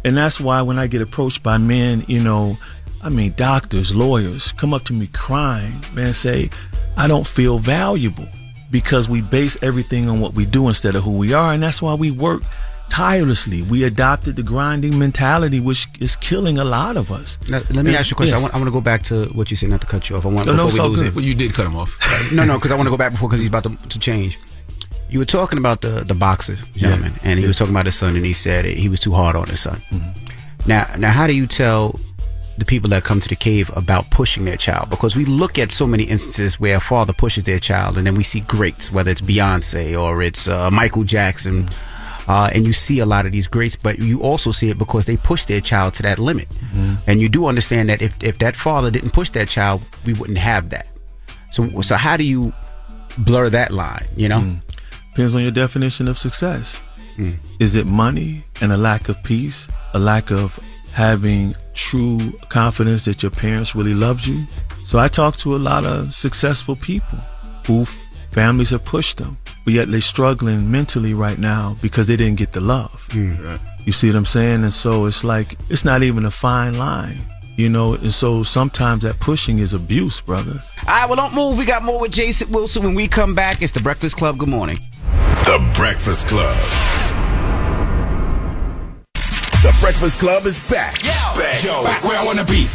And 0.03 0.17
that's 0.17 0.39
why 0.39 0.61
when 0.61 0.79
I 0.79 0.87
get 0.87 1.01
approached 1.01 1.43
by 1.43 1.57
men, 1.57 2.03
you 2.07 2.19
know, 2.19 2.57
I 3.01 3.09
mean, 3.09 3.33
doctors, 3.35 3.93
lawyers 3.95 4.51
come 4.53 4.73
up 4.73 4.83
to 4.85 4.93
me 4.93 5.07
crying, 5.07 5.83
man, 5.93 6.13
say, 6.13 6.49
I 6.97 7.07
don't 7.07 7.25
feel 7.25 7.57
valuable 7.59 8.27
because 8.71 9.09
we 9.09 9.21
base 9.21 9.57
everything 9.61 10.09
on 10.09 10.19
what 10.19 10.33
we 10.33 10.45
do 10.45 10.67
instead 10.67 10.95
of 10.95 11.03
who 11.03 11.17
we 11.17 11.33
are. 11.33 11.51
And 11.53 11.61
that's 11.61 11.81
why 11.81 11.93
we 11.95 12.09
work 12.11 12.41
tirelessly. 12.89 13.61
We 13.61 13.83
adopted 13.85 14.35
the 14.35 14.43
grinding 14.43 14.97
mentality, 14.99 15.59
which 15.59 15.87
is 15.99 16.15
killing 16.17 16.57
a 16.57 16.63
lot 16.63 16.97
of 16.97 17.11
us. 17.11 17.37
Now, 17.49 17.61
let 17.71 17.85
me 17.85 17.91
Yes, 17.91 18.01
ask 18.01 18.11
you 18.11 18.15
a 18.15 18.17
question. 18.17 18.37
I, 18.37 18.41
want, 18.41 18.53
I 18.53 18.57
want 18.57 18.67
to 18.67 18.71
go 18.71 18.81
back 18.81 19.03
to 19.03 19.25
what 19.27 19.49
you 19.49 19.57
said, 19.57 19.69
not 19.69 19.81
to 19.81 19.87
cut 19.87 20.09
you 20.09 20.17
off. 20.17 20.25
I 20.25 20.29
want 20.29 20.45
No, 20.47 20.53
no, 20.53 20.65
before 20.65 20.67
it's 20.67 20.73
we 20.75 20.79
all 20.81 20.89
lose 20.89 20.99
good. 21.01 21.07
it. 21.09 21.15
Well, 21.15 21.25
you 21.25 21.33
did 21.35 21.53
cut 21.53 21.65
him 21.65 21.75
off. 21.75 21.97
no, 22.33 22.43
no, 22.43 22.57
because 22.57 22.71
I 22.71 22.75
want 22.75 22.87
to 22.87 22.91
go 22.91 22.97
back 22.97 23.11
before 23.13 23.29
because 23.29 23.39
he's 23.39 23.49
about 23.49 23.63
to, 23.63 23.75
to 23.89 23.99
change. 23.99 24.37
You 25.11 25.19
were 25.19 25.25
talking 25.25 25.59
about 25.59 25.81
the 25.81 26.03
the 26.05 26.15
boxer 26.15 26.55
gentleman, 26.75 27.13
and 27.23 27.37
he 27.37 27.45
was 27.45 27.57
talking 27.57 27.73
about 27.73 27.85
his 27.85 27.95
son, 27.95 28.15
and 28.15 28.25
he 28.25 28.33
said 28.33 28.65
he 28.65 28.89
was 28.89 28.99
too 28.99 29.11
hard 29.11 29.35
on 29.35 29.47
his 29.47 29.59
son. 29.59 29.81
Mm-hmm. 29.91 30.69
Now, 30.69 30.89
now, 30.97 31.11
how 31.11 31.27
do 31.27 31.33
you 31.33 31.47
tell 31.47 31.99
the 32.57 32.65
people 32.65 32.89
that 32.91 33.03
come 33.03 33.19
to 33.19 33.27
the 33.27 33.35
cave 33.35 33.69
about 33.75 34.09
pushing 34.09 34.45
their 34.45 34.57
child? 34.57 34.89
Because 34.89 35.15
we 35.15 35.25
look 35.25 35.59
at 35.59 35.71
so 35.71 35.85
many 35.85 36.03
instances 36.03 36.59
where 36.59 36.77
a 36.77 36.79
father 36.79 37.13
pushes 37.13 37.43
their 37.43 37.59
child, 37.59 37.97
and 37.97 38.07
then 38.07 38.15
we 38.15 38.23
see 38.23 38.39
greats, 38.41 38.91
whether 38.91 39.11
it's 39.11 39.21
Beyonce 39.21 39.99
or 40.01 40.21
it's 40.21 40.47
uh, 40.47 40.71
Michael 40.71 41.03
Jackson. 41.03 41.69
Uh, 42.27 42.49
and 42.53 42.65
you 42.65 42.71
see 42.71 42.99
a 42.99 43.05
lot 43.05 43.25
of 43.25 43.31
these 43.31 43.47
greats, 43.47 43.75
but 43.75 43.99
you 43.99 44.21
also 44.21 44.51
see 44.51 44.69
it 44.69 44.77
because 44.77 45.05
they 45.07 45.17
push 45.17 45.43
their 45.45 45.59
child 45.59 45.93
to 45.95 46.03
that 46.03 46.19
limit. 46.19 46.47
And 47.07 47.19
you 47.19 47.27
do 47.27 47.47
understand 47.47 47.89
that 47.89 48.01
if, 48.01 48.15
if 48.23 48.37
that 48.37 48.55
father 48.55 48.91
didn't 48.91 49.09
push 49.11 49.31
that 49.31 49.49
child, 49.49 49.81
we 50.05 50.13
wouldn't 50.13 50.37
have 50.37 50.69
that. 50.69 50.87
So, 51.51 51.81
so 51.81 51.97
how 51.97 52.15
do 52.15 52.23
you 52.23 52.53
blur 53.17 53.49
that 53.49 53.71
line? 53.71 54.05
You 54.15 54.29
know, 54.29 54.39
Depends 55.13 55.35
on 55.35 55.41
your 55.41 55.51
definition 55.51 56.07
of 56.07 56.17
success. 56.17 56.83
Mm. 57.17 57.37
Is 57.59 57.75
it 57.75 57.85
money 57.85 58.43
and 58.61 58.71
a 58.71 58.77
lack 58.77 59.09
of 59.09 59.21
peace, 59.23 59.67
a 59.93 59.99
lack 59.99 60.31
of 60.31 60.59
having 60.91 61.55
true 61.73 62.19
confidence 62.49 63.05
that 63.05 63.21
your 63.21 63.31
parents 63.31 63.75
really 63.75 63.93
loved 63.93 64.25
you? 64.25 64.45
So 64.85 64.99
I 64.99 65.07
talk 65.07 65.35
to 65.37 65.55
a 65.55 65.57
lot 65.57 65.85
of 65.85 66.15
successful 66.15 66.75
people 66.75 67.19
who 67.67 67.85
families 68.31 68.69
have 68.69 68.85
pushed 68.85 69.17
them, 69.17 69.37
but 69.65 69.73
yet 69.73 69.91
they're 69.91 70.01
struggling 70.01 70.71
mentally 70.71 71.13
right 71.13 71.37
now 71.37 71.77
because 71.81 72.07
they 72.07 72.15
didn't 72.15 72.37
get 72.37 72.53
the 72.53 72.61
love. 72.61 73.07
Mm. 73.11 73.59
You 73.85 73.91
see 73.91 74.07
what 74.07 74.15
I'm 74.15 74.25
saying? 74.25 74.63
And 74.63 74.73
so 74.73 75.05
it's 75.05 75.23
like, 75.23 75.57
it's 75.69 75.83
not 75.83 76.03
even 76.03 76.23
a 76.25 76.31
fine 76.31 76.77
line, 76.77 77.19
you 77.57 77.67
know? 77.67 77.95
And 77.95 78.13
so 78.13 78.43
sometimes 78.43 79.03
that 79.03 79.19
pushing 79.19 79.59
is 79.59 79.73
abuse, 79.73 80.21
brother. 80.21 80.61
All 80.87 80.93
right, 80.93 81.05
well, 81.07 81.15
don't 81.15 81.35
move. 81.35 81.57
We 81.57 81.65
got 81.65 81.83
more 81.83 81.99
with 81.99 82.11
Jason 82.11 82.51
Wilson 82.51 82.83
when 82.83 82.95
we 82.95 83.07
come 83.07 83.35
back. 83.35 83.61
It's 83.61 83.73
the 83.73 83.81
Breakfast 83.81 84.17
Club. 84.17 84.37
Good 84.37 84.49
morning. 84.49 84.79
The 85.45 85.71
Breakfast 85.75 86.27
Club. 86.27 86.55
The 89.61 89.77
Breakfast 89.79 90.19
Club 90.19 90.45
is 90.45 90.57
back. 90.69 91.01
Back, 91.37 91.63
yo, 91.63 91.83
back 91.83 92.03
where 92.03 92.17
I 92.17 92.25
wanna 92.25 92.45
be. 92.45 92.67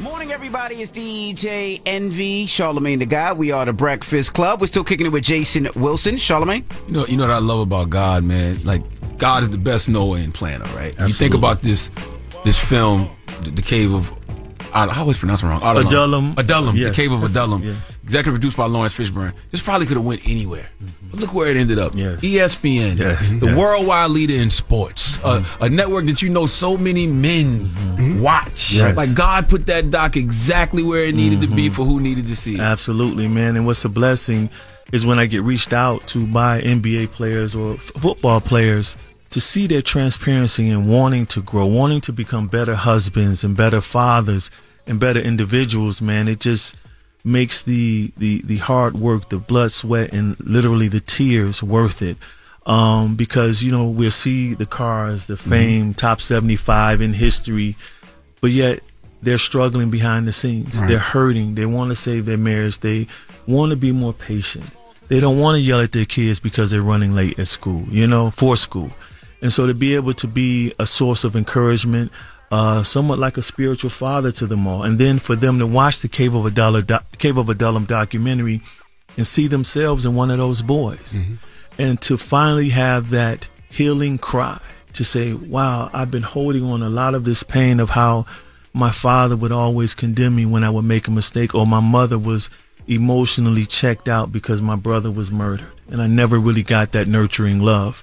Morning, 0.00 0.32
everybody. 0.32 0.82
It's 0.82 0.90
DJ 0.90 1.80
Envy, 1.86 2.46
Charlamagne 2.46 2.98
the 2.98 3.06
Guy. 3.06 3.32
We 3.32 3.52
are 3.52 3.64
the 3.64 3.72
Breakfast 3.72 4.34
Club. 4.34 4.60
We're 4.60 4.66
still 4.66 4.84
kicking 4.84 5.06
it 5.06 5.10
with 5.10 5.22
Jason 5.24 5.68
Wilson. 5.76 6.16
Charlamagne? 6.16 6.64
You 6.88 6.92
know, 6.92 7.06
you 7.06 7.16
know 7.16 7.24
what 7.28 7.32
I 7.32 7.38
love 7.38 7.60
about 7.60 7.90
God, 7.90 8.24
man. 8.24 8.62
Like 8.64 8.82
God 9.18 9.44
is 9.44 9.50
the 9.50 9.58
best 9.58 9.88
Noah 9.88 10.26
planner, 10.34 10.64
right? 10.76 10.98
You 11.00 11.14
think 11.14 11.34
about 11.34 11.62
this, 11.62 11.90
this 12.44 12.58
film, 12.58 13.08
the, 13.42 13.50
the 13.50 13.62
Cave 13.62 13.94
of. 13.94 14.12
I, 14.74 14.98
always 14.98 15.16
pronounce 15.18 15.42
it 15.42 15.46
wrong. 15.46 15.62
Adullam. 15.62 16.34
Adullam. 16.36 16.76
Yes, 16.76 16.96
the 16.96 17.02
Cave 17.02 17.12
of 17.12 17.22
Adullam. 17.22 17.62
yeah. 17.62 17.74
Executive 18.02 18.34
produced 18.34 18.56
by 18.56 18.66
Laurence 18.66 18.92
Fishburne. 18.92 19.32
This 19.50 19.62
probably 19.62 19.86
could 19.86 19.96
have 19.96 20.04
went 20.04 20.22
anywhere. 20.26 20.66
But 21.10 21.20
look 21.20 21.32
where 21.32 21.48
it 21.48 21.56
ended 21.56 21.78
up. 21.78 21.94
Yes. 21.94 22.20
ESPN, 22.20 22.98
Yes. 22.98 23.30
the 23.30 23.46
Yes. 23.46 23.56
worldwide 23.56 24.10
leader 24.10 24.34
in 24.34 24.50
sports, 24.50 25.16
a 25.18 25.40
mm-hmm. 25.40 25.62
a 25.62 25.68
network 25.70 26.06
that 26.06 26.20
you 26.22 26.28
know 26.28 26.46
so 26.46 26.76
many 26.76 27.06
men 27.06 27.66
mm-hmm. 27.66 28.20
watch. 28.20 28.72
Yes. 28.72 28.96
Like 28.96 29.14
God 29.14 29.48
put 29.48 29.66
that 29.66 29.90
doc 29.90 30.16
exactly 30.16 30.82
where 30.82 31.04
it 31.04 31.14
needed 31.14 31.40
to 31.42 31.46
be 31.46 31.68
for 31.68 31.84
who 31.84 32.00
needed 32.00 32.26
to 32.26 32.36
see 32.36 32.54
it. 32.54 32.60
Absolutely, 32.60 33.28
man. 33.28 33.56
And 33.56 33.66
what's 33.66 33.84
a 33.84 33.88
blessing 33.88 34.50
is 34.92 35.06
when 35.06 35.18
I 35.18 35.26
get 35.26 35.42
reached 35.42 35.72
out 35.72 36.06
to 36.08 36.26
by 36.26 36.60
NBA 36.60 37.12
players 37.12 37.54
or 37.54 37.74
f- 37.74 37.80
football 37.80 38.40
players 38.40 38.96
to 39.34 39.40
see 39.40 39.66
their 39.66 39.82
transparency 39.82 40.70
and 40.70 40.88
wanting 40.88 41.26
to 41.26 41.42
grow, 41.42 41.66
wanting 41.66 42.00
to 42.00 42.12
become 42.12 42.46
better 42.46 42.76
husbands 42.76 43.42
and 43.42 43.56
better 43.56 43.80
fathers 43.80 44.48
and 44.86 45.00
better 45.00 45.18
individuals, 45.18 46.00
man. 46.00 46.28
It 46.28 46.38
just 46.38 46.76
makes 47.24 47.60
the, 47.60 48.12
the, 48.16 48.42
the 48.42 48.58
hard 48.58 48.94
work, 48.94 49.30
the 49.30 49.38
blood, 49.38 49.72
sweat, 49.72 50.12
and 50.12 50.38
literally 50.38 50.86
the 50.86 51.00
tears 51.00 51.64
worth 51.64 52.00
it. 52.00 52.16
Um, 52.64 53.16
because, 53.16 53.60
you 53.60 53.72
know, 53.72 53.88
we'll 53.88 54.12
see 54.12 54.54
the 54.54 54.66
cars, 54.66 55.26
the 55.26 55.36
fame, 55.36 55.94
top 55.94 56.20
75 56.20 57.00
in 57.00 57.12
history, 57.12 57.74
but 58.40 58.52
yet 58.52 58.84
they're 59.20 59.36
struggling 59.36 59.90
behind 59.90 60.28
the 60.28 60.32
scenes. 60.32 60.78
Right. 60.78 60.90
They're 60.90 60.98
hurting. 61.00 61.56
They 61.56 61.66
want 61.66 61.90
to 61.90 61.96
save 61.96 62.24
their 62.24 62.38
marriage. 62.38 62.78
They 62.78 63.08
want 63.48 63.70
to 63.70 63.76
be 63.76 63.90
more 63.90 64.12
patient. 64.12 64.66
They 65.08 65.18
don't 65.18 65.40
want 65.40 65.56
to 65.56 65.60
yell 65.60 65.80
at 65.80 65.90
their 65.90 66.04
kids 66.04 66.38
because 66.38 66.70
they're 66.70 66.82
running 66.82 67.16
late 67.16 67.36
at 67.36 67.48
school, 67.48 67.82
you 67.88 68.06
know, 68.06 68.30
for 68.30 68.56
school. 68.56 68.92
And 69.44 69.52
so 69.52 69.66
to 69.66 69.74
be 69.74 69.94
able 69.94 70.14
to 70.14 70.26
be 70.26 70.72
a 70.78 70.86
source 70.86 71.22
of 71.22 71.36
encouragement, 71.36 72.10
uh, 72.50 72.82
somewhat 72.82 73.18
like 73.18 73.36
a 73.36 73.42
spiritual 73.42 73.90
father 73.90 74.32
to 74.32 74.46
them 74.46 74.66
all, 74.66 74.82
and 74.82 74.98
then 74.98 75.18
for 75.18 75.36
them 75.36 75.58
to 75.58 75.66
watch 75.66 76.00
the 76.00 76.08
Cave 76.08 76.34
of 76.34 76.46
Adullam, 76.46 76.86
doc- 76.86 77.18
Cave 77.18 77.36
of 77.36 77.50
Adullam 77.50 77.84
documentary 77.84 78.62
and 79.18 79.26
see 79.26 79.46
themselves 79.46 80.06
in 80.06 80.14
one 80.14 80.30
of 80.30 80.38
those 80.38 80.62
boys, 80.62 81.20
and 81.78 82.00
to 82.00 82.16
finally 82.16 82.70
have 82.70 83.10
that 83.10 83.48
healing 83.68 84.16
cry 84.16 84.58
to 84.94 85.04
say, 85.04 85.34
"Wow, 85.34 85.90
I've 85.92 86.10
been 86.10 86.22
holding 86.22 86.64
on 86.64 86.82
a 86.82 86.88
lot 86.88 87.14
of 87.14 87.24
this 87.24 87.42
pain 87.42 87.80
of 87.80 87.90
how 87.90 88.24
my 88.72 88.90
father 88.90 89.36
would 89.36 89.52
always 89.52 89.92
condemn 89.92 90.36
me 90.36 90.46
when 90.46 90.64
I 90.64 90.70
would 90.70 90.86
make 90.86 91.06
a 91.06 91.10
mistake, 91.10 91.54
or 91.54 91.66
my 91.66 91.80
mother 91.80 92.18
was 92.18 92.48
emotionally 92.86 93.66
checked 93.66 94.08
out 94.08 94.32
because 94.32 94.62
my 94.62 94.76
brother 94.76 95.10
was 95.10 95.30
murdered, 95.30 95.72
and 95.90 96.00
I 96.00 96.06
never 96.06 96.38
really 96.38 96.62
got 96.62 96.92
that 96.92 97.08
nurturing 97.08 97.60
love." 97.60 98.02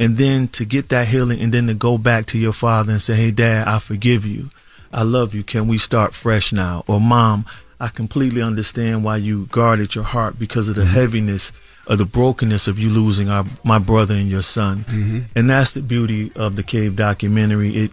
And 0.00 0.16
then 0.16 0.48
to 0.48 0.64
get 0.64 0.88
that 0.88 1.08
healing, 1.08 1.40
and 1.40 1.52
then 1.52 1.66
to 1.68 1.74
go 1.74 1.98
back 1.98 2.26
to 2.26 2.38
your 2.38 2.54
father 2.54 2.90
and 2.92 3.02
say, 3.02 3.14
"Hey, 3.16 3.30
Dad, 3.30 3.68
I 3.68 3.78
forgive 3.78 4.24
you. 4.24 4.50
I 4.92 5.02
love 5.04 5.34
you. 5.34 5.44
Can 5.44 5.68
we 5.68 5.78
start 5.78 6.14
fresh 6.14 6.52
now?" 6.52 6.82
Or, 6.88 7.00
"Mom, 7.00 7.44
I 7.78 7.88
completely 7.88 8.42
understand 8.42 9.04
why 9.04 9.16
you 9.18 9.46
guarded 9.52 9.94
your 9.94 10.04
heart 10.04 10.38
because 10.38 10.68
of 10.68 10.74
the 10.76 10.86
heaviness." 10.86 11.52
Of 11.86 11.98
the 11.98 12.04
brokenness 12.04 12.68
of 12.68 12.78
you 12.78 12.88
losing 12.88 13.30
our, 13.30 13.44
my 13.64 13.78
brother 13.80 14.14
and 14.14 14.28
your 14.28 14.42
son, 14.42 14.84
and 15.34 15.50
that's 15.50 15.74
the 15.74 15.82
beauty 15.82 16.30
of 16.36 16.54
the 16.54 16.62
cave 16.62 16.94
documentary. 16.94 17.74
It 17.74 17.90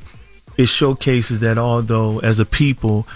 it 0.55 0.67
showcases 0.67 1.39
that 1.39 1.57
although 1.57 2.19
as 2.19 2.39
a 2.39 2.45
people 2.45 3.07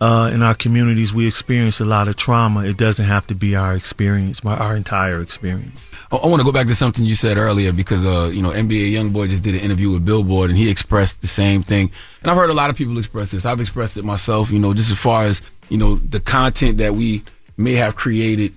uh, 0.00 0.30
in 0.32 0.42
our 0.42 0.54
communities 0.54 1.12
we 1.12 1.26
experience 1.26 1.80
a 1.80 1.84
lot 1.84 2.06
of 2.06 2.14
trauma, 2.14 2.64
it 2.64 2.76
doesn't 2.76 3.06
have 3.06 3.26
to 3.28 3.34
be 3.34 3.56
our 3.56 3.74
experience, 3.74 4.44
my 4.44 4.54
our 4.56 4.76
entire 4.76 5.20
experience. 5.22 5.76
I, 6.10 6.16
I 6.16 6.26
want 6.26 6.40
to 6.40 6.44
go 6.44 6.52
back 6.52 6.66
to 6.68 6.74
something 6.74 7.04
you 7.04 7.14
said 7.14 7.36
earlier 7.36 7.72
because 7.72 8.04
uh, 8.04 8.28
you 8.28 8.42
know 8.42 8.50
NBA 8.50 8.92
YoungBoy 8.92 9.28
just 9.30 9.42
did 9.42 9.54
an 9.54 9.60
interview 9.60 9.90
with 9.90 10.04
Billboard 10.04 10.50
and 10.50 10.58
he 10.58 10.70
expressed 10.70 11.20
the 11.20 11.26
same 11.26 11.62
thing. 11.62 11.90
And 12.22 12.30
I've 12.30 12.36
heard 12.36 12.50
a 12.50 12.54
lot 12.54 12.70
of 12.70 12.76
people 12.76 12.98
express 12.98 13.30
this. 13.30 13.44
I've 13.44 13.60
expressed 13.60 13.96
it 13.96 14.04
myself. 14.04 14.50
You 14.50 14.58
know, 14.58 14.74
just 14.74 14.90
as 14.90 14.98
far 14.98 15.24
as 15.24 15.42
you 15.68 15.78
know, 15.78 15.96
the 15.96 16.20
content 16.20 16.78
that 16.78 16.94
we 16.94 17.22
may 17.56 17.74
have 17.74 17.96
created 17.96 18.52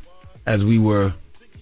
as 0.46 0.64
we 0.64 0.78
were 0.78 1.14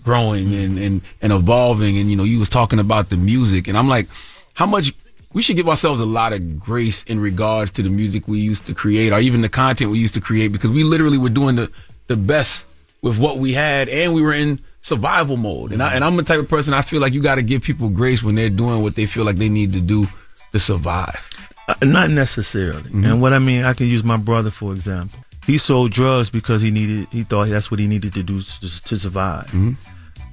growing 0.03 0.53
and 0.53 0.77
and 0.77 1.01
and 1.21 1.33
evolving. 1.33 1.97
And 1.97 2.09
you 2.09 2.15
know, 2.15 2.23
you 2.23 2.39
was 2.39 2.49
talking 2.49 2.79
about 2.79 3.09
the 3.09 3.17
music, 3.17 3.67
and 3.67 3.77
I'm 3.77 3.87
like, 3.87 4.07
how 4.53 4.65
much. 4.65 4.93
We 5.31 5.43
should 5.43 5.57
give 5.57 5.69
ourselves 5.69 6.01
a 6.01 6.05
lot 6.05 6.33
of 6.33 6.59
grace 6.59 7.03
in 7.03 7.19
regards 7.19 7.69
to 7.73 7.83
the 7.83 7.89
music 7.89 8.27
we 8.27 8.39
used 8.39 8.65
to 8.65 8.73
create, 8.73 9.13
or 9.13 9.19
even 9.19 9.41
the 9.41 9.49
content 9.49 9.91
we 9.91 9.99
used 9.99 10.15
to 10.15 10.21
create, 10.21 10.51
because 10.51 10.71
we 10.71 10.83
literally 10.83 11.19
were 11.19 11.29
doing 11.29 11.55
the, 11.55 11.71
the 12.07 12.17
best 12.17 12.65
with 13.03 13.19
what 13.19 13.37
we 13.37 13.53
had, 13.53 13.89
and 13.89 14.15
we 14.15 14.23
were 14.23 14.33
in 14.33 14.59
survival 14.81 15.37
mode. 15.37 15.71
And 15.71 15.81
I 15.83 15.93
and 15.93 16.03
I'm 16.03 16.15
the 16.15 16.23
type 16.23 16.39
of 16.39 16.49
person 16.49 16.73
I 16.73 16.81
feel 16.81 17.01
like 17.01 17.13
you 17.13 17.21
got 17.21 17.35
to 17.35 17.41
give 17.41 17.61
people 17.63 17.89
grace 17.89 18.23
when 18.23 18.35
they're 18.35 18.49
doing 18.49 18.81
what 18.81 18.95
they 18.95 19.05
feel 19.05 19.25
like 19.25 19.35
they 19.37 19.49
need 19.49 19.71
to 19.73 19.81
do 19.81 20.05
to 20.51 20.59
survive. 20.59 21.19
Uh, 21.67 21.75
not 21.83 22.09
necessarily. 22.09 22.89
And 22.91 23.21
what 23.21 23.33
I 23.33 23.39
mean, 23.39 23.63
I 23.63 23.73
can 23.73 23.87
use 23.87 24.03
my 24.03 24.17
brother 24.17 24.49
for 24.51 24.71
example. 24.73 25.19
He 25.45 25.57
sold 25.57 25.91
drugs 25.91 26.29
because 26.29 26.61
he 26.61 26.69
needed. 26.71 27.07
He 27.11 27.23
thought 27.23 27.47
that's 27.49 27.71
what 27.71 27.79
he 27.79 27.87
needed 27.87 28.13
to 28.13 28.23
do 28.23 28.41
to, 28.41 28.83
to 28.83 28.97
survive. 28.99 29.53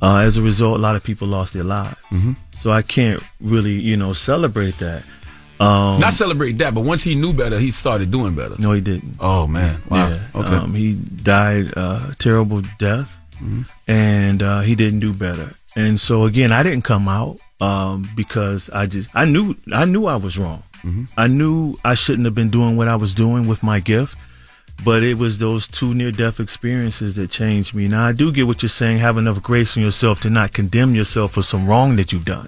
Uh, 0.03 0.19
as 0.19 0.37
a 0.37 0.43
result, 0.43 0.77
a 0.79 0.83
lot 0.83 0.95
of 0.97 1.03
people 1.03 1.27
lost 1.29 1.55
their 1.55 1.65
lives. 1.65 1.97
so 2.61 2.71
I 2.71 2.83
can't 2.83 3.23
really 3.41 3.73
you 3.73 3.97
know 3.97 4.13
celebrate 4.13 4.75
that. 4.79 5.03
Um, 5.59 6.01
Not 6.01 6.13
celebrate 6.13 6.59
that, 6.59 6.75
but 6.75 6.83
once 6.83 7.03
he 7.03 7.15
knew 7.15 7.33
better, 7.33 7.59
he 7.59 7.71
started 7.71 8.11
doing 8.11 8.35
better. 8.35 8.57
no, 8.59 8.73
he 8.73 8.81
didn't. 8.83 9.17
Oh 9.21 9.47
man, 9.47 9.81
wow. 9.89 10.11
Yeah. 10.11 10.21
Okay. 10.35 10.49
Um, 10.57 10.75
he 10.75 10.93
died 10.95 11.73
uh, 11.77 12.09
a 12.11 12.15
terrible 12.17 12.61
death, 12.79 13.19
and 13.87 14.43
uh, 14.43 14.61
he 14.61 14.75
didn't 14.75 15.01
do 15.01 15.13
better. 15.13 15.55
And 15.77 16.01
so 16.01 16.25
again, 16.25 16.53
I 16.53 16.63
didn't 16.63 16.85
come 16.85 17.07
out 17.09 17.39
um, 17.61 18.09
because 18.17 18.71
I 18.71 18.87
just 18.87 19.15
I 19.15 19.25
knew 19.27 19.57
I 19.73 19.85
knew 19.85 20.07
I 20.07 20.17
was 20.17 20.39
wrong. 20.39 20.63
I 21.17 21.27
knew 21.27 21.75
I 21.85 21.95
shouldn't 21.95 22.27
have 22.27 22.35
been 22.35 22.51
doing 22.51 22.77
what 22.77 22.87
I 22.89 22.95
was 22.97 23.13
doing 23.15 23.47
with 23.49 23.63
my 23.63 23.81
gift. 23.81 24.17
But 24.85 25.03
it 25.03 25.17
was 25.17 25.39
those 25.39 25.67
two 25.69 25.95
near 25.95 26.13
death 26.13 26.39
experiences 26.39 27.15
that 27.17 27.31
changed 27.31 27.75
me. 27.75 27.89
Now 27.89 28.07
I 28.07 28.13
do 28.13 28.31
get 28.31 28.47
what 28.47 28.63
you're 28.63 28.69
saying. 28.69 28.99
Have 28.99 29.17
enough 29.17 29.43
grace 29.43 29.75
in 29.75 29.83
yourself 29.83 30.21
to 30.21 30.31
not 30.31 30.53
condemn 30.53 30.95
yourself 30.95 31.33
for 31.33 31.43
some 31.43 31.67
wrong 31.67 31.97
that 31.97 32.13
you've 32.13 32.27
done. 32.27 32.47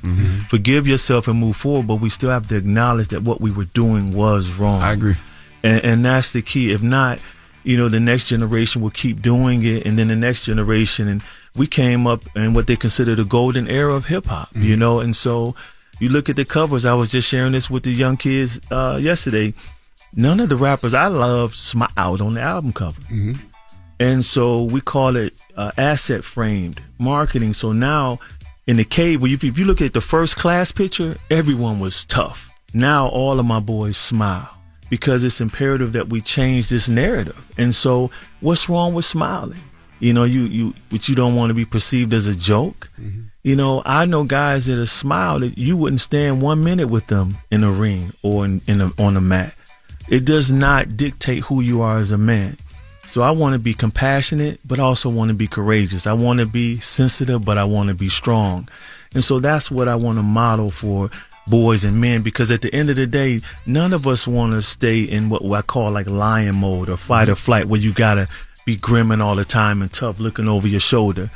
Forgive 0.49 0.87
yourself 0.87 1.27
and 1.27 1.41
move 1.41 1.57
forward. 1.57 1.87
But 1.87 1.97
we 1.97 2.11
still 2.11 2.29
have 2.31 2.47
to 2.49 2.57
acknowledge 2.57 3.09
that 3.09 3.23
what 3.23 3.41
we 3.41 3.51
were 3.51 3.65
doing 3.65 4.13
was 4.13 4.51
wrong. 4.59 4.83
I 4.83 4.93
agree, 4.93 5.17
and, 5.63 5.83
and 5.85 6.05
that's 6.05 6.33
the 6.33 6.43
key. 6.43 6.71
If 6.71 6.83
not, 6.83 7.19
you 7.65 7.77
know, 7.77 7.89
the 7.89 8.01
next 8.01 8.29
generation 8.29 8.83
will 8.83 8.91
keep 8.91 9.23
doing 9.23 9.65
it, 9.65 9.87
and 9.87 9.99
then 9.99 10.09
the 10.09 10.17
next 10.17 10.45
generation. 10.45 11.09
And 11.09 11.23
we 11.57 11.67
came 11.67 12.07
up 12.07 12.23
in 12.37 12.55
what 12.55 12.67
they 12.67 12.77
consider 12.77 13.15
the 13.15 13.25
golden 13.25 13.69
era 13.69 13.95
of 13.95 14.07
hip 14.07 14.27
hop. 14.27 14.51
You 14.55 14.77
know, 14.77 15.01
and 15.01 15.15
so 15.15 15.55
you 16.01 16.09
look 16.09 16.29
at 16.29 16.37
the 16.37 16.45
covers. 16.45 16.87
I 16.87 16.95
was 16.95 17.11
just 17.11 17.29
sharing 17.29 17.53
this 17.53 17.69
with 17.69 17.83
the 17.83 17.93
young 17.93 18.17
kids 18.17 18.61
uh, 18.71 18.99
yesterday 19.01 19.55
none 20.15 20.41
of 20.41 20.49
the 20.49 20.57
rappers 20.57 20.95
I 20.95 21.09
loved 21.09 21.55
smiled 21.55 22.21
on 22.21 22.35
the 22.35 22.41
album 22.41 22.73
cover. 22.73 23.01
And 24.01 24.25
so 24.25 24.63
we 24.63 24.81
call 24.81 25.17
it 25.17 25.35
uh, 25.57 25.73
asset 25.77 26.25
framed 26.25 26.81
marketing. 26.99 27.55
So 27.55 27.73
now 27.73 28.21
in 28.67 28.77
the 28.77 28.85
cave, 28.85 29.25
if, 29.25 29.43
if 29.43 29.59
you 29.59 29.65
look 29.65 29.83
at 29.83 29.93
the 29.93 30.01
first 30.01 30.37
class 30.37 30.71
picture, 30.73 31.17
everyone 31.31 31.81
was 31.81 32.05
tough. 32.05 32.53
Now 32.73 33.09
all 33.09 33.41
of 33.41 33.47
my 33.47 33.61
boys 33.61 33.97
smile 33.97 34.58
because 34.91 35.25
it's 35.25 35.41
imperative 35.41 35.93
that 35.93 36.09
we 36.09 36.21
change 36.21 36.69
this 36.69 36.89
narrative. 36.89 37.53
And 37.59 37.75
so 37.75 38.11
what's 38.41 38.69
wrong 38.69 38.95
with 38.95 39.05
smiling? 39.05 39.61
You 40.01 40.13
know, 40.13 40.25
you, 40.25 40.43
you, 40.43 40.75
but 40.91 41.09
you 41.09 41.15
don't 41.15 41.35
want 41.35 41.51
to 41.51 41.55
be 41.55 41.65
perceived 41.65 42.13
as 42.13 42.27
a 42.27 42.35
joke. 42.35 42.91
Mm-hmm. 43.01 43.23
You 43.43 43.57
know, 43.57 43.83
I 43.85 44.05
know 44.05 44.25
guys 44.25 44.67
that 44.67 44.79
have 44.79 44.89
smiled 44.89 45.43
that 45.43 45.59
you 45.59 45.77
wouldn't 45.77 46.01
stand 46.01 46.43
one 46.43 46.63
minute 46.63 46.89
with 46.89 47.07
them 47.07 47.39
in 47.51 47.65
a 47.65 47.71
ring 47.71 48.11
or 48.23 48.45
in, 48.45 48.61
in 48.67 48.81
a, 48.81 48.91
on 48.99 49.17
a 49.17 49.21
mat. 49.21 49.55
It 50.09 50.25
does 50.25 50.53
not 50.53 50.97
dictate 50.97 51.45
who 51.45 51.61
you 51.61 51.81
are 51.83 51.99
as 51.99 52.11
a 52.11 52.19
man. 52.19 52.57
So 53.05 53.23
I 53.23 53.31
want 53.31 53.55
to 53.55 53.59
be 53.59 53.73
compassionate, 53.73 54.61
but 54.67 54.79
also 54.79 55.09
want 55.09 55.31
to 55.31 55.35
be 55.35 55.47
courageous. 55.47 56.07
I 56.07 56.13
want 56.13 56.41
to 56.41 56.47
be 56.47 56.77
sensitive, 56.77 57.43
but 57.45 57.57
I 57.57 57.65
want 57.65 57.89
to 57.89 57.95
be 57.95 58.11
strong. 58.11 58.69
And 59.15 59.25
so 59.25 59.41
that's 59.41 59.71
what 59.71 59.89
I 59.89 59.97
want 59.97 60.19
to 60.19 60.23
model 60.23 60.71
for 60.71 61.11
boys 61.51 61.85
and 61.85 62.01
men 62.01 62.23
because 62.23 62.51
at 62.51 62.61
the 62.63 62.73
end 62.75 62.91
of 62.91 62.97
the 62.97 63.07
day, 63.07 63.41
none 63.67 63.93
of 63.93 64.07
us 64.07 64.27
want 64.27 64.53
to 64.53 64.63
stay 64.63 65.03
in 65.03 65.29
what 65.29 65.43
I 65.45 65.63
call 65.63 65.91
like 65.91 66.07
lion 66.07 66.57
mode 66.57 66.89
or 66.89 66.97
fight 66.97 67.29
or 67.29 67.35
flight 67.35 67.67
where 67.69 67.81
you 67.81 67.93
got 67.93 68.15
to 68.15 68.29
be 68.67 68.77
grimming 68.77 69.21
all 69.21 69.35
the 69.37 69.45
time 69.45 69.81
and 69.83 69.93
tough 69.93 70.21
looking 70.21 70.49
over 70.49 70.69
your 70.69 70.81
shoulder. 70.81 71.31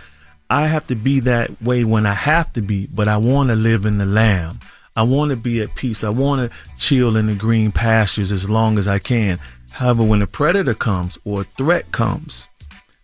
I 0.50 0.66
have 0.66 0.86
to 0.88 0.94
be 0.94 1.20
that 1.20 1.62
way 1.62 1.82
when 1.84 2.04
I 2.04 2.14
have 2.14 2.52
to 2.54 2.60
be, 2.60 2.86
but 2.86 3.08
I 3.08 3.16
want 3.16 3.48
to 3.48 3.56
live 3.56 3.86
in 3.86 3.98
the 3.98 4.06
lamb. 4.06 4.60
I 4.94 5.02
want 5.04 5.30
to 5.30 5.36
be 5.36 5.62
at 5.62 5.74
peace. 5.74 6.04
I 6.04 6.10
want 6.10 6.50
to 6.50 6.56
chill 6.76 7.16
in 7.16 7.28
the 7.28 7.34
green 7.34 7.72
pastures 7.72 8.30
as 8.30 8.50
long 8.50 8.78
as 8.78 8.86
I 8.86 8.98
can. 8.98 9.38
However, 9.70 10.02
when 10.02 10.20
a 10.20 10.26
predator 10.26 10.74
comes 10.74 11.16
or 11.24 11.40
a 11.40 11.44
threat 11.44 11.90
comes, 11.92 12.46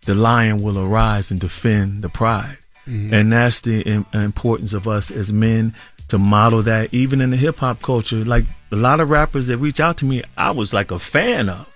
the 0.05 0.13
lion 0.13 0.61
will 0.61 0.77
arise 0.77 1.31
and 1.31 1.39
defend 1.39 2.03
the 2.03 2.09
pride. 2.09 2.57
Mhm. 2.87 3.11
And 3.11 3.31
that's 3.33 3.61
the 3.61 3.81
im- 3.81 4.05
importance 4.13 4.73
of 4.73 4.87
us 4.87 5.09
as 5.09 5.31
men 5.33 5.73
to 6.09 6.17
model 6.17 6.61
that 6.63 6.93
even 6.93 7.21
in 7.21 7.31
the 7.31 7.37
hip 7.37 7.57
hop 7.57 7.81
culture. 7.81 8.23
Like 8.23 8.45
a 8.71 8.75
lot 8.75 8.99
of 8.99 9.09
rappers 9.09 9.47
that 9.47 9.57
reach 9.57 9.79
out 9.79 9.97
to 9.97 10.05
me, 10.05 10.23
I 10.37 10.51
was 10.51 10.73
like 10.73 10.91
a 10.91 10.99
fan 10.99 11.49
of. 11.49 11.67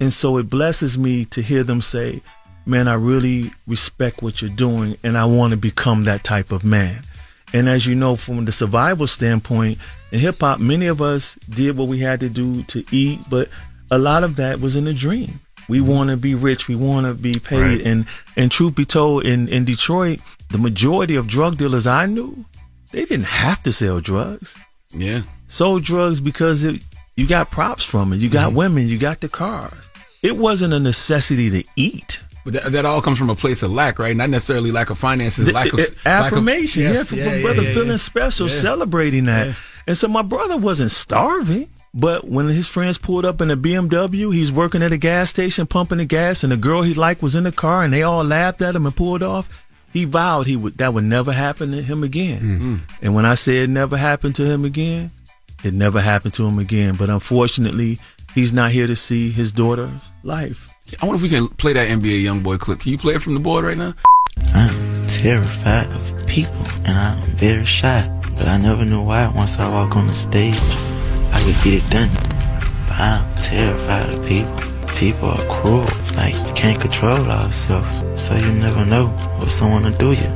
And 0.00 0.12
so 0.12 0.38
it 0.38 0.50
blesses 0.50 0.98
me 0.98 1.24
to 1.26 1.42
hear 1.42 1.64
them 1.64 1.80
say, 1.80 2.22
man, 2.66 2.88
I 2.88 2.94
really 2.94 3.50
respect 3.66 4.22
what 4.22 4.40
you're 4.40 4.50
doing 4.50 4.96
and 5.02 5.16
I 5.16 5.24
want 5.26 5.52
to 5.52 5.56
become 5.56 6.04
that 6.04 6.24
type 6.24 6.52
of 6.52 6.64
man. 6.64 7.02
And 7.52 7.68
as 7.68 7.86
you 7.86 7.94
know, 7.94 8.16
from 8.16 8.44
the 8.44 8.52
survival 8.52 9.06
standpoint, 9.06 9.78
in 10.10 10.18
hip 10.18 10.40
hop, 10.40 10.58
many 10.60 10.86
of 10.86 11.00
us 11.00 11.36
did 11.36 11.76
what 11.76 11.88
we 11.88 12.00
had 12.00 12.20
to 12.20 12.28
do 12.28 12.62
to 12.64 12.84
eat, 12.90 13.20
but 13.30 13.48
a 13.90 13.98
lot 13.98 14.24
of 14.24 14.36
that 14.36 14.60
was 14.60 14.76
in 14.76 14.86
a 14.88 14.92
dream. 14.92 15.40
We 15.68 15.78
mm-hmm. 15.78 15.88
want 15.88 16.10
to 16.10 16.16
be 16.16 16.34
rich. 16.34 16.68
We 16.68 16.76
want 16.76 17.06
to 17.06 17.14
be 17.14 17.38
paid. 17.38 17.78
Right. 17.78 17.86
And 17.86 18.06
and 18.36 18.50
truth 18.50 18.74
be 18.74 18.84
told, 18.84 19.24
in 19.24 19.48
in 19.48 19.64
Detroit, 19.64 20.20
the 20.50 20.58
majority 20.58 21.16
of 21.16 21.26
drug 21.26 21.56
dealers 21.56 21.86
I 21.86 22.06
knew, 22.06 22.44
they 22.94 23.04
didn't 23.04 23.26
have 23.26 23.60
to 23.64 23.72
sell 23.72 24.00
drugs. 24.00 24.56
Yeah. 24.94 25.22
Sold 25.48 25.82
drugs 25.82 26.20
because 26.20 26.62
it, 26.62 26.80
you 27.16 27.26
got 27.26 27.50
props 27.50 27.82
from 27.82 28.12
it. 28.12 28.20
You 28.20 28.28
got 28.28 28.48
mm-hmm. 28.48 28.56
women. 28.56 28.88
You 28.88 28.98
got 28.98 29.20
the 29.20 29.28
cars. 29.28 29.90
It 30.22 30.36
wasn't 30.36 30.74
a 30.74 30.78
necessity 30.78 31.50
to 31.50 31.68
eat. 31.74 32.20
But 32.44 32.52
that, 32.52 32.72
that 32.72 32.86
all 32.86 33.02
comes 33.02 33.18
from 33.18 33.30
a 33.30 33.34
place 33.34 33.64
of 33.64 33.72
lack, 33.72 33.98
right? 33.98 34.16
Not 34.16 34.30
necessarily 34.30 34.70
lack 34.70 34.90
of 34.90 34.98
finances, 34.98 35.50
lack 35.50 35.72
of 35.72 35.80
affirmation. 36.06 36.86
Eh, 36.86 36.92
lack 36.92 37.10
of, 37.10 37.12
yeah, 37.12 37.24
Yes, 37.24 37.30
yeah, 37.30 37.34
yeah, 37.36 37.42
brother 37.42 37.62
yeah, 37.64 37.74
feeling 37.74 37.98
special, 37.98 38.48
celebrating 38.48 39.24
that. 39.24 39.56
And 39.88 39.96
so 39.96 40.06
my 40.06 40.22
brother 40.22 40.56
wasn't 40.56 40.92
starving. 40.92 41.68
But 41.96 42.26
when 42.28 42.48
his 42.48 42.66
friends 42.66 42.98
pulled 42.98 43.24
up 43.24 43.40
in 43.40 43.50
a 43.50 43.56
BMW, 43.56 44.34
he's 44.34 44.50
working 44.50 44.82
at 44.82 44.92
a 44.92 44.96
gas 44.96 45.30
station 45.30 45.66
pumping 45.66 45.98
the 45.98 46.04
gas, 46.04 46.42
and 46.42 46.52
the 46.52 46.56
girl 46.56 46.82
he 46.82 46.92
liked 46.92 47.22
was 47.22 47.36
in 47.36 47.44
the 47.44 47.52
car, 47.52 47.84
and 47.84 47.92
they 47.92 48.02
all 48.02 48.24
laughed 48.24 48.62
at 48.62 48.74
him 48.74 48.84
and 48.84 48.96
pulled 48.96 49.22
off. 49.22 49.48
He 49.94 50.06
vowed 50.06 50.48
he 50.48 50.56
would 50.56 50.76
that 50.78 50.92
would 50.92 51.04
never 51.04 51.32
happen 51.32 51.70
to 51.70 51.80
him 51.80 52.02
again. 52.02 52.40
Mm-hmm. 52.40 52.76
And 53.00 53.14
when 53.14 53.24
I 53.24 53.36
say 53.36 53.58
it 53.58 53.70
never 53.70 53.96
happened 53.96 54.34
to 54.34 54.44
him 54.44 54.64
again, 54.64 55.12
it 55.62 55.72
never 55.72 56.00
happened 56.00 56.34
to 56.34 56.44
him 56.44 56.58
again. 56.58 56.96
But 56.96 57.10
unfortunately, 57.10 58.00
he's 58.34 58.52
not 58.52 58.72
here 58.72 58.88
to 58.88 58.96
see 58.96 59.30
his 59.30 59.52
daughter's 59.52 60.04
life. 60.24 60.74
I 61.00 61.06
wonder 61.06 61.16
if 61.16 61.22
we 61.22 61.28
can 61.28 61.46
play 61.46 61.74
that 61.74 61.88
NBA 61.88 62.24
YoungBoy 62.24 62.58
clip. 62.58 62.80
Can 62.80 62.90
you 62.90 62.98
play 62.98 63.14
it 63.14 63.22
from 63.22 63.34
the 63.34 63.40
board 63.40 63.64
right 63.64 63.78
now? 63.78 63.94
I'm 64.52 65.06
terrified 65.06 65.86
of 65.86 66.26
people 66.26 66.66
and 66.84 66.98
I'm 66.98 67.18
very 67.36 67.64
shy. 67.64 68.02
But 68.36 68.48
I 68.48 68.58
never 68.58 68.84
knew 68.84 69.00
why 69.00 69.30
once 69.32 69.60
I 69.60 69.70
walk 69.70 69.94
on 69.94 70.08
the 70.08 70.14
stage, 70.16 70.58
I 71.32 71.40
could 71.40 71.62
get 71.62 71.84
it 71.84 71.88
done. 71.88 72.10
But 72.88 72.98
I'm 72.98 73.34
terrified 73.36 74.12
of 74.12 74.26
people. 74.26 74.73
People 74.96 75.28
are 75.28 75.44
cruel. 75.48 75.84
It's 76.00 76.14
like 76.16 76.34
you 76.34 76.52
can't 76.54 76.80
control 76.80 77.30
ourselves. 77.30 78.22
So 78.22 78.34
you 78.34 78.52
never 78.52 78.84
know 78.86 79.08
what 79.38 79.50
someone 79.50 79.84
will 79.84 79.92
do 79.92 80.12
you. 80.12 80.30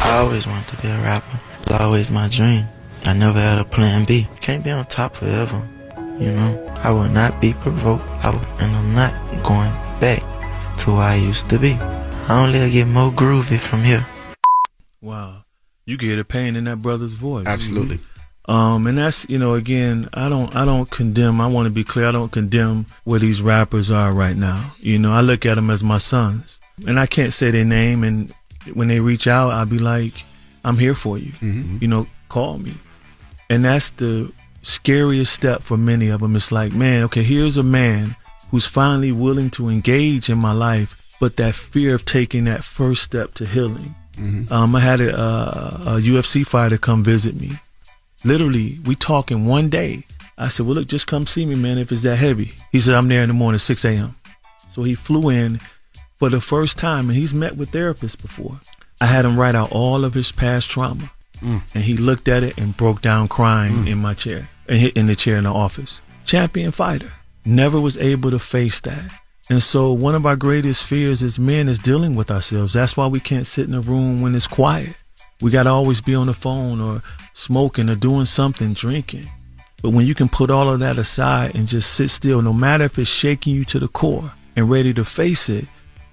I 0.00 0.18
always 0.18 0.46
wanted 0.46 0.68
to 0.68 0.82
be 0.82 0.88
a 0.88 0.96
rapper. 0.98 1.38
It's 1.60 1.72
always 1.72 2.10
my 2.10 2.28
dream. 2.28 2.66
I 3.04 3.12
never 3.12 3.40
had 3.40 3.58
a 3.58 3.64
plan 3.64 4.04
B. 4.04 4.26
Can't 4.40 4.64
be 4.64 4.70
on 4.70 4.84
top 4.86 5.16
forever. 5.16 5.66
You 6.18 6.32
know, 6.32 6.74
I 6.82 6.90
will 6.90 7.08
not 7.08 7.40
be 7.40 7.52
provoked. 7.52 8.04
I 8.24 8.30
will, 8.30 8.40
and 8.60 8.74
I'm 8.74 8.94
not 8.94 9.12
going 9.44 9.72
back 10.00 10.22
to 10.78 10.92
where 10.92 11.02
I 11.02 11.16
used 11.16 11.48
to 11.50 11.58
be. 11.58 11.72
I 12.28 12.44
only 12.44 12.70
get 12.70 12.86
more 12.86 13.10
groovy 13.10 13.58
from 13.58 13.82
here. 13.82 14.06
Wow. 15.00 15.44
You 15.86 15.96
can 15.96 16.08
hear 16.08 16.16
the 16.16 16.24
pain 16.24 16.56
in 16.56 16.64
that 16.64 16.80
brother's 16.80 17.14
voice. 17.14 17.46
Absolutely. 17.46 18.00
Um, 18.48 18.86
and 18.86 18.96
that's 18.96 19.28
you 19.28 19.38
know, 19.38 19.54
again, 19.54 20.08
I 20.14 20.28
don't 20.30 20.54
I 20.56 20.64
don't 20.64 20.90
condemn. 20.90 21.40
I 21.40 21.46
want 21.46 21.66
to 21.66 21.70
be 21.70 21.84
clear. 21.84 22.06
I 22.06 22.12
don't 22.12 22.32
condemn 22.32 22.86
where 23.04 23.20
these 23.20 23.42
rappers 23.42 23.90
are 23.90 24.10
right 24.12 24.36
now. 24.36 24.74
You 24.78 24.98
know, 24.98 25.12
I 25.12 25.20
look 25.20 25.44
at 25.44 25.56
them 25.56 25.68
as 25.70 25.84
my 25.84 25.98
sons, 25.98 26.60
and 26.86 26.98
I 26.98 27.04
can't 27.06 27.32
say 27.34 27.50
their 27.50 27.64
name. 27.66 28.02
And 28.04 28.32
when 28.72 28.88
they 28.88 29.00
reach 29.00 29.26
out, 29.26 29.50
I'll 29.50 29.66
be 29.66 29.78
like, 29.78 30.14
I'm 30.64 30.78
here 30.78 30.94
for 30.94 31.18
you. 31.18 31.32
You 31.80 31.88
know, 31.88 32.06
call 32.30 32.58
me. 32.58 32.74
And 33.50 33.64
that's 33.64 33.90
the 33.90 34.32
scariest 34.62 35.32
step 35.32 35.62
for 35.62 35.76
many 35.76 36.08
of 36.08 36.20
them. 36.20 36.34
It's 36.36 36.50
like, 36.50 36.72
man, 36.72 37.04
okay, 37.04 37.22
here's 37.22 37.56
a 37.58 37.62
man 37.62 38.16
who's 38.50 38.66
finally 38.66 39.12
willing 39.12 39.50
to 39.50 39.68
engage 39.68 40.28
in 40.30 40.38
my 40.38 40.52
life, 40.52 41.16
but 41.20 41.36
that 41.36 41.54
fear 41.54 41.94
of 41.94 42.04
taking 42.06 42.44
that 42.44 42.64
first 42.64 43.02
step 43.02 43.34
to 43.34 43.44
healing. 43.46 43.94
Um, 44.50 44.74
I 44.74 44.80
had 44.80 45.00
a, 45.00 45.14
a, 45.18 45.96
a 45.96 46.00
UFC 46.00 46.46
fighter 46.46 46.76
come 46.78 47.04
visit 47.04 47.34
me. 47.40 47.52
Literally, 48.24 48.78
we 48.84 48.94
talking 48.94 49.46
one 49.46 49.68
day. 49.68 50.04
I 50.36 50.48
said, 50.48 50.66
well, 50.66 50.76
look, 50.76 50.86
just 50.86 51.06
come 51.06 51.26
see 51.26 51.44
me, 51.46 51.54
man, 51.56 51.78
if 51.78 51.90
it's 51.90 52.02
that 52.02 52.16
heavy. 52.16 52.52
He 52.72 52.80
said, 52.80 52.94
I'm 52.94 53.08
there 53.08 53.22
in 53.22 53.28
the 53.28 53.34
morning, 53.34 53.58
6 53.58 53.84
a.m. 53.84 54.14
So 54.70 54.82
he 54.84 54.94
flew 54.94 55.28
in 55.30 55.58
for 56.16 56.28
the 56.28 56.40
first 56.40 56.78
time, 56.78 57.08
and 57.08 57.18
he's 57.18 57.34
met 57.34 57.56
with 57.56 57.70
therapists 57.72 58.20
before. 58.20 58.60
I 59.00 59.06
had 59.06 59.24
him 59.24 59.38
write 59.38 59.54
out 59.54 59.72
all 59.72 60.04
of 60.04 60.14
his 60.14 60.32
past 60.32 60.68
trauma, 60.68 61.10
Mm. 61.40 61.62
and 61.72 61.84
he 61.84 61.96
looked 61.96 62.26
at 62.26 62.42
it 62.42 62.58
and 62.58 62.76
broke 62.76 63.00
down 63.00 63.28
crying 63.28 63.86
in 63.86 63.98
my 63.98 64.12
chair, 64.12 64.48
in 64.68 64.88
in 64.96 65.06
the 65.06 65.14
chair 65.14 65.36
in 65.36 65.44
the 65.44 65.52
office. 65.52 66.02
Champion 66.24 66.72
fighter, 66.72 67.12
never 67.44 67.80
was 67.80 67.96
able 67.96 68.32
to 68.32 68.40
face 68.40 68.80
that. 68.80 69.04
And 69.48 69.62
so 69.62 69.92
one 69.92 70.16
of 70.16 70.26
our 70.26 70.34
greatest 70.34 70.82
fears 70.82 71.22
as 71.22 71.38
men 71.38 71.68
is 71.68 71.78
dealing 71.78 72.16
with 72.16 72.28
ourselves. 72.32 72.72
That's 72.72 72.96
why 72.96 73.06
we 73.06 73.20
can't 73.20 73.46
sit 73.46 73.68
in 73.68 73.74
a 73.74 73.80
room 73.80 74.20
when 74.20 74.34
it's 74.34 74.48
quiet. 74.48 74.96
We 75.40 75.52
got 75.52 75.62
to 75.62 75.70
always 75.70 76.00
be 76.00 76.16
on 76.16 76.26
the 76.26 76.34
phone 76.34 76.80
or 76.80 77.02
smoking 77.38 77.88
or 77.88 77.94
doing 77.94 78.24
something, 78.24 78.72
drinking. 78.74 79.28
But 79.80 79.90
when 79.90 80.06
you 80.06 80.14
can 80.14 80.28
put 80.28 80.50
all 80.50 80.68
of 80.68 80.80
that 80.80 80.98
aside 80.98 81.54
and 81.54 81.68
just 81.68 81.94
sit 81.94 82.10
still, 82.10 82.42
no 82.42 82.52
matter 82.52 82.84
if 82.84 82.98
it's 82.98 83.08
shaking 83.08 83.54
you 83.54 83.64
to 83.66 83.78
the 83.78 83.86
core 83.86 84.32
and 84.56 84.68
ready 84.68 84.92
to 84.94 85.04
face 85.04 85.48
it, 85.48 85.66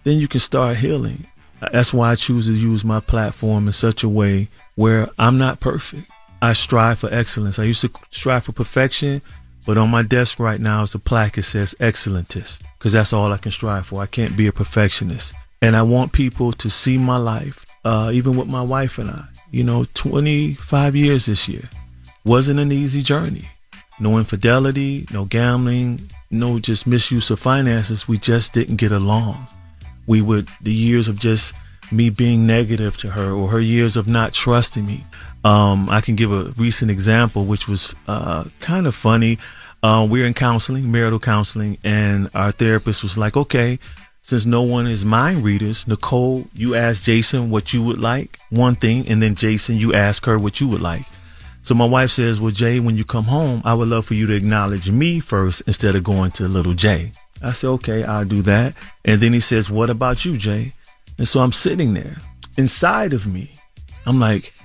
then 0.04 0.20
you 0.20 0.28
can 0.28 0.40
start 0.40 0.78
healing. 0.78 1.26
That's 1.72 1.92
why 1.92 2.12
I 2.12 2.16
choose 2.16 2.46
to 2.46 2.54
use 2.54 2.86
my 2.86 3.00
platform 3.00 3.66
in 3.66 3.74
such 3.74 4.04
a 4.04 4.10
way 4.10 4.50
where 4.76 5.10
I'm 5.18 5.40
not 5.40 5.60
perfect. 5.60 6.12
I 6.44 6.54
strive 6.54 7.00
for 7.00 7.12
excellence. 7.12 7.58
I 7.58 7.64
used 7.64 7.82
to 7.82 7.92
strive 8.12 8.44
for 8.44 8.52
perfection, 8.52 9.24
but 9.66 9.80
on 9.80 9.90
my 9.90 10.04
desk 10.04 10.40
right 10.40 10.62
now 10.62 10.84
is 10.84 10.94
a 10.94 11.00
plaque 11.00 11.36
that 11.36 11.44
says 11.44 11.74
excellentist 11.80 12.64
because 12.78 12.94
that's 12.94 13.14
all 13.14 13.34
I 13.34 13.38
can 13.38 13.52
strive 13.52 13.88
for. 13.88 14.00
I 14.00 14.06
can't 14.06 14.38
be 14.38 14.46
a 14.46 14.52
perfectionist. 14.52 15.34
And 15.64 15.76
I 15.76 15.82
want 15.82 16.12
people 16.12 16.52
to 16.54 16.70
see 16.70 17.00
my 17.00 17.18
life, 17.18 17.66
uh, 17.84 18.12
even 18.14 18.38
with 18.38 18.48
my 18.48 18.62
wife 18.62 19.00
and 19.00 19.10
I. 19.10 19.24
You 19.56 19.64
know, 19.64 19.86
25 19.94 20.98
years 20.98 21.28
this 21.28 21.48
year 21.48 21.70
wasn't 22.26 22.60
an 22.60 22.74
easy 22.74 23.02
journey. 23.02 23.48
No 24.02 24.18
infidelity, 24.18 25.08
no 25.14 25.24
gambling, 25.24 26.12
no 26.30 26.60
just 26.60 26.86
misuse 26.86 27.30
of 27.30 27.40
finances. 27.40 28.06
We 28.06 28.18
just 28.18 28.52
didn't 28.52 28.76
get 28.76 28.92
along. 28.92 29.48
We 30.08 30.22
would, 30.22 30.50
the 30.60 30.74
years 30.74 31.08
of 31.08 31.22
just 31.22 31.54
me 31.90 32.10
being 32.10 32.46
negative 32.46 32.98
to 32.98 33.12
her 33.12 33.32
or 33.32 33.48
her 33.48 33.62
years 33.62 33.96
of 33.96 34.10
not 34.10 34.34
trusting 34.34 34.86
me. 34.86 35.06
Um, 35.46 35.90
I 35.90 36.02
can 36.02 36.18
give 36.18 36.34
a 36.34 36.52
recent 36.58 36.92
example, 36.92 37.46
which 37.46 37.66
was 37.66 37.96
uh, 38.10 38.44
kind 38.60 38.86
of 38.86 38.94
funny. 38.94 39.40
Uh, 39.82 40.06
we 40.10 40.22
are 40.22 40.26
in 40.26 40.34
counseling, 40.34 40.92
marital 40.92 41.20
counseling, 41.20 41.78
and 41.82 42.30
our 42.34 42.52
therapist 42.52 43.04
was 43.04 43.18
like, 43.18 43.38
okay, 43.38 43.80
since 44.26 44.48
no 44.48 44.64
one 44.64 44.88
is 44.88 45.06
mind 45.06 45.44
readers, 45.44 45.88
Nicole, 45.88 46.48
you 46.56 46.74
ask 46.74 47.04
Jason 47.04 47.52
what 47.52 47.74
you 47.74 47.84
would 47.84 48.00
like, 48.00 48.40
one 48.50 48.74
thing, 48.74 49.08
and 49.08 49.22
then 49.22 49.36
Jason, 49.36 49.76
you 49.76 49.94
ask 49.94 50.26
her 50.26 50.40
what 50.40 50.60
you 50.60 50.68
would 50.68 50.82
like. 50.82 51.06
So 51.62 51.76
my 51.76 51.86
wife 51.86 52.10
says, 52.10 52.42
well, 52.42 52.50
Jay, 52.50 52.80
when 52.80 52.98
you 52.98 53.06
come 53.06 53.26
home, 53.26 53.62
I 53.64 53.76
would 53.76 53.88
love 53.88 54.08
for 54.08 54.16
you 54.16 54.26
to 54.26 54.34
acknowledge 54.34 54.90
me 54.90 55.20
first 55.20 55.62
instead 55.68 55.96
of 55.96 56.04
going 56.04 56.32
to 56.32 56.48
little 56.48 56.74
Jay. 56.74 57.12
I 57.44 57.52
said, 57.52 57.68
okay, 57.68 58.04
I'll 58.04 58.26
do 58.26 58.42
that. 58.42 58.74
And 59.04 59.22
then 59.22 59.32
he 59.32 59.40
says, 59.40 59.70
what 59.70 59.92
about 59.92 60.26
you, 60.26 60.40
Jay? 60.40 60.74
And 61.20 61.28
so 61.28 61.42
I'm 61.42 61.52
sitting 61.52 61.94
there 61.94 62.18
inside 62.58 63.14
of 63.14 63.28
me. 63.28 63.52
I'm 64.08 64.20
like, 64.20 64.56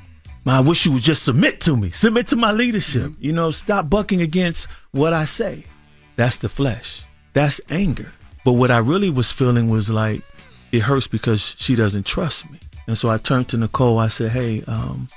I 0.47 0.61
wish 0.61 0.87
you 0.87 0.93
would 0.93 1.03
just 1.03 1.23
submit 1.23 1.61
to 1.61 1.77
me, 1.77 1.91
submit 1.91 2.29
to 2.29 2.37
my 2.37 2.53
leadership. 2.53 3.11
Mm-hmm. 3.11 3.23
You 3.23 3.33
know, 3.33 3.51
stop 3.51 3.91
bucking 3.91 4.23
against 4.23 4.69
what 4.93 5.13
I 5.13 5.27
say. 5.27 5.67
That's 6.17 6.39
the 6.39 6.49
flesh. 6.49 7.05
That's 7.35 7.61
anger. 7.69 8.11
But 8.45 8.53
what 8.53 8.71
I 8.71 8.79
really 8.79 9.11
was 9.11 9.31
feeling 9.31 9.69
was 9.69 9.91
like, 9.91 10.23
it 10.73 10.81
hurts 10.81 11.07
because 11.07 11.55
she 11.59 11.75
doesn't 11.75 12.07
trust 12.07 12.51
me. 12.51 12.59
And 12.87 12.97
so 12.97 13.09
I 13.09 13.19
turned 13.19 13.49
to 13.51 13.57
Nicole. 13.57 13.99
I 13.99 14.09
said, 14.09 14.33
hey, 14.33 14.63
um, 14.67 15.09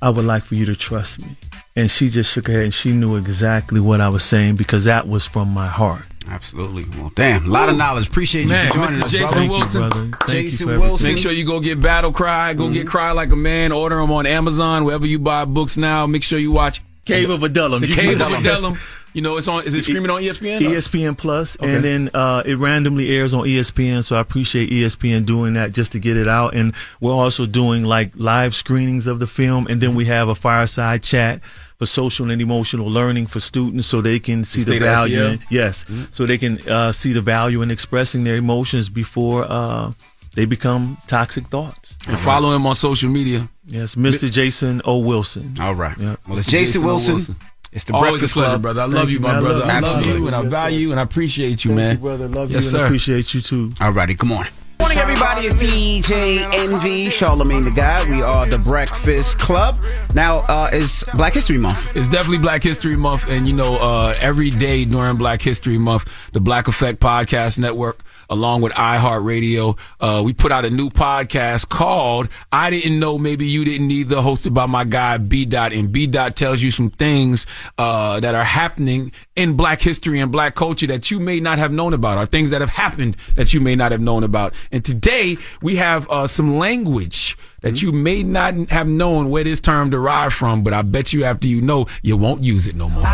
I 0.00 0.10
would 0.10 0.24
like 0.24 0.42
for 0.42 0.54
you 0.54 0.64
to 0.66 0.74
trust 0.74 1.24
me. 1.24 1.36
And 1.76 1.90
she 1.90 2.10
just 2.10 2.30
shook 2.30 2.48
her 2.48 2.52
head 2.52 2.64
and 2.64 2.74
she 2.74 2.92
knew 2.92 3.16
exactly 3.16 3.80
what 3.80 4.00
I 4.00 4.08
was 4.08 4.24
saying 4.24 4.56
because 4.56 4.84
that 4.84 5.08
was 5.08 5.26
from 5.26 5.48
my 5.48 5.68
heart. 5.68 6.04
Absolutely. 6.28 6.84
Well, 7.00 7.12
damn, 7.14 7.46
a 7.46 7.48
lot 7.48 7.68
of 7.68 7.76
knowledge. 7.76 8.08
Appreciate 8.08 8.46
Man, 8.46 8.66
you 8.66 8.70
for 8.72 8.78
joining 8.78 9.00
Mr. 9.00 9.04
us, 9.04 9.10
Jason 9.10 9.46
brother. 9.46 9.48
Wilson. 9.48 10.12
Thank 10.12 10.44
you 10.44 10.50
Jason 10.50 10.68
for 10.68 10.80
Wilson. 10.80 11.08
Make 11.08 11.18
sure 11.18 11.32
you 11.32 11.46
go 11.46 11.60
get 11.60 11.80
Battle 11.80 12.12
Cry. 12.12 12.54
Go 12.54 12.70
get 12.70 12.86
Cry 12.86 13.12
Like 13.12 13.30
a 13.30 13.36
Man. 13.36 13.72
Order 13.72 13.96
them 13.96 14.12
on 14.12 14.26
Amazon, 14.26 14.84
wherever 14.84 15.06
you 15.06 15.18
buy 15.18 15.44
books 15.44 15.76
now. 15.76 16.06
Make 16.06 16.22
sure 16.22 16.38
you 16.38 16.52
watch 16.52 16.80
Cave 17.04 17.30
of 17.30 17.42
Adullam. 17.42 17.80
The 17.80 17.88
You 17.88 17.94
Cave 17.94 18.20
of 18.20 18.32
Adullam. 18.32 18.78
You 19.12 19.20
know, 19.20 19.36
it's 19.36 19.46
on. 19.48 19.64
Is 19.64 19.74
it 19.74 19.82
streaming 19.82 20.10
on 20.10 20.22
ESPN? 20.22 20.60
ESPN 20.60 21.18
Plus, 21.18 21.56
Okay. 21.60 21.74
and 21.74 21.84
then 21.84 22.10
uh, 22.14 22.42
it 22.46 22.54
randomly 22.56 23.14
airs 23.14 23.34
on 23.34 23.42
ESPN. 23.44 24.02
So 24.04 24.16
I 24.16 24.20
appreciate 24.20 24.70
ESPN 24.70 25.26
doing 25.26 25.52
that 25.54 25.72
just 25.72 25.92
to 25.92 25.98
get 25.98 26.16
it 26.16 26.28
out. 26.28 26.54
And 26.54 26.72
we're 27.00 27.12
also 27.12 27.44
doing 27.44 27.84
like 27.84 28.12
live 28.16 28.54
screenings 28.54 29.06
of 29.06 29.18
the 29.18 29.26
film, 29.26 29.66
and 29.68 29.80
then 29.82 29.94
we 29.94 30.06
have 30.06 30.28
a 30.28 30.34
fireside 30.34 31.02
chat 31.02 31.42
for 31.78 31.84
social 31.84 32.30
and 32.30 32.40
emotional 32.40 32.86
learning 32.88 33.26
for 33.26 33.40
students, 33.40 33.86
so 33.86 34.00
they 34.00 34.18
can 34.18 34.44
see 34.46 34.60
the 34.62 34.72
State 34.76 34.80
value. 34.82 35.22
In, 35.24 35.40
yes, 35.50 35.84
so 36.10 36.24
they 36.24 36.38
can 36.38 36.58
uh, 36.66 36.92
see 36.92 37.12
the 37.12 37.20
value 37.20 37.60
in 37.60 37.70
expressing 37.70 38.24
their 38.24 38.36
emotions 38.36 38.88
before 38.88 39.44
uh, 39.46 39.92
they 40.34 40.44
become 40.44 40.96
toxic 41.06 41.46
thoughts. 41.48 41.96
And 42.08 42.18
follow 42.18 42.54
him 42.54 42.66
on 42.66 42.76
social 42.76 43.10
media. 43.10 43.48
Yes, 43.66 43.94
Mr. 43.94 44.30
Jason 44.30 44.82
O. 44.84 44.98
Wilson. 44.98 45.56
All 45.60 45.74
right. 45.74 45.96
Yep. 45.98 46.20
Well, 46.28 46.38
it's 46.38 46.48
Jason, 46.48 46.82
O. 46.82 46.86
Wilson. 46.86 47.36
It's 47.72 47.84
the 47.84 47.94
Always 47.94 48.12
Breakfast 48.12 48.32
a 48.34 48.36
pleasure, 48.38 48.48
Club. 48.50 48.62
brother. 48.62 48.80
I 48.82 48.84
love 48.86 49.08
you, 49.08 49.14
you, 49.14 49.20
my 49.20 49.28
man. 49.28 49.36
I 49.36 49.40
brother. 49.40 49.58
love 49.60 49.68
I 49.68 49.72
love 49.80 49.84
Absolutely. 49.84 50.12
you, 50.20 50.26
and 50.26 50.36
I 50.36 50.42
value 50.42 50.78
you, 50.78 50.90
and 50.90 51.00
I 51.00 51.02
appreciate 51.04 51.64
you, 51.64 51.70
Thank 51.70 51.76
man. 51.76 51.90
you, 51.92 51.98
brother. 52.02 52.28
Love 52.28 52.50
Yes, 52.50 52.64
you 52.64 52.70
sir. 52.70 52.76
and 52.78 52.86
appreciate 52.86 53.32
you 53.34 53.40
too. 53.40 53.72
All 53.80 53.92
righty, 53.92 54.14
come 54.14 54.32
on. 54.32 54.46
Morning, 54.80 54.98
everybody. 54.98 55.46
It's 55.46 55.54
DJ 55.56 56.40
Envy, 56.52 57.06
Charlamagne 57.06 57.62
the 57.64 57.70
Guy. 57.70 58.04
We 58.10 58.20
are 58.20 58.44
the 58.46 58.58
Breakfast 58.58 59.38
Club. 59.38 59.78
Now, 60.14 60.38
uh, 60.48 60.68
it's 60.72 61.04
Black 61.14 61.32
History 61.34 61.56
Month. 61.56 61.96
It's 61.96 62.08
definitely 62.08 62.38
Black 62.38 62.62
History 62.62 62.96
Month, 62.96 63.30
and 63.30 63.46
you 63.46 63.54
know, 63.54 63.76
uh, 63.76 64.14
every 64.20 64.50
day 64.50 64.84
during 64.84 65.16
Black 65.16 65.40
History 65.40 65.78
Month, 65.78 66.12
the 66.32 66.40
Black 66.40 66.68
Effect 66.68 67.00
Podcast 67.00 67.58
Network, 67.58 68.00
along 68.30 68.62
with 68.62 68.72
iHeartRadio, 68.72 69.78
uh, 70.00 70.22
we 70.24 70.32
put 70.32 70.52
out 70.52 70.64
a 70.64 70.70
new 70.70 70.90
podcast 70.90 71.68
called 71.68 72.28
"I 72.50 72.70
Didn't 72.70 72.98
Know, 72.98 73.18
Maybe 73.18 73.46
You 73.46 73.64
Didn't 73.64 73.90
Either," 73.90 74.16
hosted 74.16 74.54
by 74.54 74.66
my 74.66 74.84
guy 74.84 75.18
B 75.18 75.44
Dot, 75.44 75.72
and 75.72 75.92
B 75.92 76.06
Dot 76.06 76.36
tells 76.36 76.62
you 76.62 76.70
some 76.70 76.90
things 76.90 77.46
uh, 77.78 78.20
that 78.20 78.34
are 78.34 78.44
happening 78.44 79.12
in 79.36 79.56
Black 79.56 79.80
history 79.80 80.20
and 80.20 80.30
Black 80.32 80.54
culture 80.54 80.86
that 80.86 81.10
you 81.10 81.20
may 81.20 81.40
not 81.40 81.58
have 81.58 81.72
known 81.72 81.92
about, 81.92 82.18
or 82.18 82.26
things 82.26 82.50
that 82.50 82.60
have 82.60 82.70
happened 82.70 83.16
that 83.36 83.52
you 83.54 83.60
may 83.60 83.74
not 83.74 83.92
have 83.92 84.00
known 84.00 84.24
about. 84.24 84.54
And 84.70 84.84
today 84.84 85.38
we 85.60 85.76
have 85.76 86.08
uh, 86.10 86.26
some 86.26 86.56
language 86.56 87.36
that 87.62 87.80
you 87.80 87.92
may 87.92 88.22
not 88.22 88.54
have 88.70 88.88
known 88.88 89.30
where 89.30 89.44
this 89.44 89.60
term 89.60 89.90
derived 89.90 90.34
from, 90.34 90.62
but 90.62 90.72
I 90.72 90.82
bet 90.82 91.12
you 91.12 91.24
after 91.24 91.46
you 91.48 91.60
know, 91.60 91.86
you 92.02 92.16
won't 92.16 92.42
use 92.42 92.66
it 92.66 92.74
no 92.74 92.88
more. 92.88 93.04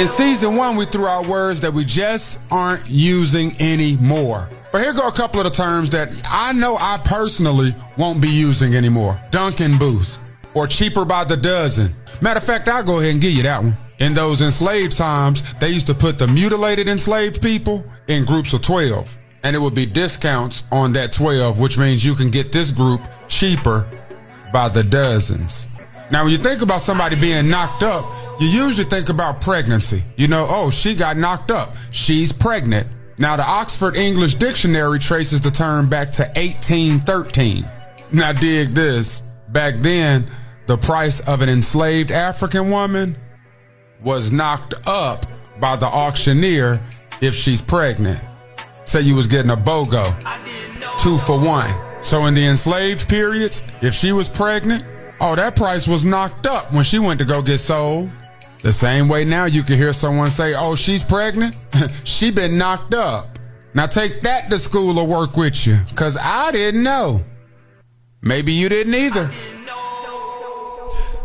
In 0.00 0.06
season 0.06 0.56
one, 0.56 0.76
we 0.76 0.86
threw 0.86 1.06
out 1.06 1.26
words 1.26 1.60
that 1.60 1.74
we 1.74 1.84
just 1.84 2.50
aren't 2.50 2.88
using 2.88 3.52
anymore. 3.60 4.48
But 4.72 4.80
here 4.80 4.94
go 4.94 5.06
a 5.06 5.12
couple 5.12 5.40
of 5.40 5.44
the 5.44 5.50
terms 5.50 5.90
that 5.90 6.08
I 6.30 6.54
know 6.54 6.78
I 6.80 6.98
personally 7.04 7.74
won't 7.98 8.22
be 8.22 8.30
using 8.30 8.74
anymore. 8.74 9.20
Duncan 9.30 9.76
Booth 9.76 10.18
or 10.54 10.66
cheaper 10.66 11.04
by 11.04 11.24
the 11.24 11.36
dozen. 11.36 11.94
Matter 12.22 12.38
of 12.38 12.44
fact, 12.44 12.66
I'll 12.66 12.82
go 12.82 13.00
ahead 13.00 13.12
and 13.12 13.20
give 13.20 13.32
you 13.32 13.42
that 13.42 13.62
one. 13.62 13.74
In 13.98 14.14
those 14.14 14.40
enslaved 14.40 14.96
times, 14.96 15.54
they 15.56 15.68
used 15.68 15.88
to 15.88 15.94
put 15.94 16.18
the 16.18 16.28
mutilated 16.28 16.88
enslaved 16.88 17.42
people 17.42 17.84
in 18.08 18.24
groups 18.24 18.54
of 18.54 18.62
12. 18.62 19.18
And 19.44 19.54
it 19.54 19.58
would 19.58 19.74
be 19.74 19.84
discounts 19.84 20.64
on 20.72 20.94
that 20.94 21.12
12, 21.12 21.60
which 21.60 21.76
means 21.76 22.06
you 22.06 22.14
can 22.14 22.30
get 22.30 22.52
this 22.52 22.70
group 22.70 23.02
cheaper 23.28 23.86
by 24.50 24.70
the 24.70 24.82
dozens. 24.82 25.68
Now, 26.10 26.24
when 26.24 26.32
you 26.32 26.38
think 26.38 26.62
about 26.62 26.80
somebody 26.80 27.14
being 27.20 27.48
knocked 27.48 27.82
up, 27.82 28.04
you 28.40 28.48
usually 28.48 28.84
think 28.84 29.08
about 29.08 29.40
pregnancy. 29.40 30.02
You 30.16 30.28
know, 30.28 30.46
oh, 30.48 30.70
she 30.70 30.94
got 30.94 31.16
knocked 31.16 31.50
up. 31.50 31.70
She's 31.92 32.32
pregnant. 32.32 32.86
Now, 33.16 33.36
the 33.36 33.46
Oxford 33.46 33.96
English 33.96 34.34
Dictionary 34.34 34.98
traces 34.98 35.40
the 35.40 35.50
term 35.50 35.88
back 35.88 36.10
to 36.12 36.22
1813. 36.34 37.64
Now, 38.12 38.32
dig 38.32 38.70
this. 38.70 39.28
Back 39.50 39.74
then, 39.76 40.24
the 40.66 40.76
price 40.78 41.28
of 41.28 41.42
an 41.42 41.48
enslaved 41.48 42.10
African 42.10 42.70
woman 42.70 43.16
was 44.02 44.32
knocked 44.32 44.74
up 44.86 45.26
by 45.60 45.76
the 45.76 45.86
auctioneer 45.86 46.80
if 47.20 47.34
she's 47.34 47.60
pregnant. 47.60 48.24
Say 48.84 49.02
you 49.02 49.14
was 49.14 49.26
getting 49.26 49.50
a 49.50 49.56
BOGO, 49.56 50.10
two 50.98 51.18
for 51.18 51.38
one. 51.38 51.70
So 52.02 52.26
in 52.26 52.34
the 52.34 52.46
enslaved 52.46 53.08
periods, 53.08 53.62
if 53.82 53.94
she 53.94 54.12
was 54.12 54.28
pregnant, 54.28 54.84
oh, 55.20 55.36
that 55.36 55.56
price 55.56 55.86
was 55.86 56.04
knocked 56.04 56.46
up 56.46 56.72
when 56.72 56.84
she 56.84 56.98
went 56.98 57.20
to 57.20 57.26
go 57.26 57.42
get 57.42 57.58
sold. 57.58 58.10
The 58.62 58.72
same 58.72 59.08
way 59.08 59.24
now 59.24 59.46
you 59.46 59.62
can 59.62 59.76
hear 59.76 59.92
someone 59.92 60.30
say, 60.30 60.54
oh, 60.56 60.74
she's 60.74 61.02
pregnant. 61.02 61.54
she 62.04 62.30
been 62.30 62.58
knocked 62.58 62.94
up. 62.94 63.38
Now 63.74 63.86
take 63.86 64.20
that 64.22 64.50
to 64.50 64.58
school 64.58 64.98
or 64.98 65.06
work 65.06 65.36
with 65.36 65.66
you, 65.66 65.76
cause 65.94 66.18
I 66.22 66.50
didn't 66.52 66.82
know. 66.82 67.20
Maybe 68.22 68.52
you 68.52 68.68
didn't 68.68 68.94
either. 68.94 69.30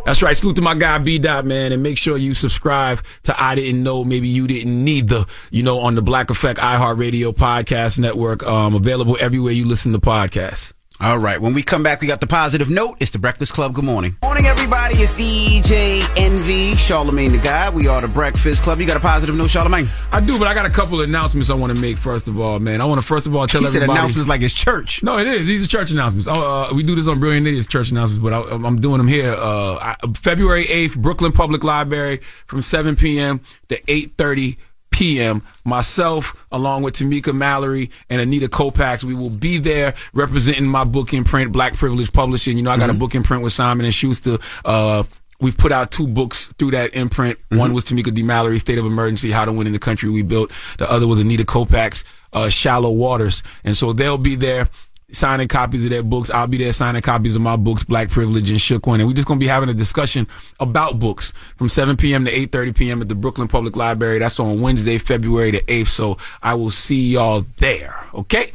That's 0.06 0.22
right. 0.22 0.38
Salute 0.38 0.58
to 0.58 0.62
my 0.62 0.76
guy 0.76 1.00
B 1.00 1.18
Dot, 1.18 1.46
man, 1.46 1.72
and 1.72 1.82
make 1.82 1.98
sure 1.98 2.16
you 2.16 2.36
subscribe 2.36 3.04
to 3.24 3.42
I 3.42 3.56
Didn't 3.56 3.82
Know, 3.82 4.04
maybe 4.04 4.28
you 4.28 4.46
didn't 4.46 4.84
neither. 4.84 5.26
You 5.50 5.64
know, 5.64 5.80
on 5.80 5.96
the 5.96 6.04
Black 6.04 6.30
Effect 6.30 6.60
iHeartRadio 6.60 7.34
Podcast 7.34 7.98
Network, 7.98 8.44
um, 8.44 8.76
available 8.76 9.18
everywhere 9.20 9.52
you 9.52 9.66
listen 9.66 9.94
to 9.94 10.00
podcasts. 10.00 10.74
All 11.02 11.18
right. 11.18 11.42
When 11.42 11.54
we 11.54 11.62
come 11.62 11.84
back, 11.84 12.00
we 12.00 12.08
got 12.08 12.22
the 12.22 12.28
positive 12.28 12.70
note. 12.70 12.98
It's 13.02 13.12
the 13.12 13.20
Breakfast 13.20 13.52
Club. 13.52 13.74
Good 13.74 13.84
morning. 13.84 14.16
Morning, 14.24 14.46
everybody. 14.46 14.96
It's 14.96 15.12
DJ 15.14 16.08
Envy, 16.16 16.72
Charlamagne 16.72 17.32
the 17.32 17.38
Guy. 17.38 17.70
We 17.70 17.88
are 17.88 18.00
the 18.00 18.08
Breakfast 18.08 18.64
Club. 18.64 18.80
You 18.80 18.88
got 18.88 18.96
a 18.96 19.02
positive 19.02 19.36
note, 19.36 19.50
Charlamagne? 19.50 19.90
I 20.14 20.22
do, 20.22 20.40
but 20.40 20.48
I 20.48 20.54
got 20.54 20.66
a 20.66 20.70
couple 20.70 21.02
of 21.02 21.10
announcements 21.10 21.50
I 21.50 21.54
want 21.54 21.76
to 21.76 21.82
make. 21.82 21.98
First 21.98 22.30
of 22.30 22.40
all, 22.40 22.60
man, 22.60 22.80
I 22.80 22.86
want 22.86 23.02
to 23.02 23.06
first 23.06 23.28
of 23.28 23.36
all 23.36 23.46
tell 23.46 23.60
He 23.60 23.68
said 23.68 23.84
everybody 23.84 24.00
announcements 24.00 24.30
like 24.30 24.42
it's 24.42 24.54
church. 24.54 25.04
No, 25.04 25.18
it 25.18 25.28
is. 25.28 25.46
These 25.46 25.66
are 25.66 25.68
church 25.68 25.92
announcements. 25.92 26.28
Oh, 26.30 26.70
uh, 26.70 26.74
we 26.74 26.82
do 26.82 26.96
this 26.96 27.10
on 27.10 27.20
Brilliant 27.20 27.46
Idiots 27.46 27.68
church 27.68 27.92
announcements, 27.92 28.24
but 28.24 28.32
I, 28.32 28.56
I'm 28.66 28.80
doing 28.80 29.00
them 29.00 29.10
here. 29.10 29.34
Uh, 29.34 29.76
I, 29.76 29.96
February 30.16 30.64
8th, 30.64 30.96
Brooklyn 30.96 31.34
Public 31.34 31.66
Library 31.66 32.22
from 32.46 32.62
7 32.62 32.96
p.m. 32.96 33.42
to 33.68 33.82
8:30 33.82 34.56
p.m. 34.96 35.42
Myself, 35.66 36.46
along 36.54 36.84
with 36.84 36.94
Tamika 36.94 37.34
Mallory 37.34 37.92
and 38.10 38.22
Anita 38.22 38.48
Kopacz, 38.48 39.04
we 39.04 39.14
will 39.14 39.30
be 39.30 39.58
there 39.58 39.94
representing 40.14 40.66
my 40.66 40.86
book 40.86 41.14
imprint, 41.14 41.52
Black 41.52 41.74
Privilege 41.74 42.14
Publishing. 42.14 42.56
You 42.56 42.64
know, 42.64 42.72
I 42.72 42.78
got 42.78 42.90
a 42.90 42.94
book 42.94 43.14
imprint 43.14 43.44
with 43.44 43.52
Simon 43.52 43.86
and 43.86 43.94
Schuster. 43.94 44.38
Uh, 44.64 45.04
We've 45.38 45.58
put 45.58 45.74
out 45.74 45.92
two 45.92 46.08
books 46.08 46.46
through 46.58 46.72
that 46.72 46.94
imprint. 46.94 47.38
One 47.50 47.74
was 47.74 47.84
Tamika 47.84 48.14
D. 48.14 48.24
Mallory, 48.24 48.58
State 48.58 48.78
of 48.78 48.86
Emergency, 48.86 49.32
How 49.32 49.44
to 49.44 49.52
Win 49.52 49.68
in 49.68 49.74
the 49.74 49.80
Country 49.80 50.10
We 50.10 50.22
Built. 50.22 50.50
The 50.78 50.90
other 50.90 51.08
was 51.08 51.20
Anita 51.20 51.44
Kopacz, 51.44 52.06
uh, 52.32 52.48
Shallow 52.48 52.90
Waters. 52.90 53.44
And 53.66 53.76
so 53.76 53.92
they'll 53.92 54.18
be 54.18 54.36
there 54.36 54.70
signing 55.16 55.48
copies 55.48 55.84
of 55.84 55.90
their 55.90 56.04
books. 56.04 56.30
I'll 56.30 56.48
be 56.48 56.58
there 56.58 56.74
signing 56.74 57.02
copies 57.02 57.36
of 57.36 57.42
my 57.42 57.56
books, 57.56 57.84
Black 57.84 58.10
Privilege 58.10 58.50
and 58.50 58.62
Shook 58.62 58.86
One. 58.86 59.00
And 59.00 59.08
we're 59.08 59.16
just 59.16 59.28
going 59.28 59.40
to 59.40 59.44
be 59.44 59.48
having 59.48 59.70
a 59.70 59.74
discussion 59.74 60.28
about 60.60 61.00
books 61.00 61.32
from 61.56 61.70
7 61.70 61.98
p.m. 61.98 62.26
to 62.26 62.32
8.30 62.32 62.76
p.m. 62.76 63.02
at 63.02 63.10
the 63.10 63.16
Brooklyn 63.16 63.48
Public 63.48 63.76
Library. 63.76 64.20
That's 64.20 64.40
on 64.40 64.62
Wednesday, 64.62 64.98
February 64.98 65.52
the 65.52 65.62
8th. 65.62 65.88
So 65.88 66.18
I 66.44 66.54
will 66.54 66.72
see 66.72 67.14
y'all 67.14 67.46
there. 67.58 67.96
Okay? 68.14 68.54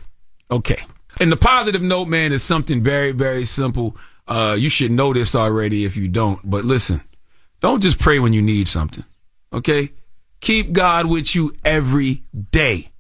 Okay. 0.51 0.85
And 1.20 1.31
the 1.31 1.37
positive 1.37 1.82
note, 1.82 2.09
man, 2.09 2.32
is 2.32 2.43
something 2.43 2.82
very, 2.82 3.12
very 3.12 3.45
simple. 3.45 3.97
Uh, 4.27 4.57
you 4.59 4.70
should 4.70 4.91
know 4.91 5.12
this 5.12 5.35
already 5.35 5.85
if 5.85 5.97
you 5.97 6.09
don't. 6.09 6.41
But 6.49 6.65
listen, 6.65 7.01
don't 7.61 7.82
just 7.82 7.99
pray 7.99 8.19
when 8.19 8.32
you 8.32 8.43
need 8.43 8.69
something. 8.69 9.05
Okay? 9.53 9.91
Keep 10.41 10.73
God 10.73 11.07
with 11.07 11.35
you 11.35 11.55
every 11.65 12.23
day. 12.53 12.91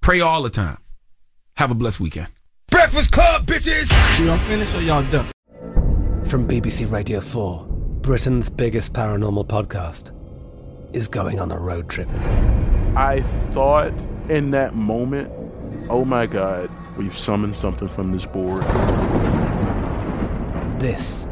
Pray 0.00 0.20
all 0.20 0.42
the 0.42 0.50
time. 0.50 0.78
Have 1.56 1.70
a 1.70 1.74
blessed 1.74 2.00
weekend. 2.00 2.28
Breakfast 2.70 3.12
Club, 3.12 3.46
bitches! 3.46 3.90
Y'all 4.24 4.38
finished 4.38 4.74
or 4.74 4.82
y'all 4.82 5.02
done? 5.10 5.26
From 6.24 6.46
BBC 6.46 6.90
Radio 6.90 7.20
4, 7.20 7.66
Britain's 8.00 8.48
biggest 8.48 8.92
paranormal 8.92 9.46
podcast 9.48 10.12
is 10.94 11.08
going 11.08 11.40
on 11.40 11.50
a 11.50 11.58
road 11.58 11.88
trip. 11.88 12.08
I 12.96 13.22
thought 13.50 13.92
in 14.28 14.50
that 14.52 14.74
moment, 14.74 15.30
oh 15.88 16.04
my 16.04 16.26
God, 16.26 16.70
we've 16.96 17.16
summoned 17.18 17.56
something 17.56 17.88
from 17.88 18.12
this 18.12 18.26
board. 18.26 18.62
This 20.80 21.28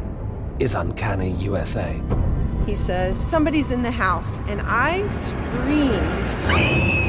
is 0.59 0.75
Uncanny 0.75 1.31
USA. 1.31 1.99
He 2.65 2.75
says, 2.75 3.19
Somebody's 3.19 3.71
in 3.71 3.81
the 3.81 3.91
house, 3.91 4.39
and 4.47 4.61
I 4.63 5.07
screamed. 5.09 7.08